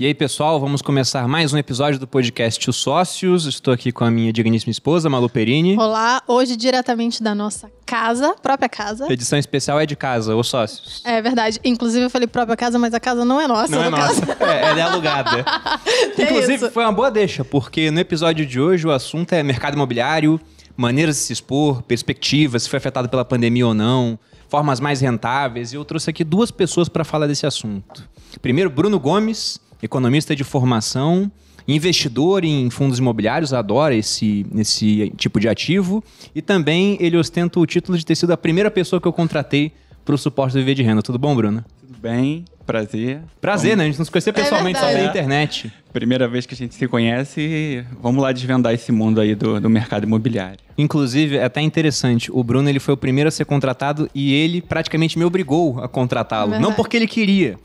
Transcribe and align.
E 0.00 0.06
aí, 0.06 0.14
pessoal, 0.14 0.58
vamos 0.58 0.80
começar 0.80 1.28
mais 1.28 1.52
um 1.52 1.58
episódio 1.58 2.00
do 2.00 2.06
podcast 2.06 2.70
Os 2.70 2.76
Sócios. 2.76 3.44
Estou 3.44 3.74
aqui 3.74 3.92
com 3.92 4.02
a 4.02 4.10
minha 4.10 4.32
digníssima 4.32 4.70
esposa, 4.70 5.10
Malu 5.10 5.28
Perini. 5.28 5.76
Olá, 5.76 6.22
hoje 6.26 6.56
diretamente 6.56 7.22
da 7.22 7.34
nossa 7.34 7.70
casa, 7.84 8.34
própria 8.42 8.66
casa. 8.66 9.04
A 9.06 9.12
edição 9.12 9.38
especial 9.38 9.78
é 9.78 9.84
de 9.84 9.94
casa, 9.94 10.34
Os 10.34 10.48
Sócios. 10.48 11.02
É 11.04 11.20
verdade. 11.20 11.60
Inclusive, 11.62 12.06
eu 12.06 12.08
falei 12.08 12.26
própria 12.26 12.56
casa, 12.56 12.78
mas 12.78 12.94
a 12.94 12.98
casa 12.98 13.26
não 13.26 13.38
é 13.38 13.46
nossa. 13.46 13.76
Não 13.76 13.84
é 13.84 13.90
nossa, 13.90 14.24
é, 14.40 14.70
ela 14.70 14.78
é 14.78 14.82
alugada. 14.82 15.44
É 16.16 16.22
Inclusive, 16.22 16.54
isso. 16.54 16.70
foi 16.70 16.82
uma 16.82 16.92
boa 16.92 17.10
deixa, 17.10 17.44
porque 17.44 17.90
no 17.90 18.00
episódio 18.00 18.46
de 18.46 18.58
hoje 18.58 18.86
o 18.86 18.90
assunto 18.90 19.34
é 19.34 19.42
mercado 19.42 19.74
imobiliário, 19.74 20.40
maneiras 20.78 21.16
de 21.16 21.22
se 21.24 21.34
expor, 21.34 21.82
perspectivas, 21.82 22.62
se 22.62 22.70
foi 22.70 22.78
afetado 22.78 23.06
pela 23.06 23.24
pandemia 23.24 23.66
ou 23.66 23.74
não, 23.74 24.18
formas 24.48 24.80
mais 24.80 25.02
rentáveis. 25.02 25.74
E 25.74 25.76
eu 25.76 25.84
trouxe 25.84 26.08
aqui 26.08 26.24
duas 26.24 26.50
pessoas 26.50 26.88
para 26.88 27.04
falar 27.04 27.26
desse 27.26 27.44
assunto. 27.44 28.08
Primeiro, 28.40 28.70
Bruno 28.70 28.98
Gomes, 28.98 29.60
economista 29.82 30.34
de 30.34 30.44
formação, 30.44 31.30
investidor 31.66 32.44
em 32.44 32.68
fundos 32.70 32.98
imobiliários, 32.98 33.52
adora 33.52 33.94
esse, 33.94 34.46
esse 34.56 35.12
tipo 35.16 35.38
de 35.38 35.48
ativo. 35.48 36.02
E 36.34 36.42
também 36.42 36.96
ele 37.00 37.16
ostenta 37.16 37.58
o 37.60 37.66
título 37.66 37.96
de 37.96 38.04
ter 38.04 38.14
sido 38.14 38.32
a 38.32 38.36
primeira 38.36 38.70
pessoa 38.70 39.00
que 39.00 39.06
eu 39.06 39.12
contratei 39.12 39.72
para 40.04 40.14
o 40.14 40.18
suporte 40.18 40.52
do 40.52 40.58
Viver 40.58 40.74
de 40.74 40.82
Renda. 40.82 41.02
Tudo 41.02 41.18
bom, 41.18 41.34
Bruno? 41.34 41.64
Tudo 41.80 41.98
bem? 42.00 42.44
Prazer. 42.66 43.20
Prazer, 43.40 43.76
né? 43.76 43.82
A 43.82 43.86
gente 43.86 43.98
não 43.98 44.04
se 44.04 44.10
conhecia 44.10 44.32
pessoalmente, 44.32 44.78
só 44.78 44.86
pela 44.86 45.04
internet. 45.04 45.72
Primeira 45.92 46.28
vez 46.28 46.46
que 46.46 46.54
a 46.54 46.56
gente 46.56 46.74
se 46.74 46.86
conhece, 46.86 47.84
vamos 48.00 48.22
lá 48.22 48.30
desvendar 48.30 48.72
esse 48.72 48.92
mundo 48.92 49.20
aí 49.20 49.34
do, 49.34 49.60
do 49.60 49.68
mercado 49.68 50.04
imobiliário. 50.04 50.58
Inclusive, 50.78 51.36
é 51.36 51.44
até 51.44 51.60
interessante, 51.60 52.30
o 52.32 52.44
Bruno 52.44 52.68
ele 52.68 52.78
foi 52.78 52.94
o 52.94 52.96
primeiro 52.96 53.26
a 53.26 53.30
ser 53.30 53.44
contratado 53.44 54.08
e 54.14 54.32
ele 54.32 54.62
praticamente 54.62 55.18
me 55.18 55.24
obrigou 55.24 55.82
a 55.82 55.88
contratá-lo. 55.88 56.52
Verdade. 56.52 56.62
Não 56.62 56.72
porque 56.72 56.96
ele 56.96 57.08
queria, 57.08 57.58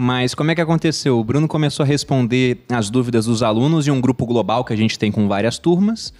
mas 0.00 0.32
como 0.32 0.52
é 0.52 0.54
que 0.54 0.60
aconteceu? 0.60 1.18
O 1.18 1.24
Bruno 1.24 1.48
começou 1.48 1.82
a 1.82 1.86
responder 1.86 2.58
as 2.70 2.88
dúvidas 2.88 3.26
dos 3.26 3.42
alunos 3.42 3.88
em 3.88 3.90
um 3.90 4.00
grupo 4.00 4.24
global 4.24 4.64
que 4.64 4.72
a 4.72 4.76
gente 4.76 4.96
tem 4.96 5.10
com 5.10 5.26
várias 5.26 5.58
turmas. 5.58 6.14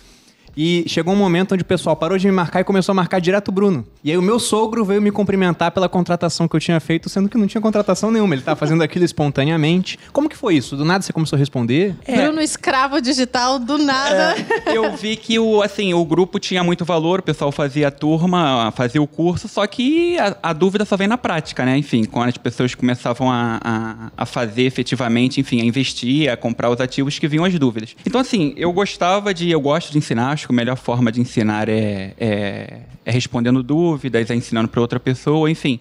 E 0.56 0.84
chegou 0.86 1.14
um 1.14 1.16
momento 1.16 1.52
onde 1.54 1.62
o 1.62 1.66
pessoal 1.66 1.96
parou 1.96 2.18
de 2.18 2.26
me 2.26 2.32
marcar 2.32 2.60
e 2.60 2.64
começou 2.64 2.92
a 2.92 2.94
marcar 2.94 3.20
direto 3.20 3.48
o 3.48 3.52
Bruno. 3.52 3.86
E 4.02 4.10
aí 4.10 4.16
o 4.16 4.22
meu 4.22 4.38
sogro 4.38 4.84
veio 4.84 5.00
me 5.00 5.10
cumprimentar 5.10 5.70
pela 5.70 5.88
contratação 5.88 6.48
que 6.48 6.56
eu 6.56 6.60
tinha 6.60 6.80
feito, 6.80 7.08
sendo 7.08 7.28
que 7.28 7.38
não 7.38 7.46
tinha 7.46 7.60
contratação 7.60 8.10
nenhuma. 8.10 8.34
Ele 8.34 8.42
estava 8.42 8.58
fazendo 8.58 8.82
aquilo 8.82 9.04
espontaneamente. 9.04 9.98
Como 10.12 10.28
que 10.28 10.36
foi 10.36 10.56
isso? 10.56 10.76
Do 10.76 10.84
nada 10.84 11.02
você 11.02 11.12
começou 11.12 11.36
a 11.36 11.38
responder? 11.38 11.94
Bruno 12.06 12.40
escravo 12.40 13.00
digital, 13.00 13.58
do 13.58 13.78
nada. 13.78 14.34
Eu 14.66 14.96
vi 14.96 15.16
que 15.16 15.38
o, 15.38 15.62
assim, 15.62 15.94
o 15.94 16.04
grupo 16.04 16.38
tinha 16.38 16.62
muito 16.62 16.84
valor, 16.84 17.20
o 17.20 17.22
pessoal 17.22 17.52
fazia 17.52 17.88
a 17.88 17.90
turma, 17.90 18.72
fazia 18.76 19.02
o 19.02 19.06
curso, 19.06 19.48
só 19.48 19.66
que 19.66 20.18
a, 20.18 20.36
a 20.42 20.52
dúvida 20.52 20.84
só 20.84 20.96
vem 20.96 21.06
na 21.08 21.18
prática, 21.18 21.64
né? 21.64 21.76
Enfim, 21.76 22.04
quando 22.04 22.28
as 22.28 22.36
pessoas 22.36 22.74
começavam 22.74 23.30
a, 23.30 23.60
a, 23.62 24.10
a 24.16 24.26
fazer 24.26 24.62
efetivamente, 24.62 25.40
enfim, 25.40 25.60
a 25.60 25.64
investir, 25.64 26.30
a 26.30 26.36
comprar 26.36 26.70
os 26.70 26.80
ativos 26.80 27.18
que 27.18 27.28
vinham 27.28 27.44
as 27.44 27.58
dúvidas. 27.58 27.94
Então, 28.06 28.20
assim, 28.20 28.54
eu 28.56 28.72
gostava 28.72 29.34
de, 29.34 29.50
eu 29.50 29.60
gosto 29.60 29.90
de 29.92 29.98
ensinar, 29.98 30.37
acho 30.38 30.46
que 30.46 30.52
a 30.52 30.56
melhor 30.56 30.76
forma 30.76 31.10
de 31.10 31.20
ensinar 31.20 31.68
é, 31.68 32.14
é, 32.18 32.80
é 33.04 33.10
respondendo 33.10 33.62
dúvidas, 33.62 34.30
é 34.30 34.34
ensinando 34.34 34.68
para 34.68 34.80
outra 34.80 35.00
pessoa, 35.00 35.50
enfim. 35.50 35.80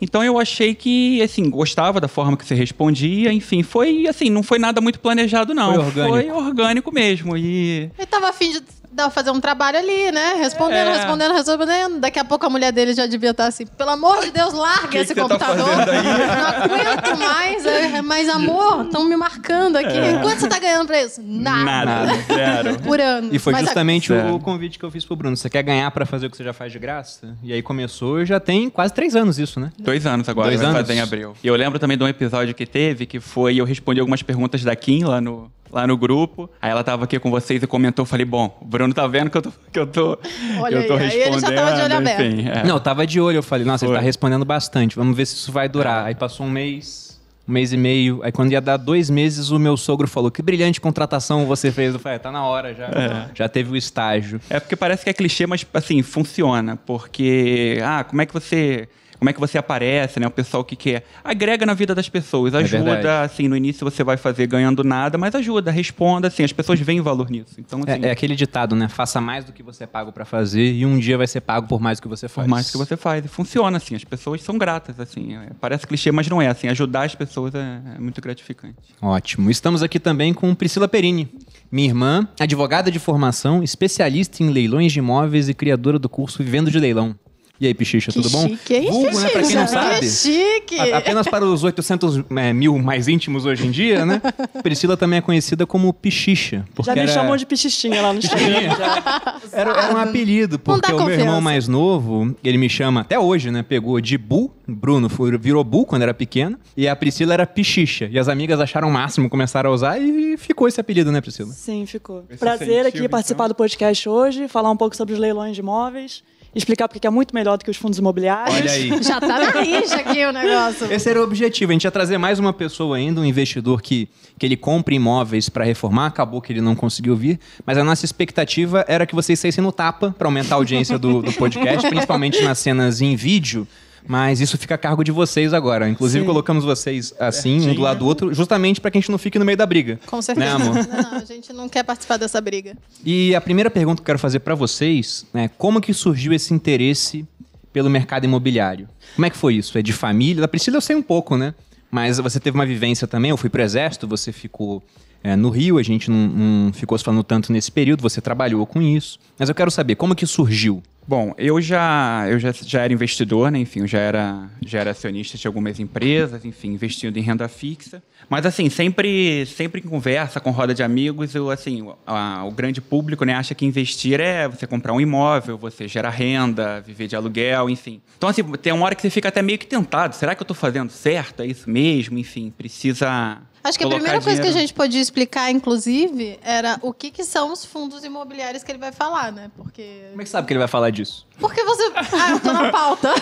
Então 0.00 0.22
eu 0.22 0.38
achei 0.38 0.74
que, 0.74 1.22
assim, 1.22 1.48
gostava 1.48 2.00
da 2.00 2.08
forma 2.08 2.36
que 2.36 2.44
você 2.44 2.54
respondia, 2.54 3.32
enfim, 3.32 3.62
foi 3.62 4.06
assim, 4.06 4.28
não 4.28 4.42
foi 4.42 4.58
nada 4.58 4.80
muito 4.80 5.00
planejado, 5.00 5.54
não. 5.54 5.74
Foi 5.74 5.84
orgânico. 5.84 6.12
Foi 6.12 6.30
orgânico 6.30 6.92
mesmo. 6.92 7.36
E 7.36 7.90
Ele 7.96 8.06
tava 8.06 8.28
afim 8.28 8.52
de 8.52 8.62
dar- 8.94 9.10
fazer 9.10 9.30
um 9.30 9.40
trabalho 9.40 9.78
ali, 9.78 10.10
né? 10.12 10.34
Respondendo, 10.38 10.88
É. 10.88 10.96
respondendo, 10.96 11.32
respondendo. 11.34 12.00
Daqui 12.00 12.18
a 12.18 12.24
pouco 12.24 12.46
a 12.46 12.50
mulher 12.50 12.72
dele 12.72 12.94
já 12.94 13.06
devia 13.06 13.30
estar 13.30 13.46
assim, 13.46 13.66
pelo 13.66 13.90
amor 13.90 14.20
de 14.24 14.30
Deus, 14.30 14.52
larga 14.54 14.88
Que 14.88 14.98
esse 14.98 15.14
que 15.14 15.20
tá 15.20 15.28
computador. 15.28 15.68
aí? 15.68 16.04
Não 16.68 16.76
aguento 16.76 17.18
mais. 17.18 17.66
É, 17.66 18.02
Mas, 18.02 18.28
amor, 18.28 18.84
estão 18.84 19.04
me 19.04 19.16
marcando 19.16 19.76
aqui. 19.76 19.98
Quanto 20.22 20.40
você 20.40 20.48
tá 20.48 20.58
ganhando 20.58 20.86
pra 20.86 21.02
isso? 21.02 21.20
Nada. 21.24 21.64
nada, 21.84 22.12
zero. 22.32 22.78
Por 22.84 23.00
ano. 23.00 23.28
E 23.32 23.38
foi 23.38 23.52
Mas, 23.52 23.62
justamente 23.64 24.08
Sério. 24.08 24.34
o 24.34 24.40
convite 24.40 24.78
que 24.78 24.84
eu 24.84 24.90
fiz 24.90 25.04
pro 25.04 25.16
Bruno. 25.16 25.36
Você 25.36 25.48
quer 25.50 25.62
ganhar 25.62 25.90
pra 25.90 26.04
fazer 26.06 26.26
o 26.26 26.30
que 26.30 26.36
você 26.36 26.44
já 26.44 26.52
faz 26.52 26.70
de 26.72 26.78
graça? 26.78 27.36
E 27.42 27.52
aí 27.52 27.62
começou, 27.62 28.20
e 28.22 28.26
já 28.26 28.38
tem 28.38 28.68
quase 28.70 28.92
três 28.92 29.16
anos 29.16 29.38
isso, 29.38 29.58
né? 29.58 29.72
Dois 29.78 30.06
anos 30.06 30.28
agora, 30.28 30.48
Dois 30.48 30.60
anos? 30.62 30.76
fazer 30.76 30.94
em 30.94 31.00
abril. 31.00 31.34
E 31.42 31.46
eu 31.46 31.56
lembro 31.56 31.78
também 31.78 31.96
de 31.96 32.04
um 32.04 32.08
episódio 32.08 32.54
que 32.54 32.66
teve, 32.66 33.06
que 33.06 33.18
foi, 33.20 33.56
eu 33.56 33.64
respondi 33.64 34.00
algumas 34.00 34.22
perguntas 34.22 34.62
da 34.62 34.74
Kim 34.76 35.04
lá 35.04 35.20
no, 35.20 35.50
lá 35.74 35.86
no 35.86 35.96
grupo. 35.96 36.48
Aí 36.62 36.70
ela 36.70 36.82
tava 36.84 37.04
aqui 37.04 37.18
com 37.18 37.30
vocês 37.30 37.62
e 37.62 37.66
comentou, 37.66 38.02
eu 38.04 38.06
falei, 38.06 38.24
bom, 38.24 38.56
o 38.62 38.64
Bruno 38.64 38.94
tá 38.94 39.06
vendo 39.06 39.28
que 39.30 39.36
eu 39.36 39.42
tô, 39.42 39.50
que 39.72 39.78
eu 39.78 39.86
tô, 39.86 40.18
Olha 40.60 40.76
eu 40.76 40.86
tô 40.86 40.94
aí, 40.94 41.00
aí 41.00 41.10
ele 41.10 41.24
já 41.24 41.30
respondendo. 41.48 41.56
tava 41.56 41.76
de 41.76 41.82
olho 41.82 41.96
aberto. 41.96 42.22
enfim, 42.22 42.48
é. 42.48 42.64
Não, 42.64 42.76
eu 42.76 42.80
tava 42.80 43.06
de 43.06 43.20
olho. 43.20 43.36
Eu 43.36 43.42
falei, 43.42 43.66
nossa, 43.66 43.84
ele 43.84 43.92
Foi. 43.92 43.98
tá 43.98 44.04
respondendo 44.04 44.44
bastante. 44.44 44.96
Vamos 44.96 45.16
ver 45.16 45.26
se 45.26 45.34
isso 45.34 45.50
vai 45.52 45.68
durar. 45.68 46.06
Aí 46.06 46.14
passou 46.14 46.46
um 46.46 46.50
mês, 46.50 47.20
um 47.48 47.52
mês 47.52 47.72
e 47.72 47.76
meio. 47.76 48.20
Aí 48.22 48.30
quando 48.32 48.52
ia 48.52 48.60
dar 48.60 48.76
dois 48.76 49.10
meses, 49.10 49.50
o 49.50 49.58
meu 49.58 49.76
sogro 49.76 50.06
falou, 50.06 50.30
que 50.30 50.40
brilhante 50.42 50.80
contratação 50.80 51.44
você 51.46 51.70
fez. 51.72 51.92
Eu 51.94 52.00
falei, 52.00 52.16
"É, 52.16 52.18
tá 52.18 52.30
na 52.30 52.44
hora 52.44 52.72
já. 52.74 53.28
Já 53.34 53.48
teve 53.48 53.70
o 53.72 53.76
estágio. 53.76 54.40
É 54.48 54.60
porque 54.60 54.76
parece 54.76 55.02
que 55.04 55.10
é 55.10 55.12
clichê, 55.12 55.46
mas 55.46 55.66
assim, 55.74 56.00
funciona. 56.02 56.76
Porque, 56.86 57.78
ah, 57.84 58.04
como 58.04 58.22
é 58.22 58.26
que 58.26 58.32
você. 58.32 58.88
Como 59.18 59.30
é 59.30 59.32
que 59.32 59.40
você 59.40 59.58
aparece, 59.58 60.18
né? 60.20 60.26
O 60.26 60.30
pessoal 60.30 60.64
que 60.64 60.76
quer. 60.76 61.04
Agrega 61.22 61.64
na 61.64 61.74
vida 61.74 61.94
das 61.94 62.08
pessoas, 62.08 62.54
É 62.54 62.58
ajuda, 62.58 63.22
assim, 63.22 63.48
no 63.48 63.56
início 63.56 63.84
você 63.88 64.02
vai 64.04 64.16
fazer 64.16 64.46
ganhando 64.46 64.82
nada, 64.84 65.16
mas 65.16 65.34
ajuda, 65.34 65.70
responda, 65.70 66.28
assim, 66.28 66.42
as 66.42 66.52
pessoas 66.52 66.80
veem 66.80 67.00
valor 67.00 67.30
nisso. 67.30 67.54
Então, 67.58 67.80
assim, 67.86 68.04
É, 68.04 68.08
é 68.08 68.10
aquele 68.10 68.34
ditado, 68.36 68.74
né? 68.74 68.88
Faça 68.88 69.20
mais 69.20 69.44
do 69.44 69.52
que 69.52 69.62
você 69.62 69.84
é 69.84 69.86
pago 69.86 70.12
pra 70.12 70.24
fazer 70.24 70.72
e 70.72 70.84
um 70.84 70.98
dia 70.98 71.16
vai 71.16 71.26
ser 71.26 71.40
pago 71.40 71.66
por 71.68 71.80
mais 71.80 71.98
do 71.98 72.02
que 72.02 72.08
você 72.08 72.28
faz. 72.28 72.46
por 72.46 72.50
mais 72.50 72.70
que 72.70 72.76
você 72.76 72.96
faz. 72.96 73.24
E 73.24 73.28
funciona, 73.28 73.76
assim, 73.76 73.94
as 73.94 74.04
pessoas 74.04 74.42
são 74.42 74.58
gratas, 74.58 74.98
assim. 75.00 75.34
é, 75.36 75.48
parece 75.60 75.86
clichê, 75.86 76.10
mas 76.12 76.28
não 76.28 76.40
é, 76.42 76.48
assim. 76.48 76.68
Ajudar 76.68 77.04
as 77.04 77.14
pessoas 77.14 77.54
é, 77.54 77.80
é 77.96 77.98
muito 77.98 78.20
gratificante. 78.20 78.76
Ótimo. 79.00 79.50
Estamos 79.50 79.82
aqui 79.82 79.98
também 80.00 80.34
com 80.34 80.54
Priscila 80.54 80.88
Perini, 80.88 81.28
minha 81.70 81.88
irmã, 81.88 82.28
advogada 82.38 82.90
de 82.90 82.98
formação, 82.98 83.62
especialista 83.62 84.42
em 84.42 84.50
leilões 84.50 84.92
de 84.92 84.98
imóveis 84.98 85.48
e 85.48 85.54
criadora 85.54 85.98
do 85.98 86.08
curso 86.08 86.42
Vivendo 86.42 86.70
de 86.70 86.78
Leilão. 86.78 87.14
E 87.60 87.68
aí, 87.68 87.72
Pichicha, 87.74 88.10
Que 88.10 88.20
tudo 88.20 88.30
bom? 88.30 88.48
chique, 88.48 88.74
hein, 88.74 88.90
Vulgo, 88.90 89.20
né? 89.20 89.28
Pra 89.30 89.42
quem 89.42 89.54
não 89.54 89.66
sabe. 89.68 90.00
Que 90.00 90.08
chique. 90.08 90.78
A- 90.92 90.98
Apenas 90.98 91.26
para 91.28 91.44
os 91.44 91.62
800 91.62 92.24
é, 92.36 92.52
mil 92.52 92.76
mais 92.78 93.06
íntimos 93.06 93.46
hoje 93.46 93.64
em 93.66 93.70
dia, 93.70 94.04
né? 94.04 94.20
Priscila 94.62 94.96
também 94.96 95.18
é 95.18 95.22
conhecida 95.22 95.64
como 95.64 95.92
Pichicha. 95.94 96.64
Porque 96.74 96.90
Já 96.90 96.94
me 96.94 97.02
era, 97.02 97.12
chamou 97.12 97.36
de 97.36 97.46
pichichinha 97.46 98.02
lá 98.02 98.12
no 98.12 98.18
Instagram. 98.18 98.74
era, 99.52 99.70
era 99.70 99.94
um 99.94 99.98
apelido, 99.98 100.58
porque 100.58 100.92
o 100.92 101.04
meu 101.04 101.10
irmão 101.14 101.40
mais 101.40 101.68
novo, 101.68 102.34
ele 102.42 102.58
me 102.58 102.68
chama 102.68 103.02
até 103.02 103.18
hoje, 103.18 103.50
né? 103.52 103.62
Pegou 103.62 104.00
de 104.00 104.18
Bu, 104.18 104.50
Bruno 104.66 105.08
foi- 105.08 105.38
virou 105.38 105.62
Bu 105.62 105.86
quando 105.86 106.02
era 106.02 106.12
pequeno, 106.12 106.58
e 106.76 106.88
a 106.88 106.96
Priscila 106.96 107.34
era 107.34 107.46
Pichicha. 107.46 108.08
E 108.10 108.18
as 108.18 108.28
amigas 108.28 108.58
acharam 108.58 108.88
o 108.88 108.92
máximo, 108.92 109.30
começaram 109.30 109.70
a 109.70 109.72
usar 109.72 109.98
e 110.00 110.36
ficou 110.36 110.66
esse 110.66 110.80
apelido, 110.80 111.12
né, 111.12 111.20
Priscila? 111.20 111.52
Sim, 111.52 111.86
ficou. 111.86 112.24
Esse 112.28 112.38
Prazer 112.40 112.68
incentivo, 112.80 112.88
aqui 112.88 113.08
participar 113.08 113.46
do 113.46 113.54
podcast 113.54 114.08
hoje, 114.08 114.48
falar 114.48 114.70
um 114.72 114.76
pouco 114.76 114.96
sobre 114.96 115.14
os 115.14 115.20
leilões 115.20 115.54
de 115.54 115.60
imóveis, 115.60 116.24
explicar 116.54 116.88
porque 116.88 117.06
é 117.06 117.10
muito 117.10 117.34
melhor 117.34 117.58
do 117.58 117.64
que 117.64 117.70
os 117.70 117.76
fundos 117.76 117.98
imobiliários. 117.98 118.56
Olha 118.56 118.70
aí. 118.70 119.02
Já 119.02 119.20
tá 119.20 119.38
na 119.38 119.50
rixa 119.60 119.96
aqui 119.96 120.24
o 120.24 120.32
negócio. 120.32 120.92
Esse 120.92 121.10
era 121.10 121.20
o 121.20 121.24
objetivo. 121.24 121.72
A 121.72 121.74
gente 121.74 121.84
ia 121.84 121.90
trazer 121.90 122.18
mais 122.18 122.38
uma 122.38 122.52
pessoa 122.52 122.96
ainda, 122.96 123.20
um 123.20 123.24
investidor 123.24 123.82
que, 123.82 124.08
que 124.38 124.46
ele 124.46 124.56
compra 124.56 124.94
imóveis 124.94 125.48
para 125.48 125.64
reformar. 125.64 126.06
Acabou 126.06 126.40
que 126.40 126.52
ele 126.52 126.60
não 126.60 126.74
conseguiu 126.74 127.16
vir. 127.16 127.40
Mas 127.66 127.78
a 127.78 127.84
nossa 127.84 128.04
expectativa 128.04 128.84
era 128.88 129.06
que 129.06 129.14
vocês 129.14 129.38
saíssem 129.38 129.62
no 129.62 129.72
tapa 129.72 130.14
para 130.16 130.28
aumentar 130.28 130.54
a 130.54 130.58
audiência 130.58 130.98
do, 130.98 131.22
do 131.22 131.32
podcast, 131.32 131.88
principalmente 131.88 132.42
nas 132.42 132.58
cenas 132.58 133.00
em 133.00 133.16
vídeo. 133.16 133.66
Mas 134.06 134.40
isso 134.40 134.58
fica 134.58 134.74
a 134.74 134.78
cargo 134.78 135.02
de 135.02 135.10
vocês 135.10 135.54
agora. 135.54 135.88
Inclusive, 135.88 136.20
Sim. 136.20 136.26
colocamos 136.26 136.64
vocês 136.64 137.14
assim, 137.18 137.70
um 137.70 137.74
do 137.74 137.80
lado 137.80 138.00
do 138.00 138.06
outro, 138.06 138.34
justamente 138.34 138.80
para 138.80 138.90
que 138.90 138.98
a 138.98 139.00
gente 139.00 139.10
não 139.10 139.18
fique 139.18 139.38
no 139.38 139.44
meio 139.44 139.56
da 139.56 139.64
briga. 139.64 139.98
Com 140.06 140.20
certeza. 140.20 140.58
Né, 140.58 140.64
amor? 140.64 140.86
Não, 140.86 141.02
não, 141.10 141.18
a 141.18 141.24
gente 141.24 141.52
não 141.52 141.68
quer 141.68 141.82
participar 141.82 142.18
dessa 142.18 142.40
briga. 142.40 142.76
E 143.04 143.34
a 143.34 143.40
primeira 143.40 143.70
pergunta 143.70 143.96
que 143.96 144.02
eu 144.02 144.06
quero 144.06 144.18
fazer 144.18 144.40
para 144.40 144.54
vocês 144.54 145.24
é 145.32 145.48
como 145.48 145.80
que 145.80 145.94
surgiu 145.94 146.32
esse 146.32 146.52
interesse 146.52 147.26
pelo 147.72 147.88
mercado 147.90 148.24
imobiliário? 148.24 148.88
Como 149.14 149.26
é 149.26 149.30
que 149.30 149.36
foi 149.36 149.54
isso? 149.56 149.76
É 149.76 149.82
de 149.82 149.92
família? 149.92 150.42
Da 150.42 150.48
Priscila 150.48 150.76
eu 150.76 150.80
sei 150.80 150.94
um 150.94 151.02
pouco, 151.02 151.36
né? 151.36 151.54
Mas 151.90 152.18
você 152.18 152.38
teve 152.38 152.56
uma 152.56 152.66
vivência 152.66 153.06
também, 153.06 153.30
eu 153.30 153.36
fui 153.36 153.48
pro 153.48 153.62
exército, 153.62 154.06
você 154.06 154.32
ficou 154.32 154.82
é, 155.24 155.34
no 155.34 155.48
Rio, 155.48 155.78
a 155.78 155.82
gente 155.82 156.10
não, 156.10 156.28
não 156.28 156.72
ficou 156.72 156.96
se 156.98 157.02
falando 157.02 157.24
tanto 157.24 157.50
nesse 157.50 157.72
período, 157.72 158.02
você 158.02 158.20
trabalhou 158.20 158.64
com 158.66 158.80
isso. 158.82 159.18
Mas 159.38 159.48
eu 159.48 159.54
quero 159.54 159.70
saber, 159.70 159.94
como 159.96 160.14
que 160.14 160.26
surgiu? 160.26 160.82
Bom, 161.06 161.34
eu 161.36 161.60
já, 161.60 162.24
eu 162.30 162.38
já, 162.38 162.50
já 162.52 162.80
era 162.82 162.90
investidor, 162.92 163.50
né? 163.50 163.58
Enfim, 163.58 163.80
eu 163.80 163.86
já 163.86 163.98
era, 163.98 164.48
já 164.64 164.80
era 164.80 164.92
acionista 164.92 165.36
de 165.36 165.46
algumas 165.46 165.78
empresas, 165.78 166.46
enfim, 166.46 166.68
investindo 166.68 167.18
em 167.18 167.20
renda 167.20 167.46
fixa. 167.46 168.02
Mas, 168.26 168.46
assim, 168.46 168.70
sempre, 168.70 169.44
sempre 169.44 169.82
em 169.84 169.88
conversa, 169.88 170.40
com 170.40 170.50
roda 170.50 170.72
de 170.72 170.82
amigos, 170.82 171.34
eu, 171.34 171.50
assim, 171.50 171.82
o- 171.82 171.94
a- 172.06 172.42
o 172.46 172.50
grande 172.50 172.80
público 172.80 173.22
né, 173.26 173.34
acha 173.34 173.54
que 173.54 173.66
investir 173.66 174.18
é 174.18 174.48
você 174.48 174.66
comprar 174.66 174.94
um 174.94 175.00
imóvel, 175.00 175.58
você 175.58 175.86
gerar 175.86 176.08
renda, 176.08 176.80
viver 176.80 177.06
de 177.06 177.14
aluguel, 177.16 177.68
enfim. 177.68 178.00
Então, 178.16 178.30
assim, 178.30 178.42
tem 178.42 178.72
uma 178.72 178.86
hora 178.86 178.94
que 178.94 179.02
você 179.02 179.10
fica 179.10 179.28
até 179.28 179.42
meio 179.42 179.58
que 179.58 179.66
tentado. 179.66 180.14
Será 180.16 180.34
que 180.34 180.40
eu 180.40 180.44
estou 180.44 180.56
fazendo 180.56 180.88
certo? 180.90 181.42
É 181.42 181.46
isso 181.46 181.68
mesmo? 181.68 182.18
Enfim, 182.18 182.50
precisa 182.56 183.42
Acho 183.64 183.78
que 183.78 183.84
a 183.84 183.88
primeira 183.88 184.20
coisa 184.20 184.42
que 184.42 184.48
a 184.48 184.52
gente 184.52 184.74
podia 184.74 185.00
explicar, 185.00 185.50
inclusive, 185.50 186.38
era 186.42 186.78
o 186.82 186.92
que, 186.92 187.10
que 187.10 187.24
são 187.24 187.50
os 187.50 187.64
fundos 187.64 188.04
imobiliários 188.04 188.62
que 188.62 188.70
ele 188.70 188.78
vai 188.78 188.92
falar, 188.92 189.32
né? 189.32 189.50
Porque. 189.56 190.04
Como 190.10 190.20
é 190.20 190.24
que 190.24 190.30
sabe 190.30 190.46
que 190.46 190.52
ele 190.52 190.58
vai 190.58 190.68
falar 190.68 190.90
disso? 190.90 191.26
Porque 191.38 191.62
você. 191.64 191.92
Ah, 192.12 192.30
eu 192.30 192.40
tô 192.40 192.52
na 192.52 192.70
pauta. 192.70 193.10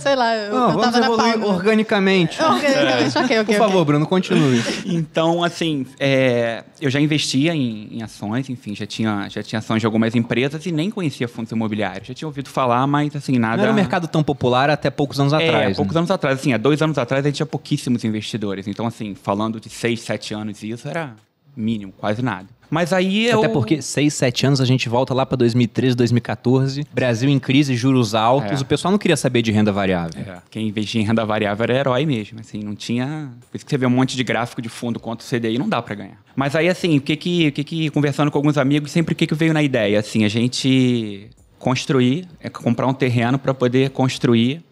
Sei 0.00 0.14
lá, 0.14 0.36
eu, 0.36 0.52
Não, 0.54 0.60
eu 0.60 0.66
vamos 0.68 0.82
tava 0.84 1.00
na 1.00 1.06
evoluir 1.06 1.32
palma. 1.38 1.46
organicamente. 1.54 2.42
Organicamente, 2.42 3.18
ok, 3.18 3.24
ok. 3.24 3.36
Por 3.36 3.42
ok. 3.42 3.56
favor, 3.58 3.84
Bruno, 3.84 4.06
continue. 4.06 4.62
Então, 4.86 5.42
assim, 5.42 5.86
é, 5.98 6.64
eu 6.80 6.90
já 6.90 7.00
investia 7.00 7.54
em, 7.54 7.88
em 7.98 8.02
ações, 8.02 8.48
enfim, 8.48 8.74
já 8.74 8.86
tinha, 8.86 9.28
já 9.28 9.42
tinha 9.42 9.58
ações 9.58 9.80
de 9.80 9.86
algumas 9.86 10.14
empresas 10.14 10.64
e 10.66 10.72
nem 10.72 10.90
conhecia 10.90 11.28
fundos 11.28 11.50
imobiliários. 11.52 12.08
Já 12.08 12.14
tinha 12.14 12.28
ouvido 12.28 12.48
falar, 12.48 12.86
mas 12.86 13.14
assim, 13.16 13.38
nada. 13.38 13.56
Não 13.56 13.64
era 13.64 13.72
um 13.72 13.76
mercado 13.76 14.06
tão 14.08 14.22
popular 14.22 14.70
até 14.70 14.90
poucos 14.90 15.18
anos 15.20 15.32
É, 15.32 15.36
atrás. 15.36 15.76
poucos 15.76 15.94
né? 15.94 15.98
anos 16.00 16.10
atrás, 16.10 16.38
assim, 16.38 16.52
há 16.52 16.58
dois 16.58 16.80
anos 16.82 16.98
atrás 16.98 17.24
a 17.24 17.28
gente 17.28 17.36
tinha 17.36 17.46
pouquíssimos 17.46 18.04
investidores. 18.04 18.66
Então, 18.68 18.86
assim, 18.86 19.14
falando 19.14 19.60
de 19.60 19.68
seis, 19.68 20.00
sete 20.00 20.34
anos, 20.34 20.62
isso 20.62 20.88
era 20.88 21.14
mínimo, 21.56 21.92
quase 21.96 22.22
nada. 22.22 22.46
Mas 22.70 22.92
aí 22.92 23.26
eu. 23.26 23.40
Até 23.40 23.48
porque 23.48 23.82
6, 23.82 24.14
7 24.14 24.46
anos 24.46 24.60
a 24.60 24.64
gente 24.64 24.88
volta 24.88 25.12
lá 25.12 25.26
para 25.26 25.36
2013, 25.36 25.96
2014, 25.96 26.86
Brasil 26.92 27.28
em 27.28 27.38
crise, 27.38 27.74
juros 27.74 28.14
altos, 28.14 28.60
É. 28.60 28.62
o 28.62 28.66
pessoal 28.66 28.92
não 28.92 28.98
queria 28.98 29.16
saber 29.16 29.42
de 29.42 29.50
renda 29.50 29.72
variável. 29.72 30.22
É, 30.22 30.38
quem 30.50 30.68
investia 30.68 31.00
em 31.00 31.04
renda 31.04 31.24
variável 31.26 31.64
era 31.64 31.74
herói 31.74 32.06
mesmo, 32.06 32.40
assim, 32.40 32.60
não 32.62 32.74
tinha... 32.76 33.30
Por 33.50 33.56
isso 33.56 33.64
que 33.66 33.70
você 33.70 33.76
vê 33.78 33.86
um 33.86 33.90
monte 33.90 34.16
de 34.16 34.22
gráfico 34.22 34.62
de 34.62 34.68
fundo 34.68 35.00
contra 35.00 35.26
o 35.26 35.28
CDI, 35.28 35.58
não 35.58 35.68
dá 35.68 35.82
para 35.82 35.94
ganhar. 35.96 36.18
Mas 36.36 36.54
aí, 36.54 36.68
assim, 36.68 36.96
o 36.98 37.00
que 37.00 37.16
que, 37.16 37.48
o 37.48 37.52
que 37.52 37.64
que, 37.64 37.90
conversando 37.90 38.30
com 38.30 38.38
alguns 38.38 38.56
amigos, 38.56 38.90
sempre 38.92 39.12
o 39.14 39.16
que 39.16 39.26
que 39.26 39.34
veio 39.34 39.52
na 39.52 39.62
ideia, 39.62 39.98
assim, 39.98 40.24
a 40.24 40.28
gente 40.28 41.28
construir, 41.58 42.26
é 42.40 42.48
comprar 42.48 42.86
um 42.86 42.94
terreno 42.94 43.38
para 43.38 43.52
poder 43.52 43.90
construir, 43.90 44.62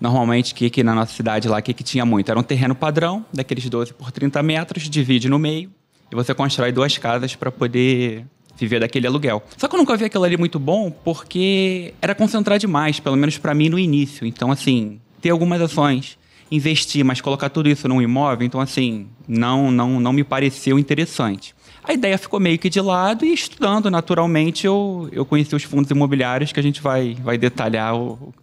normalmente, 0.00 0.52
o 0.52 0.56
que 0.56 0.70
que 0.70 0.82
na 0.82 0.94
nossa 0.94 1.12
cidade 1.12 1.48
lá, 1.48 1.58
o 1.58 1.62
que 1.62 1.74
que 1.74 1.82
tinha 1.84 2.04
muito? 2.06 2.30
Era 2.30 2.38
um 2.38 2.42
terreno 2.42 2.74
padrão, 2.74 3.24
daqueles 3.32 3.68
12 3.68 3.92
por 3.94 4.10
30 4.12 4.42
metros, 4.42 4.88
divide 4.88 5.28
no 5.28 5.38
meio, 5.38 5.70
e 6.10 6.14
você 6.14 6.34
constrói 6.34 6.72
duas 6.72 6.96
casas 6.98 7.34
para 7.34 7.50
poder 7.50 8.24
viver 8.56 8.80
daquele 8.80 9.06
aluguel. 9.06 9.42
Só 9.56 9.68
que 9.68 9.74
eu 9.74 9.78
nunca 9.78 9.96
vi 9.96 10.04
aquilo 10.04 10.24
ali 10.24 10.36
muito 10.36 10.58
bom 10.58 10.90
porque 10.90 11.94
era 12.02 12.14
concentrar 12.14 12.58
demais, 12.58 12.98
pelo 12.98 13.16
menos 13.16 13.38
para 13.38 13.54
mim 13.54 13.68
no 13.68 13.78
início. 13.78 14.26
Então, 14.26 14.50
assim, 14.50 15.00
ter 15.20 15.30
algumas 15.30 15.60
ações, 15.60 16.18
investir, 16.50 17.04
mas 17.04 17.20
colocar 17.20 17.48
tudo 17.50 17.68
isso 17.68 17.86
num 17.88 18.02
imóvel, 18.02 18.46
então, 18.46 18.60
assim, 18.60 19.06
não, 19.26 19.70
não, 19.70 20.00
não 20.00 20.12
me 20.12 20.24
pareceu 20.24 20.78
interessante. 20.78 21.54
A 21.84 21.92
ideia 21.92 22.18
ficou 22.18 22.38
meio 22.38 22.58
que 22.58 22.68
de 22.68 22.80
lado 22.80 23.24
e 23.24 23.32
estudando 23.32 23.90
naturalmente 23.90 24.66
eu, 24.66 25.08
eu 25.12 25.24
conheci 25.24 25.54
os 25.54 25.62
fundos 25.62 25.90
imobiliários 25.90 26.52
que 26.52 26.60
a 26.60 26.62
gente 26.62 26.82
vai, 26.82 27.16
vai 27.22 27.38
detalhar 27.38 27.96
o, 27.96 28.34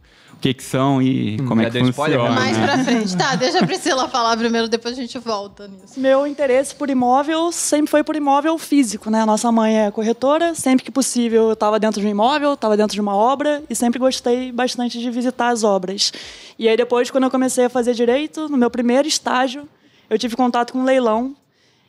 que, 0.45 0.53
que 0.53 0.63
são 0.63 1.01
e 1.01 1.37
como 1.47 1.59
já 1.61 1.69
é 1.69 1.71
que 1.71 1.79
funciona. 1.91 2.29
Mais 2.29 2.55
né? 2.55 2.67
pra 2.67 2.83
frente. 2.83 3.17
Tá, 3.17 3.35
deixa 3.35 3.59
a 3.59 3.65
Priscila 3.65 4.07
falar 4.07 4.37
primeiro, 4.37 4.67
depois 4.67 4.95
a 4.95 5.01
gente 5.01 5.17
volta 5.17 5.67
nisso. 5.67 5.99
Meu 5.99 6.27
interesse 6.27 6.75
por 6.75 6.87
imóvel 6.87 7.51
sempre 7.51 7.89
foi 7.89 8.03
por 8.03 8.15
imóvel 8.15 8.55
físico, 8.59 9.09
né? 9.09 9.25
Nossa 9.25 9.51
mãe 9.51 9.79
é 9.85 9.89
corretora, 9.89 10.53
sempre 10.53 10.85
que 10.85 10.91
possível 10.91 11.47
eu 11.47 11.53
estava 11.53 11.79
dentro 11.79 11.99
de 11.99 12.05
um 12.05 12.09
imóvel, 12.11 12.53
estava 12.53 12.77
dentro 12.77 12.93
de 12.93 13.01
uma 13.01 13.15
obra 13.15 13.63
e 13.67 13.75
sempre 13.75 13.97
gostei 13.97 14.51
bastante 14.51 14.99
de 14.99 15.09
visitar 15.09 15.49
as 15.49 15.63
obras. 15.63 16.11
E 16.59 16.69
aí 16.69 16.77
depois, 16.77 17.09
quando 17.09 17.23
eu 17.23 17.31
comecei 17.31 17.65
a 17.65 17.69
fazer 17.69 17.95
direito, 17.95 18.47
no 18.47 18.57
meu 18.57 18.69
primeiro 18.69 19.07
estágio, 19.07 19.67
eu 20.07 20.19
tive 20.19 20.35
contato 20.35 20.73
com 20.73 20.79
um 20.79 20.83
leilão 20.83 21.35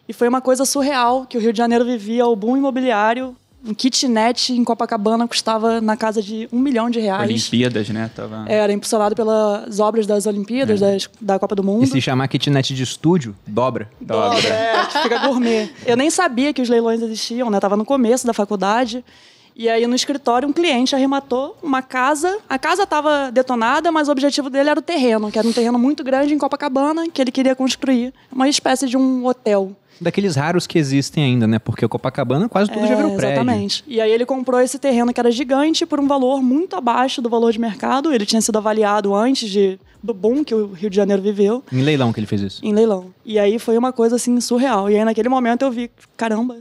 e 0.08 0.14
foi 0.14 0.28
uma 0.28 0.40
coisa 0.40 0.64
surreal 0.64 1.26
que 1.26 1.36
o 1.36 1.40
Rio 1.40 1.52
de 1.52 1.58
Janeiro 1.58 1.84
vivia 1.84 2.26
o 2.26 2.34
boom 2.34 2.56
imobiliário. 2.56 3.36
Um 3.64 3.74
kitnet 3.74 4.52
em 4.52 4.62
Copacabana 4.62 5.26
custava 5.26 5.80
na 5.80 5.96
casa 5.96 6.22
de 6.22 6.48
um 6.52 6.58
milhão 6.60 6.88
de 6.88 7.00
reais. 7.00 7.28
Olimpíadas, 7.28 7.88
né? 7.88 8.08
Tava... 8.14 8.44
Era 8.48 8.72
impulsionado 8.72 9.16
pelas 9.16 9.80
obras 9.80 10.06
das 10.06 10.24
Olimpíadas, 10.26 10.78
das- 10.80 11.08
da 11.20 11.38
Copa 11.38 11.54
do 11.56 11.64
Mundo. 11.64 11.82
E 11.82 11.86
se 11.88 12.00
chamar 12.00 12.28
kitnet 12.28 12.72
de 12.74 12.82
estúdio, 12.82 13.34
dobra. 13.46 13.90
Dobra. 14.00 14.38
É, 14.48 14.86
que 14.86 14.98
fica 15.02 15.18
gourmet. 15.26 15.68
Eu 15.84 15.96
nem 15.96 16.10
sabia 16.10 16.52
que 16.52 16.62
os 16.62 16.68
leilões 16.68 17.02
existiam, 17.02 17.50
né? 17.50 17.58
Tava 17.58 17.76
no 17.76 17.84
começo 17.84 18.26
da 18.26 18.32
faculdade. 18.32 19.04
E 19.58 19.70
aí, 19.70 19.86
no 19.86 19.94
escritório, 19.96 20.46
um 20.46 20.52
cliente 20.52 20.94
arrematou 20.94 21.56
uma 21.62 21.80
casa. 21.80 22.38
A 22.48 22.58
casa 22.58 22.82
estava 22.82 23.30
detonada, 23.32 23.90
mas 23.90 24.06
o 24.06 24.12
objetivo 24.12 24.50
dele 24.50 24.68
era 24.68 24.78
o 24.78 24.82
terreno, 24.82 25.32
que 25.32 25.38
era 25.38 25.48
um 25.48 25.52
terreno 25.52 25.78
muito 25.78 26.04
grande 26.04 26.34
em 26.34 26.38
Copacabana, 26.38 27.08
que 27.08 27.22
ele 27.22 27.32
queria 27.32 27.56
construir 27.56 28.12
uma 28.30 28.48
espécie 28.50 28.86
de 28.86 28.98
um 28.98 29.24
hotel. 29.26 29.72
Daqueles 30.00 30.36
raros 30.36 30.66
que 30.66 30.78
existem 30.78 31.24
ainda, 31.24 31.46
né? 31.46 31.58
Porque 31.58 31.84
o 31.84 31.88
Copacabana 31.88 32.48
quase 32.48 32.70
tudo 32.70 32.86
já 32.86 32.92
É, 32.94 32.96
virou 32.96 33.16
prédio. 33.16 33.36
Exatamente. 33.42 33.84
E 33.86 34.00
aí 34.00 34.10
ele 34.10 34.26
comprou 34.26 34.60
esse 34.60 34.78
terreno 34.78 35.12
que 35.12 35.20
era 35.20 35.30
gigante 35.30 35.84
por 35.86 35.98
um 36.00 36.06
valor 36.06 36.42
muito 36.42 36.76
abaixo 36.76 37.22
do 37.22 37.28
valor 37.28 37.52
de 37.52 37.58
mercado. 37.58 38.12
Ele 38.12 38.26
tinha 38.26 38.40
sido 38.40 38.56
avaliado 38.58 39.14
antes 39.14 39.48
de, 39.48 39.78
do 40.02 40.12
boom 40.12 40.44
que 40.44 40.54
o 40.54 40.72
Rio 40.72 40.90
de 40.90 40.96
Janeiro 40.96 41.22
viveu 41.22 41.62
Em 41.72 41.82
leilão 41.82 42.12
que 42.12 42.20
ele 42.20 42.26
fez 42.26 42.42
isso. 42.42 42.60
em 42.64 42.72
leilão. 42.72 43.06
E 43.24 43.38
aí 43.38 43.58
foi 43.58 43.76
uma 43.78 43.92
coisa 43.92 44.16
assim 44.16 44.38
surreal. 44.40 44.90
E 44.90 44.96
aí 44.96 45.04
naquele 45.04 45.28
momento 45.28 45.62
eu 45.62 45.70
vi, 45.70 45.90
caramba, 46.16 46.56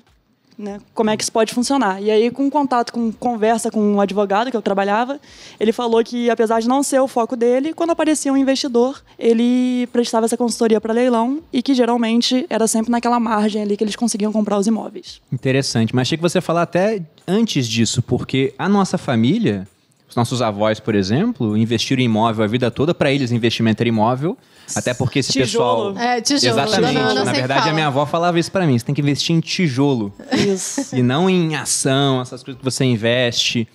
né, 0.58 0.80
como 0.94 1.10
é 1.10 1.18
que 1.18 1.24
isso 1.24 1.32
pode 1.32 1.54
funcionar. 1.54 2.02
E 2.02 2.10
aí 2.10 2.32
com 2.32 2.50
contato, 2.50 2.94
com 2.94 3.12
conversa 3.12 3.70
com 3.70 3.82
um 3.82 4.02
advogado 4.02 4.50
que 4.50 4.58
eu 4.58 4.62
trabalhava, 4.62 5.20
ele 5.60 5.72
falou 5.72 6.04
que 6.04 6.30
apesar 6.30 6.60
de 6.60 6.68
não 6.68 6.82
ser 6.84 7.00
o 7.00 7.08
foco 7.08 7.36
dele, 7.36 7.74
quando 7.74 7.92
aparecia 7.92 8.32
um 8.32 8.38
investidor, 8.38 9.02
ele 9.18 9.88
prestava 9.88 10.26
essa 10.26 10.38
consultoria 10.38 10.80
para 10.80 10.94
leilão 10.94 11.42
e 11.52 11.62
que 11.62 11.74
geralmente 11.74 12.46
era 12.50 12.68
sempre 12.68 12.92
naquela 12.92 13.20
margem 13.20 13.62
ali 13.62 13.78
que 13.78 13.84
eles 13.84 13.96
conseguiam 13.96 14.32
comprar 14.32 14.58
os 14.58 14.68
imóveis. 14.68 15.22
Interessante. 15.32 15.96
Mas 15.96 16.08
achei 16.08 16.18
que 16.18 16.22
você 16.22 16.38
ia 16.38 16.42
falar 16.42 16.64
até 16.64 17.02
antes 17.28 17.68
disso, 17.68 18.02
porque 18.02 18.54
a 18.58 18.70
nossa 18.70 18.98
família, 18.98 19.68
nossos 20.16 20.42
avós, 20.42 20.80
por 20.80 20.96
exemplo, 20.96 21.58
investiram 21.58 22.02
em 22.02 22.06
imóvel 22.06 22.44
a 22.44 22.48
vida 22.48 22.72
toda. 22.72 22.94
Para 22.94 23.12
eles, 23.12 23.32
investimento 23.32 23.82
era 23.82 23.90
imóvel. 23.90 24.38
Até 24.76 24.94
porque 24.94 25.20
esse 25.20 25.32
Tijolo. 25.32 25.94
pessoal. 25.94 26.08
É, 26.12 26.22
tijolo. 26.22 26.60
Exatamente. 26.60 26.94
Dona 26.94 27.00
Ana 27.06 27.14
Na 27.14 27.26
sempre 27.26 27.40
verdade, 27.40 27.60
fala. 27.60 27.72
a 27.72 27.74
minha 27.76 27.88
avó 27.88 28.06
falava 28.06 28.40
isso 28.40 28.52
pra 28.52 28.66
mim. 28.66 28.78
Você 28.80 28.86
tem 28.86 28.96
que 28.96 29.02
investir 29.02 29.36
em 29.36 29.40
tijolo. 29.40 30.12
Isso. 30.32 30.96
e 30.96 31.04
não 31.04 31.30
em 31.30 31.56
ação, 31.56 32.22
essas 32.22 32.42
coisas 32.44 32.58
que 32.60 32.66
você 32.66 32.84
investe. 32.84 33.68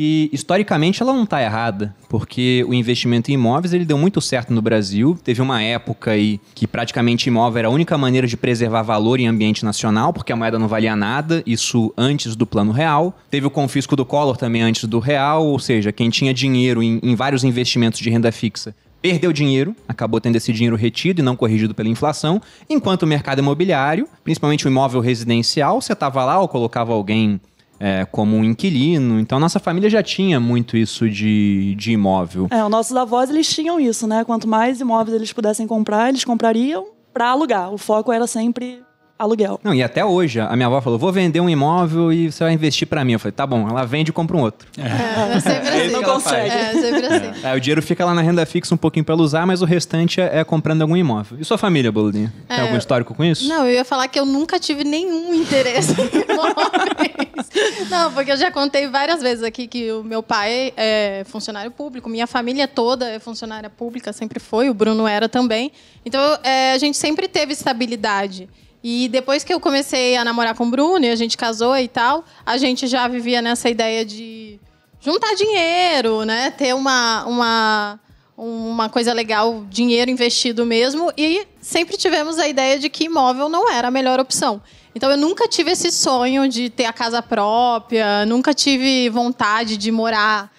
E 0.00 0.30
historicamente 0.32 1.02
ela 1.02 1.12
não 1.12 1.24
está 1.24 1.42
errada, 1.42 1.92
porque 2.08 2.64
o 2.68 2.72
investimento 2.72 3.32
em 3.32 3.34
imóveis 3.34 3.72
ele 3.72 3.84
deu 3.84 3.98
muito 3.98 4.20
certo 4.20 4.52
no 4.52 4.62
Brasil. 4.62 5.18
Teve 5.24 5.42
uma 5.42 5.60
época 5.60 6.12
aí 6.12 6.40
que 6.54 6.68
praticamente 6.68 7.28
imóvel 7.28 7.58
era 7.58 7.66
a 7.66 7.72
única 7.72 7.98
maneira 7.98 8.24
de 8.24 8.36
preservar 8.36 8.82
valor 8.82 9.18
em 9.18 9.26
ambiente 9.26 9.64
nacional, 9.64 10.12
porque 10.12 10.32
a 10.32 10.36
moeda 10.36 10.56
não 10.56 10.68
valia 10.68 10.94
nada, 10.94 11.42
isso 11.44 11.92
antes 11.98 12.36
do 12.36 12.46
plano 12.46 12.70
real. 12.70 13.18
Teve 13.28 13.48
o 13.48 13.50
confisco 13.50 13.96
do 13.96 14.06
Collor 14.06 14.36
também 14.36 14.62
antes 14.62 14.84
do 14.84 15.00
real, 15.00 15.44
ou 15.44 15.58
seja, 15.58 15.90
quem 15.90 16.10
tinha 16.10 16.32
dinheiro 16.32 16.80
em, 16.80 17.00
em 17.02 17.16
vários 17.16 17.42
investimentos 17.42 17.98
de 17.98 18.08
renda 18.08 18.30
fixa 18.30 18.76
perdeu 19.00 19.32
dinheiro, 19.32 19.76
acabou 19.86 20.20
tendo 20.20 20.36
esse 20.36 20.52
dinheiro 20.52 20.74
retido 20.76 21.20
e 21.20 21.24
não 21.24 21.36
corrigido 21.36 21.72
pela 21.74 21.88
inflação, 21.88 22.42
enquanto 22.68 23.04
o 23.04 23.06
mercado 23.06 23.38
imobiliário, 23.38 24.08
principalmente 24.24 24.66
o 24.66 24.68
imóvel 24.68 25.00
residencial, 25.00 25.80
você 25.80 25.92
estava 25.92 26.24
lá 26.24 26.40
ou 26.40 26.48
colocava 26.48 26.92
alguém 26.92 27.40
é, 27.80 28.04
como 28.10 28.36
um 28.36 28.44
inquilino. 28.44 29.18
Então, 29.20 29.38
nossa 29.38 29.58
família 29.58 29.88
já 29.88 30.02
tinha 30.02 30.38
muito 30.40 30.76
isso 30.76 31.08
de, 31.08 31.74
de 31.76 31.92
imóvel. 31.92 32.48
É, 32.50 32.62
os 32.64 32.70
nossos 32.70 32.96
avós, 32.96 33.30
eles 33.30 33.48
tinham 33.52 33.78
isso, 33.78 34.06
né? 34.06 34.24
Quanto 34.24 34.46
mais 34.48 34.80
imóveis 34.80 35.14
eles 35.14 35.32
pudessem 35.32 35.66
comprar, 35.66 36.08
eles 36.08 36.24
comprariam 36.24 36.86
para 37.12 37.28
alugar. 37.30 37.72
O 37.72 37.78
foco 37.78 38.12
era 38.12 38.26
sempre 38.26 38.80
aluguel. 39.18 39.58
Não, 39.64 39.74
e 39.74 39.82
até 39.82 40.04
hoje, 40.04 40.38
a 40.38 40.54
minha 40.54 40.66
avó 40.68 40.80
falou: 40.80 40.96
vou 40.96 41.10
vender 41.12 41.40
um 41.40 41.48
imóvel 41.50 42.12
e 42.12 42.30
você 42.30 42.44
vai 42.44 42.52
investir 42.52 42.86
para 42.86 43.04
mim. 43.04 43.14
Eu 43.14 43.18
falei: 43.18 43.32
tá 43.32 43.44
bom, 43.44 43.68
ela 43.68 43.84
vende 43.84 44.10
e 44.10 44.12
compra 44.12 44.36
um 44.36 44.40
outro. 44.42 44.68
É, 44.78 45.36
é 45.36 45.40
sempre 45.40 45.68
assim. 45.68 45.90
Não 45.90 46.02
consegue. 46.04 46.48
É, 46.54 46.72
sempre 46.72 47.06
assim. 47.06 47.40
Aí 47.46 47.56
o 47.56 47.60
dinheiro 47.60 47.82
fica 47.82 48.04
lá 48.04 48.14
na 48.14 48.22
renda 48.22 48.46
fixa 48.46 48.72
um 48.72 48.78
pouquinho 48.78 49.04
para 49.04 49.14
ela 49.14 49.22
usar, 49.22 49.44
mas 49.44 49.60
o 49.60 49.64
restante 49.64 50.20
é, 50.20 50.38
é 50.38 50.44
comprando 50.44 50.82
algum 50.82 50.96
imóvel. 50.96 51.36
E 51.40 51.44
sua 51.44 51.58
família, 51.58 51.90
Boludinha? 51.90 52.32
Tem 52.46 52.58
É, 52.58 52.60
algum 52.60 52.76
histórico 52.76 53.12
com 53.12 53.24
isso? 53.24 53.48
Não, 53.48 53.66
eu 53.66 53.74
ia 53.74 53.84
falar 53.84 54.06
que 54.06 54.20
eu 54.20 54.24
nunca 54.24 54.60
tive 54.60 54.84
nenhum 54.84 55.34
interesse 55.42 55.94
em 56.00 56.32
imóveis. 56.32 57.17
Não, 57.90 58.12
porque 58.12 58.32
eu 58.32 58.36
já 58.36 58.50
contei 58.50 58.86
várias 58.88 59.20
vezes 59.20 59.42
aqui 59.42 59.66
que 59.66 59.90
o 59.92 60.02
meu 60.02 60.22
pai 60.22 60.72
é 60.76 61.22
funcionário 61.26 61.70
público, 61.70 62.08
minha 62.08 62.26
família 62.26 62.68
toda 62.68 63.08
é 63.08 63.18
funcionária 63.18 63.70
pública, 63.70 64.12
sempre 64.12 64.40
foi, 64.40 64.68
o 64.68 64.74
Bruno 64.74 65.06
era 65.06 65.28
também. 65.28 65.72
Então, 66.04 66.20
é, 66.42 66.72
a 66.72 66.78
gente 66.78 66.96
sempre 66.96 67.28
teve 67.28 67.52
estabilidade. 67.52 68.48
E 68.82 69.08
depois 69.08 69.42
que 69.42 69.52
eu 69.52 69.60
comecei 69.60 70.16
a 70.16 70.24
namorar 70.24 70.54
com 70.54 70.64
o 70.64 70.70
Bruno 70.70 71.04
e 71.04 71.10
a 71.10 71.16
gente 71.16 71.36
casou 71.36 71.76
e 71.76 71.88
tal, 71.88 72.24
a 72.46 72.56
gente 72.56 72.86
já 72.86 73.08
vivia 73.08 73.42
nessa 73.42 73.68
ideia 73.68 74.04
de 74.04 74.60
juntar 75.00 75.34
dinheiro, 75.34 76.24
né? 76.24 76.50
Ter 76.52 76.74
uma, 76.74 77.24
uma, 77.26 78.00
uma 78.36 78.88
coisa 78.88 79.12
legal, 79.12 79.64
dinheiro 79.68 80.10
investido 80.10 80.64
mesmo. 80.64 81.12
E 81.16 81.46
sempre 81.60 81.96
tivemos 81.96 82.38
a 82.38 82.48
ideia 82.48 82.78
de 82.78 82.88
que 82.88 83.04
imóvel 83.04 83.48
não 83.48 83.68
era 83.68 83.88
a 83.88 83.90
melhor 83.90 84.20
opção. 84.20 84.62
Então 84.98 85.12
eu 85.12 85.16
nunca 85.16 85.46
tive 85.46 85.70
esse 85.70 85.92
sonho 85.92 86.48
de 86.48 86.68
ter 86.68 86.84
a 86.84 86.92
casa 86.92 87.22
própria, 87.22 88.26
nunca 88.26 88.52
tive 88.52 89.08
vontade 89.08 89.76
de 89.76 89.92
morar. 89.92 90.52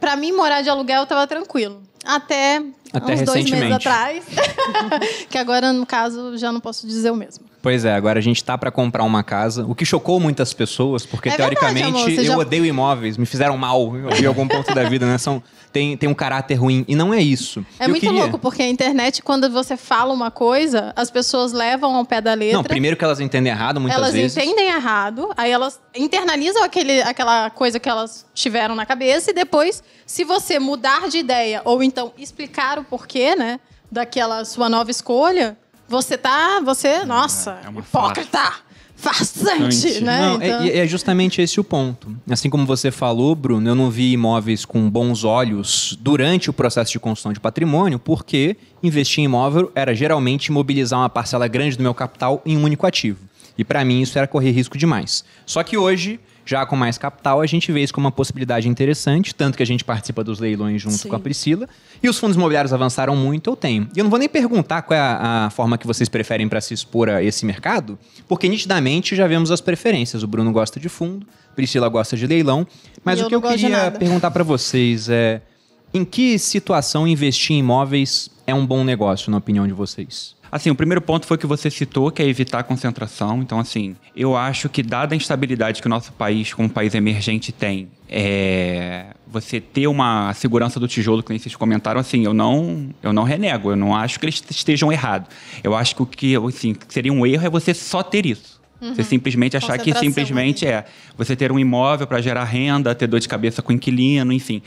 Pra 0.00 0.16
mim, 0.16 0.32
morar 0.32 0.62
de 0.62 0.70
aluguel 0.70 1.02
estava 1.02 1.26
tranquilo. 1.26 1.82
Até, 2.02 2.62
Até 2.90 3.12
uns 3.12 3.22
dois 3.22 3.50
meses 3.50 3.70
atrás. 3.70 4.24
que 5.28 5.36
agora, 5.36 5.70
no 5.70 5.84
caso, 5.84 6.38
já 6.38 6.50
não 6.50 6.60
posso 6.60 6.86
dizer 6.86 7.10
o 7.10 7.14
mesmo. 7.14 7.44
Pois 7.60 7.84
é, 7.84 7.92
agora 7.92 8.20
a 8.20 8.22
gente 8.22 8.42
tá 8.44 8.56
para 8.56 8.70
comprar 8.70 9.02
uma 9.02 9.22
casa, 9.24 9.66
o 9.66 9.74
que 9.74 9.84
chocou 9.84 10.20
muitas 10.20 10.52
pessoas, 10.54 11.04
porque 11.04 11.28
É 11.28 11.32
verdade, 11.32 11.56
teoricamente 11.56 11.88
amor, 11.88 12.10
você 12.10 12.20
eu 12.20 12.24
já- 12.24 12.36
odeio 12.38 12.64
imóveis, 12.64 13.16
me 13.16 13.26
fizeram 13.26 13.56
mal 13.58 13.92
em 14.20 14.24
algum 14.26 14.46
ponto 14.46 14.72
da 14.72 14.84
vida, 14.88 15.04
né? 15.04 15.18
São, 15.18 15.42
tem, 15.72 15.96
tem 15.96 16.08
um 16.08 16.14
caráter 16.14 16.54
ruim. 16.54 16.84
E 16.86 16.94
não 16.94 17.12
é 17.12 17.20
isso. 17.20 17.66
É 17.78 17.84
Eu 17.86 17.88
muito 17.90 18.00
queria- 18.02 18.20
louco, 18.22 18.38
porque 18.38 18.62
a 18.62 18.68
internet, 18.68 19.22
quando 19.22 19.50
você 19.50 19.76
fala 19.76 20.14
uma 20.14 20.30
coisa, 20.30 20.92
as 20.94 21.10
pessoas 21.10 21.52
levam 21.52 21.96
ao 21.96 22.04
pé 22.04 22.20
da 22.20 22.32
letra. 22.32 22.56
Não, 22.58 22.62
primeiro 22.64 22.96
que 22.96 23.04
elas 23.04 23.18
entendem 23.18 23.50
errado 23.52 23.80
muitas 23.80 23.98
elas 23.98 24.12
vezes. 24.12 24.36
entendem 24.36 24.68
errado, 24.68 25.28
aí 25.36 25.50
elas 25.50 25.80
internalizam 25.96 26.62
aquele, 26.62 27.02
aquela 27.02 27.50
coisa 27.50 27.80
que 27.80 27.88
elas 27.88 28.24
tiveram 28.32 28.76
na 28.76 28.86
cabeça 28.86 29.32
e 29.32 29.34
depois, 29.34 29.82
se 30.06 30.22
você 30.22 30.60
mudar 30.60 31.08
de 31.08 31.18
ideia 31.18 31.60
ou 31.64 31.82
então 31.82 32.12
explicar 32.16 32.78
o 32.78 32.84
porquê, 32.84 33.34
né, 33.34 33.58
daquela 33.90 34.44
sua 34.44 34.68
nova 34.68 34.90
escolha, 34.92 35.56
você 35.88 36.16
tá, 36.18 36.60
você, 36.60 37.04
nossa, 37.04 37.58
é 37.64 37.68
uma 37.68 37.80
hipócrita, 37.80 38.52
farsante, 38.96 40.00
né? 40.00 40.20
Não, 40.20 40.40
é- 40.40 40.46
Então- 40.48 40.66
e 40.66 40.70
é, 40.72 40.86
justamente 40.86 41.40
esse 41.40 41.58
o 41.60 41.64
ponto. 41.64 42.14
Assim 42.28 42.50
como 42.50 42.66
você 42.66 42.90
falou, 42.90 43.34
Bruno, 43.34 43.68
eu 43.68 43.74
não 43.74 43.90
vi 43.90 44.12
imóveis 44.12 44.64
com 44.64 44.88
bons 44.90 45.24
olhos 45.24 45.96
durante 46.00 46.50
o 46.50 46.52
processo 46.52 46.92
de 46.92 46.98
construção 47.00 47.32
de 47.32 47.40
patrimônio, 47.40 47.98
porque 47.98 48.56
investir 48.82 49.20
em 49.22 49.24
imóvel 49.24 49.70
era 49.74 49.94
geralmente 49.94 50.46
imobilizar 50.46 50.98
uma 51.00 51.08
parcela 51.08 51.46
grande 51.48 51.76
do 51.76 51.82
meu 51.82 51.94
capital 51.94 52.42
em 52.44 52.56
um 52.56 52.64
único 52.64 52.86
ativo. 52.86 53.18
E 53.56 53.64
para 53.64 53.84
mim 53.84 54.00
isso 54.02 54.16
era 54.18 54.26
correr 54.26 54.50
risco 54.52 54.76
demais. 54.78 55.24
Só 55.46 55.62
que 55.62 55.76
hoje, 55.76 56.20
já 56.48 56.64
com 56.64 56.74
mais 56.74 56.96
capital, 56.96 57.42
a 57.42 57.46
gente 57.46 57.70
vê 57.70 57.82
isso 57.82 57.92
como 57.92 58.06
uma 58.06 58.12
possibilidade 58.12 58.66
interessante, 58.70 59.34
tanto 59.34 59.54
que 59.54 59.62
a 59.62 59.66
gente 59.66 59.84
participa 59.84 60.24
dos 60.24 60.38
leilões 60.38 60.80
junto 60.80 60.96
Sim. 60.96 61.10
com 61.10 61.14
a 61.14 61.18
Priscila. 61.18 61.68
E 62.02 62.08
os 62.08 62.18
fundos 62.18 62.38
imobiliários 62.38 62.72
avançaram 62.72 63.14
muito, 63.14 63.50
eu 63.50 63.56
tenho. 63.56 63.86
E 63.94 63.98
eu 63.98 64.04
não 64.04 64.10
vou 64.10 64.18
nem 64.18 64.30
perguntar 64.30 64.80
qual 64.80 64.96
é 64.96 65.00
a, 65.00 65.46
a 65.46 65.50
forma 65.50 65.76
que 65.76 65.86
vocês 65.86 66.08
preferem 66.08 66.48
para 66.48 66.62
se 66.62 66.72
expor 66.72 67.10
a 67.10 67.22
esse 67.22 67.44
mercado, 67.44 67.98
porque 68.26 68.48
nitidamente 68.48 69.14
já 69.14 69.26
vemos 69.26 69.50
as 69.50 69.60
preferências. 69.60 70.22
O 70.22 70.26
Bruno 70.26 70.50
gosta 70.50 70.80
de 70.80 70.88
fundo, 70.88 71.26
Priscila 71.54 71.86
gosta 71.90 72.16
de 72.16 72.26
leilão. 72.26 72.66
Mas 73.04 73.18
E 73.18 73.22
o 73.22 73.24
eu 73.24 73.28
que 73.28 73.34
eu 73.34 73.40
de 73.42 73.48
queria 73.48 73.90
perguntar 73.90 74.30
para 74.30 74.42
vocês 74.42 75.10
é: 75.10 75.42
em 75.92 76.02
que 76.02 76.38
situação 76.38 77.06
investir 77.06 77.56
em 77.56 77.58
imóveis 77.58 78.30
é 78.48 78.54
um 78.54 78.64
bom 78.64 78.82
negócio, 78.82 79.30
na 79.30 79.36
opinião 79.36 79.66
de 79.66 79.74
vocês? 79.74 80.34
Assim, 80.50 80.70
o 80.70 80.74
primeiro 80.74 81.02
ponto 81.02 81.26
foi 81.26 81.36
o 81.36 81.38
que 81.38 81.46
você 81.46 81.70
citou, 81.70 82.10
que 82.10 82.22
é 82.22 82.26
evitar 82.26 82.60
a 82.60 82.62
concentração. 82.62 83.42
Então, 83.42 83.60
assim, 83.60 83.94
eu 84.16 84.34
acho 84.34 84.70
que 84.70 84.82
dada 84.82 85.14
a 85.14 85.16
instabilidade 85.16 85.82
que 85.82 85.86
o 85.86 85.90
nosso 85.90 86.14
país, 86.14 86.54
como 86.54 86.66
país 86.66 86.94
emergente, 86.94 87.52
tem, 87.52 87.90
é, 88.08 89.08
você 89.26 89.60
ter 89.60 89.86
uma 89.86 90.32
segurança 90.32 90.80
do 90.80 90.88
tijolo, 90.88 91.22
que 91.22 91.28
nem 91.28 91.38
vocês 91.38 91.54
comentaram, 91.54 92.00
assim, 92.00 92.24
eu 92.24 92.32
não, 92.32 92.88
eu 93.02 93.12
não 93.12 93.24
renego, 93.24 93.70
eu 93.72 93.76
não 93.76 93.94
acho 93.94 94.18
que 94.18 94.24
eles 94.24 94.42
estejam 94.48 94.90
errados. 94.90 95.28
Eu 95.62 95.74
acho 95.74 95.94
que 95.94 96.02
o 96.02 96.06
que 96.06 96.36
assim, 96.36 96.74
seria 96.88 97.12
um 97.12 97.26
erro 97.26 97.46
é 97.46 97.50
você 97.50 97.74
só 97.74 98.02
ter 98.02 98.24
isso. 98.24 98.58
Você 98.80 99.02
simplesmente 99.02 99.56
achar 99.56 99.76
que 99.76 99.92
simplesmente 99.92 100.64
ali. 100.64 100.76
é 100.76 100.84
você 101.16 101.34
ter 101.34 101.50
um 101.50 101.58
imóvel 101.58 102.06
para 102.06 102.20
gerar 102.22 102.44
renda, 102.44 102.94
ter 102.94 103.08
dor 103.08 103.18
de 103.18 103.28
cabeça 103.28 103.60
com 103.60 103.72
o 103.72 103.74
inquilino, 103.74 104.32
enfim. 104.32 104.62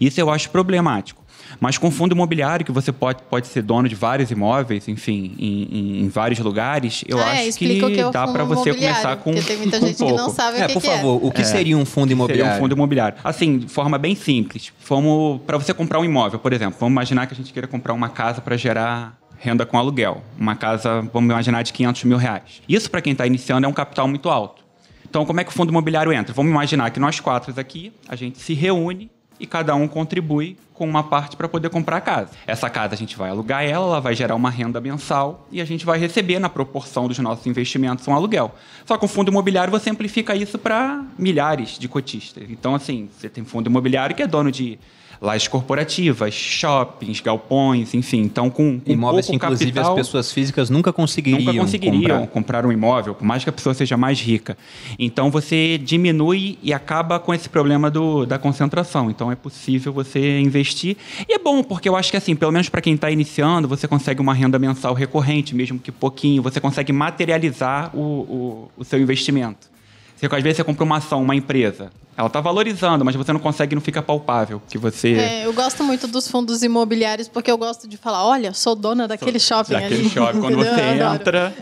Isso 0.00 0.20
eu 0.20 0.30
acho 0.30 0.48
problemático. 0.50 1.25
Mas 1.60 1.78
com 1.78 1.90
fundo 1.90 2.12
imobiliário, 2.14 2.64
que 2.64 2.72
você 2.72 2.92
pode, 2.92 3.22
pode 3.24 3.46
ser 3.46 3.62
dono 3.62 3.88
de 3.88 3.94
vários 3.94 4.30
imóveis, 4.30 4.86
enfim, 4.88 5.34
em, 5.38 5.62
em- 5.70 6.00
em 6.04 6.08
vários 6.08 6.38
lugares, 6.40 7.04
eu 7.08 7.18
Ah, 7.20 7.36
é, 7.36 7.48
acho 7.48 7.58
que, 7.58 7.82
o 7.82 7.90
que 7.90 8.00
é 8.00 8.06
o 8.06 8.10
dá 8.10 8.26
para 8.26 8.44
você 8.44 8.74
começar 8.74 9.16
com, 9.16 9.32
porque 9.32 9.46
tem 9.46 9.56
muita 9.58 9.78
com 9.80 9.86
gente 9.86 9.96
que 9.96 10.04
não 10.04 10.16
pouco. 10.16 10.30
sabe 10.32 10.58
o 10.58 10.62
É, 10.62 10.66
que 10.66 10.72
por 10.74 10.82
que 10.82 10.88
é. 10.88 10.96
favor, 10.96 11.20
o 11.24 11.30
que 11.30 11.44
seria 11.44 11.76
um 11.76 11.84
fundo 11.84 12.12
imobiliário? 12.12 12.44
Seria 12.52 12.58
um 12.58 12.62
fundo 12.62 12.74
imobiliário. 12.74 13.18
Assim, 13.24 13.58
de 13.58 13.68
forma 13.68 13.96
bem 13.98 14.14
simples. 14.14 14.72
Vamos 14.88 15.40
para 15.46 15.56
você 15.58 15.72
comprar 15.74 15.98
um 16.00 16.04
imóvel, 16.04 16.38
por 16.38 16.52
exemplo. 16.52 16.76
Vamos 16.78 16.92
imaginar 16.92 17.26
que 17.26 17.34
a 17.34 17.36
gente 17.36 17.52
queira 17.52 17.66
comprar 17.68 17.92
uma 17.94 18.08
casa 18.08 18.40
para 18.40 18.56
gerar 18.56 19.18
renda 19.38 19.66
com 19.66 19.78
aluguel. 19.78 20.22
Uma 20.38 20.56
casa, 20.56 21.02
vamos 21.12 21.30
imaginar, 21.30 21.62
de 21.62 21.72
500 21.72 22.04
mil 22.04 22.16
reais. 22.16 22.62
Isso, 22.68 22.90
para 22.90 23.00
quem 23.00 23.12
está 23.12 23.26
iniciando, 23.26 23.66
é 23.66 23.68
um 23.68 23.72
capital 23.72 24.08
muito 24.08 24.28
alto. 24.30 24.64
Então, 25.08 25.24
como 25.24 25.40
é 25.40 25.44
que 25.44 25.50
o 25.50 25.52
fundo 25.52 25.70
imobiliário 25.70 26.12
entra? 26.12 26.34
Vamos 26.34 26.50
imaginar 26.50 26.90
que 26.90 26.98
nós 26.98 27.20
quatro 27.20 27.52
aqui, 27.60 27.92
a 28.08 28.16
gente 28.16 28.38
se 28.38 28.54
reúne 28.54 29.10
e 29.38 29.46
cada 29.46 29.74
um 29.74 29.86
contribui 29.86 30.56
com 30.76 30.86
uma 30.86 31.02
parte 31.02 31.36
para 31.36 31.48
poder 31.48 31.70
comprar 31.70 31.96
a 31.96 32.00
casa. 32.00 32.30
Essa 32.46 32.68
casa 32.68 32.94
a 32.94 32.96
gente 32.96 33.16
vai 33.16 33.30
alugar 33.30 33.64
ela, 33.64 33.86
ela 33.86 34.00
vai 34.00 34.14
gerar 34.14 34.34
uma 34.34 34.50
renda 34.50 34.80
mensal 34.80 35.48
e 35.50 35.60
a 35.60 35.64
gente 35.64 35.86
vai 35.86 35.98
receber 35.98 36.38
na 36.38 36.50
proporção 36.50 37.08
dos 37.08 37.18
nossos 37.18 37.46
investimentos 37.46 38.06
um 38.06 38.14
aluguel. 38.14 38.54
Só 38.84 38.98
que 38.98 39.04
o 39.04 39.08
fundo 39.08 39.30
imobiliário 39.30 39.70
você 39.70 39.88
amplifica 39.88 40.36
isso 40.36 40.58
para 40.58 41.02
milhares 41.18 41.78
de 41.78 41.88
cotistas. 41.88 42.44
Então, 42.50 42.74
assim, 42.74 43.08
você 43.10 43.28
tem 43.28 43.44
fundo 43.44 43.70
imobiliário 43.70 44.14
que 44.14 44.22
é 44.22 44.26
dono 44.26 44.52
de 44.52 44.78
lajes 45.20 45.48
corporativas, 45.48 46.34
shoppings, 46.34 47.20
galpões, 47.20 47.94
enfim. 47.94 48.22
Então, 48.22 48.50
com, 48.50 48.80
com 48.80 48.90
Imóveis 48.90 49.26
que, 49.26 49.32
pouco 49.32 49.46
inclusive, 49.46 49.72
capital, 49.72 49.92
as 49.92 50.06
pessoas 50.06 50.32
físicas 50.32 50.70
nunca 50.70 50.92
conseguiriam, 50.92 51.40
nunca 51.40 51.58
conseguiriam 51.58 52.26
comprar. 52.26 52.62
comprar. 52.62 52.66
um 52.66 52.72
imóvel, 52.72 53.14
por 53.14 53.24
mais 53.24 53.42
que 53.42 53.50
a 53.50 53.52
pessoa 53.52 53.74
seja 53.74 53.96
mais 53.96 54.20
rica. 54.20 54.56
Então 54.98 55.30
você 55.30 55.78
diminui 55.78 56.58
e 56.62 56.72
acaba 56.72 57.18
com 57.18 57.32
esse 57.32 57.48
problema 57.48 57.90
do, 57.90 58.26
da 58.26 58.38
concentração. 58.38 59.10
Então 59.10 59.30
é 59.30 59.36
possível 59.36 59.92
você 59.92 60.40
investir. 60.40 60.96
E 61.28 61.34
é 61.34 61.38
bom, 61.38 61.62
porque 61.62 61.88
eu 61.88 61.96
acho 61.96 62.10
que 62.10 62.16
assim, 62.16 62.34
pelo 62.34 62.52
menos 62.52 62.68
para 62.68 62.80
quem 62.80 62.94
está 62.94 63.10
iniciando, 63.10 63.68
você 63.68 63.86
consegue 63.88 64.20
uma 64.20 64.34
renda 64.34 64.58
mensal 64.58 64.94
recorrente, 64.94 65.54
mesmo 65.54 65.78
que 65.78 65.92
pouquinho, 65.92 66.42
você 66.42 66.60
consegue 66.60 66.92
materializar 66.92 67.96
o, 67.96 68.00
o, 68.00 68.70
o 68.78 68.84
seu 68.84 69.00
investimento. 69.00 69.75
Você, 70.16 70.26
às 70.26 70.42
vezes 70.42 70.56
você 70.56 70.64
compra 70.64 70.84
uma 70.84 70.96
ação, 70.96 71.22
uma 71.22 71.34
empresa. 71.36 71.90
Ela 72.16 72.28
está 72.28 72.40
valorizando, 72.40 73.04
mas 73.04 73.14
você 73.14 73.30
não 73.30 73.38
consegue, 73.40 73.74
não 73.74 73.82
fica 73.82 74.00
palpável. 74.00 74.62
Que 74.70 74.78
você. 74.78 75.12
É, 75.12 75.44
eu 75.46 75.52
gosto 75.52 75.84
muito 75.84 76.06
dos 76.08 76.26
fundos 76.26 76.62
imobiliários 76.62 77.28
porque 77.28 77.50
eu 77.50 77.58
gosto 77.58 77.86
de 77.86 77.98
falar, 77.98 78.24
olha, 78.24 78.54
sou 78.54 78.74
dona 78.74 79.06
daquele 79.06 79.38
shopping 79.38 79.74
Daquele 79.74 80.00
ali. 80.00 80.08
shopping, 80.08 80.40
quando 80.40 80.56
você 80.64 80.80
Eu 80.98 81.14
entra, 81.14 81.54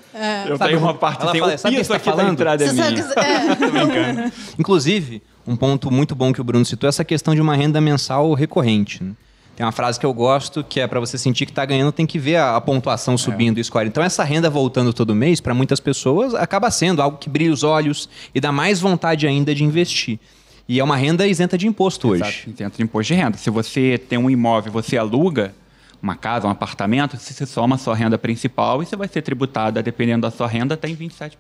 eu 0.49 0.57
Sabe, 0.57 0.71
tenho 0.71 0.81
uma 0.81 0.95
parte, 0.95 1.23
ela 1.23 1.33
tem 1.33 1.41
fala, 1.41 1.55
o 1.55 1.59
sabe 1.59 1.75
o 1.75 1.79
que 1.79 1.83
piso 1.85 1.89
você 1.89 1.93
tá 1.93 1.97
aqui 1.97 2.07
da 2.07 2.13
falando? 2.17 2.33
entrada 2.33 2.65
é 2.65 2.69
Você 2.69 2.73
minha. 2.73 3.03
sabe 3.03 3.57
que- 3.57 3.99
é. 3.99 4.33
Inclusive, 4.57 5.21
um 5.45 5.57
ponto 5.57 5.91
muito 5.91 6.15
bom 6.15 6.33
que 6.33 6.41
o 6.41 6.45
Bruno 6.45 6.65
citou 6.65 6.87
é 6.87 6.91
essa 6.91 7.05
questão 7.05 7.35
de 7.35 7.41
uma 7.41 7.57
renda 7.57 7.81
mensal 7.81 8.33
recorrente. 8.35 9.03
né? 9.03 9.11
Tem 9.57 9.65
uma 9.65 9.73
frase 9.73 10.01
que 10.01 10.07
eu 10.07 10.13
gosto 10.13 10.65
que 10.65 10.81
é 10.81 10.87
para 10.87 10.99
você 10.99 11.17
sentir 11.17 11.47
que 11.47 11.53
está 11.53 11.65
ganhando, 11.65 11.93
tem 11.93 12.07
que 12.07 12.19
ver 12.19 12.37
a, 12.37 12.57
a 12.57 12.61
pontuação 12.61 13.17
subindo 13.17 13.59
e 13.59 13.65
score. 13.65 13.87
Então, 13.87 14.03
essa 14.03 14.25
renda 14.25 14.51
voltando 14.51 14.93
todo 14.93 15.15
mês, 15.15 15.41
para 15.41 15.55
muitas 15.55 15.79
pessoas, 15.79 16.35
acaba 16.35 16.71
sendo 16.71 17.01
algo 17.01 17.19
que 17.19 17.29
brilha 17.29 17.53
os 17.53 17.63
olhos 17.63 18.09
e 18.35 18.41
dá 18.41 18.51
mais 18.51 18.81
vontade 18.81 19.27
ainda 19.27 19.55
de 19.55 19.63
investir. 19.63 20.19
E 20.69 20.81
é 20.81 20.85
uma 20.85 20.97
renda 20.97 21.27
isenta 21.27 21.57
de 21.59 21.67
imposto 21.67 22.09
hoje. 22.09 22.23
Exato, 22.23 22.51
isento 22.51 22.77
de 22.79 22.83
imposto 22.83 23.13
de 23.13 23.21
renda. 23.21 23.37
Se 23.37 23.51
você 23.51 23.99
tem 23.99 24.19
um 24.19 24.31
imóvel, 24.31 24.73
você 24.73 24.97
aluga 24.97 25.55
uma 26.05 26.15
casa, 26.15 26.47
um 26.47 26.51
apartamento, 26.51 27.17
você 27.17 27.47
soma 27.47 27.77
a 27.77 27.79
sua 27.79 27.95
renda 27.97 28.19
principal 28.19 28.83
e 28.83 28.87
você 28.87 28.95
vai 28.95 29.09
ser 29.09 29.23
tributada, 29.23 29.83
dependendo 29.83 30.21
da 30.23 30.31
sua 30.31 30.47
renda, 30.47 30.75
até 30.75 30.87
em 30.87 30.95
27%, 30.95 31.33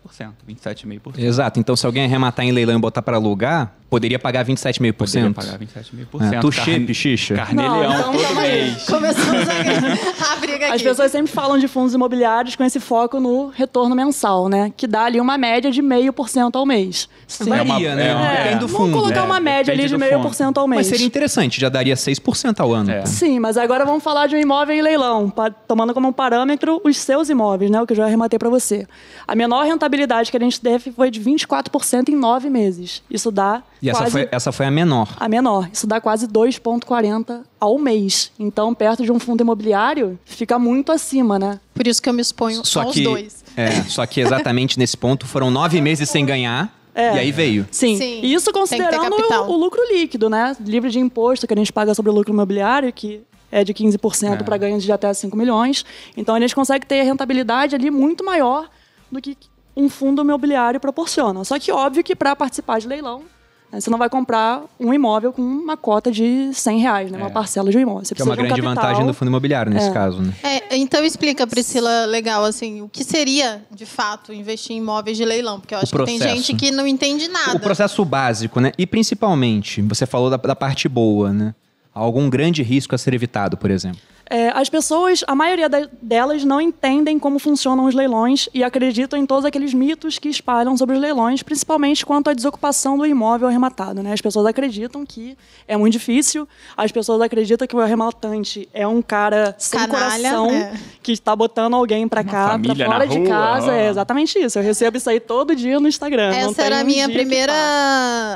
27,5%. 0.48 1.18
Exato. 1.18 1.60
Então, 1.60 1.76
se 1.76 1.84
alguém 1.84 2.04
arrematar 2.04 2.46
em 2.46 2.50
leilão 2.50 2.76
e 2.76 2.80
botar 2.80 3.02
para 3.02 3.16
alugar, 3.18 3.72
poderia 3.90 4.18
pagar 4.18 4.42
27,5%. 4.44 4.94
Poderia 4.94 5.30
pagar 5.34 5.58
27,5%. 5.58 6.32
É, 6.32 6.40
tuxê, 6.40 6.80
pichicha. 6.80 7.34
Carneleão 7.34 7.76
Não, 7.82 7.94
então 7.94 8.12
todo 8.14 8.34
mês. 8.40 8.84
Começamos 8.86 9.48
a, 9.48 9.52
a 10.32 10.36
briga 10.36 10.66
aqui. 10.66 10.74
As 10.76 10.82
pessoas 10.82 11.12
sempre 11.12 11.30
falam 11.30 11.58
de 11.58 11.68
fundos 11.68 11.92
imobiliários 11.92 12.56
com 12.56 12.64
esse 12.64 12.80
foco 12.80 13.20
no 13.20 13.48
retorno 13.48 13.94
mensal, 13.94 14.48
né? 14.48 14.72
Que 14.74 14.86
dá 14.86 15.04
ali 15.04 15.20
uma 15.20 15.36
média 15.36 15.70
de 15.70 15.82
0,5% 15.82 16.56
ao 16.56 16.64
mês. 16.64 17.06
Sim. 17.28 17.44
Varia, 17.50 17.60
É 17.90 17.92
uma- 17.92 17.94
né? 17.96 18.08
é 18.08 18.14
uma- 18.14 18.24
Depende 18.34 18.58
do 18.60 18.66
Vamos 18.68 18.72
fundo. 18.86 18.92
colocar 19.02 19.20
é, 19.20 19.22
uma 19.22 19.40
média 19.40 19.74
ali 19.74 19.82
de 19.86 19.90
do 19.90 19.98
0,5% 19.98 20.56
ao 20.58 20.66
mês. 20.66 20.78
Mas 20.78 20.86
seria 20.86 21.06
interessante, 21.06 21.60
já 21.60 21.68
daria 21.68 21.94
6% 21.94 22.60
ao 22.60 22.72
ano. 22.72 22.90
É. 22.90 23.04
Sim, 23.04 23.38
mas 23.38 23.58
agora 23.58 23.84
vamos 23.84 24.02
falar 24.02 24.26
de 24.26 24.34
um 24.34 24.38
imóvel 24.38 24.53
em 24.72 24.80
leilão, 24.82 25.32
tomando 25.66 25.92
como 25.92 26.12
parâmetro 26.12 26.80
os 26.84 26.96
seus 26.96 27.28
imóveis, 27.28 27.70
né? 27.70 27.80
O 27.80 27.86
que 27.86 27.92
eu 27.92 27.96
já 27.96 28.04
arrematei 28.04 28.38
para 28.38 28.48
você. 28.48 28.86
A 29.26 29.34
menor 29.34 29.64
rentabilidade 29.64 30.30
que 30.30 30.36
a 30.36 30.40
gente 30.40 30.60
teve 30.60 30.92
foi 30.92 31.10
de 31.10 31.20
24% 31.20 32.08
em 32.10 32.16
nove 32.16 32.48
meses. 32.48 33.02
Isso 33.10 33.30
dá 33.30 33.62
E 33.82 33.90
essa 33.90 33.98
quase 34.00 34.12
foi, 34.12 34.28
essa 34.30 34.52
foi 34.52 34.66
a 34.66 34.70
menor. 34.70 35.08
a 35.18 35.28
menor. 35.28 35.68
Isso 35.72 35.86
dá 35.86 36.00
quase 36.00 36.26
2,40 36.28 37.40
ao 37.60 37.78
mês. 37.78 38.30
Então, 38.38 38.74
perto 38.74 39.02
de 39.02 39.10
um 39.12 39.18
fundo 39.18 39.40
imobiliário, 39.42 40.18
fica 40.24 40.58
muito 40.58 40.92
acima, 40.92 41.38
né? 41.38 41.58
Por 41.74 41.86
isso 41.86 42.00
que 42.02 42.08
eu 42.08 42.12
me 42.12 42.20
exponho 42.22 42.64
Só 42.64 42.82
aos 42.82 42.94
que, 42.94 43.02
dois. 43.02 43.44
É, 43.56 43.82
só 43.84 44.04
que 44.06 44.20
exatamente 44.20 44.78
nesse 44.78 44.96
ponto 44.96 45.26
foram 45.26 45.50
nove 45.50 45.80
meses 45.80 46.08
sem 46.10 46.24
ganhar 46.26 46.72
É. 46.94 47.16
e 47.16 47.18
aí 47.20 47.32
veio. 47.32 47.66
Sim. 47.70 47.96
Sim, 47.96 48.20
E 48.22 48.32
isso 48.34 48.52
considerando 48.52 49.14
o, 49.16 49.52
o 49.52 49.56
lucro 49.56 49.80
líquido, 49.92 50.28
né? 50.30 50.56
Livre 50.64 50.90
de 50.90 50.98
imposto 50.98 51.46
que 51.46 51.54
a 51.54 51.56
gente 51.56 51.72
paga 51.72 51.94
sobre 51.94 52.10
o 52.10 52.14
lucro 52.14 52.32
imobiliário, 52.32 52.92
que 52.92 53.22
é 53.54 53.62
de 53.62 53.72
15% 53.72 54.42
para 54.42 54.56
ganhos 54.56 54.82
de 54.82 54.90
até 54.90 55.14
5 55.14 55.36
milhões. 55.36 55.84
Então 56.16 56.34
a 56.34 56.40
gente 56.40 56.54
consegue 56.54 56.84
ter 56.84 57.00
a 57.02 57.04
rentabilidade 57.04 57.74
ali 57.76 57.88
muito 57.88 58.24
maior 58.24 58.68
do 59.12 59.20
que 59.20 59.36
um 59.76 59.88
fundo 59.88 60.22
imobiliário 60.22 60.80
proporciona. 60.80 61.44
Só 61.44 61.56
que 61.58 61.70
óbvio 61.70 62.02
que 62.02 62.16
para 62.16 62.34
participar 62.34 62.80
de 62.80 62.88
leilão, 62.88 63.22
né, 63.70 63.80
você 63.80 63.88
não 63.90 63.98
vai 63.98 64.08
comprar 64.10 64.62
um 64.78 64.92
imóvel 64.92 65.32
com 65.32 65.40
uma 65.42 65.76
cota 65.76 66.10
de 66.10 66.50
100 66.52 66.78
reais, 66.80 67.10
né? 67.12 67.18
Uma 67.18 67.30
parcela 67.30 67.70
de 67.70 67.76
um 67.78 67.80
imóvel. 67.80 68.04
Você 68.04 68.14
Que 68.14 68.22
é 68.22 68.24
uma 68.24 68.32
um 68.32 68.36
grande 68.36 68.50
capital. 68.60 68.74
vantagem 68.74 69.06
do 69.06 69.14
fundo 69.14 69.28
imobiliário 69.28 69.72
nesse 69.72 69.88
É. 69.88 69.92
caso, 69.92 70.20
né? 70.20 70.32
É, 70.42 70.76
então 70.76 71.04
explica, 71.04 71.46
Priscila, 71.46 72.06
legal, 72.06 72.44
assim, 72.44 72.82
o 72.82 72.88
que 72.88 73.04
seria, 73.04 73.64
de 73.70 73.86
fato, 73.86 74.32
investir 74.32 74.74
em 74.76 74.80
imóveis 74.80 75.16
de 75.16 75.24
leilão? 75.24 75.60
Porque 75.60 75.74
eu 75.74 75.78
acho 75.78 75.92
que 75.96 76.04
tem 76.04 76.18
gente 76.20 76.54
que 76.54 76.72
não 76.72 76.86
entende 76.88 77.28
nada. 77.28 77.56
O 77.56 77.60
processo 77.60 78.04
básico, 78.04 78.58
né? 78.60 78.72
E 78.76 78.84
principalmente, 78.84 79.80
você 79.82 80.06
falou 80.06 80.28
da, 80.28 80.36
da 80.36 80.56
parte 80.56 80.88
boa, 80.88 81.32
né? 81.32 81.54
Algum 81.94 82.28
grande 82.28 82.62
risco 82.62 82.94
a 82.94 82.98
ser 82.98 83.14
evitado, 83.14 83.56
por 83.56 83.70
exemplo. 83.70 84.00
É, 84.30 84.48
as 84.54 84.68
pessoas, 84.70 85.22
a 85.26 85.34
maioria 85.34 85.68
da- 85.68 85.88
delas 86.00 86.44
não 86.44 86.60
entendem 86.60 87.18
como 87.18 87.38
funcionam 87.38 87.84
os 87.84 87.94
leilões 87.94 88.48
e 88.54 88.64
acreditam 88.64 89.18
em 89.18 89.26
todos 89.26 89.44
aqueles 89.44 89.74
mitos 89.74 90.18
que 90.18 90.28
espalham 90.28 90.76
sobre 90.76 90.94
os 90.96 91.00
leilões, 91.00 91.42
principalmente 91.42 92.06
quanto 92.06 92.30
à 92.30 92.32
desocupação 92.32 92.96
do 92.96 93.04
imóvel 93.04 93.48
arrematado. 93.48 94.02
Né? 94.02 94.12
As 94.12 94.20
pessoas 94.22 94.46
acreditam 94.46 95.04
que 95.04 95.36
é 95.68 95.76
muito 95.76 95.92
difícil, 95.92 96.48
as 96.76 96.90
pessoas 96.90 97.20
acreditam 97.20 97.66
que 97.68 97.76
o 97.76 97.80
arrematante 97.80 98.68
é 98.72 98.86
um 98.86 99.02
cara 99.02 99.54
sem 99.58 99.78
Canalha, 99.78 99.90
coração 100.30 100.50
é. 100.50 100.72
que 101.02 101.12
está 101.12 101.36
botando 101.36 101.74
alguém 101.74 102.08
para 102.08 102.24
cá, 102.24 102.58
para 102.58 102.74
fora 102.86 103.06
de 103.06 103.18
rua, 103.18 103.28
casa. 103.28 103.66
ó. 103.68 103.74
É 103.74 103.88
exatamente 103.90 104.38
isso. 104.38 104.58
Eu 104.58 104.62
recebo 104.62 104.96
isso 104.96 105.10
aí 105.10 105.20
todo 105.20 105.54
dia 105.54 105.78
no 105.78 105.86
Instagram. 105.88 106.32
Essa 106.34 106.62
era 106.62 106.78
a 106.80 106.82
um 106.82 106.86
minha 106.86 107.06
que 107.08 107.14
primeira. 107.14 107.52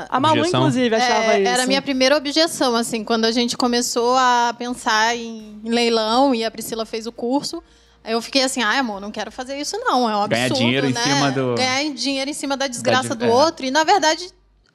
A 0.09 0.19
Malu, 0.19 0.39
Objeção? 0.39 0.59
inclusive, 0.61 0.95
achava 0.95 1.33
É, 1.33 1.39
isso. 1.41 1.49
Era 1.49 1.63
a 1.63 1.67
minha 1.67 1.81
primeira 1.81 2.15
objeção, 2.15 2.75
assim, 2.75 3.03
quando 3.03 3.25
a 3.25 3.31
gente 3.31 3.57
começou 3.57 4.15
a 4.17 4.53
pensar 4.57 5.15
em, 5.15 5.59
em 5.63 5.69
leilão 5.79 6.35
e 6.35 6.43
a 6.43 6.51
Priscila 6.51 6.85
fez 6.85 7.07
o 7.07 7.11
curso. 7.11 7.63
Aí 8.03 8.13
eu 8.13 8.21
fiquei 8.21 8.43
assim, 8.43 8.61
ai, 8.63 8.77
amor, 8.79 8.99
não 9.01 9.11
quero 9.11 9.31
fazer 9.31 9.57
isso, 9.59 9.77
não. 9.77 10.09
É 10.09 10.15
um 10.15 10.21
absurdo. 10.21 10.29
Ganhar 10.29 10.49
dinheiro 10.49 10.87
em 10.87 10.93
né? 10.93 11.01
cima 11.03 11.31
do- 11.31 11.55
Ganhar 11.55 11.93
dinheiro 11.93 12.29
em 12.29 12.33
cima 12.33 12.55
da 12.57 12.67
desgraça 12.67 13.09
Da 13.09 13.15
do 13.15 13.25
di- 13.25 13.31
é. 13.31 13.33
outro. 13.33 13.65
E, 13.65 13.71
na 13.71 13.83
verdade, 13.83 14.29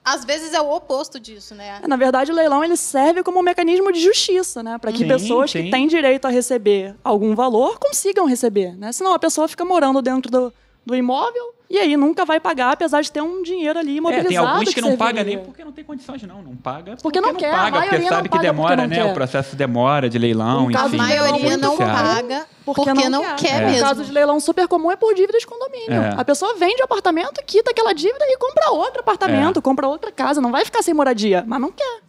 às 0.04 0.24
vezes 0.24 0.52
é 0.52 0.60
o 0.60 0.70
oposto 0.70 1.18
disso, 1.18 1.54
né? 1.54 1.80
É, 1.82 1.88
Na 1.88 1.96
verdade, 1.96 2.30
o 2.30 2.34
leilão 2.34 2.62
ele 2.62 2.76
serve 2.76 3.22
como 3.22 3.38
um 3.40 3.42
mecanismo 3.42 3.90
de 3.92 4.00
justiça, 4.00 4.62
né? 4.62 4.76
Para 4.78 4.92
que 4.92 4.98
Sim, 4.98 5.08
pessoas 5.08 5.50
sim. 5.50 5.64
que 5.64 5.70
têm 5.70 5.86
direito 5.88 6.26
a 6.26 6.30
receber 6.30 6.94
algum 7.02 7.34
valor 7.34 7.78
consigam 7.78 8.26
receber, 8.26 8.76
né? 8.76 8.92
Senão 8.92 9.14
a 9.14 9.18
pessoa 9.18 9.48
fica 9.48 9.64
morando 9.64 10.02
dentro 10.02 10.30
do, 10.30 10.52
do 10.86 10.94
imóvel 10.94 11.54
e 11.70 11.78
aí 11.78 11.96
nunca 11.96 12.24
vai 12.24 12.38
pagar, 12.38 12.72
apesar 12.72 13.00
de 13.00 13.10
ter 13.10 13.20
um 13.22 13.42
dinheiro 13.42 13.78
ali 13.78 13.94
É, 13.94 13.96
imobilizado. 13.96 14.28
tem 14.28 14.36
alguns 14.36 14.74
que, 14.74 14.80
não 14.80 14.88
serviria. 14.90 14.96
pagam 14.98 15.24
nem 15.24 15.38
porque 15.38 15.64
não 15.64 15.72
tem 15.72 15.82
condições, 15.84 16.22
não. 16.22 16.42
Não 16.42 16.54
paga 16.54 16.96
Porque 17.02 17.20
não 17.20 17.34
quer, 17.34 17.52
a 17.52 17.56
paga, 17.56 17.64
porque 17.64 17.78
maioria 17.90 17.98
não 18.10 18.16
sabe 18.16 18.28
que 18.28 18.36
paga 18.36 18.52
porque 18.52 18.56
demora, 18.62 18.76
não 18.82 18.86
né? 18.88 18.96
quer. 18.96 19.04
O 19.10 19.14
processo 19.14 19.56
demora 19.56 20.08
de 20.08 20.18
leilão, 20.18 20.66
Um 20.66 20.68
A 20.68 20.72
enfim. 20.72 20.90
de 20.90 20.96
leilão 21.02 21.30
maioria 21.30 21.56
não 21.56 21.76
paga 21.76 22.46
porque, 22.64 22.92
não, 23.08 23.36
quer, 23.36 23.62
É. 23.62 23.66
Um 23.66 23.70
mesmo. 23.70 23.86
caso 23.88 24.04
de 24.04 24.12
leilão 24.12 24.38
super 24.40 24.68
comum 24.68 24.90
é 24.90 24.96
por 24.96 25.14
dívida 25.14 25.38
de 25.38 25.46
condomínio. 25.46 26.02
É. 26.02 26.14
A 26.16 26.24
pessoa 26.24 26.54
vende 26.54 26.80
o 26.82 26.84
apartamento, 26.84 27.42
quita 27.46 27.70
aquela 27.70 27.92
dívida 27.92 28.24
e 28.28 28.36
compra 28.36 28.70
outro 28.70 29.00
apartamento, 29.00 29.58
É. 29.58 29.62
compra 29.62 29.88
outra 29.88 30.12
casa. 30.12 30.40
Não 30.40 30.52
vai 30.52 30.64
ficar 30.64 30.82
sem 30.82 30.92
moradia, 30.94 31.42
mas 31.46 31.60
não 31.60 31.72
quer. 31.72 32.00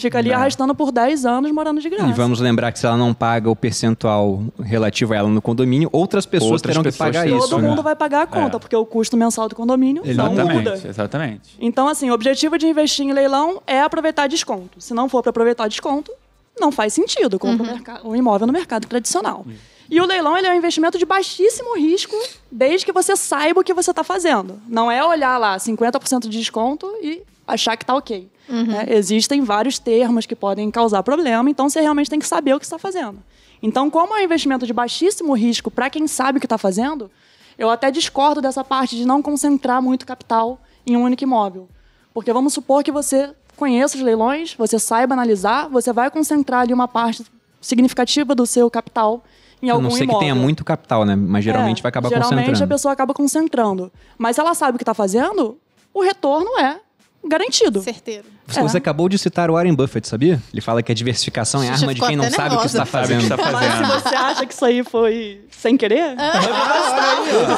Fica 0.00 0.18
ali 0.18 0.30
É. 0.30 0.34
arrastando 0.34 0.74
por 0.74 0.90
10 0.92 1.24
anos 1.26 1.50
morando 1.52 1.80
de 1.80 1.88
graça. 1.88 2.08
E 2.08 2.12
vamos 2.12 2.40
lembrar 2.40 2.72
que 2.72 2.78
se 2.78 2.86
ela 2.86 2.96
não 2.96 3.12
paga 3.14 3.50
o 3.50 3.54
percentual 3.56 4.42
relativo 4.62 5.12
a 5.12 5.16
ela 5.16 5.28
no 5.28 5.42
condomínio, 5.42 5.88
outras 5.92 6.26
pessoas 6.26 6.52
Outras 6.52 6.72
terão 6.72 6.82
que 6.82 6.88
pessoas 6.90 7.08
pagar 7.10 7.24
terão. 7.24 7.38
isso. 7.38 7.48
Todo 7.50 7.62
né? 7.62 7.68
mundo 7.68 7.82
vai 7.82 7.94
pagar 7.96 8.22
a 8.22 8.26
conta, 8.26 8.56
É. 8.56 8.60
porque 8.60 8.76
o 8.76 8.84
custo 8.86 9.16
mensal 9.16 9.48
do 9.48 9.54
condomínio 9.54 10.02
não 10.04 10.10
Exatamente, 10.10 10.54
muda. 10.54 10.80
exatamente. 10.88 11.56
Então, 11.60 11.88
assim, 11.88 12.10
o 12.10 12.14
objetivo 12.14 12.56
de 12.58 12.66
investir 12.66 13.04
em 13.06 13.12
leilão 13.12 13.60
é 13.66 13.80
aproveitar 13.80 14.26
desconto. 14.26 14.80
Se 14.80 14.94
não 14.94 15.08
for 15.08 15.22
para 15.22 15.30
aproveitar 15.30 15.68
desconto, 15.68 16.10
não 16.58 16.70
faz 16.70 16.92
sentido. 16.92 17.38
Compra 17.38 17.62
o 17.64 17.66
merca- 17.66 18.00
o 18.04 18.14
imóvel 18.14 18.46
no 18.46 18.52
mercado 18.52 18.86
tradicional. 18.86 19.44
E 19.90 20.00
o 20.00 20.06
leilão 20.06 20.36
ele 20.38 20.46
é 20.46 20.50
um 20.52 20.54
investimento 20.54 20.96
de 20.98 21.04
baixíssimo 21.04 21.76
risco, 21.76 22.14
desde 22.50 22.86
que 22.86 22.92
você 22.92 23.16
saiba 23.16 23.60
o 23.60 23.64
que 23.64 23.74
você 23.74 23.90
está 23.90 24.04
fazendo. 24.04 24.60
Não 24.68 24.90
é 24.90 25.04
olhar 25.04 25.36
lá 25.36 25.58
50% 25.58 26.28
de 26.28 26.38
desconto 26.38 26.86
e 27.02 27.22
achar 27.52 27.76
que 27.76 27.84
está 27.84 27.94
ok. 27.94 28.28
né? 28.48 28.86
Existem 28.88 29.42
vários 29.42 29.78
termos 29.78 30.26
que 30.26 30.34
podem 30.34 30.70
causar 30.70 31.02
problema, 31.02 31.48
então 31.50 31.68
você 31.68 31.80
realmente 31.80 32.10
tem 32.10 32.18
que 32.18 32.26
saber 32.26 32.54
o 32.54 32.58
que 32.58 32.64
está 32.64 32.78
fazendo. 32.78 33.18
Então, 33.62 33.90
como 33.90 34.16
é 34.16 34.20
um 34.20 34.24
investimento 34.24 34.66
de 34.66 34.72
baixíssimo 34.72 35.34
risco 35.34 35.70
para 35.70 35.90
quem 35.90 36.06
sabe 36.08 36.38
o 36.38 36.40
que 36.40 36.46
está 36.46 36.56
fazendo, 36.58 37.10
eu 37.58 37.68
até 37.68 37.90
discordo 37.90 38.40
dessa 38.40 38.64
parte 38.64 38.96
de 38.96 39.04
não 39.06 39.20
concentrar 39.20 39.82
muito 39.82 40.06
capital 40.06 40.58
em 40.86 40.96
um 40.96 41.02
único 41.02 41.22
imóvel. 41.22 41.68
Porque 42.14 42.32
vamos 42.32 42.54
supor 42.54 42.82
que 42.82 42.90
você 42.90 43.30
conheça 43.56 43.96
os 43.96 44.02
leilões, 44.02 44.54
você 44.54 44.78
saiba 44.78 45.12
analisar, 45.12 45.68
você 45.68 45.92
vai 45.92 46.10
concentrar 46.10 46.62
ali 46.62 46.72
uma 46.72 46.88
parte 46.88 47.22
significativa 47.60 48.34
do 48.34 48.46
seu 48.46 48.70
capital 48.70 49.22
em 49.62 49.68
A 49.68 49.74
algum 49.74 49.84
não 49.84 49.90
ser 49.90 49.98
que 49.98 50.04
imóvel. 50.04 50.20
tenha 50.20 50.34
muito 50.34 50.64
capital, 50.64 51.04
né? 51.04 51.14
Mas 51.14 51.44
geralmente 51.44 51.80
É, 51.80 51.82
vai 51.82 51.90
acabar 51.90 52.08
geralmente 52.08 52.36
concentrando. 52.46 52.64
a 52.64 52.66
pessoa 52.74 52.92
acaba 52.92 53.12
concentrando. 53.12 53.92
Mas 54.16 54.36
se 54.36 54.40
ela 54.40 54.54
sabe 54.54 54.76
o 54.76 54.78
que 54.78 54.82
está 54.82 54.94
fazendo, 54.94 55.58
o 55.92 56.00
retorno 56.02 56.58
é 56.58 56.80
garantido. 57.24 57.82
Certeiro. 57.82 58.24
Você, 58.46 58.58
É. 58.60 58.62
você 58.62 58.78
acabou 58.78 59.08
de 59.08 59.16
citar 59.18 59.48
o 59.48 59.54
Warren 59.54 59.74
Buffett, 59.74 60.08
sabia? 60.08 60.40
Ele 60.52 60.60
fala 60.60 60.82
que 60.82 60.90
a 60.90 60.94
diversificação 60.94 61.62
é 61.62 61.66
Já 61.66 61.74
arma 61.74 61.94
de 61.94 62.00
quem 62.00 62.16
não 62.16 62.24
até 62.24 62.34
sabe 62.34 62.54
o 62.56 62.58
que 62.58 62.64
nervosa. 62.66 62.82
está 62.82 62.86
Sabe 62.86 63.14
o 63.14 63.18
que 63.18 63.28
fazendo. 63.28 63.40
está 63.40 63.52
Mas 63.52 63.64
se 63.64 63.70
fazendo. 63.70 64.02
você 64.02 64.14
acha 64.16 64.46
que 64.46 64.54
isso 64.54 64.64
aí 64.64 64.82
foi 64.84 65.40
sem 65.50 65.76
querer, 65.76 66.16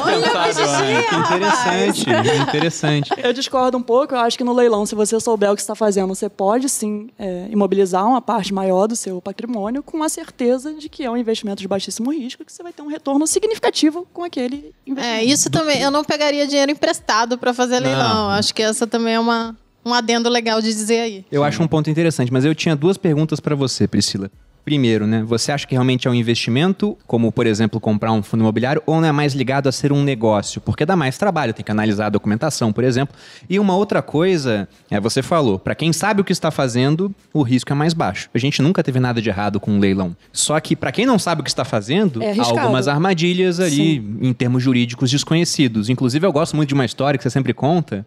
Olha. 0.03 1.03
Que 1.09 1.15
interessante, 1.15 2.05
interessante. 2.41 3.11
Eu 3.17 3.33
discordo 3.33 3.77
um 3.77 3.81
pouco. 3.81 4.13
Eu 4.13 4.19
acho 4.19 4.37
que 4.37 4.43
no 4.43 4.53
leilão, 4.53 4.85
se 4.85 4.95
você 4.95 5.19
souber 5.19 5.51
o 5.51 5.55
que 5.55 5.61
está 5.61 5.75
fazendo, 5.75 6.07
você 6.13 6.29
pode 6.29 6.69
sim 6.69 7.09
é, 7.17 7.47
imobilizar 7.49 8.05
uma 8.07 8.21
parte 8.21 8.53
maior 8.53 8.87
do 8.87 8.95
seu 8.95 9.21
patrimônio 9.21 9.81
com 9.83 10.03
a 10.03 10.09
certeza 10.09 10.73
de 10.73 10.89
que 10.89 11.03
é 11.03 11.09
um 11.09 11.17
investimento 11.17 11.61
de 11.61 11.67
baixíssimo 11.67 12.11
risco, 12.11 12.43
que 12.45 12.51
você 12.51 12.63
vai 12.63 12.73
ter 12.73 12.81
um 12.81 12.87
retorno 12.87 13.25
significativo 13.27 14.07
com 14.13 14.23
aquele 14.23 14.73
investimento. 14.85 15.01
É, 15.01 15.23
isso 15.23 15.49
também. 15.49 15.81
Eu 15.81 15.91
não 15.91 16.03
pegaria 16.03 16.45
dinheiro 16.47 16.71
emprestado 16.71 17.37
para 17.37 17.53
fazer 17.53 17.79
leilão. 17.79 18.29
Acho 18.29 18.53
que 18.53 18.61
essa 18.61 18.85
também 18.85 19.15
é 19.15 19.19
uma, 19.19 19.55
um 19.85 19.93
adendo 19.93 20.29
legal 20.29 20.61
de 20.61 20.67
dizer 20.67 20.99
aí. 20.99 21.25
Eu 21.31 21.43
acho 21.43 21.61
um 21.61 21.67
ponto 21.67 21.89
interessante, 21.89 22.31
mas 22.31 22.45
eu 22.45 22.55
tinha 22.55 22.75
duas 22.75 22.97
perguntas 22.97 23.39
para 23.39 23.55
você, 23.55 23.87
Priscila. 23.87 24.29
Primeiro, 24.65 25.05
né? 25.05 25.21
Você 25.23 25.51
acha 25.51 25.67
que 25.67 25.75
realmente 25.75 26.07
é 26.07 26.11
um 26.11 26.13
investimento, 26.13 26.97
como 27.05 27.33
por 27.33 27.45
exemplo 27.45 27.81
comprar 27.81 28.13
um 28.13 28.23
fundo 28.23 28.41
imobiliário, 28.41 28.81
ou 28.85 29.01
não 29.01 29.07
é 29.09 29.11
mais 29.11 29.33
ligado 29.33 29.67
a 29.67 29.73
ser 29.73 29.91
um 29.91 30.01
negócio? 30.01 30.61
Porque 30.61 30.85
dá 30.85 30.95
mais 30.95 31.17
trabalho, 31.17 31.53
tem 31.53 31.65
que 31.65 31.71
analisar 31.71 32.05
a 32.05 32.09
documentação, 32.09 32.71
por 32.71 32.85
exemplo. 32.85 33.13
E 33.49 33.59
uma 33.59 33.75
outra 33.75 34.01
coisa, 34.01 34.67
é 34.89 35.01
você 35.01 35.21
falou, 35.21 35.59
para 35.59 35.75
quem 35.75 35.91
sabe 35.91 36.21
o 36.21 36.23
que 36.23 36.31
está 36.31 36.49
fazendo, 36.49 37.13
o 37.33 37.41
risco 37.41 37.73
é 37.73 37.75
mais 37.75 37.93
baixo. 37.93 38.29
A 38.33 38.37
gente 38.37 38.61
nunca 38.61 38.81
teve 38.81 39.01
nada 39.01 39.21
de 39.21 39.27
errado 39.27 39.59
com 39.59 39.69
um 39.69 39.79
leilão. 39.79 40.15
Só 40.31 40.57
que 40.61 40.77
para 40.77 40.93
quem 40.93 41.05
não 41.05 41.19
sabe 41.19 41.41
o 41.41 41.43
que 41.43 41.49
está 41.49 41.65
fazendo, 41.65 42.23
É 42.23 42.31
há 42.31 42.43
algumas 42.45 42.87
armadilhas 42.87 43.59
ali 43.59 43.97
em 44.21 44.31
termos 44.31 44.63
jurídicos 44.63 45.11
desconhecidos. 45.11 45.89
Inclusive 45.89 46.25
eu 46.25 46.31
gosto 46.31 46.55
muito 46.55 46.69
de 46.69 46.73
uma 46.73 46.85
história 46.85 47.17
que 47.17 47.23
você 47.23 47.29
sempre 47.29 47.53
conta, 47.53 48.05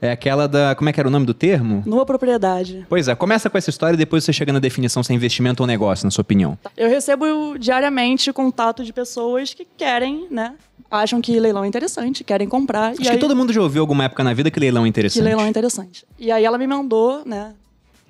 é 0.00 0.10
aquela 0.10 0.48
da, 0.48 0.74
como 0.74 0.88
é 0.88 0.92
que 0.92 1.00
era 1.00 1.08
o 1.08 1.12
nome 1.12 1.26
do 1.26 1.34
termo? 1.34 1.82
Numa 1.86 2.06
propriedade. 2.06 2.86
Pois 2.88 3.08
é, 3.08 3.14
começa 3.14 3.50
com 3.50 3.58
essa 3.58 3.70
história 3.70 3.94
e 3.94 3.98
depois 3.98 4.24
você 4.24 4.32
chega 4.32 4.52
na 4.52 4.58
definição 4.58 5.02
se 5.02 5.12
é 5.12 5.16
investimento 5.16 5.62
ou 5.62 5.66
negócio, 5.66 6.04
na 6.06 6.10
sua 6.10 6.22
opinião. 6.22 6.58
Eu 6.76 6.88
recebo 6.88 7.58
diariamente 7.58 8.32
contato 8.32 8.84
de 8.84 8.92
pessoas 8.92 9.52
que 9.52 9.66
querem, 9.76 10.26
né? 10.30 10.54
Acham 10.90 11.20
que 11.20 11.38
leilão 11.38 11.64
é 11.64 11.68
interessante, 11.68 12.24
querem 12.24 12.48
comprar. 12.48 12.90
Acho 12.90 13.00
que 13.00 13.08
aí, 13.08 13.18
todo 13.18 13.36
mundo 13.36 13.52
já 13.52 13.60
ouviu 13.60 13.80
alguma 13.80 14.04
época 14.04 14.24
na 14.24 14.34
vida 14.34 14.50
que 14.50 14.58
leilão 14.58 14.84
é 14.84 14.88
interessante. 14.88 15.22
Que 15.22 15.24
leilão 15.24 15.44
é 15.44 15.48
interessante. 15.48 16.04
E 16.18 16.32
aí 16.32 16.44
ela 16.44 16.58
me 16.58 16.66
mandou, 16.66 17.22
né, 17.24 17.52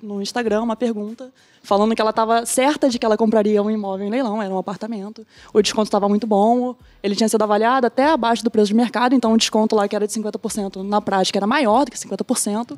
no 0.01 0.21
Instagram, 0.21 0.63
uma 0.63 0.75
pergunta, 0.75 1.31
falando 1.63 1.95
que 1.95 2.01
ela 2.01 2.09
estava 2.09 2.45
certa 2.45 2.89
de 2.89 2.97
que 2.97 3.05
ela 3.05 3.17
compraria 3.17 3.61
um 3.61 3.69
imóvel 3.69 4.07
em 4.07 4.09
leilão, 4.09 4.41
era 4.41 4.53
um 4.53 4.57
apartamento. 4.57 5.25
O 5.53 5.61
desconto 5.61 5.87
estava 5.87 6.09
muito 6.09 6.25
bom, 6.25 6.75
ele 7.03 7.15
tinha 7.15 7.29
sido 7.29 7.41
avaliado 7.41 7.87
até 7.87 8.11
abaixo 8.11 8.43
do 8.43 8.51
preço 8.51 8.67
de 8.67 8.73
mercado, 8.73 9.13
então 9.13 9.33
o 9.33 9.37
desconto 9.37 9.75
lá 9.75 9.87
que 9.87 9.95
era 9.95 10.07
de 10.07 10.13
50%, 10.13 10.83
na 10.83 11.01
prática 11.01 11.39
era 11.39 11.47
maior 11.47 11.85
do 11.85 11.91
que 11.91 11.97
50%. 11.97 12.77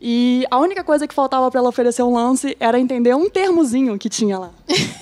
E 0.00 0.44
a 0.50 0.58
única 0.58 0.82
coisa 0.82 1.06
que 1.06 1.14
faltava 1.14 1.50
para 1.50 1.60
ela 1.60 1.68
oferecer 1.68 2.02
um 2.02 2.14
lance 2.14 2.56
era 2.58 2.78
entender 2.78 3.14
um 3.14 3.30
termozinho 3.30 3.98
que 3.98 4.08
tinha 4.08 4.38
lá, 4.38 4.50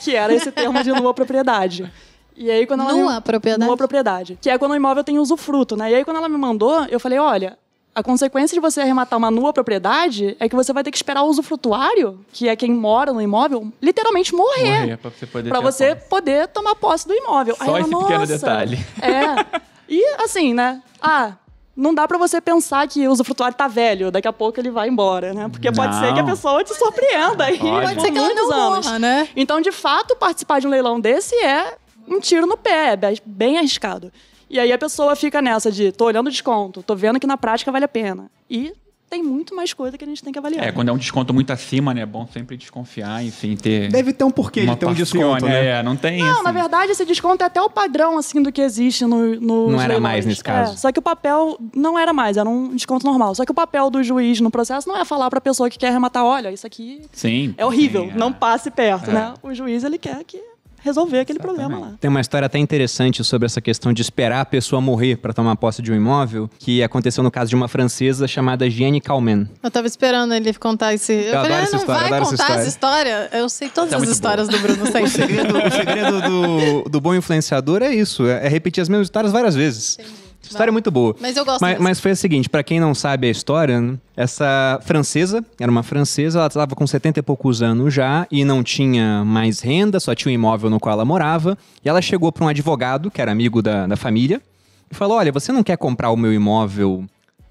que 0.02 0.14
era 0.14 0.34
esse 0.34 0.50
termo 0.52 0.82
de 0.82 0.90
nua 0.92 1.14
propriedade. 1.14 1.90
E 2.36 2.50
aí 2.50 2.66
quando 2.66 2.80
ela 2.80 2.92
Nua 2.92 3.14
me... 3.16 3.20
propriedade? 3.20 3.66
Nua 3.66 3.76
propriedade. 3.76 4.38
Que 4.40 4.50
é 4.50 4.58
quando 4.58 4.72
o 4.72 4.74
imóvel 4.74 5.04
tem 5.04 5.18
usufruto, 5.18 5.76
né? 5.76 5.90
E 5.90 5.94
aí 5.94 6.04
quando 6.04 6.16
ela 6.16 6.28
me 6.28 6.38
mandou, 6.38 6.84
eu 6.86 6.98
falei, 6.98 7.18
olha, 7.18 7.58
a 7.94 8.02
consequência 8.02 8.54
de 8.54 8.60
você 8.60 8.80
arrematar 8.80 9.18
uma 9.18 9.30
nua 9.30 9.52
propriedade 9.52 10.36
é 10.40 10.48
que 10.48 10.56
você 10.56 10.72
vai 10.72 10.82
ter 10.82 10.90
que 10.90 10.96
esperar 10.96 11.22
o 11.22 11.26
usufrutuário, 11.26 12.24
que 12.32 12.48
é 12.48 12.56
quem 12.56 12.72
mora 12.72 13.12
no 13.12 13.20
imóvel, 13.20 13.70
literalmente 13.82 14.34
morrer. 14.34 14.80
Morrer 14.80 14.96
pra 14.96 15.10
você 15.10 15.26
poder 15.26 15.48
Pra 15.50 15.60
você 15.60 15.94
poder 15.94 16.48
tomar 16.48 16.74
posse 16.74 17.06
do 17.06 17.14
imóvel. 17.14 17.54
Só 17.56 17.64
Aí 17.64 17.68
ela, 17.68 17.80
esse 17.80 17.90
pequeno 17.90 18.18
"Nossa." 18.20 18.26
detalhe. 18.38 18.78
É. 19.00 19.60
E 19.88 20.04
assim, 20.22 20.54
né? 20.54 20.82
Ah, 21.00 21.32
não 21.76 21.92
dá 21.94 22.06
pra 22.08 22.16
você 22.16 22.40
pensar 22.40 22.86
que 22.88 23.06
o 23.06 23.10
usufrutuário 23.12 23.56
tá 23.56 23.68
velho, 23.68 24.10
daqui 24.10 24.28
a 24.28 24.32
pouco 24.32 24.58
ele 24.58 24.70
vai 24.70 24.88
embora, 24.88 25.34
né? 25.34 25.48
Porque 25.50 25.70
pode 25.70 25.94
Não. 25.94 26.00
ser 26.02 26.14
que 26.14 26.20
a 26.20 26.24
pessoa 26.24 26.64
te 26.64 26.74
surpreenda 26.74 27.44
aí 27.44 27.58
Pode. 27.58 27.86
Pode 27.88 28.00
ser 28.00 28.10
que 28.10 28.18
ela 28.18 28.26
muitos 28.28 28.48
não 28.48 28.72
anos. 28.72 28.86
morra, 28.86 28.98
né? 28.98 29.28
Então, 29.36 29.60
de 29.60 29.70
fato, 29.72 30.16
participar 30.16 30.60
de 30.60 30.66
um 30.66 30.70
leilão 30.70 30.98
desse 31.00 31.34
é 31.36 31.74
um 32.08 32.20
tiro 32.20 32.46
no 32.46 32.56
pé, 32.56 32.92
é 32.92 32.96
be- 32.96 33.22
bem 33.24 33.58
arriscado. 33.58 34.10
E 34.52 34.60
aí 34.60 34.70
a 34.70 34.76
pessoa 34.76 35.16
fica 35.16 35.40
nessa 35.40 35.72
de 35.72 35.90
tô 35.92 36.04
olhando 36.04 36.26
o 36.26 36.30
desconto, 36.30 36.82
tô 36.82 36.94
vendo 36.94 37.18
que 37.18 37.26
na 37.26 37.38
prática 37.38 37.72
vale 37.72 37.86
a 37.86 37.88
pena. 37.88 38.30
E 38.50 38.72
tem 39.08 39.22
muito 39.22 39.54
mais 39.54 39.72
coisa 39.74 39.96
que 39.98 40.04
a 40.04 40.06
gente 40.06 40.22
tem 40.22 40.30
que 40.32 40.38
avaliar. 40.38 40.66
É, 40.66 40.72
quando 40.72 40.88
é 40.88 40.92
um 40.92 40.96
desconto 40.98 41.32
muito 41.34 41.50
acima, 41.52 41.92
né? 41.94 42.02
É 42.02 42.06
bom 42.06 42.26
sempre 42.32 42.56
desconfiar, 42.56 43.24
enfim, 43.24 43.56
ter. 43.56 43.90
Deve 43.90 44.12
ter 44.12 44.24
um 44.24 44.30
porquê 44.30 44.64
de 44.66 44.76
ter 44.76 44.86
um 44.86 44.92
desconto, 44.94 45.44
né? 45.46 45.66
É, 45.78 45.82
não 45.82 45.96
tem 45.96 46.18
Não, 46.18 46.32
assim. 46.32 46.42
na 46.42 46.52
verdade, 46.52 46.92
esse 46.92 47.04
desconto 47.06 47.42
é 47.42 47.46
até 47.46 47.60
o 47.62 47.68
padrão, 47.70 48.16
assim, 48.18 48.42
do 48.42 48.52
que 48.52 48.60
existe 48.60 49.04
no, 49.06 49.38
no 49.40 49.70
Não 49.70 49.80
era 49.80 49.98
mais 49.98 50.24
nesse 50.26 50.44
caso. 50.44 50.78
só 50.78 50.92
que 50.92 50.98
o 50.98 51.02
papel 51.02 51.58
não 51.74 51.98
era 51.98 52.12
mais, 52.12 52.36
era 52.36 52.48
um 52.48 52.74
desconto 52.74 53.06
normal. 53.06 53.34
Só 53.34 53.44
que 53.46 53.50
o 53.52 53.54
papel 53.54 53.88
do 53.90 54.02
juiz 54.02 54.38
no 54.40 54.50
processo 54.50 54.86
não 54.88 54.98
é 54.98 55.04
falar 55.04 55.28
pra 55.30 55.40
pessoa 55.42 55.68
que 55.70 55.78
quer 55.78 55.88
arrematar, 55.88 56.24
olha, 56.24 56.50
isso 56.52 56.66
aqui 56.66 57.02
Sim. 57.12 57.54
é 57.58 57.64
horrível, 57.66 58.04
sim, 58.04 58.12
não 58.18 58.32
passe 58.32 58.70
perto, 58.70 59.10
É. 59.10 59.14
né? 59.14 59.34
O 59.42 59.52
juiz, 59.54 59.84
ele 59.84 59.98
quer 59.98 60.22
que 60.24 60.51
resolver 60.82 61.20
aquele 61.20 61.38
problema 61.38 61.78
lá. 61.78 61.92
Tem 62.00 62.08
uma 62.08 62.20
história 62.20 62.46
até 62.46 62.58
interessante 62.58 63.22
sobre 63.24 63.46
essa 63.46 63.60
questão 63.60 63.92
de 63.92 64.02
esperar 64.02 64.40
a 64.40 64.44
pessoa 64.44 64.80
morrer 64.80 65.16
para 65.16 65.32
tomar 65.32 65.56
posse 65.56 65.80
de 65.80 65.92
um 65.92 65.94
imóvel, 65.94 66.50
que 66.58 66.82
aconteceu 66.82 67.22
no 67.22 67.30
caso 67.30 67.50
de 67.50 67.56
uma 67.56 67.68
francesa 67.68 68.26
chamada 68.26 68.68
Jeanne 68.68 69.00
Calment. 69.00 69.46
Eu 69.62 69.70
tava 69.70 69.86
esperando 69.86 70.34
ele 70.34 70.52
contar 70.54 70.94
esse. 70.94 71.12
Eu, 71.12 71.32
falei, 71.32 71.38
adoro 71.38 71.54
ah, 71.54 71.62
essa 71.62 71.72
não 71.72 71.78
história, 71.80 72.00
vai 72.00 72.18
adoro 72.18 72.34
essa 72.34 72.42
contar 72.44 72.58
essa 72.60 72.68
história? 72.68 73.30
Eu 73.32 73.48
sei 73.48 73.68
todas 73.68 73.90
Tá 73.90 73.96
as 73.96 74.08
histórias 74.08 74.48
do 74.48 74.58
Bruno 74.58 74.82
O 74.82 74.86
sempre. 74.86 75.08
segredo, 75.10 75.56
o 75.56 75.70
segredo 75.70 76.20
do, 76.22 76.90
do 76.90 77.00
bom 77.00 77.14
influenciador 77.14 77.82
é 77.82 77.94
isso, 77.94 78.26
é 78.26 78.48
repetir 78.48 78.82
as 78.82 78.88
mesmas 78.88 79.06
histórias 79.06 79.32
várias 79.32 79.54
vezes. 79.54 79.98
Essa 80.42 80.50
história 80.50 80.70
é 80.70 80.72
muito 80.72 80.90
boa. 80.90 81.14
Mas 81.20 81.36
eu 81.36 81.44
gosto 81.44 81.60
Mas, 81.60 81.78
mas 81.78 82.00
foi 82.00 82.12
o 82.12 82.16
seguinte, 82.16 82.48
pra 82.48 82.62
quem 82.62 82.80
não 82.80 82.94
sabe 82.94 83.28
a 83.28 83.30
história, 83.30 83.80
né, 83.80 83.96
essa 84.16 84.80
francesa, 84.82 85.44
era 85.58 85.70
uma 85.70 85.82
francesa, 85.82 86.40
ela 86.40 86.48
estava 86.48 86.74
com 86.74 86.86
70 86.86 87.20
e 87.20 87.22
poucos 87.22 87.62
anos 87.62 87.94
já 87.94 88.26
e 88.30 88.44
não 88.44 88.62
tinha 88.62 89.24
mais 89.24 89.60
renda, 89.60 90.00
só 90.00 90.14
tinha 90.14 90.30
um 90.30 90.34
imóvel 90.34 90.68
no 90.68 90.80
qual 90.80 90.94
ela 90.94 91.04
morava. 91.04 91.56
E 91.84 91.88
ela 91.88 92.02
chegou 92.02 92.32
para 92.32 92.44
um 92.44 92.48
advogado, 92.48 93.10
que 93.10 93.20
era 93.22 93.30
amigo 93.30 93.62
da, 93.62 93.86
da 93.86 93.96
família, 93.96 94.42
e 94.90 94.94
falou: 94.94 95.16
Olha, 95.16 95.30
você 95.30 95.52
não 95.52 95.62
quer 95.62 95.76
comprar 95.78 96.10
o 96.10 96.16
meu 96.16 96.32
imóvel 96.32 97.04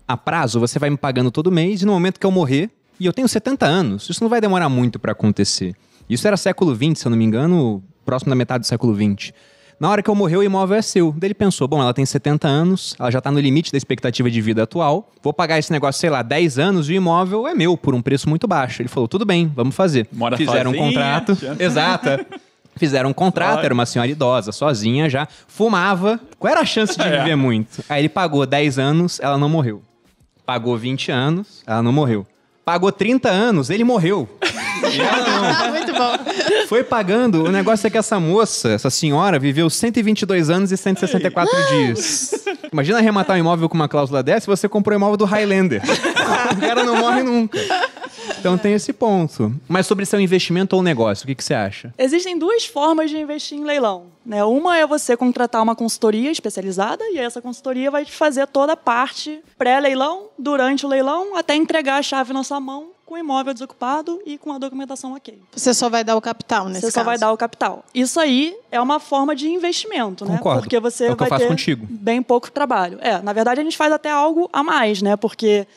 a 0.08 0.18
prazo? 0.18 0.60
Você 0.60 0.78
vai 0.78 0.90
me 0.90 0.98
pagando 0.98 1.32
todo 1.32 1.52
mês 1.52 1.82
e 1.82 1.86
no 1.86 1.94
momento 1.94 2.20
que 2.20 2.26
eu 2.26 2.32
morrer, 2.32 2.70
e 3.00 3.06
eu 3.06 3.14
tenho 3.14 3.28
70 3.28 3.66
anos, 3.66 4.10
isso 4.10 4.22
não 4.22 4.30
vai 4.30 4.42
demorar 4.42 4.70
muito 4.70 5.00
para 5.00 5.14
acontecer. 5.14 5.76
Isso 6.10 6.28
era 6.28 6.36
século 6.36 6.76
XX, 6.76 7.00
se 7.00 7.08
eu 7.08 7.10
não 7.10 7.18
me 7.18 7.24
engano, 7.24 7.82
próximo 8.06 8.30
da 8.30 8.36
metade 8.36 8.62
do 8.62 8.68
século 8.68 8.94
XX. 8.94 9.32
Na 9.82 9.90
hora 9.90 10.04
que 10.04 10.10
eu 10.12 10.14
morrer, 10.14 10.38
o 10.38 10.44
imóvel 10.44 10.78
é 10.78 10.82
seu. 10.84 11.12
Daí 11.18 11.30
ele 11.30 11.34
pensou: 11.34 11.68
bom, 11.68 11.82
ela 11.82 11.92
tem 11.92 12.06
70 12.06 12.48
anos, 12.48 12.96
ela 13.00 13.10
já 13.10 13.18
está 13.18 13.32
no 13.32 13.40
limite 13.40 13.72
da 13.72 13.80
expectativa 13.80 14.30
de 14.30 14.40
vida 14.40 14.62
atual. 14.62 15.10
Vou 15.24 15.34
pagar 15.34 15.58
esse 15.58 15.72
negócio, 15.72 16.00
sei 16.00 16.12
lá, 16.12 16.22
10 16.22 16.60
anos 16.60 16.88
e 16.88 16.94
o 16.94 16.96
imóvel 16.96 17.48
é 17.48 17.56
meu 17.56 17.76
por 17.76 17.96
um 17.96 18.02
preço 18.02 18.30
muito 18.30 18.48
baixo. 18.48 18.84
Ele 18.84 18.90
falou: 18.90 19.08
tudo 19.08 19.26
bem, 19.26 19.52
vamos 19.56 19.74
fazer. 19.76 20.08
Mora 20.12 20.38
Fizeram 20.38 20.70
um 20.70 20.76
sozinha, 20.76 20.88
contrato. 20.88 21.34
já. 21.34 21.56
Exato. 21.58 22.26
Fizeram 22.76 23.10
um 23.10 23.14
contrato, 23.14 23.66
era 23.66 23.74
uma 23.74 23.88
senhora 23.88 24.12
idosa, 24.12 24.52
sozinha 24.52 25.10
já, 25.10 25.28
fumava. 25.48 26.20
Qual 26.38 26.52
era 26.52 26.62
a 26.62 26.66
chance 26.66 26.96
de 26.96 27.02
viver 27.10 27.36
muito? 27.36 27.84
Aí 27.90 28.02
ele 28.04 28.10
pagou 28.10 28.46
10 28.46 28.78
anos, 28.78 29.20
ela 29.20 29.36
não 29.36 29.50
morreu. 29.50 29.82
Pagou 30.46 30.78
20 30.78 31.12
anos, 31.12 31.64
ela 31.66 31.82
não 31.82 31.92
morreu. 31.92 32.28
Pagou 32.64 32.92
30 32.92 33.30
anos, 33.30 33.70
ele 33.70 33.84
morreu. 33.84 34.30
E 34.92 35.02
ela 35.02 35.64
não. 35.64 35.72
Muito 35.72 35.94
bom. 35.94 36.68
Foi 36.68 36.84
pagando. 36.84 37.46
O 37.46 37.52
negócio 37.52 37.88
é 37.88 37.90
que 37.90 37.98
essa 37.98 38.20
moça, 38.20 38.70
essa 38.70 38.90
senhora, 38.90 39.40
viveu 39.40 39.70
122 39.70 40.50
anos 40.50 40.72
e 40.72 40.78
164 40.78 41.52
dias. 41.70 42.46
Imagina 42.72 43.00
arrematar 43.00 43.36
um 43.36 43.40
imóvel 43.40 43.68
com 43.68 43.76
uma 43.76 43.88
cláusula 43.90 44.24
dessa 44.24 44.46
e 44.46 44.56
você 44.56 44.70
comprou 44.70 44.96
o 44.96 45.00
imóvel 45.00 45.18
do 45.18 45.26
Highlander. 45.26 45.82
o 46.56 46.62
cara 46.62 46.84
não 46.84 46.98
morre 46.98 47.24
nunca. 47.24 47.60
Então 48.42 48.58
tem 48.58 48.74
esse 48.74 48.92
ponto. 48.92 49.54
Mas 49.70 49.86
sobre 49.88 50.06
seu 50.06 50.20
investimento 50.20 50.76
ou 50.76 50.82
negócio, 50.84 51.24
o 51.24 51.28
que, 51.28 51.36
que 51.36 51.44
você 51.44 51.54
acha? 51.54 51.94
Existem 51.98 52.38
duas 52.38 52.66
formas 52.66 53.10
de 53.10 53.18
investir 53.18 53.58
em 53.58 53.64
leilão. 53.64 54.08
Né? 54.26 54.44
Uma 54.44 54.78
é 54.78 54.86
você 54.86 55.16
contratar 55.16 55.62
uma 55.64 55.76
consultoria 55.76 56.30
especializada 56.32 57.04
e 57.12 57.18
essa 57.20 57.42
consultoria 57.42 57.90
vai 57.92 58.04
te 58.04 58.12
fazer 58.12 58.48
toda 58.48 58.74
a 58.74 58.78
parte 58.78 59.42
pré-leilão, 59.58 60.26
durante 60.38 60.86
o 60.86 60.90
leilão, 60.90 61.38
até 61.38 61.56
entregar 61.56 61.98
a 61.98 62.02
chave 62.02 62.34
na 62.34 62.44
sua 62.44 62.60
mão 62.60 62.88
com 63.06 63.16
o 63.16 63.18
imóvel 63.18 63.54
desocupado 63.54 64.22
e 64.26 64.38
com 64.38 64.54
a 64.54 64.58
documentação 64.58 65.14
ok. 65.14 65.38
Você 65.52 65.74
só 65.74 65.90
vai 65.90 66.04
dar 66.04 66.16
o 66.16 66.22
capital 66.22 66.68
nesse 66.70 66.80
Você 66.82 66.88
caso. 66.88 66.94
só 66.94 67.04
vai 67.04 67.18
dar 67.18 67.32
o 67.34 67.38
capital. 67.38 67.84
Isso 67.94 68.20
aí 68.20 68.56
é 68.72 68.80
uma 68.82 69.00
forma 69.02 69.36
de 69.36 69.50
investimento, 69.50 70.24
né? 70.26 70.38
Concordo. 70.38 70.62
Porque 70.62 70.80
você 70.80 71.06
É 71.08 71.12
o 71.12 71.16
que 71.18 71.24
eu 71.24 71.28
vai 71.28 71.30
faço 71.30 71.44
ter 71.44 71.50
contigo. 71.50 71.86
bem 71.90 72.22
pouco 72.24 72.50
trabalho. 72.52 72.98
É, 73.02 73.22
na 73.22 73.34
verdade 73.34 73.60
a 73.60 73.64
gente 73.64 73.76
faz 73.78 73.92
até 73.92 74.10
algo 74.10 74.50
a 74.54 74.64
mais, 74.64 75.02
né? 75.02 75.16
Porque 75.18 75.68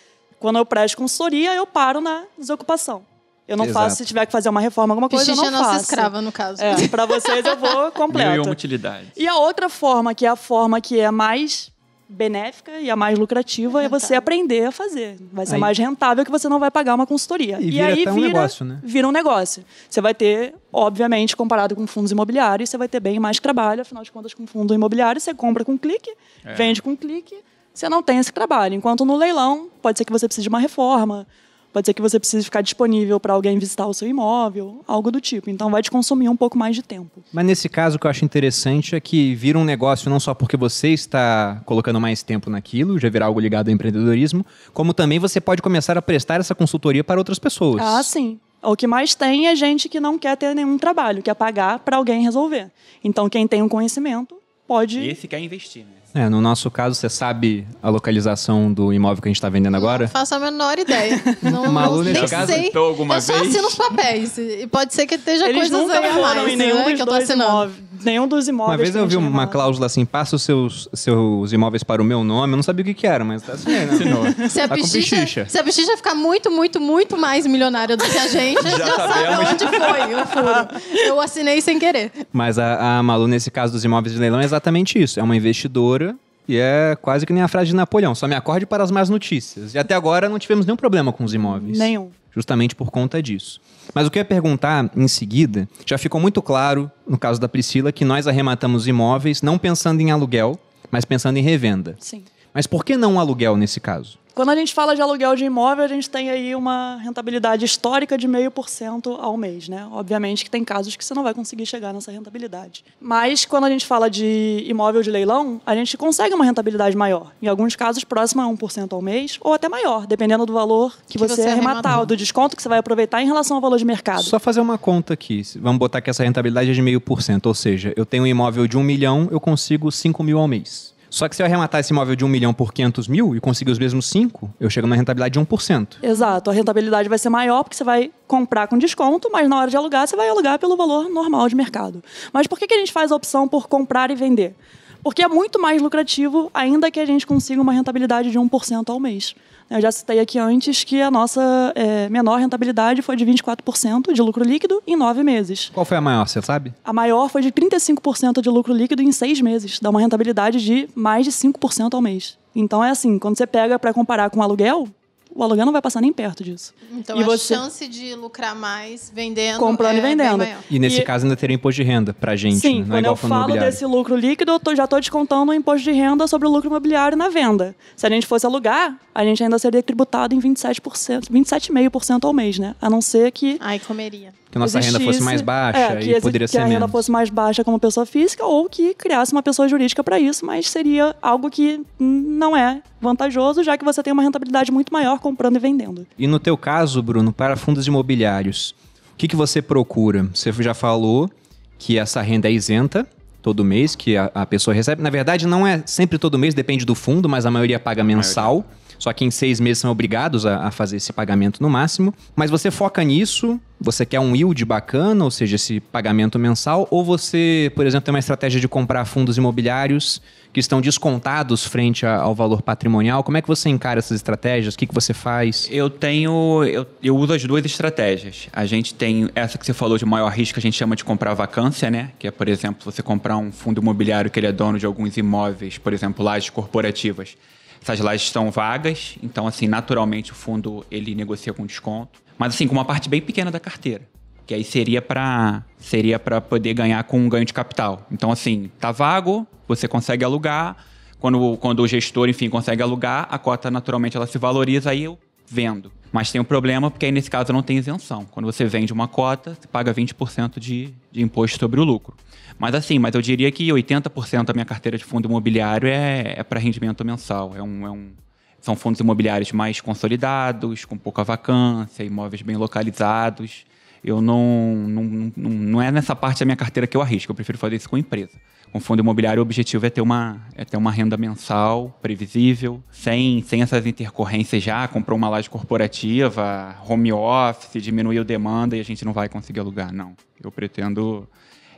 quando 0.45 0.57
eu 0.59 0.67
presto 0.67 0.99
consultoria, 0.99 1.55
eu 1.55 1.67
paro 1.67 2.03
na 2.03 2.25
desocupação. 2.37 3.03
Eu 3.49 3.57
não 3.57 3.65
Exato. 3.65 3.79
faço 3.85 3.97
se 3.97 4.05
tiver 4.05 4.27
que 4.27 4.33
fazer 4.33 4.51
uma 4.51 4.61
reforma, 4.61 4.93
alguma 4.93 5.09
coisa, 5.09 5.25
eu 5.25 5.35
Pichiche 5.35 5.49
é 5.49 5.51
não 5.51 5.59
nossa 5.59 5.71
faço. 5.73 5.85
escrava, 5.85 6.21
no 6.21 6.31
caso. 6.31 6.63
É, 6.63 6.87
pra 6.89 7.07
vocês 7.07 7.47
eu 7.47 7.57
vou 7.57 7.69
Mil 7.71 7.79
e 7.79 7.85
uma 7.85 7.91
completo. 7.93 8.51
utilidades. 8.51 9.09
E 9.17 9.27
a 9.27 9.37
outra 9.37 9.71
forma, 9.71 10.15
que 10.15 10.27
é 10.27 10.29
a 10.29 10.37
forma 10.37 10.83
que 10.83 11.01
é 11.01 11.11
mais 11.11 11.73
benéfica 12.07 12.73
e 12.79 12.91
a 12.91 12.97
mais 12.97 13.19
lucrativa, 13.19 13.83
é 13.83 13.89
você 13.89 14.09
Rentável. 14.15 14.19
aprender 14.19 14.65
a 14.67 14.71
fazer. 14.73 15.17
Vai 15.33 15.47
ser 15.47 15.55
Aí- 15.55 15.61
mais 15.61 15.79
rentável 15.79 16.25
que 16.27 16.31
você 16.31 16.47
não 16.47 16.59
vai 16.59 16.71
pagar 16.71 16.95
uma 16.95 17.07
consultoria. 17.07 17.57
E 17.59 17.71
vira 17.71 17.87
aí 17.87 18.03
até 18.03 18.13
um 18.13 18.17
vira, 18.17 18.27
negócio, 18.29 18.65
né? 18.67 18.79
Vira 18.83 19.09
um 19.09 19.13
negócio. 19.13 19.65
Você 19.89 20.01
vai 20.03 20.13
ter, 20.15 20.55
obviamente, 20.71 21.35
comparado 21.35 21.75
com 21.75 21.87
fundos 21.87 22.13
imobiliários, 22.13 22.69
você 22.69 22.77
vai 22.77 22.87
ter 22.89 23.01
bem 23.01 23.19
mais 23.19 23.41
trabalho. 23.41 23.81
Afinal 23.81 24.05
de 24.05 24.13
contas, 24.13 24.35
com 24.35 24.47
fundo 24.47 24.75
imobiliário, 24.75 25.19
você 25.21 25.33
compra 25.33 25.65
com 25.65 25.79
clique, 25.79 26.13
É. 26.45 26.53
vende 26.55 26.83
com 26.83 26.95
clique, 26.95 27.35
você 27.75 27.89
não 27.89 28.03
tem 28.03 28.19
esse 28.19 28.33
trabalho. 28.33 28.75
Enquanto 28.75 29.05
no 29.05 29.17
leilão, 29.17 29.69
pode 29.83 29.99
ser 29.99 30.05
que 30.05 30.13
você 30.13 30.29
precise 30.29 30.45
de 30.45 30.49
uma 30.49 30.61
reforma, 30.61 31.27
pode 31.73 31.87
ser 31.87 31.93
que 31.93 32.01
você 32.01 32.21
precise 32.21 32.45
ficar 32.45 32.61
disponível 32.61 33.19
para 33.19 33.33
alguém 33.33 33.59
visitar 33.59 33.85
o 33.87 33.93
seu 33.93 34.07
imóvel, 34.07 34.83
algo 34.87 35.11
do 35.11 35.21
tipo. 35.21 35.51
Então 35.51 35.69
vai 35.69 35.83
te 35.83 35.91
consumir 35.91 36.29
um 36.29 36.37
pouco 36.37 36.57
mais 36.57 36.77
de 36.77 36.83
tempo. 36.83 37.25
Mas 37.33 37.45
nesse 37.45 37.69
caso, 37.69 37.97
o 37.97 37.99
que 37.99 38.07
eu 38.07 38.11
acho 38.11 38.25
interessante 38.25 38.95
é 38.95 39.01
que 39.01 39.35
vira 39.35 39.59
um 39.59 39.65
negócio 39.65 40.09
não 40.09 40.21
só 40.21 40.33
porque 40.33 40.57
você 40.57 40.91
está 40.91 41.61
colocando 41.67 42.01
mais 42.01 42.23
tempo 42.23 42.49
naquilo, 42.49 42.97
já 42.97 43.09
virá 43.09 43.27
algo 43.27 43.41
ligado 43.41 43.69
ao 43.69 43.75
empreendedorismo, 43.75 44.47
como 44.73 44.95
também 44.95 45.19
você 45.19 45.41
pode 45.41 45.61
começar 45.61 45.99
a 45.99 46.03
prestar 46.03 46.39
essa 46.39 46.55
consultoria 46.55 47.03
para 47.03 47.19
outras 47.19 47.41
pessoas. 47.41 47.83
Ah, 47.83 48.03
sim. 48.05 48.39
O 48.63 48.77
que 48.77 48.87
mais 48.87 49.15
tem 49.15 49.49
é 49.49 49.57
gente 49.57 49.89
que 49.89 50.01
não 50.01 50.17
quer 50.17 50.37
ter 50.37 50.55
nenhum 50.55 50.79
trabalho, 50.79 51.23
quer 51.23 51.35
pagar 51.35 51.81
para 51.81 51.97
alguém 51.97 52.23
resolver. 52.23 52.71
Então, 53.03 53.29
quem 53.29 53.47
tem 53.47 53.61
um 53.63 53.69
conhecimento 53.69 54.37
pode. 54.67 55.01
Esse 55.07 55.29
quer 55.29 55.41
investir, 55.41 55.85
né? 55.85 56.04
É, 56.15 56.29
no 56.29 56.41
nosso 56.41 56.71
caso, 56.71 56.95
você 56.95 57.09
sabe 57.09 57.67
a 57.83 57.91
localização 57.91 58.73
do 58.73 58.93
imóvel 58.93 59.21
que 59.21 59.29
a 59.29 59.31
gente 59.31 59.37
está 59.37 59.49
vendendo 59.49 59.77
agora? 59.77 60.05
Não 60.05 60.09
faço 60.11 60.35
a 60.35 60.39
menor 60.39 60.79
ideia. 60.79 61.21
Não, 61.43 61.71
Malu, 61.73 61.97
não, 61.97 62.03
nesse 62.05 62.27
caso, 62.29 62.53
sei. 62.53 62.71
alguma 62.75 63.17
eu 63.17 63.21
só 63.21 63.33
vez? 63.33 63.49
assino 63.49 63.67
os 63.69 63.75
papéis. 63.75 64.39
E 64.39 64.67
pode 64.69 64.95
ser 64.95 65.07
que 65.07 65.17
esteja 65.17 65.45
Eles 65.49 65.57
coisas 65.63 65.79
nunca 65.81 65.99
aí 65.99 66.09
a 66.09 66.21
mais, 66.21 66.53
em 66.53 66.57
nenhum 66.57 66.77
né, 66.77 66.85
dos 66.85 66.95
que 66.95 67.03
eu 67.03 67.07
tô 67.07 67.13
dois 67.13 67.25
assinando. 67.25 67.51
imóveis. 67.51 67.85
Nenhum 68.05 68.29
dos 68.29 68.49
imóveis. 68.49 68.79
Uma 68.79 68.85
vez 68.85 68.95
eu 68.97 69.07
vi 69.09 69.17
uma 69.17 69.47
cláusula 69.47 69.87
assim, 69.87 70.05
passa 70.05 70.37
os 70.37 70.43
seus, 70.43 70.89
seus 70.93 71.53
imóveis 71.53 71.83
para 71.83 72.03
o 72.03 72.05
meu 72.05 72.23
nome. 72.23 72.53
Eu 72.53 72.57
não 72.57 72.63
sabia 72.63 72.83
o 72.83 72.87
que, 72.87 72.95
que 72.95 73.07
era, 73.07 73.25
mas 73.25 73.49
assinei, 73.49 73.87
né? 73.87 74.49
Se 74.49 74.61
a, 74.61 74.69
Tá 74.69 74.77
com 74.77 74.83
Pichicha, 74.83 75.17
pichicha. 75.17 75.47
se 75.49 75.59
a 75.59 75.65
Pichicha 75.65 75.97
ficar 75.97 76.15
muito, 76.15 76.51
muito, 76.51 76.81
muito 76.81 77.17
mais 77.17 77.47
milionária 77.47 77.97
do 77.97 78.05
que 78.05 78.19
a 78.19 78.29
gente, 78.29 78.63
já, 78.71 78.79
já 78.79 78.97
sabe 78.97 79.13
sabemos. 79.15 79.53
onde 79.53 79.67
foi 79.67 80.15
o 80.23 80.27
furo. 80.27 80.81
Eu 81.07 81.21
assinei 81.21 81.61
sem 81.61 81.79
querer. 81.79 82.13
Mas 82.33 82.59
a, 82.59 82.99
a 82.99 83.03
Malu, 83.03 83.27
nesse 83.27 83.51
caso 83.51 83.73
dos 83.73 83.85
imóveis 83.85 84.15
de 84.15 84.21
leilão, 84.21 84.41
é 84.41 84.45
exatamente 84.45 85.03
isso. 85.03 85.19
É 85.19 85.23
uma 85.23 85.35
investidora 85.37 86.04
e 86.49 86.57
é 86.57 86.97
quase 87.01 87.27
que 87.27 87.33
nem 87.33 87.43
a 87.43 87.49
frase 87.49 87.69
de 87.69 87.77
Napoleão. 87.77 88.15
Só 88.15 88.27
me 88.27 88.35
acorde 88.35 88.67
para 88.67 88.83
as 88.83 88.91
más 88.91 89.09
notícias. 89.09 89.75
E 89.75 89.79
até 89.79 89.95
agora 89.95 90.29
não 90.29 90.39
tivemos 90.39 90.67
nenhum 90.67 90.77
problema 90.77 91.13
com 91.13 91.25
os 91.25 91.35
imóveis. 91.35 91.79
Nenhum. 91.79 92.11
Justamente 92.31 92.75
por 92.75 92.91
conta 92.91 93.23
disso. 93.23 93.61
Mas 93.95 94.07
o 94.07 94.11
que 94.11 94.19
eu 94.19 94.21
ia 94.21 94.25
perguntar 94.25 94.91
em 94.97 95.09
seguida, 95.09 95.69
já 95.87 95.97
ficou 95.97 96.21
muito 96.21 96.43
claro, 96.43 96.91
no 97.07 97.17
caso 97.17 97.41
da 97.41 97.49
Priscila, 97.49 97.93
que 97.93 98.05
nós 98.05 98.27
arrematamos 98.27 98.87
imóveis 98.89 99.41
não 99.41 99.57
pensando 99.57 100.01
em 100.01 100.11
aluguel, 100.11 100.59
mas 100.91 101.05
pensando 101.05 101.37
em 101.37 101.43
revenda. 101.43 101.97
Sim. 101.99 102.25
Mas 102.55 102.69
por 102.69 102.85
que 102.85 102.97
não 102.97 103.19
aluguel 103.19 103.57
nesse 103.57 103.81
caso? 103.81 104.17
Quando 104.35 104.51
a 104.51 104.57
gente 104.57 104.75
fala 104.75 104.97
de 104.97 105.01
aluguel 105.01 105.37
de 105.37 105.45
imóvel, 105.45 105.85
a 105.85 105.89
gente 105.89 106.11
tem 106.11 106.29
aí 106.29 106.57
uma 106.57 106.97
rentabilidade 106.97 107.65
histórica 107.65 108.19
de 108.19 108.27
0,5% 108.27 109.17
ao 109.21 109.37
mês, 109.37 109.69
né? 109.69 109.87
Obviamente 109.93 110.43
que 110.43 110.51
tem 110.51 110.65
casos 110.65 110.97
que 110.97 111.05
você 111.05 111.15
não 111.15 111.23
vai 111.23 111.33
conseguir 111.33 111.65
chegar 111.67 111.93
nessa 111.93 112.11
rentabilidade. 112.11 112.85
Mas 113.01 113.45
quando 113.45 113.65
a 113.65 113.71
gente 113.71 113.87
fala 113.87 114.11
de 114.11 114.65
imóvel 114.67 115.03
de 115.03 115.11
leilão, 115.11 115.61
a 115.65 115.77
gente 115.77 115.97
consegue 115.97 116.35
uma 116.35 116.45
rentabilidade 116.45 116.97
maior. 116.97 117.31
Em 117.41 117.47
alguns 117.47 117.77
casos, 117.77 118.03
próxima 118.03 118.45
a 118.45 118.49
1% 118.49 118.93
ao 118.93 119.01
mês, 119.01 119.39
ou 119.41 119.55
até 119.55 119.69
maior, 119.69 120.05
dependendo 120.05 120.45
do 120.45 120.53
valor 120.53 120.97
que, 121.07 121.13
Que 121.13 121.19
você, 121.19 121.37
você 121.37 121.43
arrematar, 121.43 121.93
arrematou. 121.93 122.07
do 122.07 122.17
desconto 122.17 122.57
que 122.57 122.63
você 122.63 122.69
vai 122.69 122.79
aproveitar 122.79 123.23
em 123.23 123.27
relação 123.27 123.57
ao 123.57 123.61
valor 123.61 123.79
de 123.79 123.85
mercado. 123.85 124.25
Só 124.25 124.41
fazer 124.41 124.61
uma 124.61 124.77
conta 124.77 125.15
aqui. 125.15 125.43
Vamos 125.61 125.79
botar 125.79 126.01
que 126.01 126.11
essa 126.11 126.25
rentabilidade 126.25 126.71
é 126.71 126.73
de 126.73 126.83
meio 126.83 127.01
por 127.01 127.23
cento. 127.23 127.47
Ou 127.47 127.55
seja, 127.55 127.93
eu 127.97 128.05
tenho 128.05 128.25
um 128.25 128.27
imóvel 128.27 128.67
de 128.67 128.77
um 128.77 128.83
milhão, 128.83 129.29
eu 129.31 129.39
consigo 129.39 129.93
5 129.93 130.25
mil 130.25 130.41
ao 130.41 130.49
mês. 130.49 130.94
Só 131.15 131.29
que 131.29 131.37
se 131.37 131.43
eu 131.43 131.47
arrematar 131.47 131.81
esse 131.81 131.93
imóvel 131.93 132.17
de 132.17 132.25
um 132.25 132.29
milhão 132.29 132.53
por 132.53 132.73
500 132.73 133.07
mil 133.07 133.37
e 133.37 133.41
conseguir 133.41 133.71
os 133.71 133.79
mesmos 133.79 134.07
5, 134.07 134.53
eu 134.59 134.69
chego 134.69 134.89
na 134.89 134.97
rentabilidade 134.97 135.35
de 135.35 135.39
1%. 135.39 135.99
Exato, 136.03 136.51
a 136.51 136.53
rentabilidade 136.53 137.09
vai 137.09 137.19
ser 137.19 137.29
maior 137.29 137.63
porque 137.63 137.77
você 137.77 137.85
vai 137.85 138.11
comprar 138.27 138.67
com 138.67 138.77
desconto, 138.77 139.31
mas 139.31 139.49
na 139.49 139.61
hora 139.61 139.71
de 139.71 139.77
alugar 139.77 140.09
você 140.09 140.17
vai 140.17 140.29
alugar 140.29 140.59
pelo 140.59 140.77
valor 140.77 141.09
normal 141.09 141.49
de 141.49 141.55
mercado. 141.55 142.03
Mas 142.33 142.49
por 142.49 142.59
que 142.59 142.67
que 142.67 142.75
a 142.75 142.79
gente 142.79 142.93
faz 142.93 143.13
a 143.13 143.15
opção 143.15 143.47
por 143.47 143.69
comprar 143.69 144.11
e 144.11 144.17
vender? 144.17 144.57
Porque 145.05 145.23
é 145.23 145.29
muito 145.29 145.61
mais 145.61 145.83
lucrativo, 145.83 146.51
ainda 146.55 146.91
que 146.91 146.99
a 146.99 147.05
gente 147.05 147.27
consiga 147.27 147.61
uma 147.61 147.75
rentabilidade 147.75 148.31
de 148.31 148.39
1% 148.39 148.89
ao 148.89 148.99
mês. 148.99 149.35
Eu 149.71 149.79
já 149.79 149.93
citei 149.93 150.19
aqui 150.19 150.39
antes 150.39 150.83
que 150.83 151.03
a 151.03 151.11
nossa 151.11 151.73
eh, 151.75 152.09
menor 152.09 152.39
rentabilidade 152.39 153.03
foi 153.03 153.15
de 153.15 153.27
24% 153.27 154.15
de 154.15 154.23
lucro 154.23 154.43
líquido 154.43 154.83
em 154.87 154.97
nove 154.97 155.23
meses. 155.23 155.71
Qual 155.75 155.85
foi 155.85 155.99
a 155.99 156.01
maior, 156.01 156.27
você 156.27 156.41
sabe? 156.41 156.73
A 156.83 156.93
maior 156.93 157.29
foi 157.29 157.43
de 157.43 157.53
35% 157.53 158.41
de 158.41 158.49
lucro 158.49 158.73
líquido 158.73 159.03
em 159.03 159.13
seis 159.13 159.43
meses. 159.43 159.79
Dá 159.79 159.91
uma 159.91 160.01
rentabilidade 160.01 160.59
de 160.65 160.89
mais 160.95 161.27
de 161.27 161.33
5% 161.33 161.93
ao 161.93 162.01
mês. 162.01 162.39
Então 162.57 162.83
é 162.83 162.89
assim, 162.89 163.19
quando 163.19 163.37
você 163.37 163.47
pega 163.47 163.79
para 163.79 163.93
comparar 163.93 164.31
com 164.31 164.41
o 164.41 164.43
aluguel, 164.43 164.89
o 165.35 165.43
aluguel 165.43 165.67
não 165.67 165.73
vai 165.73 165.83
passar 165.83 166.01
nem 166.01 166.13
perto 166.13 166.45
disso. 166.45 166.73
Então 166.93 167.19
E 167.19 167.23
a 167.23 167.27
você- 167.27 167.55
chance 167.55 167.87
de 167.89 168.15
lucrar 168.15 168.55
mais 168.55 169.11
vendendo 169.15 169.59
Comprando 169.59 169.97
é 169.97 169.99
e 169.99 170.01
vendendo. 170.01 170.39
bem 170.39 170.49
maior. 170.49 170.63
E 170.71 170.79
nesse 170.79 171.01
E- 171.01 171.03
caso 171.03 171.25
ainda 171.25 171.37
teria 171.37 171.55
imposto 171.57 171.83
de 171.83 171.89
renda 171.89 172.15
pra 172.15 172.37
gente, 172.37 172.59
Sim, 172.61 172.81
né? 172.81 172.81
não 172.81 172.85
é 172.85 172.89
quando 172.89 172.99
igual 173.01 173.13
eu 173.13 173.17
fundo 173.17 173.29
falo 173.31 173.41
imobiliário. 173.43 173.73
desse 173.73 173.85
lucro 173.87 174.17
líquido, 174.17 174.53
eu 174.53 174.61
tô- 174.61 174.75
já 174.75 174.85
estou 174.85 175.01
descontando 175.01 175.51
o 175.51 175.55
imposto 175.55 175.83
de 175.85 175.93
renda 175.93 176.27
sobre 176.27 176.47
o 176.47 176.51
lucro 176.51 176.69
imobiliário 176.69 177.17
na 177.17 177.29
venda. 177.29 177.75
Se 177.97 178.07
a 178.07 178.11
gente 178.11 178.27
fosse 178.27 178.47
alugar, 178.47 178.99
a 179.15 179.25
gente 179.25 179.43
ainda 179.43 179.59
seria 179.59 179.83
tributado 179.83 180.35
em 180.35 180.39
27%, 180.39 181.31
27,5% 181.31 182.25
ao 182.27 182.33
mês, 182.33 182.59
né? 182.59 182.75
A 182.81 182.89
não 182.89 183.01
ser 183.01 183.31
que 183.33 183.57
Ai, 183.61 183.79
comeria. 183.79 184.33
Que 184.55 184.59
a 184.59 184.61
nossa 184.61 184.79
renda 184.79 185.01
fosse 185.01 185.21
mais 185.21 185.43
baixa 185.43 185.81
é, 185.81 185.97
que 185.97 186.11
e 186.13 186.21
poderia 186.21 186.47
que 186.47 186.53
ser 186.53 186.59
a 186.59 186.65
renda 186.65 186.75
menos. 186.79 186.93
fosse 186.93 187.11
mais 187.11 187.29
baixa 187.29 187.65
como 187.65 187.77
pessoa 187.77 188.07
física 188.07 188.45
ou 188.45 188.69
que 188.69 188.95
criasse 188.95 189.33
uma 189.33 189.43
pessoa 189.43 189.69
jurídica 189.69 190.05
para 190.05 190.21
isso, 190.21 190.47
mas 190.47 190.71
seria 190.71 191.17
algo 191.21 191.51
que 191.51 191.81
não 191.99 192.57
é 192.57 192.81
vantajoso, 193.01 193.65
já 193.65 193.77
que 193.77 193.85
você 193.85 194.01
tem 194.01 194.13
uma 194.13 194.23
rentabilidade 194.23 194.71
muito 194.71 194.93
maior 194.93 195.19
comprando 195.19 195.57
e 195.57 195.59
vendendo. 195.59 196.07
E 196.17 196.29
no 196.29 196.39
teu 196.39 196.57
caso, 196.57 197.03
Bruno, 197.03 197.33
para 197.33 197.57
fundos 197.57 197.85
imobiliários, 197.89 198.77
o 199.13 199.17
que, 199.17 199.27
que 199.27 199.35
você 199.35 199.61
procura? 199.61 200.29
Você 200.33 200.53
já 200.53 200.73
falou 200.73 201.29
que 201.77 201.99
essa 201.99 202.23
renda 202.23 202.47
é 202.49 202.53
isenta 202.53 203.05
todo 203.43 203.65
mês, 203.65 203.97
que 203.97 204.17
a, 204.17 204.31
a 204.33 204.47
pessoa 204.47 204.73
recebe. 204.73 205.03
Na 205.03 205.11
verdade, 205.11 205.49
não 205.49 205.67
é 205.67 205.83
sempre 205.85 206.17
todo 206.17 206.39
mês, 206.39 206.55
depende 206.55 206.85
do 206.85 206.95
fundo, 206.95 207.29
mas 207.29 207.45
a 207.45 207.51
maioria 207.51 207.81
paga 207.81 208.05
mensal. 208.05 208.65
Só 209.05 209.13
que 209.13 209.23
em 209.23 209.31
seis 209.31 209.61
meses 209.61 209.81
são 209.83 209.91
obrigados 209.91 210.47
a, 210.47 210.67
a 210.67 210.71
fazer 210.71 210.97
esse 210.97 211.13
pagamento 211.13 211.63
no 211.63 211.69
máximo. 211.69 212.15
Mas 212.35 212.51
você 212.51 212.71
foca 212.71 213.05
nisso, 213.05 213.61
você 213.79 214.07
quer 214.07 214.19
um 214.19 214.35
yield 214.35 214.65
bacana, 214.65 215.23
ou 215.23 215.31
seja, 215.31 215.57
esse 215.57 215.79
pagamento 215.79 216.39
mensal, 216.39 216.89
ou 216.91 217.05
você, 217.05 217.71
por 217.77 217.87
exemplo, 217.87 218.07
tem 218.07 218.15
uma 218.15 218.19
estratégia 218.19 218.59
de 218.59 218.67
comprar 218.67 219.05
fundos 219.05 219.37
imobiliários 219.37 220.23
que 220.55 220.59
estão 220.59 220.81
descontados 220.81 221.67
frente 221.67 222.07
a- 222.07 222.17
ao 222.17 222.35
valor 222.35 222.63
patrimonial. 222.63 223.23
Como 223.23 223.37
é 223.37 223.43
que 223.43 223.49
você 223.49 223.69
encara 223.69 223.99
essas 223.99 224.17
estratégias? 224.17 224.73
O 224.73 224.79
que, 224.79 224.87
que 224.87 224.95
você 224.95 225.13
faz? 225.13 225.69
Eu 225.71 225.91
tenho. 225.91 226.65
Eu, 226.65 226.87
eu 227.03 227.15
uso 227.15 227.35
as 227.35 227.45
duas 227.45 227.63
estratégias. 227.67 228.49
A 228.55 228.65
gente 228.65 228.95
tem 228.95 229.29
essa 229.35 229.59
que 229.59 229.67
você 229.67 229.75
falou 229.75 229.99
de 229.99 230.07
maior 230.07 230.31
risco, 230.33 230.59
a 230.59 230.63
gente 230.63 230.79
chama 230.79 230.97
de 230.97 231.05
comprar 231.05 231.35
vacância, 231.35 231.91
né? 231.91 232.13
Que 232.19 232.27
é, 232.29 232.31
por 232.31 232.49
exemplo, 232.49 232.83
você 232.91 233.03
comprar 233.03 233.37
um 233.37 233.53
fundo 233.53 233.83
imobiliário 233.83 234.31
que 234.31 234.41
ele 234.41 234.47
é 234.47 234.53
dono 234.53 234.79
de 234.79 234.87
alguns 234.87 235.15
imóveis, 235.19 235.77
por 235.77 235.93
exemplo, 235.93 236.25
lajes 236.25 236.49
corporativas. 236.49 237.37
Essas 237.85 238.01
lajes 238.01 238.23
estão 238.23 238.51
vagas, 238.51 239.19
então, 239.23 239.47
assim, 239.47 239.69
naturalmente 239.69 240.33
o 240.33 240.35
fundo 240.35 240.87
ele 240.91 241.15
negocia 241.15 241.53
com 241.53 241.67
desconto. 241.67 242.19
Mas, 242.39 242.55
assim, 242.55 242.67
com 242.67 242.73
uma 242.73 242.85
parte 242.85 243.11
bem 243.11 243.21
pequena 243.21 243.51
da 243.51 243.61
carteira. 243.61 244.09
Que 244.47 244.55
aí 244.55 244.65
seria 244.65 245.03
para 245.03 245.63
seria 245.77 246.19
para 246.19 246.41
poder 246.41 246.73
ganhar 246.73 247.05
com 247.05 247.21
um 247.21 247.29
ganho 247.29 247.45
de 247.45 247.53
capital. 247.53 248.07
Então, 248.11 248.33
assim, 248.33 248.71
tá 248.81 248.91
vago, 248.91 249.47
você 249.69 249.87
consegue 249.87 250.25
alugar. 250.25 250.79
Quando, 251.21 251.59
quando 251.59 251.81
o 251.81 251.87
gestor, 251.87 252.27
enfim, 252.27 252.49
consegue 252.49 252.83
alugar, 252.83 253.29
a 253.31 253.39
cota 253.39 253.71
naturalmente 253.71 254.17
ela 254.17 254.27
se 254.27 254.39
valoriza, 254.39 254.89
aí 254.89 255.05
eu 255.05 255.19
vendo. 255.47 255.93
Mas 256.11 256.33
tem 256.33 256.41
um 256.41 256.45
problema, 256.45 256.91
porque 256.91 257.05
aí 257.05 257.13
nesse 257.13 257.31
caso 257.31 257.53
não 257.53 257.63
tem 257.63 257.77
isenção. 257.77 258.25
Quando 258.31 258.47
você 258.47 258.65
vende 258.65 258.95
uma 258.95 259.07
cota, 259.07 259.59
você 259.61 259.69
paga 259.69 259.93
20% 259.93 260.59
de, 260.59 260.95
de 261.13 261.23
imposto 261.23 261.59
sobre 261.59 261.79
o 261.81 261.85
lucro. 261.85 262.17
Mas 262.59 262.75
assim, 262.75 262.99
mas 262.99 263.15
eu 263.15 263.23
diria 263.23 263.51
que 263.51 263.69
80% 263.69 264.45
da 264.45 264.53
minha 264.53 264.65
carteira 264.65 264.97
de 264.97 265.05
fundo 265.05 265.29
imobiliário 265.29 265.89
é, 265.89 266.35
é 266.37 266.43
para 266.43 266.61
rendimento 266.61 267.05
mensal. 267.05 267.53
É 267.57 267.63
um, 267.63 267.87
é 267.87 267.91
um, 267.91 268.13
são 268.61 268.75
fundos 268.75 269.01
imobiliários 269.01 269.53
mais 269.53 269.81
consolidados, 269.81 270.85
com 270.85 270.97
pouca 270.97 271.23
vacância, 271.23 272.03
imóveis 272.03 272.43
bem 272.43 272.57
localizados. 272.57 273.67
Eu 274.03 274.21
não, 274.21 274.75
não, 274.89 275.05
não, 275.37 275.51
não 275.51 275.83
é 275.83 275.91
nessa 275.91 276.15
parte 276.15 276.41
da 276.41 276.45
minha 276.45 276.57
carteira 276.57 276.87
que 276.87 276.97
eu 276.97 277.03
arrisco, 277.03 277.33
eu 277.33 277.35
prefiro 277.35 277.59
fazer 277.59 277.77
isso 277.77 277.89
com 277.89 277.97
empresa. 277.97 278.39
Com 278.71 278.81
fundo 278.81 279.01
imobiliário, 279.01 279.41
o 279.41 279.43
objetivo 279.43 279.87
é 279.87 279.91
ter 279.91 280.01
uma, 280.01 280.41
é 280.57 280.65
ter 280.65 280.77
uma 280.77 280.91
renda 280.91 281.17
mensal, 281.17 281.97
previsível, 282.03 282.83
sem, 282.91 283.41
sem 283.43 283.63
essas 283.63 283.87
intercorrências 283.87 284.63
já, 284.63 284.89
comprou 284.89 285.17
uma 285.17 285.29
laje 285.29 285.49
corporativa, 285.49 286.75
home 286.89 287.13
office, 287.13 287.81
diminuiu 287.83 288.25
demanda 288.25 288.77
e 288.77 288.81
a 288.81 288.83
gente 288.83 289.05
não 289.05 289.13
vai 289.13 289.29
conseguir 289.29 289.61
alugar. 289.61 289.93
Não. 289.93 290.17
Eu 290.43 290.51
pretendo. 290.51 291.29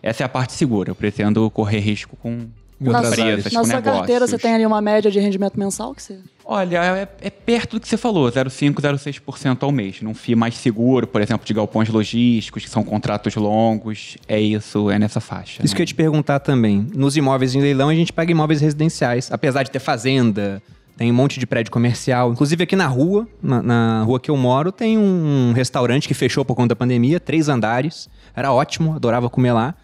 Essa 0.03 0.23
é 0.23 0.27
a 0.27 0.29
parte 0.29 0.53
segura, 0.53 0.91
eu 0.91 0.95
pretendo 0.95 1.49
correr 1.51 1.81
risco 1.81 2.17
com, 2.17 2.47
outras 2.85 3.13
empresas, 3.13 3.19
áreas. 3.19 3.45
com 3.49 3.55
Na 3.55 3.65
sua 3.65 3.75
negócios. 3.75 3.99
carteira, 3.99 4.27
você 4.27 4.39
tem 4.39 4.55
ali 4.55 4.67
uma 4.67 4.81
média 4.81 5.11
de 5.11 5.19
rendimento 5.19 5.59
mensal 5.59 5.95
que 5.95 6.03
você... 6.03 6.19
Olha, 6.49 6.79
é, 6.85 7.09
é 7.23 7.31
perto 7.31 7.77
do 7.77 7.81
que 7.81 7.89
você 7.89 7.97
falou, 7.97 8.31
0,5%, 8.31 8.75
0,6% 8.75 9.63
ao 9.63 9.73
mês. 9.73 10.01
Num 10.01 10.15
FII 10.15 10.37
mais 10.37 10.55
seguro, 10.55 11.05
por 11.05 11.21
exemplo, 11.21 11.45
de 11.45 11.53
galpões 11.53 11.89
logísticos, 11.89 12.63
que 12.63 12.71
são 12.71 12.85
contratos 12.85 13.35
longos. 13.35 14.17
É 14.29 14.39
isso, 14.39 14.89
é 14.89 14.97
nessa 14.97 15.21
faixa. 15.21 15.61
Isso 15.65 15.75
né? 15.75 15.77
que 15.77 15.83
eu 15.83 15.83
ia 15.83 15.87
te 15.87 15.95
perguntar 15.95 16.39
também. 16.39 16.87
Nos 16.95 17.17
imóveis 17.17 17.57
em 17.57 17.61
leilão, 17.61 17.89
a 17.89 17.95
gente 17.95 18.13
pega 18.13 18.31
imóveis 18.31 18.61
residenciais. 18.61 19.29
Apesar 19.33 19.65
de 19.65 19.73
ter 19.73 19.81
fazenda, 19.81 20.63
tem 20.97 21.11
um 21.11 21.15
monte 21.15 21.41
de 21.41 21.47
prédio 21.49 21.73
comercial. 21.73 22.33
Inclusive 22.33 22.63
aqui 22.63 22.77
na 22.77 22.87
rua, 22.87 23.27
na, 23.43 23.61
na 23.61 24.03
rua 24.05 24.21
que 24.21 24.31
eu 24.31 24.37
moro, 24.37 24.71
tem 24.71 24.97
um 24.97 25.53
restaurante 25.53 26.07
que 26.07 26.15
fechou 26.15 26.45
por 26.45 26.55
conta 26.55 26.69
da 26.69 26.77
pandemia, 26.77 27.19
três 27.19 27.49
andares. 27.49 28.09
Era 28.37 28.53
ótimo, 28.53 28.95
adorava 28.95 29.29
comer 29.29 29.53
lá. 29.53 29.75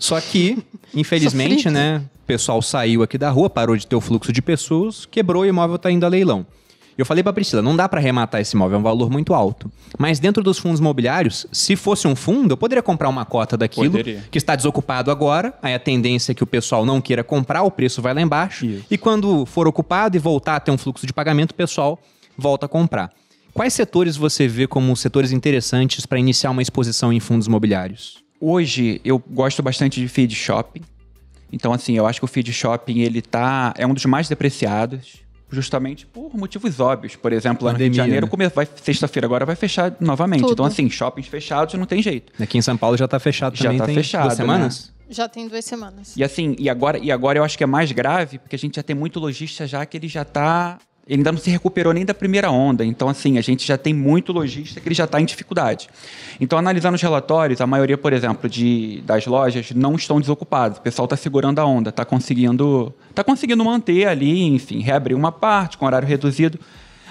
Só 0.00 0.20
que, 0.20 0.58
infelizmente, 0.94 1.64
Sofrido. 1.64 1.74
né, 1.74 1.98
o 1.98 2.26
pessoal 2.26 2.60
saiu 2.62 3.02
aqui 3.02 3.16
da 3.16 3.30
rua, 3.30 3.48
parou 3.48 3.76
de 3.76 3.86
ter 3.86 3.94
o 3.94 4.00
fluxo 4.00 4.32
de 4.32 4.42
pessoas, 4.42 5.06
quebrou 5.06 5.44
e 5.44 5.48
o 5.48 5.50
imóvel 5.50 5.76
está 5.76 5.90
indo 5.90 6.04
a 6.04 6.08
leilão. 6.08 6.44
Eu 6.96 7.06
falei 7.06 7.22
pra 7.22 7.32
Priscila, 7.32 7.62
não 7.62 7.76
dá 7.76 7.88
pra 7.88 8.00
arrematar 8.00 8.40
esse 8.40 8.54
imóvel, 8.54 8.76
é 8.76 8.80
um 8.80 8.82
valor 8.82 9.10
muito 9.10 9.32
alto. 9.32 9.70
Mas 9.98 10.18
dentro 10.18 10.42
dos 10.42 10.58
fundos 10.58 10.80
imobiliários, 10.80 11.46
se 11.52 11.76
fosse 11.76 12.06
um 12.08 12.16
fundo, 12.16 12.52
eu 12.52 12.56
poderia 12.56 12.82
comprar 12.82 13.08
uma 13.08 13.24
cota 13.24 13.56
daquilo 13.56 13.90
Poderia. 13.90 14.24
que 14.30 14.36
está 14.36 14.56
desocupado 14.56 15.10
agora, 15.10 15.54
aí 15.62 15.74
a 15.74 15.78
tendência 15.78 16.32
é 16.32 16.34
que 16.34 16.42
o 16.42 16.46
pessoal 16.46 16.84
não 16.84 17.00
queira 17.00 17.22
comprar, 17.22 17.62
o 17.62 17.70
preço 17.70 18.02
vai 18.02 18.12
lá 18.12 18.20
embaixo. 18.20 18.66
Isso. 18.66 18.84
E 18.90 18.98
quando 18.98 19.46
for 19.46 19.66
ocupado 19.66 20.16
e 20.16 20.20
voltar 20.20 20.56
a 20.56 20.60
ter 20.60 20.70
um 20.70 20.78
fluxo 20.78 21.06
de 21.06 21.12
pagamento, 21.12 21.52
o 21.52 21.54
pessoal 21.54 21.98
volta 22.36 22.66
a 22.66 22.68
comprar. 22.68 23.10
Quais 23.52 23.72
setores 23.72 24.16
você 24.16 24.46
vê 24.46 24.66
como 24.66 24.94
setores 24.96 25.32
interessantes 25.32 26.06
para 26.06 26.18
iniciar 26.18 26.50
uma 26.50 26.62
exposição 26.62 27.12
em 27.12 27.20
fundos 27.20 27.46
imobiliários? 27.46 28.18
Hoje 28.40 29.00
eu 29.04 29.18
gosto 29.18 29.62
bastante 29.62 30.00
de 30.00 30.08
feed 30.08 30.34
shopping. 30.34 30.82
Então, 31.52 31.72
assim, 31.72 31.96
eu 31.96 32.06
acho 32.06 32.20
que 32.20 32.24
o 32.24 32.28
feed 32.28 32.52
shopping 32.52 33.00
ele 33.00 33.20
tá. 33.20 33.74
é 33.76 33.86
um 33.86 33.92
dos 33.92 34.04
mais 34.06 34.28
depreciados. 34.28 35.18
Justamente 35.52 36.06
por 36.06 36.32
motivos 36.36 36.78
óbvios. 36.78 37.16
Por 37.16 37.32
exemplo, 37.32 37.66
lá 37.66 37.72
no 37.72 37.78
Rio 37.78 37.90
de 37.90 37.96
Janeiro, 37.96 38.30
né? 38.38 38.48
vai- 38.54 38.68
sexta-feira 38.80 39.26
agora 39.26 39.44
vai 39.44 39.56
fechar 39.56 39.96
novamente. 39.98 40.42
Tudo. 40.42 40.52
Então, 40.52 40.64
assim, 40.64 40.88
shoppings 40.88 41.26
fechados 41.26 41.74
não 41.74 41.86
tem 41.86 42.00
jeito. 42.00 42.32
Aqui 42.40 42.56
em 42.56 42.62
São 42.62 42.76
Paulo 42.76 42.96
já 42.96 43.06
está 43.06 43.18
fechado 43.18 43.56
Já 43.56 43.64
também, 43.64 43.78
tá 43.78 43.86
tem 43.86 43.94
fechado, 43.96 44.22
duas 44.26 44.36
semanas? 44.36 44.92
Já 45.10 45.28
tem 45.28 45.48
duas 45.48 45.64
semanas. 45.64 46.16
E 46.16 46.22
assim, 46.22 46.54
e 46.56 46.70
agora, 46.70 46.98
e 46.98 47.10
agora 47.10 47.36
eu 47.36 47.42
acho 47.42 47.58
que 47.58 47.64
é 47.64 47.66
mais 47.66 47.90
grave, 47.90 48.38
porque 48.38 48.54
a 48.54 48.58
gente 48.58 48.76
já 48.76 48.82
tem 48.84 48.94
muito 48.94 49.18
lojista 49.18 49.66
já 49.66 49.84
que 49.84 49.96
ele 49.96 50.06
já 50.06 50.24
tá. 50.24 50.78
Ele 51.10 51.18
ainda 51.18 51.32
não 51.32 51.38
se 51.40 51.50
recuperou 51.50 51.92
nem 51.92 52.04
da 52.04 52.14
primeira 52.14 52.52
onda. 52.52 52.84
Então, 52.84 53.08
assim, 53.08 53.36
a 53.36 53.40
gente 53.40 53.66
já 53.66 53.76
tem 53.76 53.92
muito 53.92 54.32
lojista 54.32 54.80
que 54.80 54.86
ele 54.86 54.94
já 54.94 55.04
está 55.06 55.20
em 55.20 55.24
dificuldade. 55.24 55.88
Então, 56.40 56.56
analisando 56.56 56.94
os 56.94 57.02
relatórios, 57.02 57.60
a 57.60 57.66
maioria, 57.66 57.98
por 57.98 58.12
exemplo, 58.12 58.48
de, 58.48 59.02
das 59.04 59.26
lojas 59.26 59.72
não 59.72 59.96
estão 59.96 60.20
desocupadas. 60.20 60.78
O 60.78 60.80
pessoal 60.80 61.06
está 61.06 61.16
segurando 61.16 61.58
a 61.58 61.66
onda, 61.66 61.90
está 61.90 62.04
conseguindo, 62.04 62.94
tá 63.12 63.24
conseguindo 63.24 63.64
manter 63.64 64.06
ali, 64.06 64.44
enfim, 64.44 64.78
reabrir 64.78 65.16
uma 65.16 65.32
parte 65.32 65.76
com 65.76 65.84
horário 65.84 66.06
reduzido. 66.06 66.60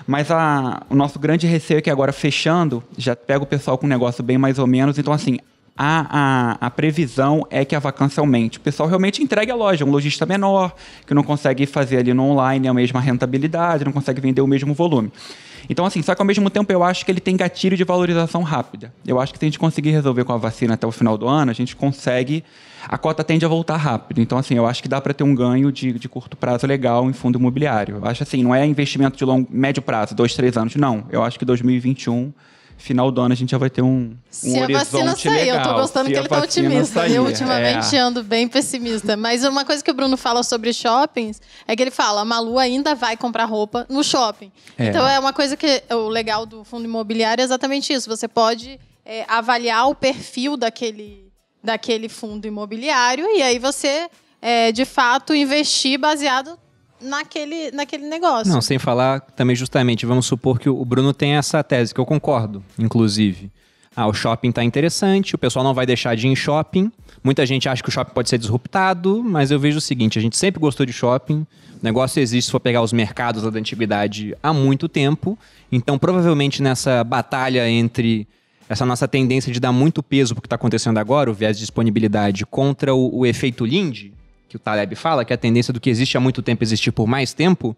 Mas 0.07 0.31
a- 0.31 0.81
o 0.89 0.95
nosso 0.95 1.19
grande 1.19 1.45
receio 1.45 1.79
é 1.79 1.81
que 1.81 1.89
agora 1.89 2.13
fechando, 2.13 2.81
já 2.97 3.17
pega 3.17 3.43
o 3.43 3.45
pessoal 3.45 3.77
com 3.77 3.85
um 3.85 3.89
negócio 3.89 4.23
bem 4.23 4.37
mais 4.37 4.57
ou 4.57 4.65
menos. 4.65 4.97
Então, 4.97 5.11
assim, 5.11 5.39
a, 5.81 6.57
a, 6.59 6.67
a 6.67 6.69
previsão 6.69 7.47
é 7.49 7.63
que 7.63 7.73
a 7.73 7.79
vacância 7.79 8.19
aumente. 8.19 8.57
O 8.57 8.61
pessoal 8.61 8.89
realmente 8.89 9.23
entregue 9.23 9.49
a 9.49 9.55
loja, 9.55 9.85
um 9.85 9.89
lojista 9.89 10.25
menor, 10.25 10.75
que 11.07 11.13
não 11.13 11.23
consegue 11.23 11.65
fazer 11.65 11.99
ali 11.99 12.13
no 12.13 12.23
online 12.23 12.67
a 12.67 12.73
mesma 12.73 12.99
rentabilidade, 12.99 13.85
não 13.85 13.93
consegue 13.93 14.19
vender 14.19 14.41
o 14.41 14.47
mesmo 14.47 14.73
volume. 14.73 15.09
Então, 15.69 15.85
assim, 15.85 16.01
só 16.01 16.13
que 16.13 16.21
ao 16.21 16.25
mesmo 16.25 16.49
tempo 16.49 16.69
eu 16.73 16.83
acho 16.83 17.05
que 17.05 17.11
ele 17.11 17.21
tem 17.21 17.37
gatilho 17.37 17.77
de 17.77 17.85
valorização 17.85 18.43
rápida. 18.43 18.93
Eu 19.07 19.21
acho 19.21 19.31
que 19.31 19.39
se 19.39 19.45
a 19.45 19.47
gente 19.47 19.57
conseguir 19.57 19.91
resolver 19.91 20.25
com 20.25 20.33
a 20.33 20.37
vacina 20.37 20.73
até 20.73 20.85
o 20.85 20.91
final 20.91 21.17
do 21.17 21.29
ano, 21.29 21.49
a 21.49 21.53
gente 21.53 21.77
consegue. 21.77 22.43
A 22.85 22.97
cota 22.97 23.23
tende 23.23 23.45
a 23.45 23.47
voltar 23.47 23.77
rápido. 23.77 24.19
Então, 24.19 24.37
assim, 24.37 24.55
eu 24.55 24.65
acho 24.65 24.83
que 24.83 24.89
dá 24.89 24.99
para 24.99 25.13
ter 25.13 25.23
um 25.23 25.33
ganho 25.33 25.71
de, 25.71 25.93
de 25.93 26.09
curto 26.09 26.35
prazo 26.35 26.67
legal 26.67 27.09
em 27.09 27.13
fundo 27.13 27.39
imobiliário. 27.39 27.97
Eu 27.97 28.05
acho 28.05 28.23
assim, 28.23 28.43
não 28.43 28.53
é 28.53 28.65
investimento 28.65 29.17
de 29.17 29.23
longo, 29.23 29.47
médio 29.49 29.81
prazo, 29.81 30.13
dois, 30.13 30.33
três 30.33 30.57
anos. 30.57 30.75
Não. 30.75 31.05
Eu 31.09 31.23
acho 31.23 31.39
que 31.39 31.45
2021, 31.45 32.33
final 32.79 33.11
do 33.11 33.21
ano, 33.21 33.33
a 33.33 33.35
gente 33.35 33.51
já 33.51 33.57
vai 33.57 33.69
ter 33.69 33.81
um, 33.81 33.87
um 33.87 34.17
Se 34.31 34.57
a 34.57 34.67
vacina 34.67 35.15
sair, 35.15 35.49
eu 35.49 35.55
tô 35.55 35.61
legal. 35.61 35.81
gostando 35.81 36.07
Se 36.07 36.13
que 36.13 36.19
ele 36.19 36.27
tá 36.27 36.39
otimista. 36.39 36.93
sair, 37.01 37.15
eu 37.15 37.25
ultimamente 37.25 37.95
é. 37.95 37.99
ando 37.99 38.23
bem 38.23 38.47
pessimista. 38.47 39.15
Mas 39.17 39.43
uma 39.43 39.65
coisa 39.65 39.83
que 39.83 39.91
o 39.91 39.93
Bruno 39.93 40.15
fala 40.15 40.41
sobre 40.41 40.73
shoppings 40.73 41.41
é 41.67 41.75
que 41.75 41.83
ele 41.83 41.91
fala: 41.91 42.21
a 42.21 42.25
Malu 42.25 42.57
ainda 42.57 42.95
vai 42.95 43.17
comprar 43.17 43.45
roupa 43.45 43.85
no 43.89 44.03
shopping. 44.03 44.51
É. 44.77 44.87
Então 44.87 45.07
é 45.07 45.19
uma 45.19 45.33
coisa 45.33 45.57
que 45.57 45.83
o 45.91 46.07
legal 46.07 46.45
do 46.45 46.63
fundo 46.63 46.85
imobiliário 46.85 47.41
é 47.41 47.45
exatamente 47.45 47.91
isso. 47.93 48.09
Você 48.09 48.27
pode 48.27 48.79
é, 49.05 49.25
avaliar 49.27 49.89
o 49.89 49.93
perfil 49.93 50.55
daquele, 50.55 51.31
daquele 51.63 52.07
fundo 52.07 52.47
imobiliário 52.47 53.25
e 53.35 53.41
aí 53.41 53.59
você, 53.59 54.09
é, 54.41 54.71
de 54.71 54.85
fato, 54.85 55.35
investir 55.35 55.99
baseado 55.99 56.57
naquele, 57.01 57.71
naquele 57.71 58.07
negócio. 58.07 58.51
Não, 58.51 58.61
sem 58.61 58.79
falar 58.79 59.21
também 59.21 59.55
justamente, 59.55 60.05
vamos 60.05 60.25
supor 60.25 60.59
que 60.59 60.69
o 60.69 60.83
Bruno 60.85 61.13
tem 61.13 61.35
essa 61.35 61.63
tese, 61.63 61.93
que 61.93 61.99
eu 61.99 62.05
concordo, 62.05 62.63
inclusive. 62.77 63.51
Ah, 63.95 64.07
o 64.07 64.13
shopping 64.13 64.51
tá 64.51 64.63
interessante, 64.63 65.35
o 65.35 65.37
pessoal 65.37 65.63
não 65.63 65.73
vai 65.73 65.85
deixar 65.85 66.15
de 66.15 66.27
ir 66.27 66.29
em 66.29 66.35
shopping. 66.35 66.91
Muita 67.23 67.45
gente 67.45 67.67
acha 67.67 67.83
que 67.83 67.89
o 67.89 67.91
shopping 67.91 68.13
pode 68.13 68.29
ser 68.29 68.37
disruptado, 68.37 69.23
mas 69.23 69.51
eu 69.51 69.59
vejo 69.59 69.77
o 69.77 69.81
seguinte, 69.81 70.17
a 70.17 70.21
gente 70.21 70.37
sempre 70.37 70.59
gostou 70.59 70.85
de 70.85 70.93
shopping. 70.93 71.45
O 71.81 71.83
negócio 71.83 72.21
existe 72.21 72.45
se 72.45 72.51
for 72.51 72.59
pegar 72.59 72.81
os 72.81 72.93
mercados 72.93 73.43
da 73.43 73.59
antiguidade 73.59 74.35
há 74.41 74.53
muito 74.53 74.87
tempo. 74.87 75.37
Então, 75.71 75.97
provavelmente 75.97 76.61
nessa 76.61 77.03
batalha 77.03 77.69
entre 77.69 78.27
essa 78.69 78.85
nossa 78.85 79.07
tendência 79.07 79.51
de 79.51 79.59
dar 79.59 79.71
muito 79.71 80.03
peso 80.03 80.35
pro 80.35 80.41
que 80.41 80.45
está 80.45 80.55
acontecendo 80.55 80.97
agora, 80.99 81.29
o 81.29 81.33
viés 81.33 81.57
de 81.57 81.63
disponibilidade, 81.63 82.45
contra 82.45 82.93
o, 82.93 83.19
o 83.19 83.25
efeito 83.25 83.65
Lindy, 83.65 84.13
que 84.49 84.55
o 84.55 84.59
Taleb 84.59 84.95
fala, 84.95 85.23
que 85.23 85.31
a 85.31 85.37
tendência 85.37 85.71
do 85.71 85.79
que 85.79 85.89
existe 85.89 86.17
há 86.17 86.19
muito 86.19 86.41
tempo 86.41 86.63
existir 86.63 86.91
por 86.91 87.07
mais 87.07 87.31
tempo, 87.33 87.77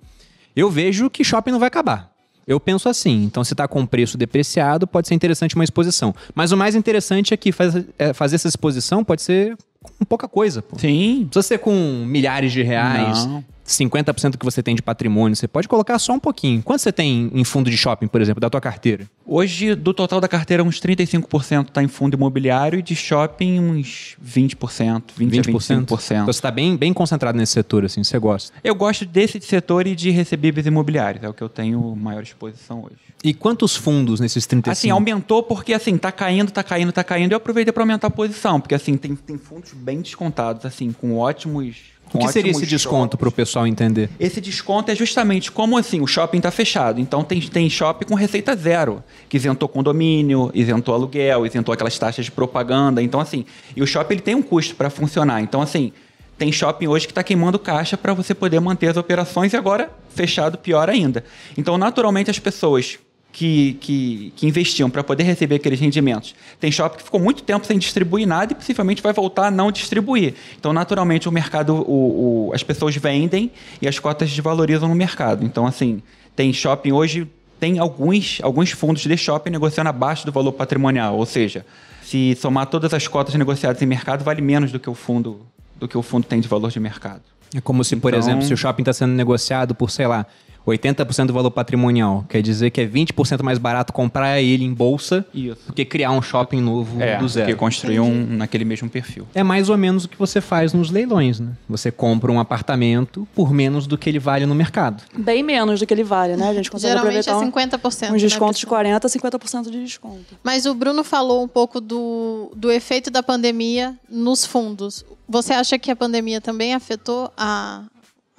eu 0.56 0.72
vejo 0.72 1.10
que 1.10 1.24
shopping 1.24 1.52
não 1.52 1.60
vai 1.60 1.68
acabar. 1.68 2.10
Eu 2.48 2.60
penso 2.60 2.90
assim, 2.90 3.24
então 3.24 3.44
se 3.44 3.54
está 3.54 3.68
com 3.68 3.86
preço 3.86 4.18
depreciado, 4.18 4.88
pode 4.88 5.08
ser 5.08 5.14
interessante 5.14 5.54
uma 5.56 5.64
exposição. 5.64 6.16
Mas 6.34 6.52
o 6.52 6.58
mais 6.58 6.76
interessante 6.76 7.34
é 7.34 7.38
que 7.38 7.52
faz, 7.52 7.76
é, 8.00 8.14
fazer 8.14 8.36
essa 8.36 8.48
exposição 8.48 9.04
pode 9.04 9.22
ser 9.22 9.56
com 9.82 10.06
pouca 10.06 10.28
coisa. 10.28 10.62
Pô. 10.62 10.78
Sim. 10.80 11.20
Não 11.20 11.26
precisa 11.28 11.44
ser 11.44 11.60
com 11.60 11.74
milhares 12.08 12.52
de 12.52 12.64
reais, 12.64 13.26
Não. 13.26 13.44
50% 13.72 14.38
que 14.38 14.46
você 14.46 14.62
tem 14.62 14.76
de 14.76 14.82
patrimônio. 14.82 15.36
Você 15.36 15.48
pode 15.48 15.68
colocar 15.68 15.98
só 16.00 16.14
um 16.14 16.20
pouquinho. 16.20 16.62
Quanto 16.64 16.82
você 16.82 16.92
tem 16.92 17.30
em 17.34 17.44
fundo 17.44 17.70
de 17.70 17.78
shopping, 17.78 18.08
por 18.08 18.22
exemplo, 18.22 18.40
da 18.40 18.50
tua 18.50 18.62
carteira? 18.62 19.10
Hoje, 19.26 19.76
do 19.76 19.94
total 19.94 20.20
da 20.20 20.28
carteira, 20.28 20.64
uns 20.64 20.80
35% 20.80 21.68
está 21.68 21.82
em 21.82 21.88
fundo 21.88 22.16
imobiliário 22.16 22.80
e 22.80 22.82
de 22.82 22.96
shopping 22.96 23.60
uns 23.60 24.18
20%, 24.24 25.04
20 25.16 25.40
a 25.40 25.44
25%. 25.44 25.82
Então 25.82 25.98
você 26.26 26.32
está 26.32 26.52
bem, 26.52 26.76
bem 26.76 26.94
concentrado 26.94 27.38
nesse 27.38 27.54
setor, 27.54 27.86
assim, 27.86 28.04
você 28.04 28.20
gosta. 28.20 28.54
Eu 28.64 28.76
gosto 28.76 29.06
desse 29.06 29.40
setor 29.42 29.88
e 29.88 29.96
de 29.96 30.10
recebíveis 30.10 30.66
imobiliários, 30.66 31.24
é 31.24 31.30
o 31.30 31.34
que 31.34 31.42
eu 31.42 31.50
tenho 31.50 31.96
maior 31.96 32.24
exposição 32.24 32.84
hoje. 32.84 33.12
E 33.24 33.34
quantos 33.34 33.76
fundos 33.76 34.20
nesses 34.20 34.46
35? 34.48 34.72
Assim, 34.72 34.90
aumentou 34.90 35.44
porque 35.44 35.74
assim, 35.74 35.98
tá 35.98 36.12
caindo, 36.12 36.52
tá 36.52 36.64
caindo, 36.64 36.92
tá 36.92 37.04
caindo. 37.04 37.32
Eu 37.34 37.38
aproveitei 37.38 37.72
para 37.72 37.84
aumentar 37.84 38.08
a 38.08 38.12
posição, 38.12 38.60
porque 38.60 38.74
assim, 38.74 38.98
tem, 38.98 39.16
tem 39.16 39.38
fundos 39.38 39.74
bem 39.74 40.02
descontados, 40.02 40.66
assim, 40.66 40.92
com 40.92 41.18
ótimos. 41.18 41.91
O 42.14 42.20
que 42.20 42.28
seria 42.30 42.52
esse 42.52 42.66
desconto 42.66 43.18
para 43.18 43.30
o 43.30 43.32
pessoal 43.32 43.66
entender? 43.66 44.10
Esse 44.20 44.42
desconto 44.42 44.92
é 44.92 44.96
justamente 44.96 45.52
como 45.52 45.78
assim, 45.78 46.02
o 46.02 46.08
shopping 46.08 46.38
está 46.38 46.52
fechado. 46.52 47.00
Então 47.00 47.24
tem, 47.24 47.40
tem 47.42 47.70
shopping 47.70 48.06
com 48.06 48.16
receita 48.16 48.56
zero, 48.56 49.04
que 49.30 49.38
isentou 49.38 49.70
condomínio, 49.70 50.52
isentou 50.54 50.94
aluguel, 50.94 51.46
isentou 51.46 51.74
aquelas 51.74 51.98
taxas 51.98 52.26
de 52.26 52.32
propaganda. 52.32 53.02
Então, 53.02 53.20
assim, 53.20 53.46
e 53.76 53.82
o 53.82 53.88
shopping 53.88 54.16
ele 54.16 54.22
tem 54.22 54.36
um 54.36 54.42
custo 54.42 54.76
para 54.76 54.90
funcionar. 54.90 55.42
Então, 55.42 55.62
assim, 55.62 55.94
tem 56.38 56.52
shopping 56.52 56.88
hoje 56.88 57.06
que 57.06 57.12
está 57.12 57.24
queimando 57.24 57.60
caixa 57.60 57.96
para 57.96 58.14
você 58.14 58.34
poder 58.34 58.60
manter 58.60 58.88
as 58.88 58.98
operações 58.98 59.54
e 59.54 59.58
agora 59.58 59.92
fechado 60.10 60.58
pior 60.58 60.90
ainda. 60.90 61.24
Então, 61.58 61.78
naturalmente, 61.78 62.32
as 62.32 62.40
pessoas 62.40 63.00
que, 63.32 63.74
que, 63.80 64.34
que 64.36 64.48
investiam 64.48 64.90
para 64.90 65.04
poder 65.04 65.24
receber 65.24 65.56
aqueles 65.56 65.80
rendimentos. 65.80 66.36
Tem 66.60 66.72
shopping 66.72 66.98
que 66.98 67.04
ficou 67.04 67.20
muito 67.20 67.44
tempo 67.44 67.66
sem 67.66 67.78
distribuir 67.78 68.28
nada 68.28 68.52
e 68.52 68.56
possivelmente 68.56 69.02
vai 69.02 69.14
voltar 69.14 69.48
a 69.48 69.52
não 69.52 69.72
distribuir. 69.72 70.34
Então, 70.60 70.74
naturalmente, 70.74 71.30
o 71.30 71.32
mercado, 71.32 71.76
o, 71.76 72.48
o, 72.50 72.52
as 72.54 72.64
pessoas 72.64 72.96
vendem 72.96 73.52
e 73.82 73.88
as 73.88 73.98
cotas 74.00 74.30
desvalorizam 74.30 74.90
no 74.90 74.96
mercado. 74.96 75.46
Então, 75.46 75.66
assim, 75.66 76.02
tem 76.36 76.52
shopping 76.52 76.92
hoje, 76.92 77.28
tem 77.60 77.80
alguns, 77.80 78.40
alguns 78.44 78.72
fundos 78.72 79.04
de 79.04 79.18
shopping 79.18 79.50
negociando 79.52 79.90
abaixo 79.90 80.26
do 80.26 80.32
valor 80.32 80.52
patrimonial. 80.52 81.16
Ou 81.18 81.26
seja, 81.26 81.66
se 82.04 82.36
somar 82.40 82.66
todas 82.66 82.94
as 82.94 83.08
cotas 83.08 83.34
negociadas 83.36 83.82
em 83.82 83.86
mercado, 83.86 84.24
vale 84.24 84.42
menos 84.42 84.72
do 84.72 84.80
que 84.80 84.90
o 84.90 84.94
fundo, 84.94 85.42
do 85.80 85.88
que 85.88 85.98
o 85.98 86.02
fundo 86.02 86.26
tem 86.26 86.42
de 86.42 86.48
valor 86.48 86.70
de 86.70 86.80
mercado. 86.80 87.22
É 87.56 87.62
como 87.62 87.84
se, 87.84 87.96
por 87.96 88.10
Então- 88.14 88.20
exemplo, 88.20 88.46
se 88.46 88.54
o 88.54 88.58
shopping 88.58 88.82
está 88.82 88.94
sendo 88.94 89.14
negociado 89.14 89.74
por, 89.76 89.90
sei 89.90 90.08
lá, 90.08 90.26
80% 90.66 91.28
do 91.28 91.34
valor 91.34 91.52
patrimonial. 91.52 92.26
Quer 92.30 92.42
dizer 92.42 92.70
que 92.70 92.82
é 92.82 92.88
20% 92.88 93.42
mais 93.44 93.58
barato 93.58 93.92
comprar 93.92 94.42
ele 94.42 94.64
em 94.64 94.74
bolsa 94.74 95.26
Isso. 95.34 95.58
do 95.68 95.74
que 95.74 95.84
criar 95.86 96.12
um 96.12 96.22
shopping 96.22 96.62
novo 96.62 97.02
É, 97.02 97.18
do 97.18 97.28
zero. 97.28 97.48
que 97.48 97.56
construir 97.56 98.00
um 98.00 98.26
naquele 98.28 98.66
mesmo 98.66 98.90
perfil. 98.90 99.28
É 99.34 99.44
mais 99.44 99.70
ou 99.70 99.78
menos 99.78 100.06
o 100.06 100.10
que 100.10 100.18
você 100.18 100.40
faz 100.40 100.74
nos 100.74 100.92
leilões, 100.92 101.40
né? 101.40 101.52
Você 101.68 101.92
compra 101.92 102.32
um 102.32 102.40
apartamento 102.40 103.28
por 103.34 103.52
menos 103.52 103.88
do 103.88 103.98
que 103.98 104.10
ele 104.10 104.20
vale 104.20 104.46
no 104.46 104.56
mercado. 104.56 105.04
Bem 105.18 105.44
menos 105.44 105.80
do 105.80 105.86
que 105.88 105.94
ele 105.94 106.04
vale, 106.04 106.36
né? 106.36 106.50
A 106.50 106.54
gente 106.54 106.70
consegue 106.70 106.94
Geralmente 106.94 107.28
é 107.28 107.32
aproveitar 107.32 107.80
50%. 107.80 108.12
um, 108.12 108.16
uns 108.16 108.22
descontos 108.22 108.60
de 108.60 108.66
né, 108.66 108.72
40% 109.00 109.06
a 109.06 109.10
50% 109.40 109.70
de 109.72 109.84
desconto. 109.84 110.38
Mas 110.44 110.66
o 110.66 110.74
Bruno 110.74 111.04
falou 111.04 111.44
um 111.44 111.48
pouco 111.48 111.82
do, 111.82 112.52
do 112.56 112.72
efeito 112.72 113.10
da 113.10 113.24
pandemia 113.24 113.96
nos 114.10 114.46
fundos. 114.46 115.06
Você 115.28 115.54
acha 115.54 115.80
que 115.80 115.90
a 115.90 115.96
pandemia 115.96 116.42
também 116.42 116.74
afetou 116.74 117.32
a, 117.38 117.84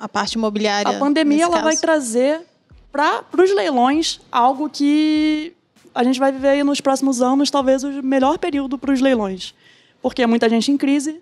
a 0.02 0.08
parte 0.08 0.34
imobiliária? 0.34 0.96
A 0.96 0.98
pandemia 0.98 1.44
ela 1.44 1.62
vai 1.62 1.76
trazer 1.76 2.40
para 2.90 3.22
os 3.38 3.54
leilões 3.54 4.20
algo 4.30 4.68
que 4.68 5.54
a 5.94 6.02
gente 6.02 6.18
vai 6.18 6.32
viver 6.32 6.48
aí 6.48 6.64
nos 6.64 6.80
próximos 6.80 7.22
anos, 7.22 7.50
talvez 7.50 7.84
o 7.84 8.02
melhor 8.02 8.36
período 8.36 8.76
para 8.76 8.92
os 8.92 9.00
leilões. 9.00 9.54
Porque 10.02 10.22
é 10.22 10.26
muita 10.26 10.48
gente 10.48 10.72
em 10.72 10.76
crise 10.76 11.20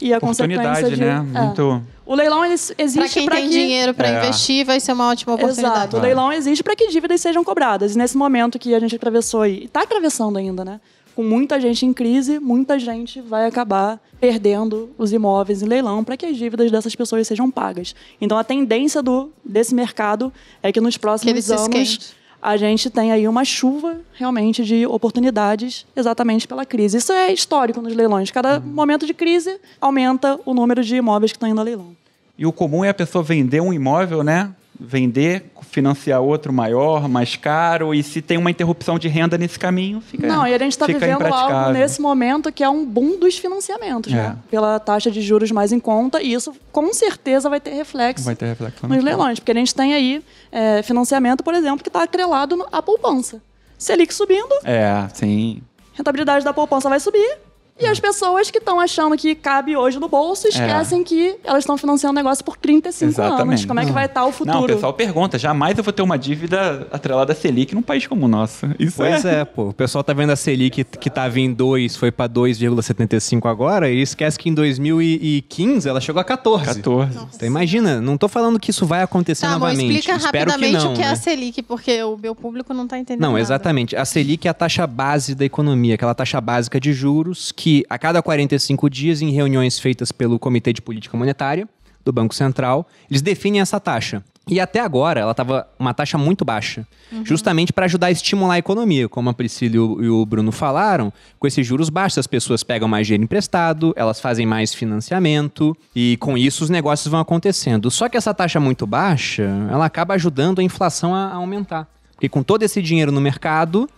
e 0.00 0.12
a 0.12 0.18
consequência 0.18 0.60
Oportunidade, 0.60 0.96
de... 0.96 1.00
né? 1.00 1.40
É. 1.40 1.44
Muito. 1.44 1.82
O 2.04 2.14
leilão 2.14 2.44
ele 2.44 2.56
Para 2.56 2.84
existe 2.84 3.14
quem 3.14 3.26
para 3.26 3.36
tem 3.36 3.44
que... 3.46 3.50
dinheiro 3.50 3.94
para 3.94 4.08
É. 4.08 4.18
investir, 4.18 4.64
vai 4.64 4.80
ser 4.80 4.92
uma 4.92 5.08
ótima 5.10 5.34
oportunidade. 5.34 5.78
Exato. 5.78 5.96
O 5.96 6.00
leilão 6.00 6.32
existe 6.32 6.64
para 6.64 6.74
que 6.74 6.88
dívidas 6.88 7.20
sejam 7.20 7.44
cobradas. 7.44 7.94
E 7.94 7.98
nesse 7.98 8.16
momento 8.16 8.58
que 8.58 8.74
a 8.74 8.80
gente 8.80 8.96
atravessou 8.96 9.42
aí, 9.42 9.60
e 9.60 9.64
está 9.66 9.82
atravessando 9.82 10.38
ainda, 10.38 10.64
né? 10.64 10.80
Com 11.18 11.24
muita 11.24 11.60
gente 11.60 11.84
em 11.84 11.92
crise, 11.92 12.38
muita 12.38 12.78
gente 12.78 13.20
vai 13.20 13.44
acabar 13.44 14.00
perdendo 14.20 14.90
os 14.96 15.12
imóveis 15.12 15.62
em 15.62 15.66
leilão 15.66 16.04
para 16.04 16.16
que 16.16 16.24
as 16.24 16.36
dívidas 16.36 16.70
dessas 16.70 16.94
pessoas 16.94 17.26
sejam 17.26 17.50
pagas. 17.50 17.92
Então 18.20 18.38
a 18.38 18.44
tendência 18.44 19.02
do, 19.02 19.28
desse 19.44 19.74
mercado 19.74 20.32
é 20.62 20.70
que 20.70 20.80
nos 20.80 20.94
Que 20.94 21.00
próximos 21.00 21.44
se 21.44 21.52
anos 21.52 21.62
esquente. 21.64 22.14
a 22.40 22.56
gente 22.56 22.88
tem 22.88 23.10
aí 23.10 23.26
uma 23.26 23.44
chuva 23.44 23.96
realmente 24.14 24.64
de 24.64 24.86
oportunidades 24.86 25.84
exatamente 25.96 26.46
pela 26.46 26.64
crise. 26.64 26.98
Isso 26.98 27.12
é 27.12 27.32
histórico 27.32 27.82
nos 27.82 27.96
leilões. 27.96 28.30
Cada 28.30 28.60
momento 28.60 29.04
de 29.04 29.12
crise 29.12 29.58
aumenta 29.80 30.38
o 30.46 30.54
número 30.54 30.84
de 30.84 30.94
imóveis 30.94 31.32
que 31.32 31.36
estão 31.36 31.48
indo 31.48 31.60
a 31.60 31.64
leilão. 31.64 31.96
E 32.38 32.46
o 32.46 32.52
comum 32.52 32.84
é 32.84 32.90
a 32.90 32.94
pessoa 32.94 33.24
vender 33.24 33.60
um 33.60 33.72
imóvel, 33.72 34.22
né? 34.22 34.54
Vender, 34.80 35.44
financiar 35.62 36.20
outro 36.22 36.52
maior, 36.52 37.08
mais 37.08 37.34
caro, 37.34 37.92
e 37.92 38.02
se 38.02 38.22
tem 38.22 38.38
uma 38.38 38.50
interrupção 38.50 38.98
de 38.98 39.08
renda 39.08 39.36
nesse 39.36 39.58
caminho, 39.58 40.00
fica 40.00 40.26
Não, 40.26 40.46
e 40.46 40.54
a 40.54 40.58
gente 40.58 40.72
está 40.72 40.86
vivendo 40.86 41.22
algo 41.26 41.72
nesse 41.72 42.00
momento 42.00 42.52
que 42.52 42.62
é 42.62 42.68
um 42.68 42.86
boom 42.86 43.18
dos 43.18 43.36
financiamentos, 43.36 44.12
né? 44.12 44.36
É. 44.38 44.50
Pela 44.50 44.78
taxa 44.78 45.10
de 45.10 45.20
juros 45.20 45.50
mais 45.50 45.72
em 45.72 45.80
conta, 45.80 46.22
e 46.22 46.32
isso 46.32 46.54
com 46.70 46.92
certeza 46.94 47.50
vai 47.50 47.60
ter 47.60 47.70
reflexo 47.72 48.24
Vai 48.24 48.36
ter 48.36 48.46
reflexão. 48.46 48.88
nos 48.88 49.02
leilões, 49.02 49.40
porque 49.40 49.50
a 49.50 49.54
gente 49.54 49.74
tem 49.74 49.94
aí 49.94 50.22
é, 50.52 50.82
financiamento, 50.82 51.42
por 51.42 51.54
exemplo, 51.54 51.82
que 51.82 51.88
está 51.88 52.04
atrelado 52.04 52.64
à 52.70 52.80
poupança. 52.80 53.42
Selic 53.76 54.14
subindo, 54.14 54.54
É, 54.64 55.08
sim. 55.12 55.60
rentabilidade 55.94 56.44
da 56.44 56.52
poupança 56.52 56.88
vai 56.88 57.00
subir. 57.00 57.38
E 57.80 57.86
as 57.86 58.00
pessoas 58.00 58.50
que 58.50 58.58
estão 58.58 58.80
achando 58.80 59.16
que 59.16 59.34
cabe 59.34 59.76
hoje 59.76 59.98
no 59.98 60.08
bolso 60.08 60.48
esquecem 60.48 61.04
que 61.04 61.36
elas 61.44 61.60
estão 61.60 61.76
financiando 61.78 62.12
o 62.12 62.16
negócio 62.22 62.44
por 62.44 62.56
35 62.56 63.04
anos. 63.04 63.18
Exatamente. 63.32 63.66
Como 63.66 63.80
é 63.80 63.84
que 63.86 63.92
vai 63.92 64.06
estar 64.06 64.24
o 64.26 64.32
futuro? 64.32 64.56
Não, 64.56 64.64
o 64.64 64.66
pessoal 64.66 64.92
pergunta, 64.92 65.38
jamais 65.38 65.76
eu 65.78 65.84
vou 65.84 65.92
ter 65.92 66.02
uma 66.02 66.18
dívida 66.18 66.88
atrelada 66.90 67.32
a 67.32 67.36
Selic 67.36 67.74
num 67.74 67.82
país 67.82 68.06
como 68.06 68.26
o 68.26 68.28
nosso. 68.28 68.66
Isso 68.78 68.96
Pois 68.96 69.24
é, 69.24 69.44
pô. 69.44 69.68
O 69.68 69.72
pessoal 69.72 70.02
tá 70.02 70.12
vendo 70.12 70.30
a 70.30 70.36
Selic 70.36 70.84
que 70.84 71.10
tava 71.10 71.38
em 71.38 71.52
2, 71.52 71.96
foi 71.96 72.10
pra 72.10 72.28
2,75 72.28 73.48
agora, 73.48 73.90
e 73.90 74.00
esquece 74.02 74.38
que 74.38 74.48
em 74.48 74.54
2015 74.54 75.88
ela 75.88 76.00
chegou 76.00 76.20
a 76.20 76.24
14. 76.24 76.64
14. 76.64 77.18
Então 77.34 77.46
imagina, 77.46 78.00
não 78.00 78.16
tô 78.16 78.28
falando 78.28 78.58
que 78.58 78.70
isso 78.70 78.86
vai 78.86 79.02
acontecer 79.02 79.46
Tá, 79.46 79.52
bom, 79.54 79.60
novamente. 79.60 79.98
explica 79.98 80.16
Espero 80.16 80.50
rapidamente 80.50 80.78
que 80.78 80.84
não, 80.84 80.92
o 80.92 80.96
que 80.96 81.02
é 81.02 81.06
né? 81.06 81.12
a 81.12 81.16
Selic, 81.16 81.62
porque 81.62 82.02
o 82.02 82.16
meu 82.16 82.34
público 82.34 82.72
não 82.74 82.84
está 82.84 82.98
entendendo 82.98 83.22
Não, 83.22 83.30
nada. 83.32 83.40
exatamente. 83.42 83.94
A 83.96 84.04
Selic 84.04 84.46
é 84.46 84.50
a 84.50 84.54
taxa 84.54 84.86
base 84.86 85.34
da 85.34 85.44
economia, 85.44 85.94
aquela 85.94 86.14
taxa 86.14 86.40
básica 86.40 86.80
de 86.80 86.92
juros 86.92 87.52
que, 87.52 87.67
a 87.88 87.98
cada 87.98 88.22
45 88.22 88.88
dias, 88.90 89.20
em 89.22 89.30
reuniões 89.30 89.78
feitas 89.78 90.10
pelo 90.12 90.38
Comitê 90.38 90.72
de 90.72 90.80
Política 90.82 91.16
Monetária 91.16 91.68
do 92.04 92.12
Banco 92.12 92.34
Central, 92.34 92.86
eles 93.10 93.20
definem 93.22 93.60
essa 93.60 93.78
taxa. 93.80 94.22
E 94.50 94.58
até 94.58 94.80
agora 94.80 95.20
ela 95.20 95.32
estava 95.32 95.68
uma 95.78 95.92
taxa 95.92 96.16
muito 96.16 96.42
baixa, 96.42 96.86
justamente 97.22 97.70
para 97.70 97.84
ajudar 97.84 98.06
a 98.06 98.10
estimular 98.10 98.54
a 98.54 98.58
economia. 98.58 99.06
Como 99.06 99.28
a 99.28 99.34
Priscila 99.34 99.76
e 99.76 99.78
o, 99.78 100.02
e 100.04 100.08
o 100.08 100.24
Bruno 100.24 100.50
falaram, 100.50 101.12
com 101.38 101.46
esses 101.46 101.66
juros 101.66 101.90
baixos 101.90 102.16
as 102.16 102.26
pessoas 102.26 102.62
pegam 102.62 102.88
mais 102.88 103.06
dinheiro 103.06 103.24
emprestado, 103.24 103.92
elas 103.94 104.20
fazem 104.20 104.46
mais 104.46 104.72
financiamento 104.72 105.76
e 105.94 106.16
com 106.18 106.36
isso 106.38 106.64
os 106.64 106.70
negócios 106.70 107.10
vão 107.10 107.20
acontecendo. 107.20 107.90
Só 107.90 108.08
que 108.08 108.16
essa 108.16 108.32
taxa 108.32 108.58
muito 108.58 108.86
baixa, 108.86 109.42
ela 109.70 109.84
acaba 109.84 110.14
ajudando 110.14 110.60
a 110.60 110.62
inflação 110.62 111.14
a- 111.14 111.26
a 111.28 111.34
aumentar. 111.34 111.86
Porque 112.14 112.28
com 112.28 112.42
todo 112.42 112.62
esse 112.62 112.80
dinheiro 112.82 113.12
no 113.12 113.20
mercado, 113.20 113.88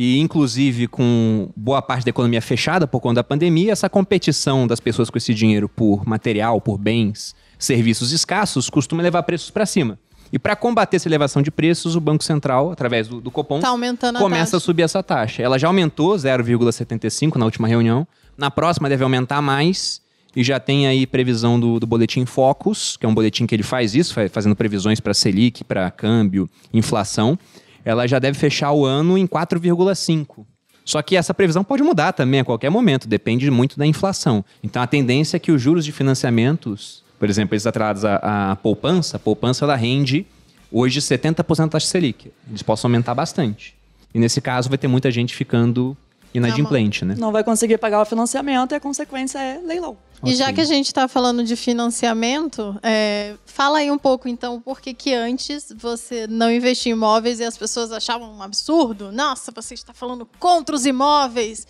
e 0.00 0.20
inclusive 0.20 0.86
com 0.86 1.50
boa 1.56 1.82
parte 1.82 2.04
da 2.04 2.10
economia 2.10 2.40
fechada 2.40 2.86
por 2.86 3.00
conta 3.00 3.16
da 3.16 3.24
pandemia, 3.24 3.72
essa 3.72 3.88
competição 3.90 4.64
das 4.64 4.78
pessoas 4.78 5.10
com 5.10 5.18
esse 5.18 5.34
dinheiro 5.34 5.68
por 5.68 6.06
material, 6.06 6.60
por 6.60 6.78
bens, 6.78 7.34
serviços 7.58 8.12
escassos, 8.12 8.70
costuma 8.70 9.02
levar 9.02 9.24
preços 9.24 9.50
para 9.50 9.66
cima. 9.66 9.98
E 10.32 10.38
para 10.38 10.54
combater 10.54 10.96
essa 10.98 11.08
elevação 11.08 11.42
de 11.42 11.50
preços, 11.50 11.96
o 11.96 12.00
Banco 12.00 12.22
Central, 12.22 12.70
através 12.70 13.08
do, 13.08 13.20
do 13.20 13.28
Copom, 13.30 13.58
Tá 13.58 13.70
a 13.70 13.72
começa 14.20 14.56
a 14.56 14.60
taxa. 14.60 14.60
subir 14.60 14.82
essa 14.82 15.02
taxa. 15.02 15.42
Ela 15.42 15.58
já 15.58 15.66
aumentou 15.66 16.14
0,75 16.14 17.36
na 17.36 17.44
última 17.44 17.66
reunião. 17.66 18.06
Na 18.36 18.50
próxima 18.50 18.88
deve 18.88 19.02
aumentar 19.02 19.40
mais. 19.42 20.00
E 20.36 20.44
já 20.44 20.60
tem 20.60 20.86
aí 20.86 21.06
previsão 21.06 21.58
do, 21.58 21.80
do 21.80 21.86
boletim 21.86 22.24
Focus, 22.26 22.96
que 22.96 23.04
é 23.06 23.08
um 23.08 23.14
boletim 23.14 23.46
que 23.46 23.54
ele 23.54 23.62
faz 23.64 23.94
isso, 23.94 24.12
fa- 24.14 24.28
fazendo 24.28 24.54
previsões 24.54 25.00
para 25.00 25.14
Selic, 25.14 25.64
para 25.64 25.90
câmbio, 25.90 26.48
inflação. 26.72 27.36
Ela 27.84 28.06
já 28.06 28.18
deve 28.18 28.38
fechar 28.38 28.72
o 28.72 28.84
ano 28.84 29.16
em 29.16 29.26
4,5. 29.26 30.44
Só 30.84 31.02
que 31.02 31.16
essa 31.16 31.34
previsão 31.34 31.62
pode 31.62 31.82
mudar 31.82 32.12
também 32.12 32.40
a 32.40 32.44
qualquer 32.44 32.70
momento, 32.70 33.06
depende 33.06 33.50
muito 33.50 33.78
da 33.78 33.84
inflação. 33.84 34.42
Então 34.62 34.80
a 34.80 34.86
tendência 34.86 35.36
é 35.36 35.40
que 35.40 35.52
os 35.52 35.60
juros 35.60 35.84
de 35.84 35.92
financiamentos, 35.92 37.04
por 37.18 37.28
exemplo, 37.28 37.54
esses 37.54 37.66
atrelados 37.66 38.06
à, 38.06 38.56
poupança, 38.62 39.18
a 39.18 39.20
poupança 39.20 39.66
ela 39.66 39.76
rende 39.76 40.24
hoje 40.72 41.00
70% 41.00 41.56
da 41.58 41.68
taxa 41.68 41.86
Selic. 41.86 42.32
Eles 42.48 42.62
possam 42.62 42.88
aumentar 42.88 43.14
bastante. 43.14 43.76
E 44.14 44.18
nesse 44.18 44.40
caso 44.40 44.70
vai 44.70 44.78
ter 44.78 44.88
muita 44.88 45.10
gente 45.10 45.34
ficando 45.34 45.94
inadimplente, 46.34 47.04
né? 47.04 47.14
Não 47.18 47.32
vai 47.32 47.42
conseguir 47.42 47.78
pagar 47.78 48.00
o 48.00 48.04
financiamento 48.04 48.72
e 48.72 48.74
a 48.74 48.80
consequência 48.80 49.38
é 49.38 49.58
leilão. 49.64 49.96
E 50.24 50.34
já 50.34 50.52
que 50.52 50.60
a 50.60 50.64
gente 50.64 50.86
está 50.86 51.06
falando 51.06 51.44
de 51.44 51.54
financiamento, 51.54 52.76
é, 52.82 53.34
fala 53.46 53.78
aí 53.78 53.90
um 53.90 53.98
pouco 53.98 54.28
então 54.28 54.60
por 54.60 54.80
que 54.80 54.92
que 54.92 55.14
antes 55.14 55.72
você 55.76 56.26
não 56.26 56.50
investia 56.50 56.92
em 56.92 56.96
imóveis 56.96 57.38
e 57.40 57.44
as 57.44 57.56
pessoas 57.56 57.92
achavam 57.92 58.32
um 58.32 58.42
absurdo? 58.42 59.12
Nossa, 59.12 59.52
você 59.54 59.74
está 59.74 59.92
falando 59.94 60.28
contra 60.38 60.74
os 60.74 60.84
imóveis. 60.86 61.66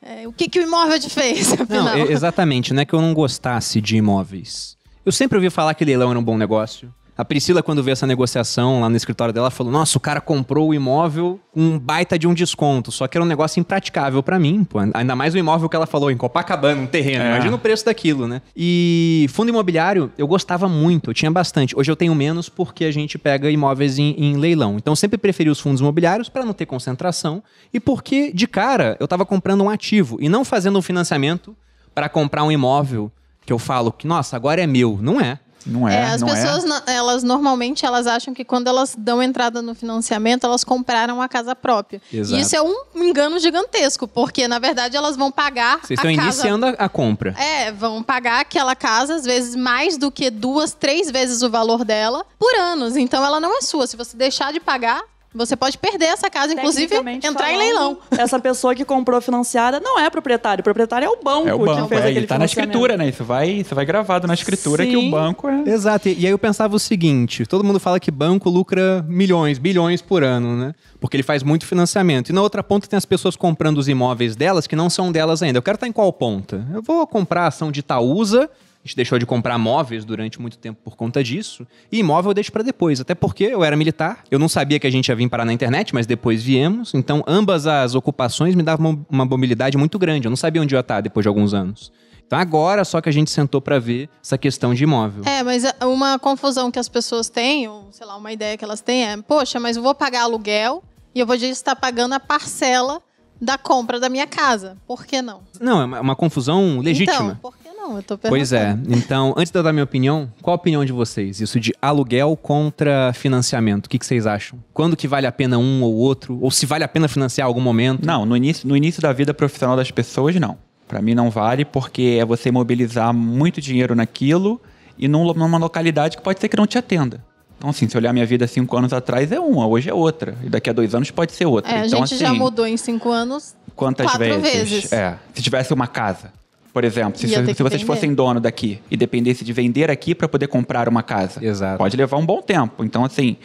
É, 0.00 0.28
o 0.28 0.32
que, 0.32 0.48
que 0.48 0.60
o 0.60 0.62
imóvel 0.62 0.98
te 1.00 1.10
fez? 1.10 1.52
Não, 1.68 1.88
afinal? 1.88 1.98
e- 1.98 2.12
exatamente. 2.12 2.72
Não 2.72 2.82
é 2.82 2.84
que 2.84 2.94
eu 2.94 3.00
não 3.00 3.12
gostasse 3.12 3.80
de 3.80 3.96
imóveis. 3.96 4.76
Eu 5.04 5.10
sempre 5.10 5.36
ouvi 5.38 5.50
falar 5.50 5.74
que 5.74 5.84
leilão 5.84 6.10
era 6.10 6.18
um 6.18 6.22
bom 6.22 6.36
negócio. 6.36 6.94
A 7.18 7.24
Priscila, 7.24 7.64
quando 7.64 7.82
veio 7.82 7.94
essa 7.94 8.06
negociação 8.06 8.80
lá 8.80 8.88
no 8.88 8.96
escritório 8.96 9.34
dela, 9.34 9.50
falou: 9.50 9.72
Nossa, 9.72 9.98
o 9.98 10.00
cara 10.00 10.20
comprou 10.20 10.68
o 10.68 10.74
imóvel 10.74 11.40
com 11.50 11.60
um 11.60 11.76
baita 11.76 12.16
de 12.16 12.28
um 12.28 12.32
desconto. 12.32 12.92
Só 12.92 13.08
que 13.08 13.18
era 13.18 13.24
um 13.24 13.26
negócio 13.26 13.58
impraticável 13.58 14.22
pra 14.22 14.38
mim, 14.38 14.62
pô. 14.62 14.78
Ainda 14.94 15.16
mais 15.16 15.34
o 15.34 15.38
imóvel 15.38 15.68
que 15.68 15.74
ela 15.74 15.84
falou, 15.84 16.12
em 16.12 16.16
Copacabana, 16.16 16.80
um 16.80 16.86
terreno. 16.86 17.24
É. 17.24 17.30
Imagina 17.30 17.56
o 17.56 17.58
preço 17.58 17.84
daquilo, 17.84 18.28
né? 18.28 18.40
E 18.56 19.26
fundo 19.30 19.48
imobiliário, 19.48 20.12
eu 20.16 20.28
gostava 20.28 20.68
muito, 20.68 21.10
eu 21.10 21.14
tinha 21.14 21.28
bastante. 21.28 21.76
Hoje 21.76 21.90
eu 21.90 21.96
tenho 21.96 22.14
menos 22.14 22.48
porque 22.48 22.84
a 22.84 22.92
gente 22.92 23.18
pega 23.18 23.50
imóveis 23.50 23.98
em, 23.98 24.14
em 24.16 24.36
leilão. 24.36 24.76
Então 24.76 24.92
eu 24.92 24.96
sempre 24.96 25.18
preferi 25.18 25.50
os 25.50 25.58
fundos 25.58 25.80
imobiliários 25.80 26.28
pra 26.28 26.44
não 26.44 26.52
ter 26.52 26.66
concentração 26.66 27.42
e 27.74 27.80
porque, 27.80 28.32
de 28.32 28.46
cara, 28.46 28.96
eu 29.00 29.08
tava 29.08 29.26
comprando 29.26 29.64
um 29.64 29.68
ativo 29.68 30.18
e 30.20 30.28
não 30.28 30.44
fazendo 30.44 30.78
um 30.78 30.82
financiamento 30.82 31.56
para 31.92 32.08
comprar 32.08 32.44
um 32.44 32.52
imóvel 32.52 33.10
que 33.44 33.52
eu 33.52 33.58
falo 33.58 33.90
que, 33.90 34.06
nossa, 34.06 34.36
agora 34.36 34.62
é 34.62 34.68
meu. 34.68 35.00
Não 35.02 35.20
é. 35.20 35.40
Não 35.68 35.88
é, 35.88 35.94
É, 35.94 36.04
as 36.06 36.20
não 36.22 36.28
pessoas, 36.28 36.64
é. 36.86 36.94
elas 36.94 37.22
normalmente 37.22 37.84
elas 37.84 38.06
acham 38.06 38.32
que 38.32 38.44
quando 38.44 38.68
elas 38.68 38.94
dão 38.96 39.22
entrada 39.22 39.60
no 39.60 39.74
financiamento, 39.74 40.44
elas 40.44 40.64
compraram 40.64 41.20
a 41.20 41.28
casa 41.28 41.54
própria. 41.54 42.00
Exato. 42.12 42.38
E 42.38 42.42
isso 42.42 42.56
é 42.56 42.62
um 42.62 42.74
engano 42.96 43.38
gigantesco, 43.38 44.08
porque 44.08 44.48
na 44.48 44.58
verdade 44.58 44.96
elas 44.96 45.16
vão 45.16 45.30
pagar 45.30 45.80
Vocês 45.82 45.98
estão 45.98 46.14
casa 46.14 46.26
iniciando 46.26 46.66
a, 46.66 46.70
a 46.70 46.88
compra. 46.88 47.34
É, 47.38 47.70
vão 47.70 48.02
pagar 48.02 48.40
aquela 48.40 48.74
casa, 48.74 49.14
às 49.14 49.24
vezes, 49.24 49.54
mais 49.54 49.98
do 49.98 50.10
que 50.10 50.30
duas, 50.30 50.72
três 50.72 51.10
vezes 51.10 51.42
o 51.42 51.50
valor 51.50 51.84
dela 51.84 52.24
por 52.38 52.54
anos. 52.54 52.96
Então 52.96 53.24
ela 53.24 53.38
não 53.38 53.56
é 53.56 53.60
sua. 53.60 53.86
Se 53.86 53.96
você 53.96 54.16
deixar 54.16 54.52
de 54.52 54.60
pagar, 54.60 55.02
você 55.34 55.54
pode 55.54 55.76
perder 55.76 56.06
essa 56.06 56.30
casa, 56.30 56.54
inclusive 56.54 56.94
entrar 56.94 57.28
em 57.28 57.32
falando, 57.32 57.58
leilão. 57.58 57.98
Essa 58.16 58.40
pessoa 58.40 58.74
que 58.74 58.84
comprou 58.84 59.20
financiada 59.20 59.78
não 59.78 59.98
é 59.98 60.08
proprietário. 60.08 60.62
O 60.62 60.64
proprietário 60.64 61.06
é 61.06 61.08
o 61.08 61.22
banco, 61.22 61.48
É 61.48 61.54
o 61.54 61.58
que 61.58 61.64
banco, 61.66 61.88
fez 61.88 62.00
é, 62.00 62.04
aquele 62.04 62.18
ele 62.20 62.26
tá 62.26 62.38
na 62.38 62.46
escritura, 62.46 62.96
né? 62.96 63.08
Isso 63.08 63.24
vai, 63.24 63.48
isso 63.50 63.74
vai 63.74 63.84
gravado 63.84 64.26
na 64.26 64.34
escritura 64.34 64.86
que 64.86 64.92
Sim. 64.92 65.08
o 65.08 65.10
banco 65.10 65.46
é. 65.46 65.64
Exato. 65.66 66.08
E, 66.08 66.20
e 66.20 66.26
aí 66.26 66.32
eu 66.32 66.38
pensava 66.38 66.74
o 66.74 66.78
seguinte: 66.78 67.44
todo 67.44 67.62
mundo 67.62 67.78
fala 67.78 68.00
que 68.00 68.10
banco 68.10 68.48
lucra 68.48 69.04
milhões, 69.06 69.58
bilhões 69.58 70.00
por 70.00 70.24
ano, 70.24 70.56
né? 70.56 70.74
Porque 70.98 71.16
ele 71.16 71.22
faz 71.22 71.42
muito 71.42 71.66
financiamento. 71.66 72.30
E 72.30 72.32
na 72.32 72.40
outra 72.40 72.62
ponta 72.62 72.88
tem 72.88 72.96
as 72.96 73.04
pessoas 73.04 73.36
comprando 73.36 73.78
os 73.78 73.88
imóveis 73.88 74.34
delas 74.34 74.66
que 74.66 74.74
não 74.74 74.88
são 74.88 75.12
delas 75.12 75.42
ainda. 75.42 75.58
Eu 75.58 75.62
quero 75.62 75.76
estar 75.76 75.86
em 75.86 75.92
qual 75.92 76.12
ponta? 76.12 76.66
Eu 76.72 76.82
vou 76.82 77.06
comprar 77.06 77.44
a 77.44 77.46
ação 77.48 77.70
de 77.70 77.80
Itaúsa. 77.80 78.48
Gente 78.88 78.96
deixou 78.96 79.18
de 79.18 79.26
comprar 79.26 79.58
móveis 79.58 80.02
durante 80.02 80.40
muito 80.40 80.56
tempo 80.56 80.80
por 80.82 80.96
conta 80.96 81.22
disso. 81.22 81.66
E 81.92 81.98
imóvel 81.98 82.30
eu 82.30 82.34
deixo 82.34 82.50
para 82.50 82.62
depois. 82.62 82.98
Até 83.02 83.14
porque 83.14 83.44
eu 83.44 83.62
era 83.62 83.76
militar. 83.76 84.24
Eu 84.30 84.38
não 84.38 84.48
sabia 84.48 84.80
que 84.80 84.86
a 84.86 84.90
gente 84.90 85.08
ia 85.08 85.14
vir 85.14 85.28
parar 85.28 85.44
na 85.44 85.52
internet, 85.52 85.92
mas 85.94 86.06
depois 86.06 86.42
viemos. 86.42 86.94
Então, 86.94 87.22
ambas 87.26 87.66
as 87.66 87.94
ocupações 87.94 88.54
me 88.54 88.62
davam 88.62 88.92
uma- 88.92 89.06
uma 89.10 89.24
mobilidade 89.26 89.76
muito 89.76 89.98
grande. 89.98 90.26
Eu 90.26 90.30
não 90.30 90.36
sabia 90.38 90.62
onde 90.62 90.74
eu 90.74 90.78
ia 90.78 90.80
estar 90.80 91.02
depois 91.02 91.22
de 91.22 91.28
alguns 91.28 91.52
anos. 91.52 91.92
Então, 92.26 92.38
agora 92.38 92.82
só 92.82 92.98
que 93.02 93.10
a 93.10 93.12
gente 93.12 93.30
sentou 93.30 93.60
para 93.60 93.78
ver 93.78 94.08
essa 94.24 94.38
questão 94.38 94.72
de 94.72 94.84
imóvel. 94.84 95.22
É, 95.26 95.42
mas 95.42 95.66
a- 95.66 95.86
uma 95.86 96.18
confusão 96.18 96.70
que 96.70 96.78
as 96.78 96.88
pessoas 96.88 97.28
têm, 97.28 97.68
ou 97.68 97.88
sei 97.92 98.06
lá, 98.06 98.16
uma 98.16 98.32
ideia 98.32 98.56
que 98.56 98.64
elas 98.64 98.80
têm 98.80 99.04
é: 99.04 99.18
poxa, 99.18 99.60
mas 99.60 99.76
eu 99.76 99.82
vou 99.82 99.94
pagar 99.94 100.22
aluguel 100.22 100.82
e 101.14 101.20
eu 101.20 101.26
vou 101.26 101.36
estar 101.36 101.76
pagando 101.76 102.14
a 102.14 102.20
parcela 102.20 103.02
da 103.40 103.58
compra 103.58 104.00
da 104.00 104.08
minha 104.08 104.26
casa. 104.26 104.78
Por 104.86 105.04
que 105.06 105.20
não? 105.20 105.42
Não, 105.60 105.82
é 105.82 105.84
uma, 105.84 106.00
uma 106.00 106.16
confusão 106.16 106.80
legítima. 106.80 107.14
Então, 107.16 107.36
por 107.36 107.54
que 107.56 107.67
não? 107.88 107.96
Eu 107.96 108.02
tô 108.02 108.16
perguntando. 108.18 108.30
pois 108.30 108.52
é. 108.52 108.76
Então, 108.88 109.34
antes 109.36 109.50
de 109.50 109.58
eu 109.58 109.62
dar 109.62 109.72
minha 109.72 109.84
opinião, 109.84 110.32
qual 110.42 110.52
a 110.52 110.56
opinião 110.56 110.84
de 110.84 110.92
vocês? 110.92 111.40
Isso 111.40 111.58
de 111.58 111.72
aluguel 111.80 112.36
contra 112.36 113.12
financiamento. 113.12 113.86
O 113.86 113.88
que, 113.88 113.98
que 113.98 114.06
vocês 114.06 114.26
acham? 114.26 114.58
Quando 114.72 114.96
que 114.96 115.08
vale 115.08 115.26
a 115.26 115.32
pena 115.32 115.58
um 115.58 115.82
ou 115.82 115.94
outro? 115.94 116.38
Ou 116.40 116.50
se 116.50 116.66
vale 116.66 116.84
a 116.84 116.88
pena 116.88 117.08
financiar 117.08 117.46
em 117.46 117.48
algum 117.48 117.60
momento? 117.60 118.04
Não, 118.06 118.24
no 118.26 118.36
início, 118.36 118.68
no 118.68 118.76
início 118.76 119.00
da 119.02 119.12
vida 119.12 119.32
profissional 119.34 119.76
das 119.76 119.90
pessoas, 119.90 120.34
não. 120.36 120.58
Pra 120.86 121.02
mim 121.02 121.14
não 121.14 121.30
vale, 121.30 121.64
porque 121.64 122.16
é 122.20 122.24
você 122.24 122.50
mobilizar 122.50 123.12
muito 123.12 123.60
dinheiro 123.60 123.94
naquilo 123.94 124.60
e 124.98 125.06
num- 125.06 125.32
numa 125.34 125.58
localidade 125.58 126.16
que 126.16 126.22
pode 126.22 126.40
ser 126.40 126.48
que 126.48 126.56
não 126.56 126.66
te 126.66 126.78
atenda. 126.78 127.22
Então, 127.58 127.70
assim, 127.70 127.88
se 127.88 127.96
olhar 127.96 128.12
minha 128.12 128.24
vida 128.24 128.46
cinco 128.46 128.76
anos 128.76 128.92
atrás 128.92 129.32
é 129.32 129.40
uma, 129.40 129.66
hoje 129.66 129.90
é 129.90 129.92
outra. 129.94 130.36
E 130.44 130.48
daqui 130.48 130.70
a 130.70 130.72
dois 130.72 130.94
anos 130.94 131.10
pode 131.10 131.32
ser 131.32 131.44
outra. 131.44 131.70
É, 131.72 131.80
a 131.82 131.86
então, 131.86 132.06
gente 132.06 132.16
já 132.18 132.28
assim, 132.30 132.38
mudou 132.38 132.64
em 132.66 132.76
cinco 132.76 133.10
anos. 133.10 133.54
Quantas 133.74 134.06
quatro 134.06 134.40
vezes? 134.40 134.70
vezes. 134.70 134.92
É. 134.92 135.18
Se 135.34 135.42
tivesse 135.42 135.74
uma 135.74 135.86
casa, 135.88 136.32
por 136.72 136.84
exemplo, 136.84 137.18
se, 137.18 137.28
se 137.28 137.54
que 137.54 137.62
vocês 137.62 137.82
fossem 137.82 138.14
dono 138.14 138.40
daqui 138.40 138.80
e 138.90 138.96
dependesse 138.96 139.44
de 139.44 139.52
vender 139.52 139.90
aqui 139.90 140.14
para 140.14 140.28
poder 140.28 140.48
comprar 140.48 140.88
uma 140.88 141.02
casa, 141.02 141.44
Exato. 141.44 141.78
pode 141.78 141.96
levar 141.96 142.16
um 142.16 142.26
bom 142.26 142.42
tempo. 142.42 142.84
Então, 142.84 143.04
assim, 143.04 143.36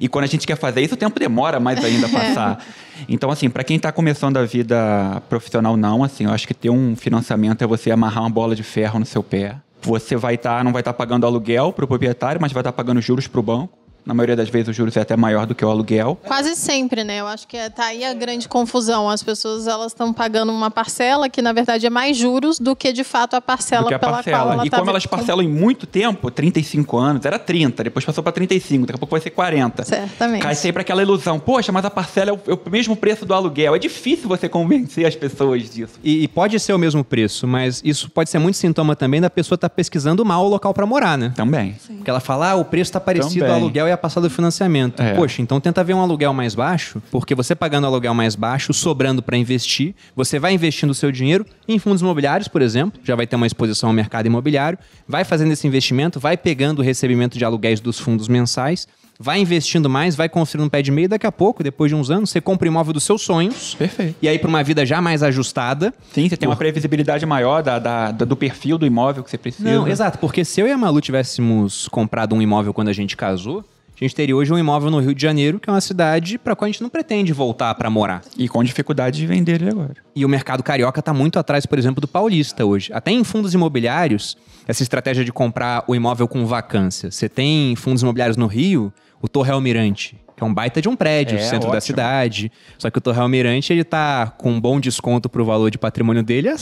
e 0.00 0.08
quando 0.08 0.24
a 0.24 0.28
gente 0.28 0.46
quer 0.46 0.56
fazer 0.56 0.80
isso, 0.80 0.94
o 0.94 0.96
tempo 0.96 1.18
demora 1.18 1.60
mais 1.60 1.82
ainda 1.84 2.06
a 2.06 2.10
passar. 2.10 2.64
Então, 3.08 3.30
assim, 3.30 3.48
para 3.48 3.64
quem 3.64 3.76
está 3.76 3.92
começando 3.92 4.36
a 4.36 4.44
vida 4.44 5.22
profissional, 5.28 5.76
não, 5.76 6.02
assim, 6.02 6.24
eu 6.24 6.30
acho 6.30 6.46
que 6.46 6.54
ter 6.54 6.70
um 6.70 6.96
financiamento 6.96 7.62
é 7.62 7.66
você 7.66 7.90
amarrar 7.90 8.24
uma 8.24 8.30
bola 8.30 8.54
de 8.54 8.62
ferro 8.62 8.98
no 8.98 9.06
seu 9.06 9.22
pé. 9.22 9.56
Você 9.82 10.16
vai 10.16 10.34
estar, 10.34 10.64
não 10.64 10.72
vai 10.72 10.80
estar 10.80 10.94
pagando 10.94 11.26
aluguel 11.26 11.72
para 11.72 11.84
o 11.84 11.88
proprietário, 11.88 12.40
mas 12.40 12.52
vai 12.52 12.62
estar 12.62 12.72
pagando 12.72 13.00
juros 13.00 13.26
para 13.26 13.40
o 13.40 13.42
banco. 13.42 13.83
Na 14.06 14.12
maioria 14.12 14.36
das 14.36 14.48
vezes, 14.48 14.68
os 14.68 14.76
juros 14.76 14.96
é 14.96 15.00
até 15.00 15.16
maior 15.16 15.46
do 15.46 15.54
que 15.54 15.64
o 15.64 15.68
aluguel. 15.68 16.18
Quase 16.26 16.54
sempre, 16.56 17.04
né? 17.04 17.20
Eu 17.20 17.26
acho 17.26 17.46
que 17.48 17.56
é, 17.56 17.70
tá 17.70 17.86
aí 17.86 18.04
a 18.04 18.12
grande 18.12 18.48
confusão. 18.48 19.08
As 19.08 19.22
pessoas 19.22 19.66
elas 19.66 19.92
estão 19.92 20.12
pagando 20.12 20.52
uma 20.52 20.70
parcela 20.70 21.28
que, 21.28 21.40
na 21.40 21.52
verdade, 21.52 21.86
é 21.86 21.90
mais 21.90 22.16
juros 22.16 22.58
do 22.58 22.76
que, 22.76 22.92
de 22.92 23.02
fato, 23.04 23.34
a 23.34 23.40
parcela 23.40 23.86
a 23.94 23.98
pela 23.98 23.98
qual 23.98 24.12
parcela. 24.12 24.52
ela 24.54 24.66
e 24.66 24.70
tá 24.70 24.78
como 24.78 24.90
elas 24.90 25.06
parcelam 25.06 25.42
em 25.42 25.48
muito 25.48 25.86
tempo, 25.86 26.30
35 26.30 26.98
anos, 26.98 27.24
era 27.24 27.38
30, 27.38 27.84
depois 27.84 28.04
passou 28.04 28.22
para 28.22 28.32
35, 28.32 28.86
daqui 28.86 28.96
a 28.96 28.98
pouco 28.98 29.12
vai 29.12 29.20
ser 29.20 29.30
40. 29.30 29.84
Certamente. 29.84 30.42
Cai 30.42 30.54
sempre 30.54 30.82
aquela 30.82 31.02
ilusão. 31.02 31.38
Poxa, 31.38 31.72
mas 31.72 31.84
a 31.84 31.90
parcela 31.90 32.30
é 32.30 32.32
o, 32.32 32.40
é 32.46 32.52
o 32.52 32.70
mesmo 32.70 32.96
preço 32.96 33.24
do 33.24 33.32
aluguel. 33.32 33.74
É 33.74 33.78
difícil 33.78 34.28
você 34.28 34.48
convencer 34.48 35.06
as 35.06 35.16
pessoas 35.16 35.70
disso. 35.70 35.98
E, 36.02 36.24
e 36.24 36.28
pode 36.28 36.58
ser 36.60 36.72
o 36.74 36.78
mesmo 36.78 37.02
preço, 37.02 37.46
mas 37.46 37.80
isso 37.84 38.10
pode 38.10 38.28
ser 38.28 38.38
muito 38.38 38.56
sintoma 38.56 38.94
também 38.94 39.20
da 39.20 39.30
pessoa 39.30 39.56
estar 39.56 39.70
pesquisando 39.70 40.24
mal 40.24 40.44
o 40.44 40.48
local 40.48 40.74
para 40.74 40.84
morar, 40.84 41.16
né? 41.16 41.32
Também. 41.34 41.76
Porque 41.96 42.10
ela 42.10 42.20
fala, 42.20 42.50
ah, 42.50 42.54
o 42.56 42.64
preço 42.64 42.90
está 42.90 43.00
parecido 43.00 43.40
Também. 43.40 43.50
ao 43.50 43.60
aluguel 43.60 43.88
e 43.88 43.93
a 43.94 43.98
passada 43.98 44.28
do 44.28 44.34
financiamento. 44.34 45.00
É. 45.02 45.14
Poxa, 45.14 45.40
então 45.42 45.58
tenta 45.60 45.82
ver 45.82 45.94
um 45.94 46.00
aluguel 46.00 46.32
mais 46.34 46.54
baixo, 46.54 47.02
porque 47.10 47.34
você 47.34 47.54
pagando 47.54 47.86
aluguel 47.86 48.14
mais 48.14 48.34
baixo, 48.34 48.72
sobrando 48.72 49.22
para 49.22 49.36
investir, 49.36 49.94
você 50.14 50.38
vai 50.38 50.52
investindo 50.52 50.90
o 50.90 50.94
seu 50.94 51.10
dinheiro 51.10 51.46
em 51.66 51.78
fundos 51.78 52.02
imobiliários, 52.02 52.48
por 52.48 52.60
exemplo, 52.62 53.00
já 53.04 53.14
vai 53.16 53.26
ter 53.26 53.36
uma 53.36 53.46
exposição 53.46 53.88
ao 53.90 53.94
mercado 53.94 54.26
imobiliário, 54.26 54.78
vai 55.08 55.24
fazendo 55.24 55.52
esse 55.52 55.66
investimento, 55.66 56.20
vai 56.20 56.36
pegando 56.36 56.80
o 56.80 56.82
recebimento 56.82 57.38
de 57.38 57.44
aluguéis 57.44 57.80
dos 57.80 57.98
fundos 57.98 58.28
mensais, 58.28 58.86
vai 59.18 59.38
investindo 59.40 59.88
mais, 59.88 60.16
vai 60.16 60.28
construindo 60.28 60.66
um 60.66 60.68
pé 60.68 60.82
de 60.82 60.90
meio, 60.90 61.08
daqui 61.08 61.24
a 61.24 61.30
pouco, 61.30 61.62
depois 61.62 61.88
de 61.88 61.94
uns 61.94 62.10
anos, 62.10 62.30
você 62.30 62.40
compra 62.40 62.66
o 62.66 62.70
imóvel 62.70 62.92
dos 62.92 63.04
seus 63.04 63.22
sonhos. 63.22 63.74
Perfeito. 63.76 64.16
E 64.20 64.26
aí, 64.28 64.40
para 64.40 64.48
uma 64.48 64.62
vida 64.64 64.84
já 64.84 65.00
mais 65.00 65.22
ajustada, 65.22 65.94
Sim, 66.12 66.28
você 66.28 66.36
tem 66.36 66.48
uma 66.48 66.56
previsibilidade 66.56 67.24
maior 67.24 67.62
da, 67.62 67.78
da- 67.78 68.10
da- 68.10 68.24
do 68.24 68.36
perfil 68.36 68.76
do 68.76 68.84
imóvel 68.84 69.22
que 69.22 69.30
você 69.30 69.38
precisa. 69.38 69.70
Não, 69.70 69.86
exato, 69.86 70.18
porque 70.18 70.44
se 70.44 70.60
eu 70.60 70.66
e 70.66 70.72
a 70.72 70.76
Malu 70.76 71.00
tivéssemos 71.00 71.86
comprado 71.88 72.34
um 72.34 72.42
imóvel 72.42 72.74
quando 72.74 72.88
a 72.88 72.92
gente 72.92 73.16
casou, 73.16 73.64
a 73.96 74.04
gente 74.04 74.14
teria 74.14 74.34
hoje 74.34 74.52
um 74.52 74.58
imóvel 74.58 74.90
no 74.90 74.98
Rio 74.98 75.14
de 75.14 75.22
Janeiro, 75.22 75.60
que 75.60 75.70
é 75.70 75.72
uma 75.72 75.80
cidade 75.80 76.36
para 76.36 76.56
qual 76.56 76.66
a 76.66 76.70
gente 76.70 76.82
não 76.82 76.90
pretende 76.90 77.32
voltar 77.32 77.74
para 77.76 77.88
morar. 77.88 78.22
E 78.36 78.48
com 78.48 78.62
dificuldade 78.64 79.18
de 79.18 79.26
vender 79.26 79.62
ele 79.62 79.70
agora. 79.70 79.94
E 80.16 80.24
o 80.24 80.28
mercado 80.28 80.62
carioca 80.62 80.98
está 80.98 81.14
muito 81.14 81.38
atrás, 81.38 81.64
por 81.64 81.78
exemplo, 81.78 82.00
do 82.00 82.08
paulista 82.08 82.64
hoje. 82.64 82.92
Até 82.92 83.12
em 83.12 83.22
fundos 83.22 83.54
imobiliários, 83.54 84.36
essa 84.66 84.82
estratégia 84.82 85.24
de 85.24 85.32
comprar 85.32 85.84
o 85.86 85.94
imóvel 85.94 86.26
com 86.26 86.44
vacância. 86.44 87.10
Você 87.10 87.28
tem 87.28 87.76
fundos 87.76 88.02
imobiliários 88.02 88.36
no 88.36 88.46
Rio, 88.46 88.92
o 89.22 89.28
Torre 89.28 89.52
Almirante, 89.52 90.18
que 90.36 90.42
é 90.42 90.46
um 90.46 90.52
baita 90.52 90.80
de 90.82 90.88
um 90.88 90.96
prédio, 90.96 91.36
É, 91.38 91.40
centro 91.42 91.68
da 91.70 91.76
ótimo. 91.76 91.80
cidade. 91.82 92.50
Só 92.78 92.90
que 92.90 92.98
o 92.98 93.00
Torre 93.00 93.20
Almirante, 93.20 93.72
ele 93.72 93.84
tá 93.84 94.26
com 94.36 94.50
um 94.52 94.60
bom 94.60 94.80
desconto 94.80 95.28
pro 95.28 95.44
valor 95.44 95.70
de 95.70 95.78
patrimônio 95.78 96.22
dele 96.22 96.48
há 96.48 96.54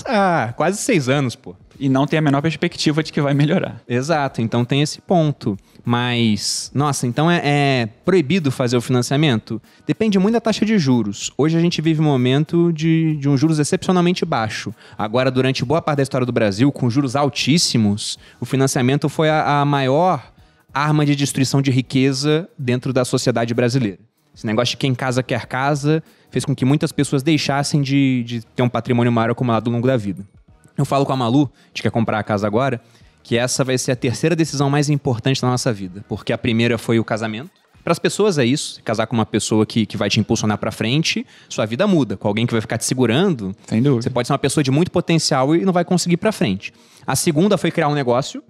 há 0.44 0.52
quase 0.52 0.78
seis 0.78 1.08
anos, 1.08 1.34
pô. 1.34 1.54
E 1.80 1.88
não 1.88 2.06
tem 2.06 2.18
a 2.18 2.22
menor 2.22 2.42
perspectiva 2.42 3.02
de 3.02 3.12
que 3.12 3.20
vai 3.20 3.34
melhorar. 3.34 3.80
Exato, 3.88 4.40
então 4.40 4.64
tem 4.64 4.82
esse 4.82 5.00
ponto. 5.00 5.56
Mas, 5.84 6.70
nossa, 6.72 7.06
então 7.08 7.28
é, 7.28 7.40
é 7.42 7.88
proibido 8.04 8.52
fazer 8.52 8.76
o 8.76 8.80
financiamento? 8.80 9.60
Depende 9.84 10.16
muito 10.18 10.34
da 10.34 10.40
taxa 10.40 10.64
de 10.64 10.78
juros. 10.78 11.32
Hoje 11.36 11.56
a 11.56 11.60
gente 11.60 11.82
vive 11.82 12.00
um 12.00 12.04
momento 12.04 12.72
de, 12.72 13.16
de 13.16 13.28
um 13.28 13.36
juros 13.36 13.58
excepcionalmente 13.58 14.24
baixo. 14.24 14.72
Agora, 14.96 15.28
durante 15.30 15.64
boa 15.64 15.82
parte 15.82 15.96
da 15.96 16.02
história 16.04 16.24
do 16.26 16.32
Brasil, 16.32 16.70
com 16.70 16.88
juros 16.88 17.16
altíssimos, 17.16 18.18
o 18.40 18.44
financiamento 18.44 19.08
foi 19.08 19.28
a, 19.28 19.60
a 19.60 19.64
maior 19.64 20.31
arma 20.72 21.04
de 21.04 21.14
destruição 21.14 21.60
de 21.60 21.70
riqueza 21.70 22.48
dentro 22.58 22.92
da 22.92 23.04
sociedade 23.04 23.52
brasileira. 23.54 23.98
Esse 24.34 24.46
negócio 24.46 24.72
de 24.72 24.76
quem 24.78 24.94
casa 24.94 25.22
quer 25.22 25.46
casa 25.46 26.02
fez 26.30 26.44
com 26.44 26.54
que 26.54 26.64
muitas 26.64 26.90
pessoas 26.90 27.22
deixassem 27.22 27.82
de, 27.82 28.24
de 28.24 28.40
ter 28.56 28.62
um 28.62 28.68
patrimônio 28.68 29.12
maior 29.12 29.30
acumulado 29.30 29.68
ao 29.68 29.72
longo 29.74 29.86
da 29.86 29.96
vida. 29.96 30.24
Eu 30.76 30.86
falo 30.86 31.04
com 31.04 31.12
a 31.12 31.16
Malu, 31.16 31.50
de 31.74 31.82
quer 31.82 31.90
comprar 31.90 32.18
a 32.18 32.22
casa 32.22 32.46
agora, 32.46 32.80
que 33.22 33.36
essa 33.36 33.62
vai 33.62 33.76
ser 33.76 33.92
a 33.92 33.96
terceira 33.96 34.34
decisão 34.34 34.70
mais 34.70 34.88
importante 34.88 35.40
da 35.40 35.48
nossa 35.48 35.70
vida. 35.72 36.02
Porque 36.08 36.32
a 36.32 36.38
primeira 36.38 36.78
foi 36.78 36.98
o 36.98 37.04
casamento. 37.04 37.50
Para 37.84 37.92
as 37.92 37.98
pessoas 37.98 38.38
é 38.38 38.44
isso. 38.44 38.80
Casar 38.82 39.06
com 39.06 39.14
uma 39.14 39.26
pessoa 39.26 39.66
que, 39.66 39.84
que 39.84 39.96
vai 39.96 40.08
te 40.08 40.18
impulsionar 40.18 40.56
para 40.56 40.70
frente, 40.70 41.26
sua 41.48 41.66
vida 41.66 41.86
muda. 41.86 42.16
Com 42.16 42.26
alguém 42.26 42.46
que 42.46 42.52
vai 42.52 42.60
ficar 42.60 42.78
te 42.78 42.84
segurando, 42.86 43.54
Sem 43.66 43.82
dúvida. 43.82 44.02
você 44.02 44.10
pode 44.10 44.28
ser 44.28 44.32
uma 44.32 44.38
pessoa 44.38 44.64
de 44.64 44.70
muito 44.70 44.90
potencial 44.90 45.54
e 45.54 45.64
não 45.64 45.72
vai 45.72 45.84
conseguir 45.84 46.14
ir 46.14 46.16
para 46.16 46.32
frente. 46.32 46.72
A 47.06 47.14
segunda 47.14 47.58
foi 47.58 47.70
criar 47.70 47.88
um 47.88 47.94
negócio 47.94 48.42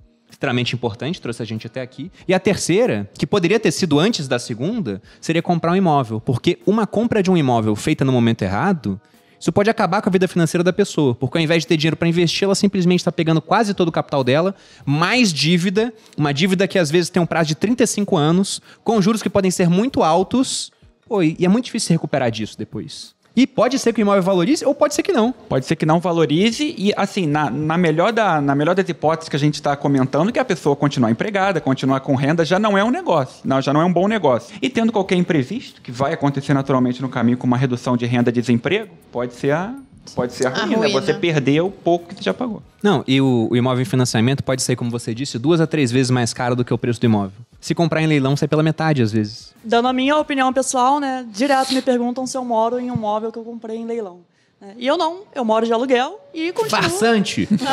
extremamente 0.42 0.74
importante, 0.74 1.20
trouxe 1.20 1.40
a 1.40 1.46
gente 1.46 1.68
até 1.68 1.80
aqui. 1.80 2.10
E 2.26 2.34
a 2.34 2.40
terceira, 2.40 3.08
que 3.14 3.26
poderia 3.26 3.60
ter 3.60 3.70
sido 3.70 4.00
antes 4.00 4.26
da 4.26 4.40
segunda, 4.40 5.00
seria 5.20 5.40
comprar 5.40 5.70
um 5.70 5.76
imóvel, 5.76 6.20
porque 6.20 6.58
uma 6.66 6.84
compra 6.84 7.22
de 7.22 7.30
um 7.30 7.36
imóvel 7.36 7.76
feita 7.76 8.04
no 8.04 8.10
momento 8.10 8.42
errado, 8.42 9.00
isso 9.38 9.52
pode 9.52 9.70
acabar 9.70 10.02
com 10.02 10.08
a 10.08 10.12
vida 10.12 10.26
financeira 10.26 10.64
da 10.64 10.72
pessoa, 10.72 11.14
porque 11.14 11.38
ao 11.38 11.42
invés 11.42 11.62
de 11.62 11.68
ter 11.68 11.76
dinheiro 11.76 11.96
para 11.96 12.08
investir, 12.08 12.44
ela 12.44 12.54
simplesmente 12.56 13.00
está 13.00 13.12
pegando 13.12 13.40
quase 13.40 13.72
todo 13.72 13.88
o 13.88 13.92
capital 13.92 14.24
dela, 14.24 14.54
mais 14.84 15.32
dívida, 15.32 15.92
uma 16.16 16.34
dívida 16.34 16.66
que 16.66 16.78
às 16.78 16.90
vezes 16.90 17.08
tem 17.08 17.22
um 17.22 17.26
prazo 17.26 17.48
de 17.48 17.54
35 17.54 18.16
anos, 18.16 18.60
com 18.82 19.00
juros 19.00 19.22
que 19.22 19.30
podem 19.30 19.50
ser 19.50 19.68
muito 19.68 20.02
altos, 20.02 20.72
pô, 21.08 21.22
e 21.22 21.36
é 21.40 21.48
muito 21.48 21.66
difícil 21.66 21.88
se 21.88 21.92
recuperar 21.92 22.30
disso 22.30 22.58
depois. 22.58 23.14
E 23.34 23.46
pode 23.46 23.78
ser 23.78 23.92
que 23.92 24.00
o 24.00 24.02
imóvel 24.02 24.22
valorize, 24.22 24.64
ou 24.64 24.74
pode 24.74 24.94
ser 24.94 25.02
que 25.02 25.12
não. 25.12 25.32
Pode 25.32 25.64
ser 25.64 25.76
que 25.76 25.86
não 25.86 25.98
valorize 25.98 26.74
e, 26.76 26.92
assim, 26.96 27.26
na, 27.26 27.50
na, 27.50 27.78
melhor, 27.78 28.12
da, 28.12 28.40
na 28.40 28.54
melhor 28.54 28.74
das 28.74 28.88
hipóteses 28.88 29.28
que 29.28 29.36
a 29.36 29.38
gente 29.38 29.54
está 29.54 29.74
comentando, 29.74 30.30
que 30.30 30.38
a 30.38 30.44
pessoa 30.44 30.76
continuar 30.76 31.10
empregada, 31.10 31.60
continuar 31.60 32.00
com 32.00 32.14
renda, 32.14 32.44
já 32.44 32.58
não 32.58 32.76
é 32.76 32.84
um 32.84 32.90
negócio, 32.90 33.40
não, 33.44 33.60
já 33.60 33.72
não 33.72 33.80
é 33.80 33.84
um 33.84 33.92
bom 33.92 34.06
negócio. 34.06 34.54
E 34.60 34.68
tendo 34.68 34.92
qualquer 34.92 35.16
imprevisto, 35.16 35.80
que 35.80 35.90
vai 35.90 36.12
acontecer 36.12 36.52
naturalmente 36.52 37.00
no 37.00 37.08
caminho 37.08 37.38
com 37.38 37.46
uma 37.46 37.56
redução 37.56 37.96
de 37.96 38.04
renda 38.04 38.28
e 38.28 38.32
desemprego, 38.32 38.92
pode 39.10 39.34
ser 39.34 39.52
a, 39.52 39.74
pode 40.14 40.32
ser 40.32 40.46
a, 40.46 40.50
A 40.50 40.62
ruína. 40.64 40.76
ruína. 40.78 41.00
Você 41.00 41.14
perdeu 41.14 41.66
o 41.66 41.70
pouco 41.70 42.06
que 42.08 42.14
você 42.16 42.22
já 42.22 42.34
pagou. 42.34 42.62
Não, 42.82 43.04
e 43.06 43.20
o, 43.20 43.48
o 43.50 43.56
imóvel 43.56 43.82
em 43.82 43.84
financiamento 43.86 44.42
pode 44.42 44.62
ser, 44.62 44.74
como 44.76 44.90
você 44.90 45.14
disse, 45.14 45.38
duas 45.38 45.60
a 45.60 45.66
três 45.66 45.90
vezes 45.92 46.10
mais 46.10 46.32
caro 46.34 46.56
do 46.56 46.64
que 46.64 46.72
o 46.74 46.78
preço 46.78 47.00
do 47.00 47.04
imóvel. 47.04 47.32
Se 47.60 47.74
comprar 47.74 48.02
em 48.02 48.06
leilão, 48.06 48.36
sai 48.36 48.48
pela 48.48 48.62
metade, 48.62 49.02
às 49.02 49.12
vezes. 49.12 49.54
Dando 49.64 49.86
a 49.88 49.92
minha 49.92 50.16
opinião 50.18 50.52
pessoal, 50.52 50.98
né? 50.98 51.24
Direto 51.32 51.72
me 51.72 51.80
perguntam 51.80 52.26
se 52.26 52.36
eu 52.36 52.44
moro 52.44 52.80
em 52.80 52.90
um 52.90 52.96
móvel 52.96 53.30
que 53.30 53.38
eu 53.38 53.44
comprei 53.44 53.76
em 53.76 53.86
leilão. 53.86 54.20
né? 54.60 54.74
E 54.76 54.86
eu 54.86 54.96
não, 54.98 55.20
eu 55.34 55.44
moro 55.44 55.64
de 55.64 55.72
aluguel 55.72 56.18
e 56.34 56.52
continuo. 56.52 56.82
Farsante! 56.82 57.46
Pretendo 57.46 57.64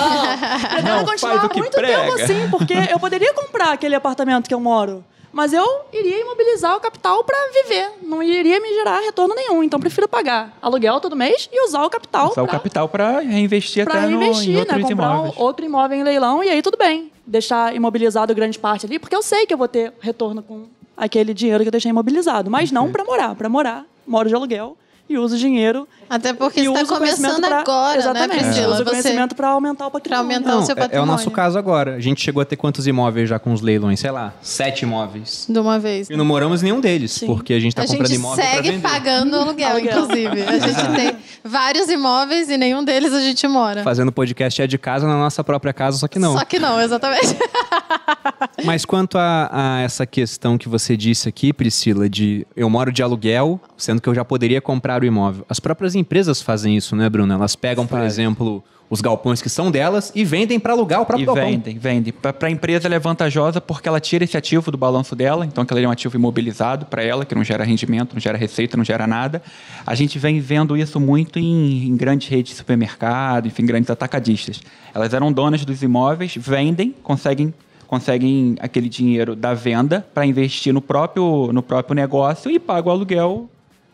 Não, 0.87 1.05
continuar 1.05 1.33
faz 1.39 1.43
o 1.43 1.49
que 1.49 1.59
muito 1.59 1.71
prega. 1.77 2.01
tempo 2.01 2.13
assim, 2.21 2.49
porque 2.51 2.73
eu 2.91 2.99
poderia 2.99 3.33
comprar 3.33 3.71
aquele 3.73 3.95
apartamento 3.95 4.47
que 4.47 4.53
eu 4.53 4.59
moro, 4.59 5.03
mas 5.31 5.53
eu 5.53 5.65
iria 5.93 6.21
imobilizar 6.21 6.75
o 6.75 6.79
capital 6.79 7.23
para 7.23 7.37
viver, 7.63 7.91
não 8.01 8.21
iria 8.23 8.59
me 8.59 8.69
gerar 8.73 8.99
retorno 8.99 9.35
nenhum. 9.35 9.63
Então 9.63 9.79
prefiro 9.79 10.07
pagar 10.07 10.57
aluguel 10.61 10.99
todo 10.99 11.15
mês 11.15 11.49
e 11.51 11.65
usar 11.67 11.83
o 11.85 11.89
capital 11.89 12.31
Usar 12.31 12.41
o 12.43 12.45
pra- 12.45 12.53
capital 12.57 12.89
para 12.89 13.19
reinvestir 13.19 13.85
para 13.85 13.99
até 13.99 14.07
no, 14.07 14.21
em 14.21 14.25
investir, 14.27 14.53
né? 14.53 14.59
outros 14.61 14.81
Comprar 14.83 15.09
um 15.11 15.13
imóveis. 15.15 15.33
outro 15.37 15.65
imóvel 15.65 15.97
em 15.99 16.03
leilão 16.03 16.43
e 16.43 16.49
aí 16.49 16.61
tudo 16.61 16.77
bem. 16.77 17.11
Deixar 17.25 17.75
imobilizado 17.75 18.33
grande 18.33 18.57
parte 18.57 18.85
ali, 18.85 18.97
porque 18.99 19.15
eu 19.15 19.21
sei 19.21 19.45
que 19.45 19.53
eu 19.53 19.57
vou 19.57 19.67
ter 19.67 19.93
retorno 19.99 20.41
com 20.41 20.65
aquele 20.97 21.33
dinheiro 21.33 21.63
que 21.63 21.67
eu 21.67 21.71
deixei 21.71 21.89
imobilizado. 21.89 22.49
Mas 22.49 22.71
não 22.71 22.91
para 22.91 23.03
morar. 23.03 23.35
Para 23.35 23.47
morar, 23.47 23.85
moro 24.07 24.27
de 24.27 24.33
aluguel 24.35 24.75
e 25.09 25.17
uso 25.17 25.35
o 25.35 25.37
dinheiro. 25.39 25.87
Até 26.09 26.33
porque 26.33 26.61
está 26.61 26.85
começando 26.85 27.41
pra- 27.45 27.59
agora, 27.59 27.99
Exatamente. 27.99 28.35
né, 28.37 28.43
Priscila? 28.43 28.73
Uso 28.73 28.81
o 28.81 28.85
conhecimento 28.85 29.35
para 29.35 29.49
aumentar 29.49 29.87
o 29.87 29.91
patrimônio. 29.91 30.23
aumentar 30.23 30.51
Não, 30.51 30.59
o 30.61 30.65
seu 30.65 30.73
é, 30.75 30.79
é 30.79 30.81
o 30.81 30.83
patrimônio. 30.85 31.11
nosso 31.11 31.29
caso 31.31 31.57
agora. 31.57 31.95
A 31.95 31.99
gente 31.99 32.21
chegou 32.21 32.41
a 32.41 32.45
ter 32.45 32.55
quantos 32.55 32.87
imóveis 32.87 33.27
já 33.29 33.37
com 33.37 33.53
os 33.53 33.61
leilões? 33.61 33.99
Sei 33.99 34.09
lá, 34.11 34.33
sete 34.41 34.83
imóveis. 34.83 35.45
De 35.49 35.59
uma 35.59 35.77
vez. 35.77 36.09
E 36.09 36.15
não 36.15 36.25
moramos 36.25 36.61
em 36.61 36.65
nenhum 36.65 36.79
deles, 36.81 37.11
Sim. 37.11 37.27
porque 37.27 37.53
a 37.53 37.59
gente 37.59 37.75
tá 37.75 37.83
a 37.83 37.85
comprando 37.87 38.07
gente 38.07 38.15
imóvel 38.17 38.43
pra 38.45 38.53
segue 38.55 38.79
pagando 38.79 39.35
aluguel, 39.35 39.69
Aluguel. 39.71 39.99
inclusive. 40.03 40.41
A 40.43 40.57
gente 40.59 40.95
tem 40.95 41.15
vários 41.43 41.89
imóveis 41.89 42.49
e 42.49 42.57
nenhum 42.57 42.83
deles 42.83 43.13
a 43.13 43.19
gente 43.21 43.47
mora. 43.47 43.83
Fazendo 43.83 44.11
podcast 44.11 44.61
é 44.61 44.67
de 44.67 44.77
casa 44.77 45.07
na 45.07 45.15
nossa 45.17 45.43
própria 45.43 45.73
casa, 45.73 45.97
só 45.97 46.07
que 46.07 46.17
não. 46.19 46.37
Só 46.37 46.45
que 46.45 46.59
não, 46.59 46.79
exatamente. 46.81 47.35
Mas 48.65 48.83
quanto 48.85 49.17
a, 49.17 49.49
a 49.51 49.81
essa 49.81 50.05
questão 50.05 50.57
que 50.57 50.67
você 50.67 50.97
disse 50.97 51.29
aqui, 51.29 51.53
Priscila, 51.53 52.09
de 52.09 52.45
eu 52.55 52.69
moro 52.69 52.91
de 52.91 53.01
aluguel, 53.01 53.59
sendo 53.77 54.01
que 54.01 54.09
eu 54.09 54.15
já 54.15 54.25
poderia 54.25 54.59
comprar 54.61 54.98
o 55.03 55.07
imóvel. 55.07 55.45
As 55.49 55.59
próprias 55.59 55.95
empresas 55.95 56.41
fazem 56.41 56.75
isso, 56.75 56.95
né, 56.95 57.09
Bruno? 57.09 57.33
Elas 57.33 57.55
pegam, 57.55 57.85
por 57.85 57.99
Faz. 57.99 58.13
exemplo, 58.13 58.63
os 58.89 59.01
galpões 59.01 59.41
que 59.41 59.49
são 59.49 59.69
delas 59.69 60.11
e 60.15 60.25
vendem 60.25 60.59
para 60.59 60.73
alugar 60.73 61.01
o 61.01 61.05
próprio 61.05 61.23
E 61.23 61.25
galpão. 61.27 61.45
vendem, 61.45 61.77
vendem. 61.77 62.11
Para 62.11 62.47
a 62.47 62.49
empresa 62.49 62.87
ela 62.87 62.95
é 62.95 62.99
vantajosa 62.99 63.61
porque 63.61 63.87
ela 63.87 63.99
tira 63.99 64.23
esse 64.23 64.35
ativo 64.35 64.71
do 64.71 64.77
balanço 64.77 65.15
dela, 65.15 65.45
então 65.45 65.63
aquele 65.63 65.83
é 65.83 65.87
um 65.87 65.91
ativo 65.91 66.15
imobilizado 66.15 66.87
para 66.87 67.03
ela, 67.03 67.23
que 67.23 67.35
não 67.35 67.43
gera 67.43 67.63
rendimento, 67.63 68.13
não 68.13 68.19
gera 68.19 68.37
receita, 68.37 68.75
não 68.75 68.83
gera 68.83 69.05
nada. 69.05 69.41
A 69.85 69.93
gente 69.93 70.17
vem 70.17 70.39
vendo 70.39 70.75
isso 70.75 70.99
muito 70.99 71.37
em, 71.37 71.87
em 71.87 71.95
grandes 71.95 72.27
redes 72.27 72.53
de 72.53 72.57
supermercado, 72.57 73.47
enfim, 73.47 73.65
grandes 73.65 73.91
atacadistas. 73.91 74.59
Elas 74.93 75.13
eram 75.13 75.31
donas 75.31 75.63
dos 75.63 75.83
imóveis, 75.83 76.35
vendem, 76.35 76.95
conseguem 77.03 77.53
conseguem 77.85 78.55
aquele 78.59 78.87
dinheiro 78.87 79.35
da 79.35 79.55
venda 79.55 80.05
para 80.13 80.23
investir 80.23 80.71
no 80.71 80.79
próprio, 80.79 81.51
no 81.51 81.63
próprio 81.63 81.95
negócio 81.95 82.51
e 82.51 82.59
pagam 82.59 82.91
o 82.91 82.95
aluguel 82.95 83.49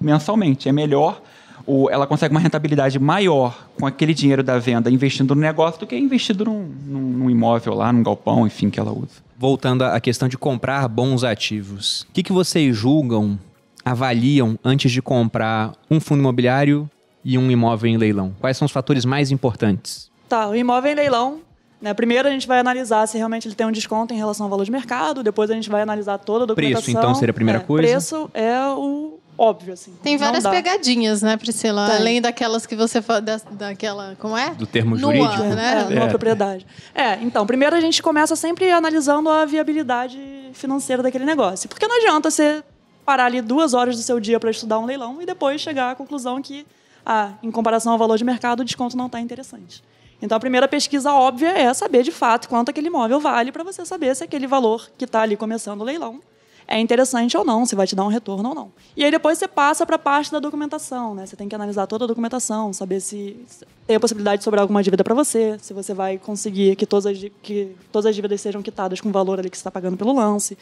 mensalmente. 0.06 0.70
É 0.70 0.72
melhor, 0.72 1.22
o, 1.66 1.90
ela 1.90 2.06
consegue 2.06 2.34
uma 2.34 2.40
rentabilidade 2.40 3.00
maior 3.00 3.68
com 3.80 3.86
aquele 3.86 4.14
dinheiro 4.14 4.44
da 4.44 4.60
venda 4.60 4.90
investindo 4.90 5.34
no 5.34 5.42
negócio 5.42 5.80
do 5.80 5.88
que 5.88 5.98
investido 5.98 6.46
num, 6.46 6.72
num, 6.86 7.02
num 7.02 7.30
imóvel 7.30 7.74
lá, 7.74 7.92
num 7.92 8.04
galpão, 8.04 8.46
enfim, 8.46 8.70
que 8.70 8.80
ela 8.80 8.92
usa. 8.92 9.24
Voltando 9.38 9.84
à 9.84 10.00
questão 10.00 10.28
de 10.30 10.38
comprar 10.38 10.88
bons 10.88 11.24
ativos. 11.24 12.04
O 12.04 12.14
que, 12.14 12.24
que 12.24 12.32
vocês 12.32 12.76
julgam, 12.76 13.38
avaliam 13.84 14.58
antes 14.64 14.92
de 14.92 15.02
comprar 15.02 15.74
um 15.90 16.00
fundo 16.00 16.20
imobiliário 16.20 16.90
e 17.24 17.38
um 17.38 17.50
imóvel 17.52 17.90
em 17.90 17.98
leilão? 17.98 18.34
Quais 18.40 18.56
são 18.56 18.66
os 18.66 18.72
fatores 18.72 19.04
mais 19.04 19.32
importantes? 19.32 20.10
Tá, 20.30 20.48
o 20.48 20.56
imóvel 20.56 20.92
em 20.92 20.96
leilão. 20.96 21.40
Né? 21.82 21.94
Primeiro 21.94 22.28
a 22.28 22.32
gente 22.32 22.48
vai 22.48 22.60
analisar 22.60 23.06
se 23.08 23.18
realmente 23.18 23.48
ele 23.48 23.56
tem 23.56 23.68
um 23.68 23.72
desconto 23.72 24.14
em 24.14 24.18
relação 24.18 24.46
ao 24.46 24.50
valor 24.50 24.64
de 24.64 24.72
mercado. 24.72 25.22
Depois 25.22 25.52
a 25.52 25.54
gente 25.54 25.70
vai 25.70 25.82
analisar 25.82 26.18
toda 26.18 26.46
a 26.46 26.48
documentação. 26.48 26.84
Preço, 26.84 26.98
então, 26.98 27.14
seria 27.16 27.32
a 27.32 27.34
primeira 27.34 27.60
É, 27.60 27.64
coisa? 27.64 27.88
Preço 27.88 28.30
é 28.34 28.60
o 28.70 29.20
óbvio, 29.38 29.74
assim. 29.74 29.94
Tem 30.02 30.18
várias 30.18 30.46
pegadinhas, 30.48 31.22
né, 31.22 31.36
Priscila? 31.38 31.88
Tem. 31.88 31.96
Além 31.98 32.22
daquelas 32.22 32.66
que 32.66 32.76
você 32.76 33.02
fala, 33.02 33.22
da, 33.22 33.38
daquela, 33.52 34.16
como 34.20 34.38
é? 34.38 34.52
Do 34.56 34.66
termo 34.66 34.96
Nua, 34.98 35.14
jurídico? 35.14 35.44
né? 35.44 35.86
É, 35.90 35.94
numa 35.94 36.06
É. 36.06 36.10
propriedade. 36.10 36.66
É, 36.94 37.14
então, 37.22 37.46
primeiro 37.46 37.76
a 37.76 37.82
gente 37.82 38.02
começa 38.02 38.36
sempre 38.36 38.70
analisando 38.72 39.30
a 39.30 39.46
viabilidade 39.46 40.18
financeira 40.54 41.04
daquele 41.04 41.26
negócio. 41.26 41.68
Porque 41.70 41.88
não 41.88 41.98
adianta 41.98 42.30
você 42.32 42.64
parar 43.06 43.26
ali 43.26 43.42
duas 43.42 43.74
horas 43.74 43.96
do 43.96 44.02
seu 44.02 44.20
dia 44.20 44.40
para 44.40 44.50
estudar 44.50 44.80
um 44.80 44.86
leilão 44.86 45.22
e 45.22 45.26
depois 45.26 45.62
chegar 45.62 45.92
à 45.92 45.96
conclusão 45.96 46.42
que, 46.42 46.66
ah, 47.06 47.34
em 47.44 47.52
comparação 47.52 47.92
ao 47.92 47.98
valor 48.00 48.18
de 48.18 48.24
mercado, 48.24 48.62
o 48.62 48.66
desconto 48.66 48.98
não 48.98 49.06
está 49.08 49.20
interessante. 49.20 49.84
Então, 50.22 50.36
a 50.38 50.40
primeira 50.40 50.68
pesquisa 50.68 51.12
óbvia 51.14 51.50
é 51.50 51.72
saber 51.74 52.02
de 52.02 52.12
fato 52.12 52.48
quanto 52.48 52.70
aquele 52.70 52.88
imóvel 52.88 53.20
vale 53.20 53.52
para 53.52 53.64
você 53.64 53.86
saber 53.86 54.16
se 54.16 54.24
aquele 54.24 54.48
valor 54.48 54.90
que 54.98 55.04
está 55.06 55.22
ali 55.22 55.36
começando 55.36 55.82
o 55.82 55.84
leilão 55.84 56.20
é 56.68 56.80
interessante 56.80 57.38
ou 57.38 57.46
não, 57.46 57.66
se 57.66 57.76
vai 57.76 57.86
te 57.86 57.96
dar 57.96 58.04
um 58.04 58.08
retorno 58.08 58.50
ou 58.50 58.56
não. 58.56 58.72
E 58.98 59.04
aí 59.04 59.12
depois 59.12 59.38
você 59.38 59.48
passa 59.48 59.86
para 59.86 59.98
a 59.98 60.00
parte 60.00 60.32
da 60.32 60.40
documentação, 60.40 61.14
né? 61.14 61.26
Você 61.26 61.36
tem 61.36 61.48
que 61.48 61.54
analisar 61.54 61.86
toda 61.86 62.06
a 62.06 62.08
documentação, 62.08 62.74
saber 62.74 63.00
se 63.00 63.38
tem 63.86 63.96
a 63.96 64.00
possibilidade 64.00 64.40
de 64.40 64.44
sobrar 64.44 64.62
alguma 64.62 64.82
dívida 64.82 65.04
para 65.04 65.14
você, 65.14 65.58
se 65.62 65.74
você 65.74 65.94
vai 65.94 66.18
conseguir 66.18 66.76
que 66.76 66.86
todas 66.86 67.06
as, 67.06 67.18
que 67.44 67.76
todas 67.92 68.08
as 68.08 68.16
dívidas 68.16 68.42
sejam 68.42 68.62
quitadas 68.64 69.00
com 69.00 69.10
o 69.10 69.12
valor 69.12 69.40
ali 69.40 69.50
que 69.50 69.58
você 69.58 69.62
está 69.62 69.72
pagando 69.72 69.96
pelo 69.96 70.14
lance. 70.14 70.58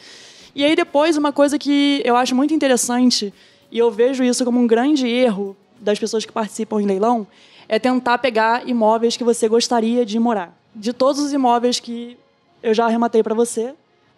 E 0.54 0.62
aí 0.64 0.76
depois 0.76 1.16
uma 1.16 1.32
coisa 1.32 1.58
que 1.58 2.02
eu 2.04 2.16
acho 2.16 2.34
muito 2.34 2.52
interessante 2.52 3.32
e 3.72 3.78
eu 3.78 3.90
vejo 3.90 4.22
isso 4.22 4.44
como 4.44 4.60
um 4.60 4.66
grande 4.66 5.06
erro 5.08 5.56
das 5.80 5.98
pessoas 5.98 6.24
que 6.24 6.32
participam 6.32 6.80
em 6.80 6.86
leilão 6.86 7.26
é 7.68 7.78
tentar 7.78 8.18
pegar 8.18 8.68
imóveis 8.68 9.16
que 9.16 9.24
você 9.24 9.48
gostaria 9.48 10.04
de 10.04 10.18
morar. 10.18 10.56
De 10.74 10.92
todos 10.92 11.20
os 11.22 11.32
imóveis 11.32 11.80
que 11.80 12.16
eu 12.62 12.74
já 12.74 12.84
arrematei 12.86 13.22
para 13.22 13.34
você, 13.34 13.74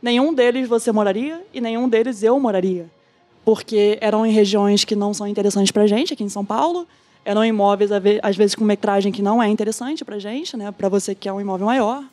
nenhum 0.06 0.32
deles 0.32 0.68
você 0.68 0.90
moraria 0.92 1.42
e 1.52 1.60
nenhum 1.60 1.88
deles 1.88 2.22
eu 2.22 2.38
moraria. 2.38 2.86
Porque 3.44 3.98
eram 4.00 4.24
em 4.24 4.30
regiões 4.32 4.84
que 4.84 4.96
não 4.96 5.12
são 5.12 5.26
interessantes 5.26 5.70
para 5.70 5.86
gente, 5.86 6.12
aqui 6.14 6.24
em 6.24 6.28
São 6.28 6.44
Paulo. 6.44 6.86
Eram 7.24 7.44
imóveis, 7.44 7.90
às 7.92 8.02
ve- 8.02 8.20
às 8.22 8.36
vezes, 8.36 8.54
com 8.54 8.64
metragem 8.64 9.10
que 9.12 9.20
não 9.20 9.42
é 9.42 9.48
interessante 9.48 10.04
para 10.04 10.16
gente, 10.18 10.56
né? 10.56 10.70
para 10.70 10.88
você 10.88 11.14
que 11.14 11.22
quer 11.22 11.32
um 11.32 11.40
imóvel 11.40 11.66
maior. 11.66 12.04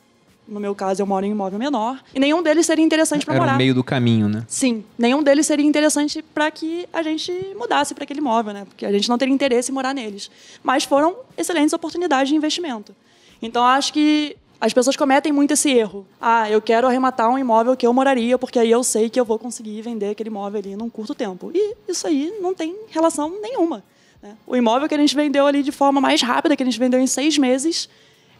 No 0.46 0.60
meu 0.60 0.74
caso, 0.74 1.00
eu 1.00 1.06
moro 1.06 1.24
em 1.24 1.30
um 1.30 1.32
imóvel 1.32 1.58
menor. 1.58 2.02
E 2.14 2.20
nenhum 2.20 2.42
deles 2.42 2.66
seria 2.66 2.84
interessante 2.84 3.24
para 3.24 3.34
Era 3.34 3.42
morar. 3.44 3.54
o 3.54 3.58
meio 3.58 3.74
do 3.74 3.82
caminho, 3.82 4.28
né? 4.28 4.44
Sim, 4.46 4.84
nenhum 4.98 5.22
deles 5.22 5.46
seria 5.46 5.64
interessante 5.64 6.20
para 6.20 6.50
que 6.50 6.86
a 6.92 7.02
gente 7.02 7.32
mudasse 7.56 7.94
para 7.94 8.04
aquele 8.04 8.18
imóvel, 8.20 8.52
né? 8.52 8.64
Porque 8.68 8.84
a 8.84 8.92
gente 8.92 9.08
não 9.08 9.16
teria 9.16 9.32
interesse 9.32 9.70
em 9.70 9.74
morar 9.74 9.94
neles. 9.94 10.30
Mas 10.62 10.84
foram 10.84 11.16
excelentes 11.38 11.72
oportunidades 11.72 12.28
de 12.28 12.34
investimento. 12.36 12.94
Então 13.40 13.64
acho 13.64 13.92
que 13.92 14.36
as 14.60 14.72
pessoas 14.72 14.96
cometem 14.96 15.32
muito 15.32 15.52
esse 15.52 15.70
erro. 15.70 16.06
Ah, 16.20 16.50
eu 16.50 16.60
quero 16.62 16.86
arrematar 16.86 17.28
um 17.28 17.38
imóvel 17.38 17.76
que 17.76 17.86
eu 17.86 17.92
moraria, 17.92 18.38
porque 18.38 18.58
aí 18.58 18.70
eu 18.70 18.82
sei 18.82 19.10
que 19.10 19.18
eu 19.18 19.24
vou 19.24 19.38
conseguir 19.38 19.82
vender 19.82 20.10
aquele 20.10 20.30
imóvel 20.30 20.60
ali 20.60 20.76
num 20.76 20.88
curto 20.88 21.14
tempo. 21.14 21.50
E 21.54 21.76
isso 21.88 22.06
aí 22.06 22.32
não 22.40 22.54
tem 22.54 22.74
relação 22.88 23.40
nenhuma. 23.40 23.84
né? 24.22 24.36
O 24.46 24.56
imóvel 24.56 24.88
que 24.88 24.94
a 24.94 24.98
gente 24.98 25.14
vendeu 25.14 25.46
ali 25.46 25.62
de 25.62 25.72
forma 25.72 26.00
mais 26.00 26.22
rápida, 26.22 26.56
que 26.56 26.62
a 26.62 26.66
gente 26.66 26.78
vendeu 26.78 26.98
em 26.98 27.06
seis 27.06 27.36
meses, 27.36 27.88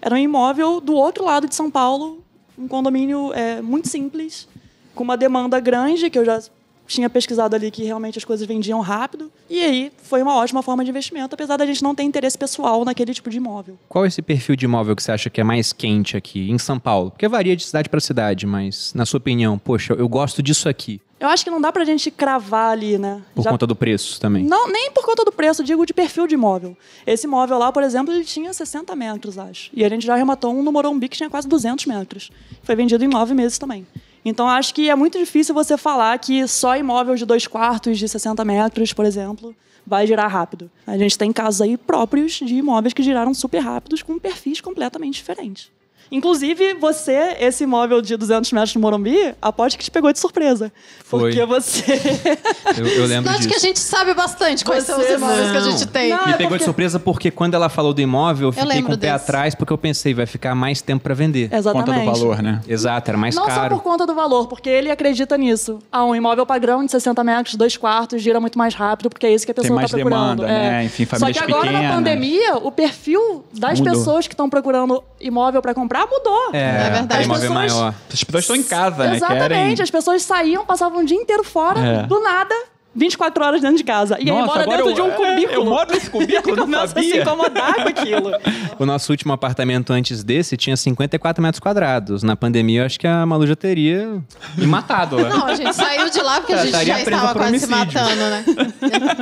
era 0.00 0.14
um 0.14 0.18
imóvel 0.18 0.80
do 0.80 0.94
outro 0.94 1.24
lado 1.24 1.48
de 1.48 1.54
São 1.54 1.70
Paulo, 1.70 2.22
um 2.58 2.68
condomínio 2.68 3.32
é, 3.34 3.60
muito 3.60 3.88
simples, 3.88 4.48
com 4.94 5.02
uma 5.02 5.16
demanda 5.16 5.58
grande, 5.60 6.08
que 6.08 6.18
eu 6.18 6.24
já 6.24 6.40
tinha 6.86 7.08
pesquisado 7.08 7.54
ali 7.56 7.70
que 7.70 7.82
realmente 7.84 8.18
as 8.18 8.24
coisas 8.24 8.46
vendiam 8.46 8.80
rápido. 8.80 9.30
E 9.48 9.60
aí 9.60 9.92
foi 10.02 10.22
uma 10.22 10.34
ótima 10.36 10.62
forma 10.62 10.84
de 10.84 10.90
investimento, 10.90 11.34
apesar 11.34 11.56
da 11.56 11.66
gente 11.66 11.82
não 11.82 11.94
ter 11.94 12.02
interesse 12.02 12.36
pessoal 12.36 12.84
naquele 12.84 13.12
tipo 13.14 13.30
de 13.30 13.36
imóvel. 13.38 13.78
Qual 13.88 14.04
é 14.04 14.08
esse 14.08 14.20
perfil 14.22 14.56
de 14.56 14.64
imóvel 14.64 14.94
que 14.94 15.02
você 15.02 15.12
acha 15.12 15.30
que 15.30 15.40
é 15.40 15.44
mais 15.44 15.72
quente 15.72 16.16
aqui 16.16 16.50
em 16.50 16.58
São 16.58 16.78
Paulo? 16.78 17.10
Porque 17.10 17.26
varia 17.28 17.56
de 17.56 17.64
cidade 17.64 17.88
para 17.88 18.00
cidade, 18.00 18.46
mas 18.46 18.92
na 18.94 19.06
sua 19.06 19.18
opinião, 19.18 19.58
poxa, 19.58 19.94
eu 19.94 20.08
gosto 20.08 20.42
disso 20.42 20.68
aqui. 20.68 21.00
Eu 21.20 21.28
acho 21.28 21.42
que 21.44 21.50
não 21.50 21.60
dá 21.60 21.72
pra 21.72 21.84
gente 21.86 22.10
cravar 22.10 22.72
ali, 22.72 22.98
né? 22.98 23.22
Por 23.34 23.42
Já- 23.44 23.50
conta 23.50 23.66
do 23.66 23.74
preço 23.74 24.20
também. 24.20 24.44
Não, 24.44 24.70
nem 24.70 24.90
por 24.90 25.04
conta 25.06 25.24
do 25.24 25.32
preço, 25.32 25.64
digo 25.64 25.86
de 25.86 25.94
perfil 25.94 26.26
de 26.26 26.34
imóvel. 26.34 26.76
Esse 27.06 27.26
imóvel 27.26 27.56
lá, 27.56 27.72
por 27.72 27.82
exemplo, 27.82 28.12
ele 28.12 28.24
tinha 28.24 28.52
60 28.52 28.94
metros, 28.94 29.38
acho. 29.38 29.70
E 29.72 29.84
a 29.84 29.88
gente 29.88 30.04
já 30.04 30.14
arrematou 30.14 30.52
um 30.54 30.62
no 30.62 30.70
Morumbi 30.70 31.08
que 31.08 31.16
tinha 31.16 31.30
quase 31.30 31.48
200 31.48 31.86
metros. 31.86 32.30
Foi 32.62 32.74
vendido 32.76 33.02
em 33.04 33.08
nove 33.08 33.32
meses 33.32 33.56
também. 33.56 33.86
Então, 34.24 34.48
acho 34.48 34.74
que 34.74 34.88
é 34.88 34.94
muito 34.94 35.18
difícil 35.18 35.54
você 35.54 35.76
falar 35.76 36.18
que 36.18 36.46
só 36.48 36.76
imóvel 36.76 37.14
de 37.14 37.26
dois 37.26 37.46
quartos 37.46 37.98
de 37.98 38.08
60 38.08 38.44
metros, 38.44 38.92
por 38.92 39.04
exemplo, 39.04 39.54
vai 39.86 40.06
girar 40.06 40.30
rápido. 40.30 40.70
A 40.86 40.96
gente 40.96 41.18
tem 41.18 41.32
casos 41.32 41.60
aí 41.60 41.76
próprios 41.76 42.32
de 42.32 42.54
imóveis 42.54 42.94
que 42.94 43.02
giraram 43.02 43.34
super 43.34 43.58
rápidos 43.58 44.02
com 44.02 44.18
perfis 44.18 44.60
completamente 44.60 45.14
diferentes. 45.14 45.70
Inclusive, 46.16 46.74
você, 46.74 47.36
esse 47.40 47.64
imóvel 47.64 48.00
de 48.00 48.16
200 48.16 48.52
metros 48.52 48.74
no 48.74 48.80
Morumbi, 48.80 49.34
aposto 49.42 49.76
que 49.76 49.84
te 49.84 49.90
pegou 49.90 50.12
de 50.12 50.18
surpresa. 50.20 50.72
Foi. 51.04 51.20
Porque 51.34 51.44
você... 51.44 51.82
Eu, 52.78 52.86
eu 52.86 53.06
lembro 53.06 53.30
Acho 53.30 53.38
disso. 53.40 53.48
que 53.50 53.54
a 53.56 53.58
gente 53.58 53.78
sabe 53.78 54.14
bastante 54.14 54.64
quais 54.64 54.84
são 54.84 54.98
os 54.98 55.06
Você 55.06 55.14
imóveis 55.14 55.50
que 55.50 55.56
a 55.56 55.60
não. 55.60 55.70
gente 55.70 55.86
tem. 55.86 56.10
Não, 56.10 56.26
Me 56.26 56.32
é 56.32 56.36
pegou 56.36 56.44
de 56.44 56.48
porque- 56.50 56.64
surpresa 56.64 56.98
porque 56.98 57.30
quando 57.30 57.54
ela 57.54 57.68
falou 57.68 57.92
do 57.92 58.00
imóvel, 58.00 58.48
eu 58.48 58.52
fiquei 58.52 58.68
lembro 58.68 58.86
com 58.86 58.92
o 58.94 58.98
pé 58.98 59.12
desse. 59.12 59.24
atrás 59.24 59.54
porque 59.54 59.72
eu 59.72 59.78
pensei, 59.78 60.12
vai 60.14 60.26
ficar 60.26 60.54
mais 60.54 60.80
tempo 60.82 61.02
pra 61.04 61.14
vender. 61.14 61.52
Exatamente. 61.52 61.86
Conta 61.94 62.00
do 62.00 62.04
valor, 62.20 62.42
né? 62.42 62.60
Exato, 62.66 63.10
era 63.10 63.18
mais 63.18 63.34
Não 63.34 63.44
só 63.44 63.48
caro. 63.50 63.76
por 63.76 63.82
conta 63.82 64.06
do 64.06 64.14
valor, 64.14 64.46
porque 64.48 64.68
ele 64.68 64.90
acredita 64.90 65.36
nisso. 65.36 65.78
Ah, 65.92 66.04
um 66.04 66.14
imóvel 66.14 66.44
padrão 66.46 66.84
de 66.84 66.90
60 66.90 67.22
metros, 67.24 67.54
dois 67.56 67.76
quartos, 67.76 68.20
gira 68.22 68.40
muito 68.40 68.58
mais 68.58 68.74
rápido, 68.74 69.08
porque 69.10 69.26
é 69.26 69.34
isso 69.34 69.44
que 69.44 69.52
a 69.52 69.54
pessoa 69.54 69.74
mais 69.76 69.86
está 69.86 69.98
procurando. 69.98 70.42
demanda, 70.42 70.46
né? 70.46 70.84
Enfim, 70.84 71.04
Só 71.04 71.16
famílias 71.18 71.44
que 71.44 71.50
agora, 71.52 71.66
na 71.70 71.78
pequenas. 71.78 71.94
pandemia, 71.96 72.56
o 72.56 72.72
perfil 72.72 73.44
das 73.52 73.78
Mudou. 73.78 73.94
pessoas 73.94 74.26
que 74.26 74.34
estão 74.34 74.48
procurando 74.50 75.02
imóvel 75.20 75.60
para 75.62 75.74
comprar 75.74 76.03
mudou. 76.06 76.50
É, 76.52 76.58
É 76.86 76.90
verdade. 76.90 77.22
As 77.22 77.28
pessoas- 77.28 77.50
maior. 77.50 77.94
As 78.12 78.24
pessoas 78.24 78.44
estão 78.44 78.56
em 78.56 78.62
casa, 78.62 79.06
né? 79.06 79.16
Exatamente. 79.16 79.48
Querem... 79.48 79.82
As 79.82 79.90
pessoas 79.90 80.22
saíam, 80.22 80.64
passavam 80.64 81.00
o 81.02 81.04
dia 81.04 81.16
inteiro 81.16 81.42
fora, 81.44 81.80
É. 81.80 82.02
do 82.04 82.20
nada, 82.20 82.54
24 82.94 83.44
horas 83.44 83.60
dentro 83.60 83.76
de 83.76 83.84
casa. 83.84 84.16
E 84.20 84.22
aí 84.22 84.26
Nossa, 84.30 84.46
mora 84.46 84.62
agora 84.62 84.76
dentro 84.76 84.90
eu- 84.90 84.94
de 84.94 85.02
um 85.02 85.08
é, 85.08 85.16
cubículo. 85.34 85.52
eu 85.52 85.64
moro 85.64 85.92
nesse 85.92 86.10
cubículo, 86.10 86.56
não 86.56 86.64
Começa 86.64 86.84
a 86.84 86.88
se 86.88 86.94
sabia. 86.94 87.22
incomodar 87.22 87.74
com 87.74 87.88
aquilo. 87.88 88.30
O 88.76 88.84
nosso 88.84 89.12
último 89.12 89.32
apartamento 89.32 89.92
antes 89.92 90.24
desse 90.24 90.56
tinha 90.56 90.76
54 90.76 91.40
metros 91.40 91.60
quadrados. 91.60 92.24
Na 92.24 92.34
pandemia, 92.34 92.80
eu 92.80 92.86
acho 92.86 92.98
que 92.98 93.06
a 93.06 93.24
Malu 93.24 93.46
já 93.46 93.54
teria 93.54 94.20
me 94.58 94.66
matado 94.66 95.14
lá. 95.16 95.28
Não, 95.30 95.46
a 95.46 95.54
gente 95.54 95.72
saiu 95.72 96.10
de 96.10 96.20
lá 96.20 96.40
porque 96.40 96.52
a 96.54 96.64
gente 96.66 96.84
já 96.84 96.98
estava 97.00 97.34
quase 97.34 97.60
se 97.60 97.72
homicídio. 97.72 98.00
matando, 98.02 98.20
né? 98.20 98.44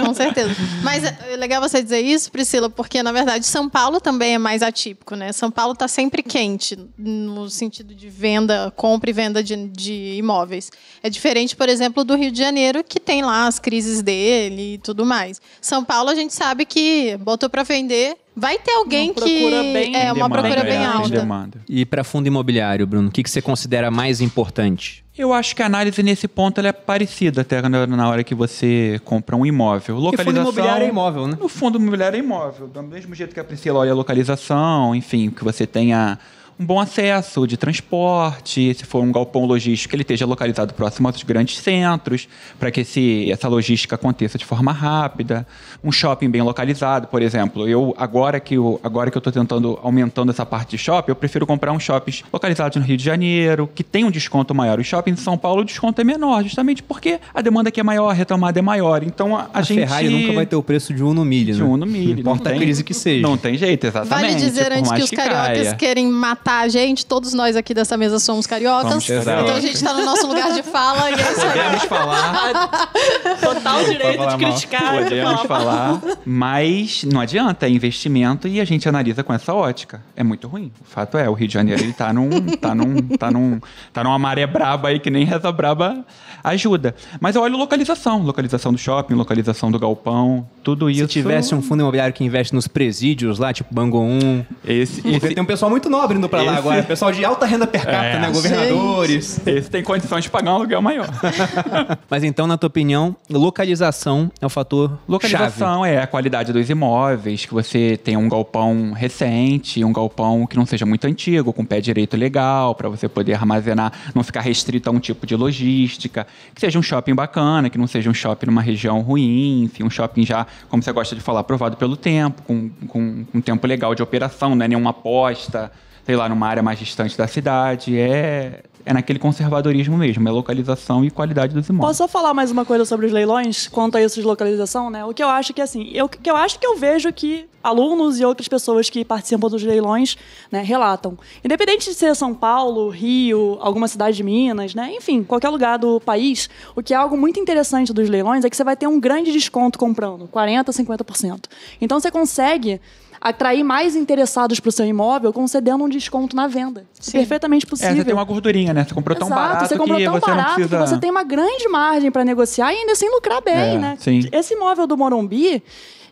Com 0.03 0.14
certeza. 0.14 0.51
Mas 0.83 1.05
é 1.05 1.37
legal 1.37 1.61
você 1.61 1.83
dizer 1.83 2.01
isso, 2.01 2.33
Priscila, 2.33 2.70
porque 2.70 3.03
na 3.03 3.12
verdade 3.12 3.45
São 3.45 3.68
Paulo 3.68 4.01
também 4.01 4.35
é 4.35 4.39
mais 4.39 4.62
atípico, 4.62 5.14
né? 5.14 5.33
São 5.33 5.51
Paulo 5.51 5.75
está 5.75 5.87
sempre 5.87 6.23
quente 6.23 6.79
no 6.97 7.51
sentido 7.51 7.95
de 7.95 8.09
venda, 8.09 8.73
compra 8.75 9.11
e 9.11 9.12
venda 9.12 9.43
de, 9.43 9.68
de 9.68 10.14
imóveis. 10.16 10.70
É 11.03 11.11
diferente, 11.11 11.55
por 11.55 11.68
exemplo, 11.68 12.05
do 12.05 12.14
Rio 12.16 12.31
de 12.33 12.39
Janeiro, 12.39 12.83
que 12.83 12.99
tem 12.99 13.23
lá 13.23 13.47
as 13.47 13.59
crises 13.63 14.03
dele 14.03 14.75
e 14.75 14.79
tudo 14.79 15.07
mais. 15.07 15.41
São 15.61 15.83
Paulo 15.85 16.11
a 16.11 16.15
gente 16.15 16.35
sabe 16.35 16.67
que 16.67 17.17
botou 17.19 17.49
para 17.49 17.63
vender, 17.63 18.15
vai 18.37 18.59
ter 18.59 18.73
alguém 18.73 19.11
Uma 19.11 19.15
que 19.15 19.21
procura 19.21 19.63
bem- 19.73 19.97
é 19.97 20.05
uma 20.13 20.29
Demanda, 20.29 20.35
procura 20.43 20.63
bem 20.65 20.83
é, 20.83 20.87
alta. 20.87 21.09
demanda. 21.09 21.61
E 21.69 21.87
para 21.87 22.05
fundo 22.05 22.27
imobiliário, 22.27 22.87
Bruno, 22.87 23.09
o 23.09 23.11
que, 23.11 23.23
que 23.23 23.31
você 23.31 23.41
considera 23.41 23.91
mais 23.91 24.21
importante? 24.21 25.03
Eu 25.17 25.33
acho 25.35 25.55
que 25.55 25.63
a 25.63 25.67
análise 25.67 26.03
nesse 26.03 26.27
ponto 26.27 26.59
ela 26.59 26.69
é 26.69 26.73
parecida 26.73 27.43
até 27.43 27.61
na 27.69 27.87
na 27.87 28.09
hora 28.09 28.25
que 28.25 28.35
você 28.35 28.99
compra 29.05 29.37
um 29.37 29.45
imóvel. 29.45 29.97
Localização. 29.99 30.89
imóvel, 30.89 31.27
né? 31.29 31.37
O 31.39 31.49
fundo 31.49 31.79
imobiliário 31.79 32.17
é 32.17 32.21
imóvel. 32.21 32.67
Do 32.67 32.83
mesmo 32.83 33.15
jeito 33.15 33.35
que 33.35 33.41
a 33.41 33.45
Priscila 33.45 33.81
olha 33.81 33.93
a 33.93 33.95
localização, 33.95 34.95
enfim, 34.95 35.29
que 35.31 35.45
você 35.45 35.67
tenha 35.67 36.19
um 36.59 36.65
bom 36.65 36.79
acesso 36.81 37.47
de 37.47 37.57
transporte, 37.57 38.75
se 38.75 38.85
for 38.85 39.03
um 39.03 39.11
galpão 39.11 39.45
logístico, 39.45 39.91
que 39.91 39.97
ele 39.97 40.03
esteja 40.03 40.25
localizado 40.27 40.75
próximo 40.75 41.09
aos 41.09 41.23
grandes 41.23 41.59
centros, 41.59 42.29
para 42.59 42.71
que 42.71 42.81
esse, 42.81 43.31
essa 43.31 43.49
logística 43.49 43.95
aconteça 43.97 44.39
de 44.39 44.45
forma 44.45 44.73
rápida. 44.73 45.47
Um 45.83 45.91
shopping 45.91 46.31
bem 46.31 46.43
localizado, 46.43 47.09
por 47.09 47.21
exemplo. 47.23 47.69
Eu, 47.69 47.95
agora 47.99 48.39
que 48.39 48.55
eu 48.55 48.81
agora 48.83 49.11
que 49.11 49.17
eu 49.17 49.21
estou 49.21 49.33
tentando, 49.33 49.79
aumentando 49.83 50.31
essa 50.31 50.47
parte 50.47 50.71
de 50.71 50.79
shopping, 50.79 51.11
eu 51.11 51.17
prefiro 51.17 51.47
comprar 51.47 51.73
uns 51.73 51.83
shoppings 51.83 52.23
localizados 52.33 52.77
no 52.77 52.85
Rio 52.87 52.97
de 52.97 53.05
Janeiro, 53.05 53.69
que 53.75 53.83
tem 53.83 54.05
um 54.05 54.11
desconto 54.11 54.55
maior. 54.55 54.79
Os 54.79 54.87
shoppings 54.87 55.19
de 55.19 55.25
São 55.25 55.37
Paulo, 55.37 55.63
o 55.63 55.65
desconto 55.65 56.01
é 56.01 56.05
menor, 56.05 56.43
justamente 56.45 56.83
porque 56.83 57.19
a 57.35 57.41
demanda 57.41 57.71
aqui 57.71 57.81
é 57.81 57.83
maior, 57.83 58.11
a 58.11 58.13
retomada 58.13 58.59
é 58.59 58.63
maior. 58.63 59.03
Então, 59.03 59.37
a, 59.37 59.43
a 59.53 59.59
A 59.59 59.63
gente... 59.63 59.81
Ferrari 59.81 60.09
nunca 60.09 60.33
vai 60.35 60.47
ter 60.47 60.57
o 60.57 60.63
preço 60.63 60.95
de 60.95 61.03
um 61.03 61.13
no 61.13 61.25
milho, 61.25 61.55
De 61.55 61.61
né? 61.63 61.69
um 61.69 61.77
no 61.77 61.87
milho. 61.87 62.13
Não 62.15 62.21
importa 62.21 62.51
tem- 62.51 62.59
a 62.59 62.63
crise 62.63 62.85
que 62.85 62.95
seja. 62.95 63.23
Não 63.23 63.37
tem 63.37 63.57
jeito, 63.57 63.87
exatamente. 63.87 64.31
Vale 64.33 64.35
dizer 64.45 64.73
antes 64.73 64.93
que 64.93 65.03
os 65.03 65.11
cariocas 65.11 65.65
caia. 65.69 65.75
querem 65.75 66.07
matar 66.09 66.52
a 66.61 66.69
gente, 66.69 67.05
todos 67.07 67.33
nós 67.33 67.57
aqui 67.57 67.75
dessa 67.75 67.97
mesa 67.97 68.19
somos 68.19 68.47
cariocas. 68.47 69.05
Somos 69.05 69.09
então 69.09 69.57
a 69.57 69.61
gente 69.61 69.75
está 69.75 69.93
no 69.95 70.05
nosso 70.05 70.27
lugar 70.27 70.53
de 70.53 70.63
fala 70.63 71.11
e 71.11 71.15
é 71.15 71.17
isso 71.17 71.41
aí. 71.41 71.53
Podemos 71.53 71.85
falar. 71.85 72.93
Total 73.41 73.85
direito 73.85 74.17
falar 74.19 74.37
de 74.37 74.43
mal. 74.43 74.53
criticar. 74.53 74.99
Podemos 75.03 75.43
falar, 75.43 76.01
mas 76.25 77.05
não 77.05 77.21
adianta, 77.21 77.67
é 77.67 77.71
investimento 77.71 78.47
e 78.49 78.61
a 78.61 78.65
gente 78.65 78.89
analisa 78.89 79.23
com 79.23 79.33
essa 79.33 79.55
ótica. 79.55 80.03
É 80.17 80.23
muito 80.23 80.49
ruim. 80.49 80.73
O 80.81 80.85
fato 80.85 81.19
é, 81.19 81.29
o 81.29 81.33
Rio 81.33 81.49
de 81.49 81.55
Janeiro 81.55 81.83
ele 81.83 81.93
tá 81.93 82.13
num, 82.13 82.31
tá 82.57 82.75
num, 82.75 82.97
tá 83.17 83.31
num, 83.31 83.61
tá 83.93 84.05
numa 84.05 84.19
maré 84.19 84.47
braba 84.47 84.89
aí 84.89 84.99
que 84.99 85.11
nem 85.11 85.25
reza 85.25 85.51
braba 85.51 86.05
ajuda. 86.43 86.95
Mas 87.21 87.37
eu 87.37 87.43
olho 87.43 87.57
localização, 87.57 88.23
localização 88.23 88.73
do 88.73 88.79
shopping, 88.79 89.15
localização 89.15 89.71
do 89.71 89.79
galpão, 89.79 90.47
tudo 90.63 90.91
isso. 90.91 91.03
Se 91.03 91.09
tivesse 91.09 91.55
um 91.55 91.63
fundo 91.63 91.81
imobiliário 91.81 92.13
que 92.13 92.25
investe 92.25 92.55
nos 92.55 92.67
presídios 92.67 93.39
lá, 93.39 93.53
tipo 93.53 93.73
Bango 93.73 94.01
1. 94.01 94.45
esse, 94.65 95.09
esse, 95.09 95.35
tem 95.35 95.43
um 95.43 95.47
pessoal 95.47 95.71
muito 95.71 95.89
nobre 95.89 96.19
indo 96.19 96.29
pra 96.33 96.43
lá 96.43 96.53
esse- 96.53 96.59
agora. 96.59 96.83
Pessoal 96.83 97.12
de 97.12 97.24
alta 97.24 97.47
renda 97.47 97.66
per 97.66 97.85
capita, 97.85 97.99
É. 98.16 98.18
né? 98.20 98.30
Governadores. 98.30 99.41
esse 99.47 99.70
tem 99.70 99.83
condições 99.83 100.24
de 100.24 100.30
pagar 100.30 100.53
um 100.53 100.57
aluguel 100.57 100.83
maior. 100.83 101.09
Mas 102.11 102.24
então, 102.24 102.47
na 102.47 102.57
tua 102.59 102.66
opinião, 102.68 103.14
localização 103.30 104.30
é 104.41 104.47
o 104.47 104.49
fator 104.49 104.89
chave. 104.91 105.01
Localização 105.09 105.85
é 105.87 105.99
a 106.03 106.07
qualidade 106.07 106.53
dos 106.53 106.68
imóveis, 106.68 107.45
que 107.47 107.53
você 107.55 107.97
tenha 107.97 108.18
um 108.18 108.28
galpão 108.28 108.93
recente, 108.93 109.85
um 109.85 109.93
galpão 109.93 110.47
que 110.47 110.57
não 110.57 110.66
seja 110.66 110.85
muito 110.87 111.07
antigo, 111.07 111.53
com 111.53 111.64
pé 111.64 111.80
direito 111.80 112.16
legal, 112.16 112.74
para 112.74 112.89
você 112.89 113.09
poder 113.09 113.35
armazenar, 113.35 113.93
não 114.14 114.22
ficar 114.24 114.41
restrito 114.41 114.89
a 114.89 114.93
um 114.93 114.99
tipo 114.99 115.26
de 115.26 115.37
logística, 115.37 116.26
que 116.55 116.61
seja 116.61 116.78
um 116.78 116.83
shopping 116.83 117.14
bacana, 117.14 117.68
que 117.70 117.78
não 117.78 117.87
seja 117.87 118.11
um 118.11 118.14
shopping 118.14 118.47
numa 118.47 118.62
região 118.62 119.01
ruim, 119.01 119.64
enfim, 119.64 119.85
um 119.85 119.91
shopping 119.91 120.24
já, 120.24 120.47
como 120.68 120.83
você 120.83 120.93
gosta 120.93 121.14
de 121.14 121.20
falar, 121.20 121.41
aprovado 121.41 121.76
pelo 121.76 121.97
tempo, 121.97 122.43
com, 122.43 122.70
com, 122.89 123.24
com 123.24 123.39
um 123.39 123.41
tempo 123.41 123.66
legal 123.66 123.95
de 123.95 124.03
operação, 124.03 124.55
não 124.55 124.64
é 124.64 124.68
nenhuma 124.68 124.91
aposta, 124.91 125.70
sei 126.05 126.17
lá, 126.17 126.29
numa 126.29 126.47
área 126.47 126.63
mais 126.63 126.79
distante 126.79 127.17
da 127.17 127.27
cidade, 127.27 127.99
é, 127.99 128.63
é 128.85 128.93
naquele 128.93 129.19
conservadorismo 129.19 129.97
mesmo, 129.97 130.29
é 130.29 130.33
localização 130.33 131.05
e 131.05 131.11
qualidade 131.11 131.55
dos 131.55 131.69
imóveis. 131.69 131.89
Posso 131.89 131.99
só 131.99 132.09
falar 132.09 132.35
mais 132.35 132.51
uma 132.51 132.65
coisa 132.65 132.85
sobre 132.85 133.07
os 133.07 133.13
leilões, 133.13 133.69
quanto 133.69 133.97
a 133.97 134.03
isso 134.03 134.21
de 134.21 134.27
localização, 134.27 134.91
né? 134.91 135.05
O 135.05 135.15
que 135.15 135.23
eu 135.23 135.29
acho 135.29 135.55
que, 135.55 135.61
assim, 135.61 135.91
eu, 135.93 136.09
que 136.09 136.29
eu 136.29 136.37
acho 136.37 136.59
que 136.59 136.67
eu 136.67 136.77
vejo 136.77 137.13
que 137.13 137.47
alunos 137.63 138.19
e 138.19 138.25
outras 138.25 138.49
pessoas 138.49 138.91
que 138.91 139.05
participam 139.05 139.49
dos 139.49 139.63
leilões 139.63 140.17
né, 140.51 140.63
relatam. 140.63 141.17
Independente 141.45 141.89
de 141.89 141.95
ser 141.95 142.17
São 142.17 142.35
Paulo, 142.35 142.89
Rio, 142.89 143.57
alguma 143.61 143.87
cidade 143.87 144.17
de 144.17 144.25
Minas, 144.25 144.75
né? 144.75 144.93
Enfim, 144.95 145.23
qualquer 145.23 145.49
lugar 145.49 145.79
do 145.79 146.01
país, 146.01 146.51
o 146.75 146.83
que 146.83 146.93
é 146.93 146.97
algo 146.97 147.17
muito 147.17 147.39
interessante 147.39 147.93
dos 147.93 148.09
leilões 148.09 148.45
é 148.45 148.51
que 148.51 148.57
você 148.57 148.65
vai 148.65 148.77
ter 148.77 148.89
um 148.89 148.99
grande 148.99 149.31
desconto 149.31 149.79
comprando, 149.79 150.29
40%, 150.29 150.65
50%. 150.65 151.45
Então 151.81 152.01
você 152.01 152.11
consegue 152.11 152.81
atrair 153.25 153.62
mais 153.62 153.95
interessados 153.95 154.59
para 154.59 154.68
o 154.68 154.73
seu 154.73 154.85
imóvel 154.85 155.33
concedendo 155.33 155.85
um 155.85 155.89
desconto 155.89 156.35
na 156.35 156.49
venda. 156.49 156.85
Sim. 156.99 157.12
Perfeitamente 157.12 157.64
É, 157.64 157.68
possível. 157.68 157.97
você 157.97 158.05
tem 158.05 158.12
uma 158.14 158.25
gordurinha, 158.25 158.75
né? 158.75 158.85
Você 158.85 158.93
comprou 158.93 159.16
tão 159.16 159.29
Exato, 159.29 159.41
barato 159.41 159.68
você 159.68 159.79
comprou 159.79 159.97
que 159.99 160.05
tão 160.05 160.12
você 160.14 160.27
barato 160.27 160.49
não 160.49 160.55
precisa... 160.57 160.83
que 160.83 160.89
você 160.89 160.99
tem 160.99 161.11
uma 161.11 161.23
grande 161.23 161.68
margem 161.68 162.11
para 162.11 162.25
negociar 162.25 162.73
e 162.73 162.79
ainda 162.79 162.93
assim 162.93 163.09
lucrar 163.09 163.41
bem, 163.41 163.77
É, 163.77 163.79
né? 163.79 163.97
sim. 164.01 164.29
Esse 164.33 164.55
imóvel 164.55 164.89
do 164.89 164.97
Morumbi, 164.97 165.62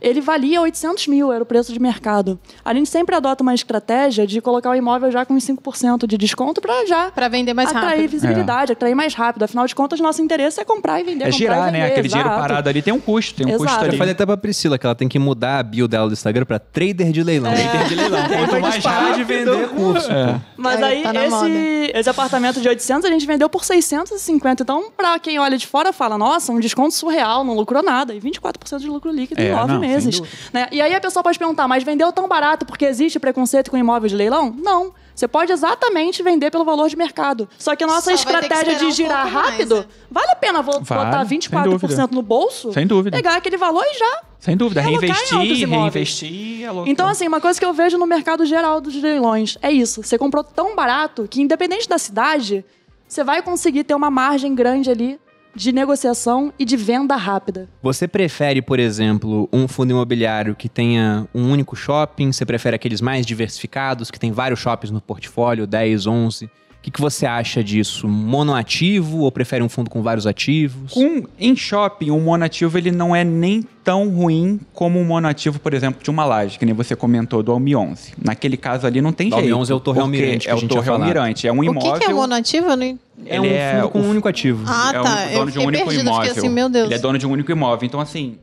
ele 0.00 0.20
valia 0.20 0.60
800 0.60 1.06
mil, 1.08 1.32
era 1.32 1.42
o 1.42 1.46
preço 1.46 1.72
de 1.72 1.78
mercado. 1.78 2.38
A 2.64 2.72
gente 2.74 2.88
sempre 2.88 3.14
adota 3.14 3.42
uma 3.42 3.54
estratégia 3.54 4.26
de 4.26 4.40
colocar 4.40 4.70
o 4.70 4.74
imóvel 4.74 5.10
já 5.10 5.24
com 5.24 5.34
uns 5.34 5.44
5% 5.46 6.06
de 6.06 6.16
desconto 6.16 6.60
para 6.60 6.86
já 6.86 7.10
Para 7.10 7.28
vender 7.28 7.54
mais 7.54 7.68
atrair 7.70 7.90
rápido. 8.02 8.10
visibilidade, 8.10 8.72
atrair 8.72 8.94
mais 8.94 9.14
rápido. 9.14 9.42
Afinal 9.42 9.66
de 9.66 9.74
contas, 9.74 10.00
nosso 10.00 10.22
interesse 10.22 10.60
é 10.60 10.64
comprar 10.64 11.00
e 11.00 11.04
vender, 11.04 11.28
É 11.28 11.30
girar, 11.32 11.56
e 11.68 11.72
né? 11.72 11.78
vender, 11.80 11.84
Aquele 11.92 12.08
dinheiro 12.08 12.28
exato. 12.28 12.40
parado 12.42 12.68
ali 12.68 12.82
tem 12.82 12.92
um 12.92 13.00
custo, 13.00 13.34
tem 13.36 13.46
um 13.46 13.50
Exato. 13.50 13.64
custo 13.64 13.84
Eu 13.84 13.88
ali. 13.88 13.98
falei 13.98 14.12
até 14.12 14.24
pra 14.26 14.36
Priscila 14.36 14.78
que 14.78 14.86
ela 14.86 14.94
tem 14.94 15.08
que 15.08 15.18
mudar 15.18 15.58
a 15.58 15.62
bio 15.62 15.86
dela 15.88 16.06
do 16.08 16.12
Instagram 16.12 16.44
pra 16.44 16.58
trader 16.58 17.10
de 17.12 17.22
leilão. 17.22 17.52
Trader 17.52 17.88
de 17.88 17.94
leilão. 17.94 18.20
Quanto 18.28 18.60
mais 18.60 18.74
disparar 18.74 19.14
de 19.14 19.20
rápido... 19.22 19.26
vender 19.26 19.68
curso. 19.68 20.08
Mas 20.56 20.80
É, 20.80 20.84
aí, 20.84 21.02
tá 21.02 21.26
esse, 21.26 21.92
esse 21.94 22.08
apartamento 22.10 22.60
de 22.60 22.68
800 22.68 23.04
a 23.08 23.12
gente 23.12 23.26
vendeu 23.26 23.48
por 23.48 23.64
650. 23.64 24.62
Então, 24.62 24.90
pra 24.96 25.18
quem 25.18 25.38
olha 25.38 25.56
de 25.58 25.66
fora, 25.66 25.92
fala, 25.92 26.16
nossa, 26.16 26.52
um 26.52 26.60
desconto 26.60 26.94
surreal, 26.94 27.44
não 27.44 27.54
lucrou 27.54 27.82
nada. 27.82 28.14
E 28.14 28.20
24% 28.20 28.78
de 28.78 28.86
lucro 28.88 29.10
líquido 29.10 29.40
em 29.40 29.46
É, 29.46 29.52
nove 29.54 29.72
não, 29.74 29.80
sem 29.80 29.89
meses. 29.90 30.22
Né? 30.52 30.68
E 30.70 30.80
aí 30.80 30.94
a 30.94 31.00
pessoa 31.00 31.22
pode 31.22 31.38
perguntar, 31.38 31.66
mas 31.68 31.82
vendeu 31.82 32.12
tão 32.12 32.28
barato 32.28 32.64
porque 32.66 32.84
existe 32.84 33.18
preconceito 33.18 33.70
com 33.70 33.76
imóvel 33.76 34.08
de 34.08 34.16
leilão? 34.16 34.54
Não. 34.56 34.92
Você 35.14 35.28
pode 35.28 35.52
exatamente 35.52 36.22
vender 36.22 36.50
pelo 36.50 36.64
valor 36.64 36.88
de 36.88 36.96
mercado. 36.96 37.48
Só 37.58 37.76
que 37.76 37.84
a 37.84 37.86
nossa 37.86 38.10
Só 38.10 38.14
estratégia 38.14 38.76
de 38.76 38.86
esperar 38.86 38.88
um 38.88 38.92
girar 38.92 39.22
pouco 39.22 39.34
mais, 39.34 39.50
rápido, 39.50 39.76
né? 39.76 39.84
vale 40.10 40.30
a 40.30 40.36
pena 40.36 40.62
Vale, 40.62 40.80
botar 40.80 41.26
sem 41.26 41.38
24% 41.38 41.64
dúvida. 41.64 42.08
no 42.10 42.22
bolso? 42.22 42.72
Sem 42.72 42.86
dúvida. 42.86 43.16
Pegar 43.16 43.36
aquele 43.36 43.58
valor 43.58 43.84
e 43.84 43.98
já 43.98 44.22
Sem 44.38 44.56
dúvida, 44.56 44.80
reinvestir, 44.80 45.60
imóveis. 45.60 46.20
reinvestir... 46.20 46.68
alocar. 46.68 46.90
então, 46.90 47.06
assim, 47.08 47.28
uma 47.28 47.40
coisa 47.40 47.58
que 47.58 47.66
eu 47.66 47.72
vejo 47.74 47.98
no 47.98 48.06
mercado 48.06 48.46
geral 48.46 48.80
dos 48.80 48.94
leilões 48.94 49.58
é 49.60 49.70
isso. 49.70 50.02
Você 50.02 50.16
comprou 50.16 50.42
tão 50.42 50.74
barato 50.74 51.28
que, 51.28 51.42
independente 51.42 51.86
da 51.86 51.98
cidade, 51.98 52.64
você 53.06 53.22
vai 53.22 53.42
conseguir 53.42 53.84
ter 53.84 53.94
uma 53.94 54.10
margem 54.10 54.54
grande 54.54 54.90
ali 54.90 55.20
de 55.54 55.72
negociação 55.72 56.52
e 56.58 56.64
de 56.64 56.76
venda 56.76 57.16
rápida. 57.16 57.68
Você 57.82 58.06
prefere, 58.06 58.62
por 58.62 58.78
exemplo, 58.78 59.48
um 59.52 59.66
fundo 59.66 59.90
imobiliário 59.90 60.54
que 60.54 60.68
tenha 60.68 61.26
um 61.34 61.50
único 61.50 61.74
shopping? 61.76 62.32
Você 62.32 62.44
prefere 62.44 62.76
aqueles 62.76 63.00
mais 63.00 63.26
diversificados, 63.26 64.10
que 64.10 64.18
tem 64.18 64.32
vários 64.32 64.60
shoppings 64.60 64.90
no 64.90 65.00
portfólio, 65.00 65.66
10, 65.66 66.06
11? 66.06 66.50
O 66.80 66.82
que, 66.82 66.90
que 66.90 67.00
você 67.00 67.26
acha 67.26 67.62
disso? 67.62 68.08
Monoativo 68.08 69.18
ou 69.20 69.30
prefere 69.30 69.62
um 69.62 69.68
fundo 69.68 69.90
com 69.90 70.02
vários 70.02 70.26
ativos? 70.26 70.92
Com, 70.94 71.24
em 71.38 71.54
shopping, 71.54 72.10
o 72.10 72.18
monoativo 72.18 72.78
ele 72.78 72.90
não 72.90 73.14
é 73.14 73.22
nem 73.22 73.62
tão 73.84 74.08
ruim 74.08 74.58
como 74.72 74.98
um 74.98 75.04
monoativo, 75.04 75.58
por 75.60 75.74
exemplo, 75.74 76.02
de 76.02 76.08
uma 76.08 76.24
laje, 76.24 76.58
que 76.58 76.64
nem 76.64 76.74
você 76.74 76.96
comentou 76.96 77.42
do 77.42 77.52
Almi 77.52 77.76
11. 77.76 78.14
Naquele 78.24 78.56
caso 78.56 78.86
ali 78.86 79.02
não 79.02 79.12
tem 79.12 79.28
Do 79.28 79.36
jeito. 79.36 79.50
Almi 79.52 79.60
11 79.62 79.72
é 79.72 79.74
o 79.74 79.80
Torre 79.80 80.00
Almirante 80.00 80.48
É 80.48 80.54
o 80.54 80.66
Torre. 80.66 80.88
Almirante. 80.88 81.46
É 81.46 81.52
um 81.52 81.58
O 81.58 81.64
imóvel... 81.64 81.92
que, 81.92 81.98
que 82.00 82.10
é 82.10 82.14
monoativo? 82.14 82.70
Eu 82.70 82.76
não... 82.78 82.98
É 83.26 83.40
um 83.40 83.44
Ele 83.44 83.54
é 83.54 83.74
fundo 83.80 83.88
com 83.90 83.98
o- 83.98 84.02
um 84.02 84.10
único 84.10 84.28
ativo. 84.28 84.64
Ah, 84.66 84.92
é 84.94 85.00
um 85.00 85.04
tá. 85.04 85.26
Eu 85.32 85.38
dono 85.40 85.50
de 85.50 85.58
um 85.58 85.66
único 85.66 85.84
perdida, 85.84 86.08
imóvel. 86.10 86.32
assim, 86.32 86.48
meu 86.48 86.68
Deus. 86.70 86.86
Ele 86.86 86.94
é 86.94 86.98
dono 86.98 87.18
de 87.18 87.26
um 87.26 87.30
único 87.32 87.52
imóvel. 87.52 87.86
Então, 87.86 88.00
assim, 88.00 88.38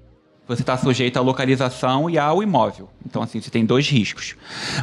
você 0.48 0.62
está 0.62 0.78
sujeito 0.78 1.18
à 1.18 1.22
localização 1.22 2.10
e 2.10 2.18
ao 2.18 2.42
imóvel. 2.42 2.90
Então, 3.06 3.22
assim, 3.22 3.42
você 3.42 3.50
tem 3.50 3.66
dois 3.66 3.90
riscos. 3.90 4.36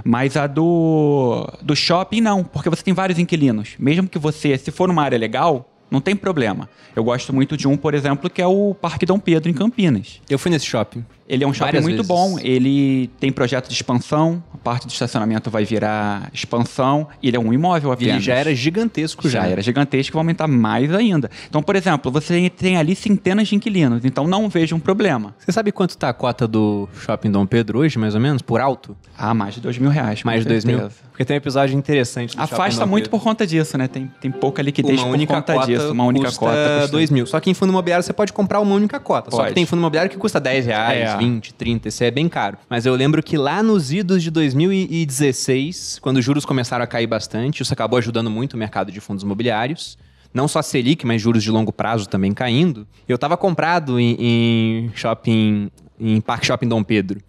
Mas 0.05 0.37
a 0.37 0.47
do, 0.47 1.47
do 1.62 1.75
shopping, 1.75 2.21
não, 2.21 2.45
porque 2.45 2.69
você 2.69 2.83
tem 2.83 2.93
vários 2.93 3.19
inquilinos. 3.19 3.75
Mesmo 3.79 4.09
que 4.09 4.19
você, 4.19 4.59
se 4.59 4.71
for 4.71 4.89
numa 4.89 5.03
área 5.03 5.19
legal, 5.19 5.71
não 5.91 6.01
tem 6.01 6.17
problema. 6.17 6.69
Eu 6.95 7.05
gosto 7.05 7.33
muito 7.33 7.57
de 7.57 7.69
um, 7.69 7.77
por 7.77 7.95
exemplo, 7.95 8.29
que 8.29 8.43
é 8.43 8.47
o 8.47 8.75
Parque 8.75 9.07
Dom 9.07 9.19
Pedro, 9.19 9.51
em 9.51 9.55
Campinas. 9.55 10.21
Eu 10.29 10.39
fui 10.39 10.51
nesse 10.51 10.67
shopping. 10.67 11.05
Ele 11.27 11.43
é 11.43 11.47
um 11.47 11.53
shopping 11.55 11.64
Várias 11.66 11.83
muito 11.85 11.97
vezes. 11.97 12.09
bom. 12.09 12.39
Ele 12.39 13.09
tem 13.18 13.33
projeto 13.33 13.68
de 13.68 13.75
expansão. 13.75 14.43
A 14.53 14.59
parte 14.59 14.87
do 14.87 14.91
estacionamento 14.91 15.51
vai 15.51 15.64
virar 15.64 16.29
expansão. 16.35 17.09
Ele 17.22 17.37
é 17.37 17.41
um 17.41 17.53
imóvel 17.53 17.93
apenas. 17.93 18.14
ele 18.16 18.22
já 18.22 18.35
era 18.35 18.55
gigantesco 18.55 19.29
já. 19.29 19.41
Já 19.43 19.49
era 19.49 19.62
gigantesco 19.62 20.12
e 20.12 20.14
vai 20.14 20.20
aumentar 20.20 20.47
mais 20.47 20.93
ainda. 20.93 21.31
Então, 21.49 21.62
por 21.62 21.77
exemplo, 21.77 22.11
você 22.12 22.51
tem 22.51 22.77
ali 22.77 22.95
centenas 22.95 23.49
de 23.49 23.55
inquilinos, 23.57 24.05
então 24.05 24.27
não 24.27 24.49
vejo 24.51 24.77
um 24.77 24.81
problema. 24.81 25.35
Você 25.39 25.51
sabe 25.53 25.72
quanto 25.72 25.97
tá 25.97 26.11
a 26.11 26.12
cota 26.12 26.47
do 26.47 26.89
Shopping 27.01 27.31
Dom 27.31 27.47
Pedro 27.47 27.79
hoje, 27.79 27.99
mais 27.99 28.14
ou 28.14 28.20
menos? 28.20 28.43
Por 28.43 28.61
alto? 28.61 28.95
Ah, 29.16 29.33
mais 29.33 29.55
de 29.55 29.61
dois 29.62 29.79
mil 29.79 29.91
reais. 29.91 30.22
Mais 30.25 30.43
de 30.43 30.49
dois 30.49 30.64
mil? 30.64 30.89
Porque 31.11 31.25
tem 31.25 31.37
um 31.37 31.39
episódio 31.39 31.77
interessante 31.79 32.31
do 32.37 32.41
Shopping 32.41 32.55
Afasta 32.55 32.81
Dom 32.85 32.91
muito 32.91 33.05
Pedro. 33.05 33.18
por 33.18 33.25
conta 33.25 33.47
disso, 33.47 33.79
né? 33.79 33.87
Tem, 33.89 34.11
tem 34.20 34.31
pouca 34.31 34.61
liquidez 34.61 34.99
uma 34.99 35.07
por 35.09 35.14
única 35.14 35.35
conta 35.35 35.55
cota 35.55 35.66
disso. 35.66 35.93
Uma 35.93 36.05
única 36.05 36.27
custa 36.27 36.41
cota. 36.41 36.68
custa- 36.81 36.89
2 36.93 37.11
mil. 37.11 37.27
Só 37.27 37.39
que 37.41 37.49
em 37.51 37.55
fundo 37.55 37.70
imobiliário 37.70 38.03
você 38.05 38.12
pode 38.12 38.33
comprar 38.33 38.61
uma 38.61 38.75
única 38.75 38.99
cota. 38.99 39.31
Só 39.31 39.37
que 39.37 39.43
Pode. 39.45 39.55
tem 39.55 39.64
fundo 39.64 39.79
imobiliário 39.79 40.11
que 40.11 40.16
custa 40.18 40.41
10 40.41 40.66
reais, 40.66 41.11
É. 41.11 41.14
20, 41.19 41.55
30. 41.55 41.89
Esse 41.89 42.05
é 42.05 42.11
bem 42.11 42.29
caro. 42.29 42.59
Mas 42.69 42.87
eu 42.87 42.95
lembro 42.95 43.23
que 43.23 43.37
lá 43.37 43.62
nos 43.62 43.93
idos 43.93 44.23
de 44.23 44.31
2016, 44.31 45.99
quando 46.01 46.19
os 46.19 46.25
juros 46.25 46.45
começaram 46.45 46.85
a 46.85 46.87
cair 46.87 47.07
bastante, 47.07 47.62
isso 47.62 47.73
acabou 47.73 47.99
ajudando 47.99 48.31
muito 48.31 48.55
o 48.55 48.57
mercado 48.57 48.91
de 48.93 49.01
fundos 49.01 49.23
imobiliários. 49.23 49.99
Não 50.33 50.49
só 50.49 50.61
Selic, 50.61 51.07
mas 51.07 51.23
juros 51.23 51.43
de 51.43 51.51
longo 51.51 51.73
prazo 51.73 52.09
também 52.09 52.33
caindo. 52.33 52.87
Eu 53.09 53.15
estava 53.15 53.37
comprado 53.37 54.01
em, 54.01 54.17
em 54.19 54.93
shopping, 54.95 55.71
em 55.99 56.21
Parque 56.21 56.47
Shopping 56.47 56.69
Dom 56.69 56.83
Pedro. 56.83 57.21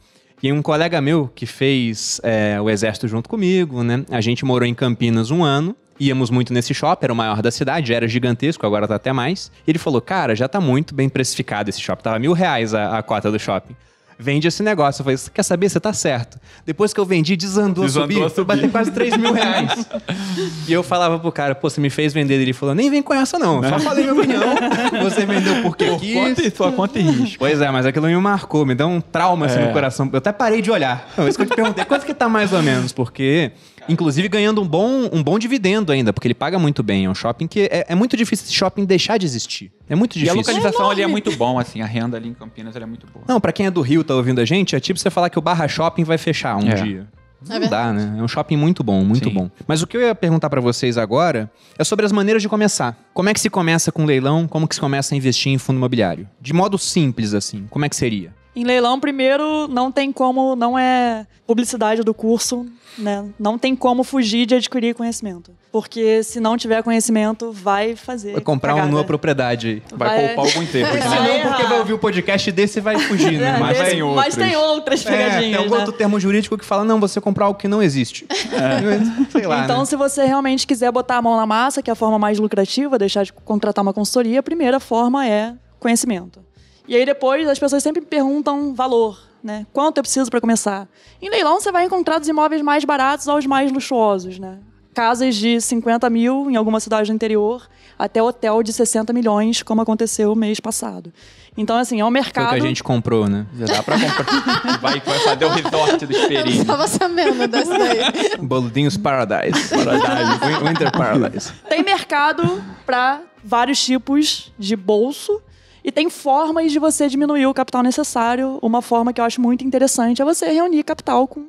E 0.41 0.51
um 0.51 0.61
colega 0.61 0.99
meu 1.01 1.27
que 1.33 1.45
fez 1.45 2.19
é, 2.23 2.59
o 2.61 2.69
exército 2.69 3.07
junto 3.07 3.29
comigo, 3.29 3.83
né? 3.83 4.03
A 4.09 4.21
gente 4.21 4.43
morou 4.43 4.67
em 4.67 4.73
Campinas 4.73 5.31
um 5.31 5.43
ano. 5.43 5.75
Íamos 5.99 6.29
muito 6.29 6.51
nesse 6.53 6.73
shopping, 6.73 7.05
era 7.05 7.13
o 7.13 7.15
maior 7.15 7.41
da 7.41 7.49
cidade, 7.51 7.93
era 7.93 8.05
gigantesco, 8.07 8.65
agora 8.65 8.87
tá 8.87 8.95
até 8.95 9.13
mais. 9.13 9.49
E 9.65 9.71
ele 9.71 9.79
falou, 9.79 10.01
cara, 10.01 10.35
já 10.35 10.47
tá 10.47 10.59
muito 10.59 10.93
bem 10.93 11.07
precificado 11.07 11.69
esse 11.69 11.79
shopping. 11.79 12.03
Tava 12.03 12.19
mil 12.19 12.33
reais 12.33 12.73
a, 12.73 12.97
a 12.97 13.03
cota 13.03 13.31
do 13.31 13.39
shopping. 13.39 13.75
Vende 14.17 14.47
esse 14.47 14.63
negócio. 14.63 15.01
Eu 15.01 15.03
falei, 15.03 15.19
quer 15.33 15.43
saber? 15.43 15.67
Você 15.67 15.77
tá 15.77 15.91
certo. 15.91 16.39
Depois 16.65 16.93
que 16.93 16.99
eu 17.01 17.05
vendi, 17.05 17.35
desandou, 17.35 17.83
Desandou 17.83 18.03
a 18.05 18.13
subir. 18.13 18.23
a 18.25 18.29
Foi 18.29 18.43
bater 18.45 18.71
quase 18.71 18.89
3 18.91 19.17
mil 19.17 19.33
reais. 19.33 19.85
e 20.67 20.71
eu 20.71 20.81
falava 20.83 21.19
pro 21.19 21.29
cara, 21.33 21.53
pô, 21.53 21.69
você 21.69 21.81
me 21.81 21.89
fez 21.89 22.13
vender. 22.13 22.35
Ele 22.41 22.53
falou, 22.53 22.73
nem 22.73 22.89
vem 22.89 23.01
com 23.01 23.13
essa 23.13 23.37
não. 23.37 23.61
Só 23.61 23.77
falei 23.79 24.03
minha 24.05 24.15
opinião. 24.15 24.55
Você 25.03 25.25
vendeu 25.25 25.61
porque 25.63 25.85
Por 25.85 25.99
quis. 25.99 26.13
conta 26.13 26.41
e 26.47 26.51
sua 26.51 26.71
conta 26.71 26.97
e 26.97 27.01
risco. 27.01 27.39
Pois 27.39 27.59
é, 27.59 27.69
mas 27.69 27.85
aquilo 27.85 28.07
me 28.07 28.15
marcou, 28.17 28.65
me 28.65 28.73
deu 28.73 28.87
um 28.87 29.01
trauma 29.01 29.47
assim 29.47 29.59
É. 29.59 29.67
no 29.67 29.73
coração. 29.73 30.09
Eu 30.11 30.17
até 30.19 30.31
parei 30.31 30.61
de 30.61 30.71
olhar. 30.71 31.09
Não, 31.17 31.27
isso 31.27 31.37
que 31.37 31.43
eu 31.43 31.49
te 31.49 31.55
perguntei, 31.55 31.83
quanto 31.83 32.05
que 32.05 32.13
tá 32.13 32.29
mais 32.29 32.53
ou 32.53 32.61
menos? 32.63 32.93
Porque, 32.93 33.51
inclusive, 33.87 34.27
ganhando 34.27 34.61
um 34.61 34.67
bom, 34.67 35.09
um 35.11 35.23
bom 35.23 35.37
dividendo 35.39 35.91
ainda, 35.91 36.11
porque 36.13 36.27
ele 36.27 36.33
paga 36.33 36.57
muito 36.59 36.81
bem. 36.83 37.05
É 37.05 37.09
um 37.09 37.15
shopping 37.15 37.47
que 37.47 37.61
é, 37.71 37.85
é 37.89 37.95
muito 37.95 38.15
difícil 38.17 38.45
esse 38.45 38.53
shopping 38.53 38.85
deixar 38.85 39.17
de 39.17 39.25
existir. 39.25 39.71
É 39.89 39.95
muito 39.95 40.15
E 40.17 40.29
a 40.29 40.33
difícil. 40.33 40.53
localização 40.53 40.89
ali 40.89 41.01
é 41.01 41.07
muito 41.07 41.31
bom, 41.35 41.59
assim. 41.59 41.81
A 41.81 41.85
renda 41.85 42.17
ali 42.17 42.29
em 42.29 42.33
Campinas 42.33 42.75
ela 42.75 42.85
é 42.85 42.87
muito 42.87 43.07
boa. 43.07 43.25
Não, 43.27 43.39
pra 43.39 43.51
quem 43.51 43.65
é 43.65 43.71
do 43.71 43.81
Rio 43.81 44.03
tá 44.03 44.15
ouvindo 44.15 44.39
a 44.41 44.45
gente, 44.45 44.75
é 44.75 44.79
tipo 44.79 44.99
você 44.99 45.09
falar 45.09 45.29
que 45.29 45.39
o 45.39 45.41
Barra 45.41 45.67
Shopping 45.67 46.03
vai 46.03 46.17
fechar 46.17 46.55
um 46.57 46.67
É. 46.69 46.73
dia. 46.75 47.07
Não 47.47 47.59
verdade. 47.59 47.69
dá, 47.69 47.93
né? 47.93 48.15
É 48.17 48.23
um 48.23 48.27
shopping 48.27 48.57
muito 48.57 48.83
bom, 48.83 49.03
muito 49.03 49.29
Sim. 49.29 49.35
bom. 49.35 49.51
Mas 49.67 49.81
o 49.83 49.85
que 49.87 49.95
eu 49.95 50.01
ia 50.01 50.15
perguntar 50.15 50.49
pra 50.49 50.59
vocês 50.59 50.97
agora 50.97 51.51
é 51.77 51.83
sobre 51.83 52.03
as 52.03 52.11
maneiras 52.11 52.41
de 52.41 52.49
começar. 52.49 52.97
Como 53.13 53.29
é 53.29 53.33
que 53.35 53.39
se 53.39 53.51
começa 53.51 53.91
com 53.91 54.03
leilão? 54.03 54.47
Como 54.47 54.67
que 54.67 54.73
se 54.73 54.81
começa 54.81 55.13
a 55.13 55.17
investir 55.17 55.51
em 55.51 55.57
fundo 55.59 55.77
imobiliário? 55.77 56.27
De 56.41 56.53
modo 56.53 56.77
simples, 56.79 57.35
assim. 57.35 57.67
Como 57.69 57.85
é 57.85 57.89
que 57.89 57.95
seria? 57.95 58.33
Em 58.55 58.63
leilão, 58.63 58.99
primeiro, 58.99 59.67
não 59.67 59.91
tem 59.91 60.11
como, 60.11 60.55
não 60.55 60.77
é 60.79 61.27
publicidade 61.45 62.01
do 62.03 62.13
curso, 62.13 62.65
né? 62.97 63.25
Não 63.37 63.57
tem 63.57 63.75
como 63.75 64.03
fugir 64.03 64.45
de 64.45 64.55
adquirir 64.55 64.95
conhecimento. 64.95 65.51
Porque 65.71 66.23
se 66.23 66.39
não 66.39 66.55
tiver 66.55 66.81
conhecimento, 66.81 67.51
vai 67.51 67.97
fazer. 67.97 68.31
Vai 68.31 68.41
comprar 68.41 68.73
uma 68.75 68.85
numa 68.85 69.03
propriedade 69.03 69.67
aí. 69.67 69.83
Vai, 69.97 70.07
Vai- 70.09 70.27
poupar 70.35 70.45
algum 70.45 70.65
tempo. 70.65 70.87
Vai 70.97 70.99
né? 71.01 71.43
Não, 71.43 71.49
porque 71.51 71.63
vai 71.65 71.79
ouvir 71.79 71.91
o 71.93 71.99
podcast 71.99 72.49
desse 72.53 72.79
e 72.79 72.81
vai 72.81 72.97
fugir, 72.97 73.37
né? 73.37 73.57
É, 73.57 73.59
Mas 73.59 73.77
desse- 73.77 73.91
tem 73.91 74.01
mas 74.03 74.15
outros. 74.17 74.35
tem 74.35 74.55
outras 74.55 75.05
É, 75.05 75.09
tem 75.09 75.17
pegadinhas, 75.17 75.59
algum 75.59 75.71
né? 75.73 75.77
outro 75.79 75.91
termo 75.93 76.17
jurídico 76.17 76.57
que 76.57 76.63
fala, 76.63 76.85
não, 76.85 76.97
você 76.97 77.19
comprar 77.19 77.47
algo 77.47 77.59
que 77.59 77.67
não 77.67 77.83
existe. 77.83 78.25
Sei 79.31 79.45
lá, 79.45 79.65
então, 79.65 79.79
né? 79.79 79.85
se 79.85 79.97
você 79.97 80.23
realmente 80.25 80.65
quiser 80.65 80.89
botar 80.93 81.17
a 81.17 81.21
mão 81.21 81.35
na 81.35 81.45
massa, 81.45 81.81
que 81.83 81.89
é 81.89 81.93
a 81.93 81.95
forma 81.95 82.17
mais 82.17 82.39
lucrativa, 82.39 82.97
deixar 82.97 83.23
de 83.23 83.33
contratar 83.33 83.81
uma 83.83 83.93
consultoria, 83.93 84.39
a 84.39 84.43
primeira 84.43 84.79
forma 84.79 85.27
é 85.27 85.53
conhecimento. 85.79 86.39
E 86.87 86.95
aí 86.95 87.05
depois 87.05 87.47
as 87.47 87.57
pessoas 87.59 87.81
sempre 87.83 88.01
perguntam 88.01 88.73
valor, 88.73 89.19
né? 89.43 89.65
Quanto 89.73 89.97
eu 89.97 90.03
preciso 90.03 90.29
para 90.29 90.41
começar? 90.41 90.87
Em 91.21 91.29
leilão 91.29 91.59
você 91.59 91.71
vai 91.71 91.85
encontrar 91.85 92.19
dos 92.19 92.27
imóveis 92.27 92.61
mais 92.61 92.83
baratos 92.85 93.27
aos 93.27 93.45
mais 93.45 93.71
luxuosos, 93.71 94.37
né? 94.39 94.59
Casas 94.93 95.35
de 95.35 95.59
50 95.59 96.09
mil 96.09 96.49
em 96.49 96.55
alguma 96.55 96.79
cidade 96.79 97.09
do 97.11 97.15
interior, 97.15 97.67
até 97.99 98.23
hotel 98.23 98.63
de 98.63 98.71
60 98.71 99.11
milhões, 99.11 99.61
como 99.61 99.81
aconteceu 99.81 100.33
mês 100.35 100.59
passado. 100.61 101.11
Então, 101.57 101.77
assim, 101.77 101.99
é 101.99 102.03
um 102.03 102.07
Foi 102.07 102.09
o 102.09 102.13
mercado. 102.13 102.49
que 102.49 102.55
a 102.55 102.59
gente 102.67 102.81
comprou, 102.83 103.27
né? 103.27 103.45
Já 103.57 103.65
dá 103.65 103.83
pra 103.83 103.99
comprar. 103.99 104.25
Vai, 104.79 104.99
vai 105.01 105.19
fazer 105.19 105.45
o 105.45 105.49
resort 105.49 106.05
do 106.05 106.13
Eu 106.13 106.21
Esperinho. 106.21 106.65
tava 106.65 106.87
sabendo 106.87 107.47
dessa 107.47 107.77
daí. 107.77 108.37
Boludinhos 108.39 108.95
Paradise. 108.97 109.69
Paradise. 109.69 110.39
Win- 110.45 110.67
Winter 110.69 110.91
Paradise. 110.91 111.51
Tem 111.67 111.83
mercado 111.83 112.63
para 112.85 113.21
vários 113.43 113.83
tipos 113.83 114.51
de 114.59 114.75
bolso 114.77 115.41
e 115.85 115.91
tem 115.91 116.09
formas 116.09 116.71
de 116.71 116.79
você 116.79 117.07
diminuir 117.07 117.45
o 117.45 117.53
capital 117.53 117.83
necessário. 117.83 118.57
Uma 118.59 118.81
forma 118.81 119.13
que 119.13 119.21
eu 119.21 119.25
acho 119.25 119.39
muito 119.39 119.63
interessante 119.63 120.19
é 120.19 120.25
você 120.25 120.47
reunir 120.47 120.83
capital 120.83 121.27
com 121.27 121.45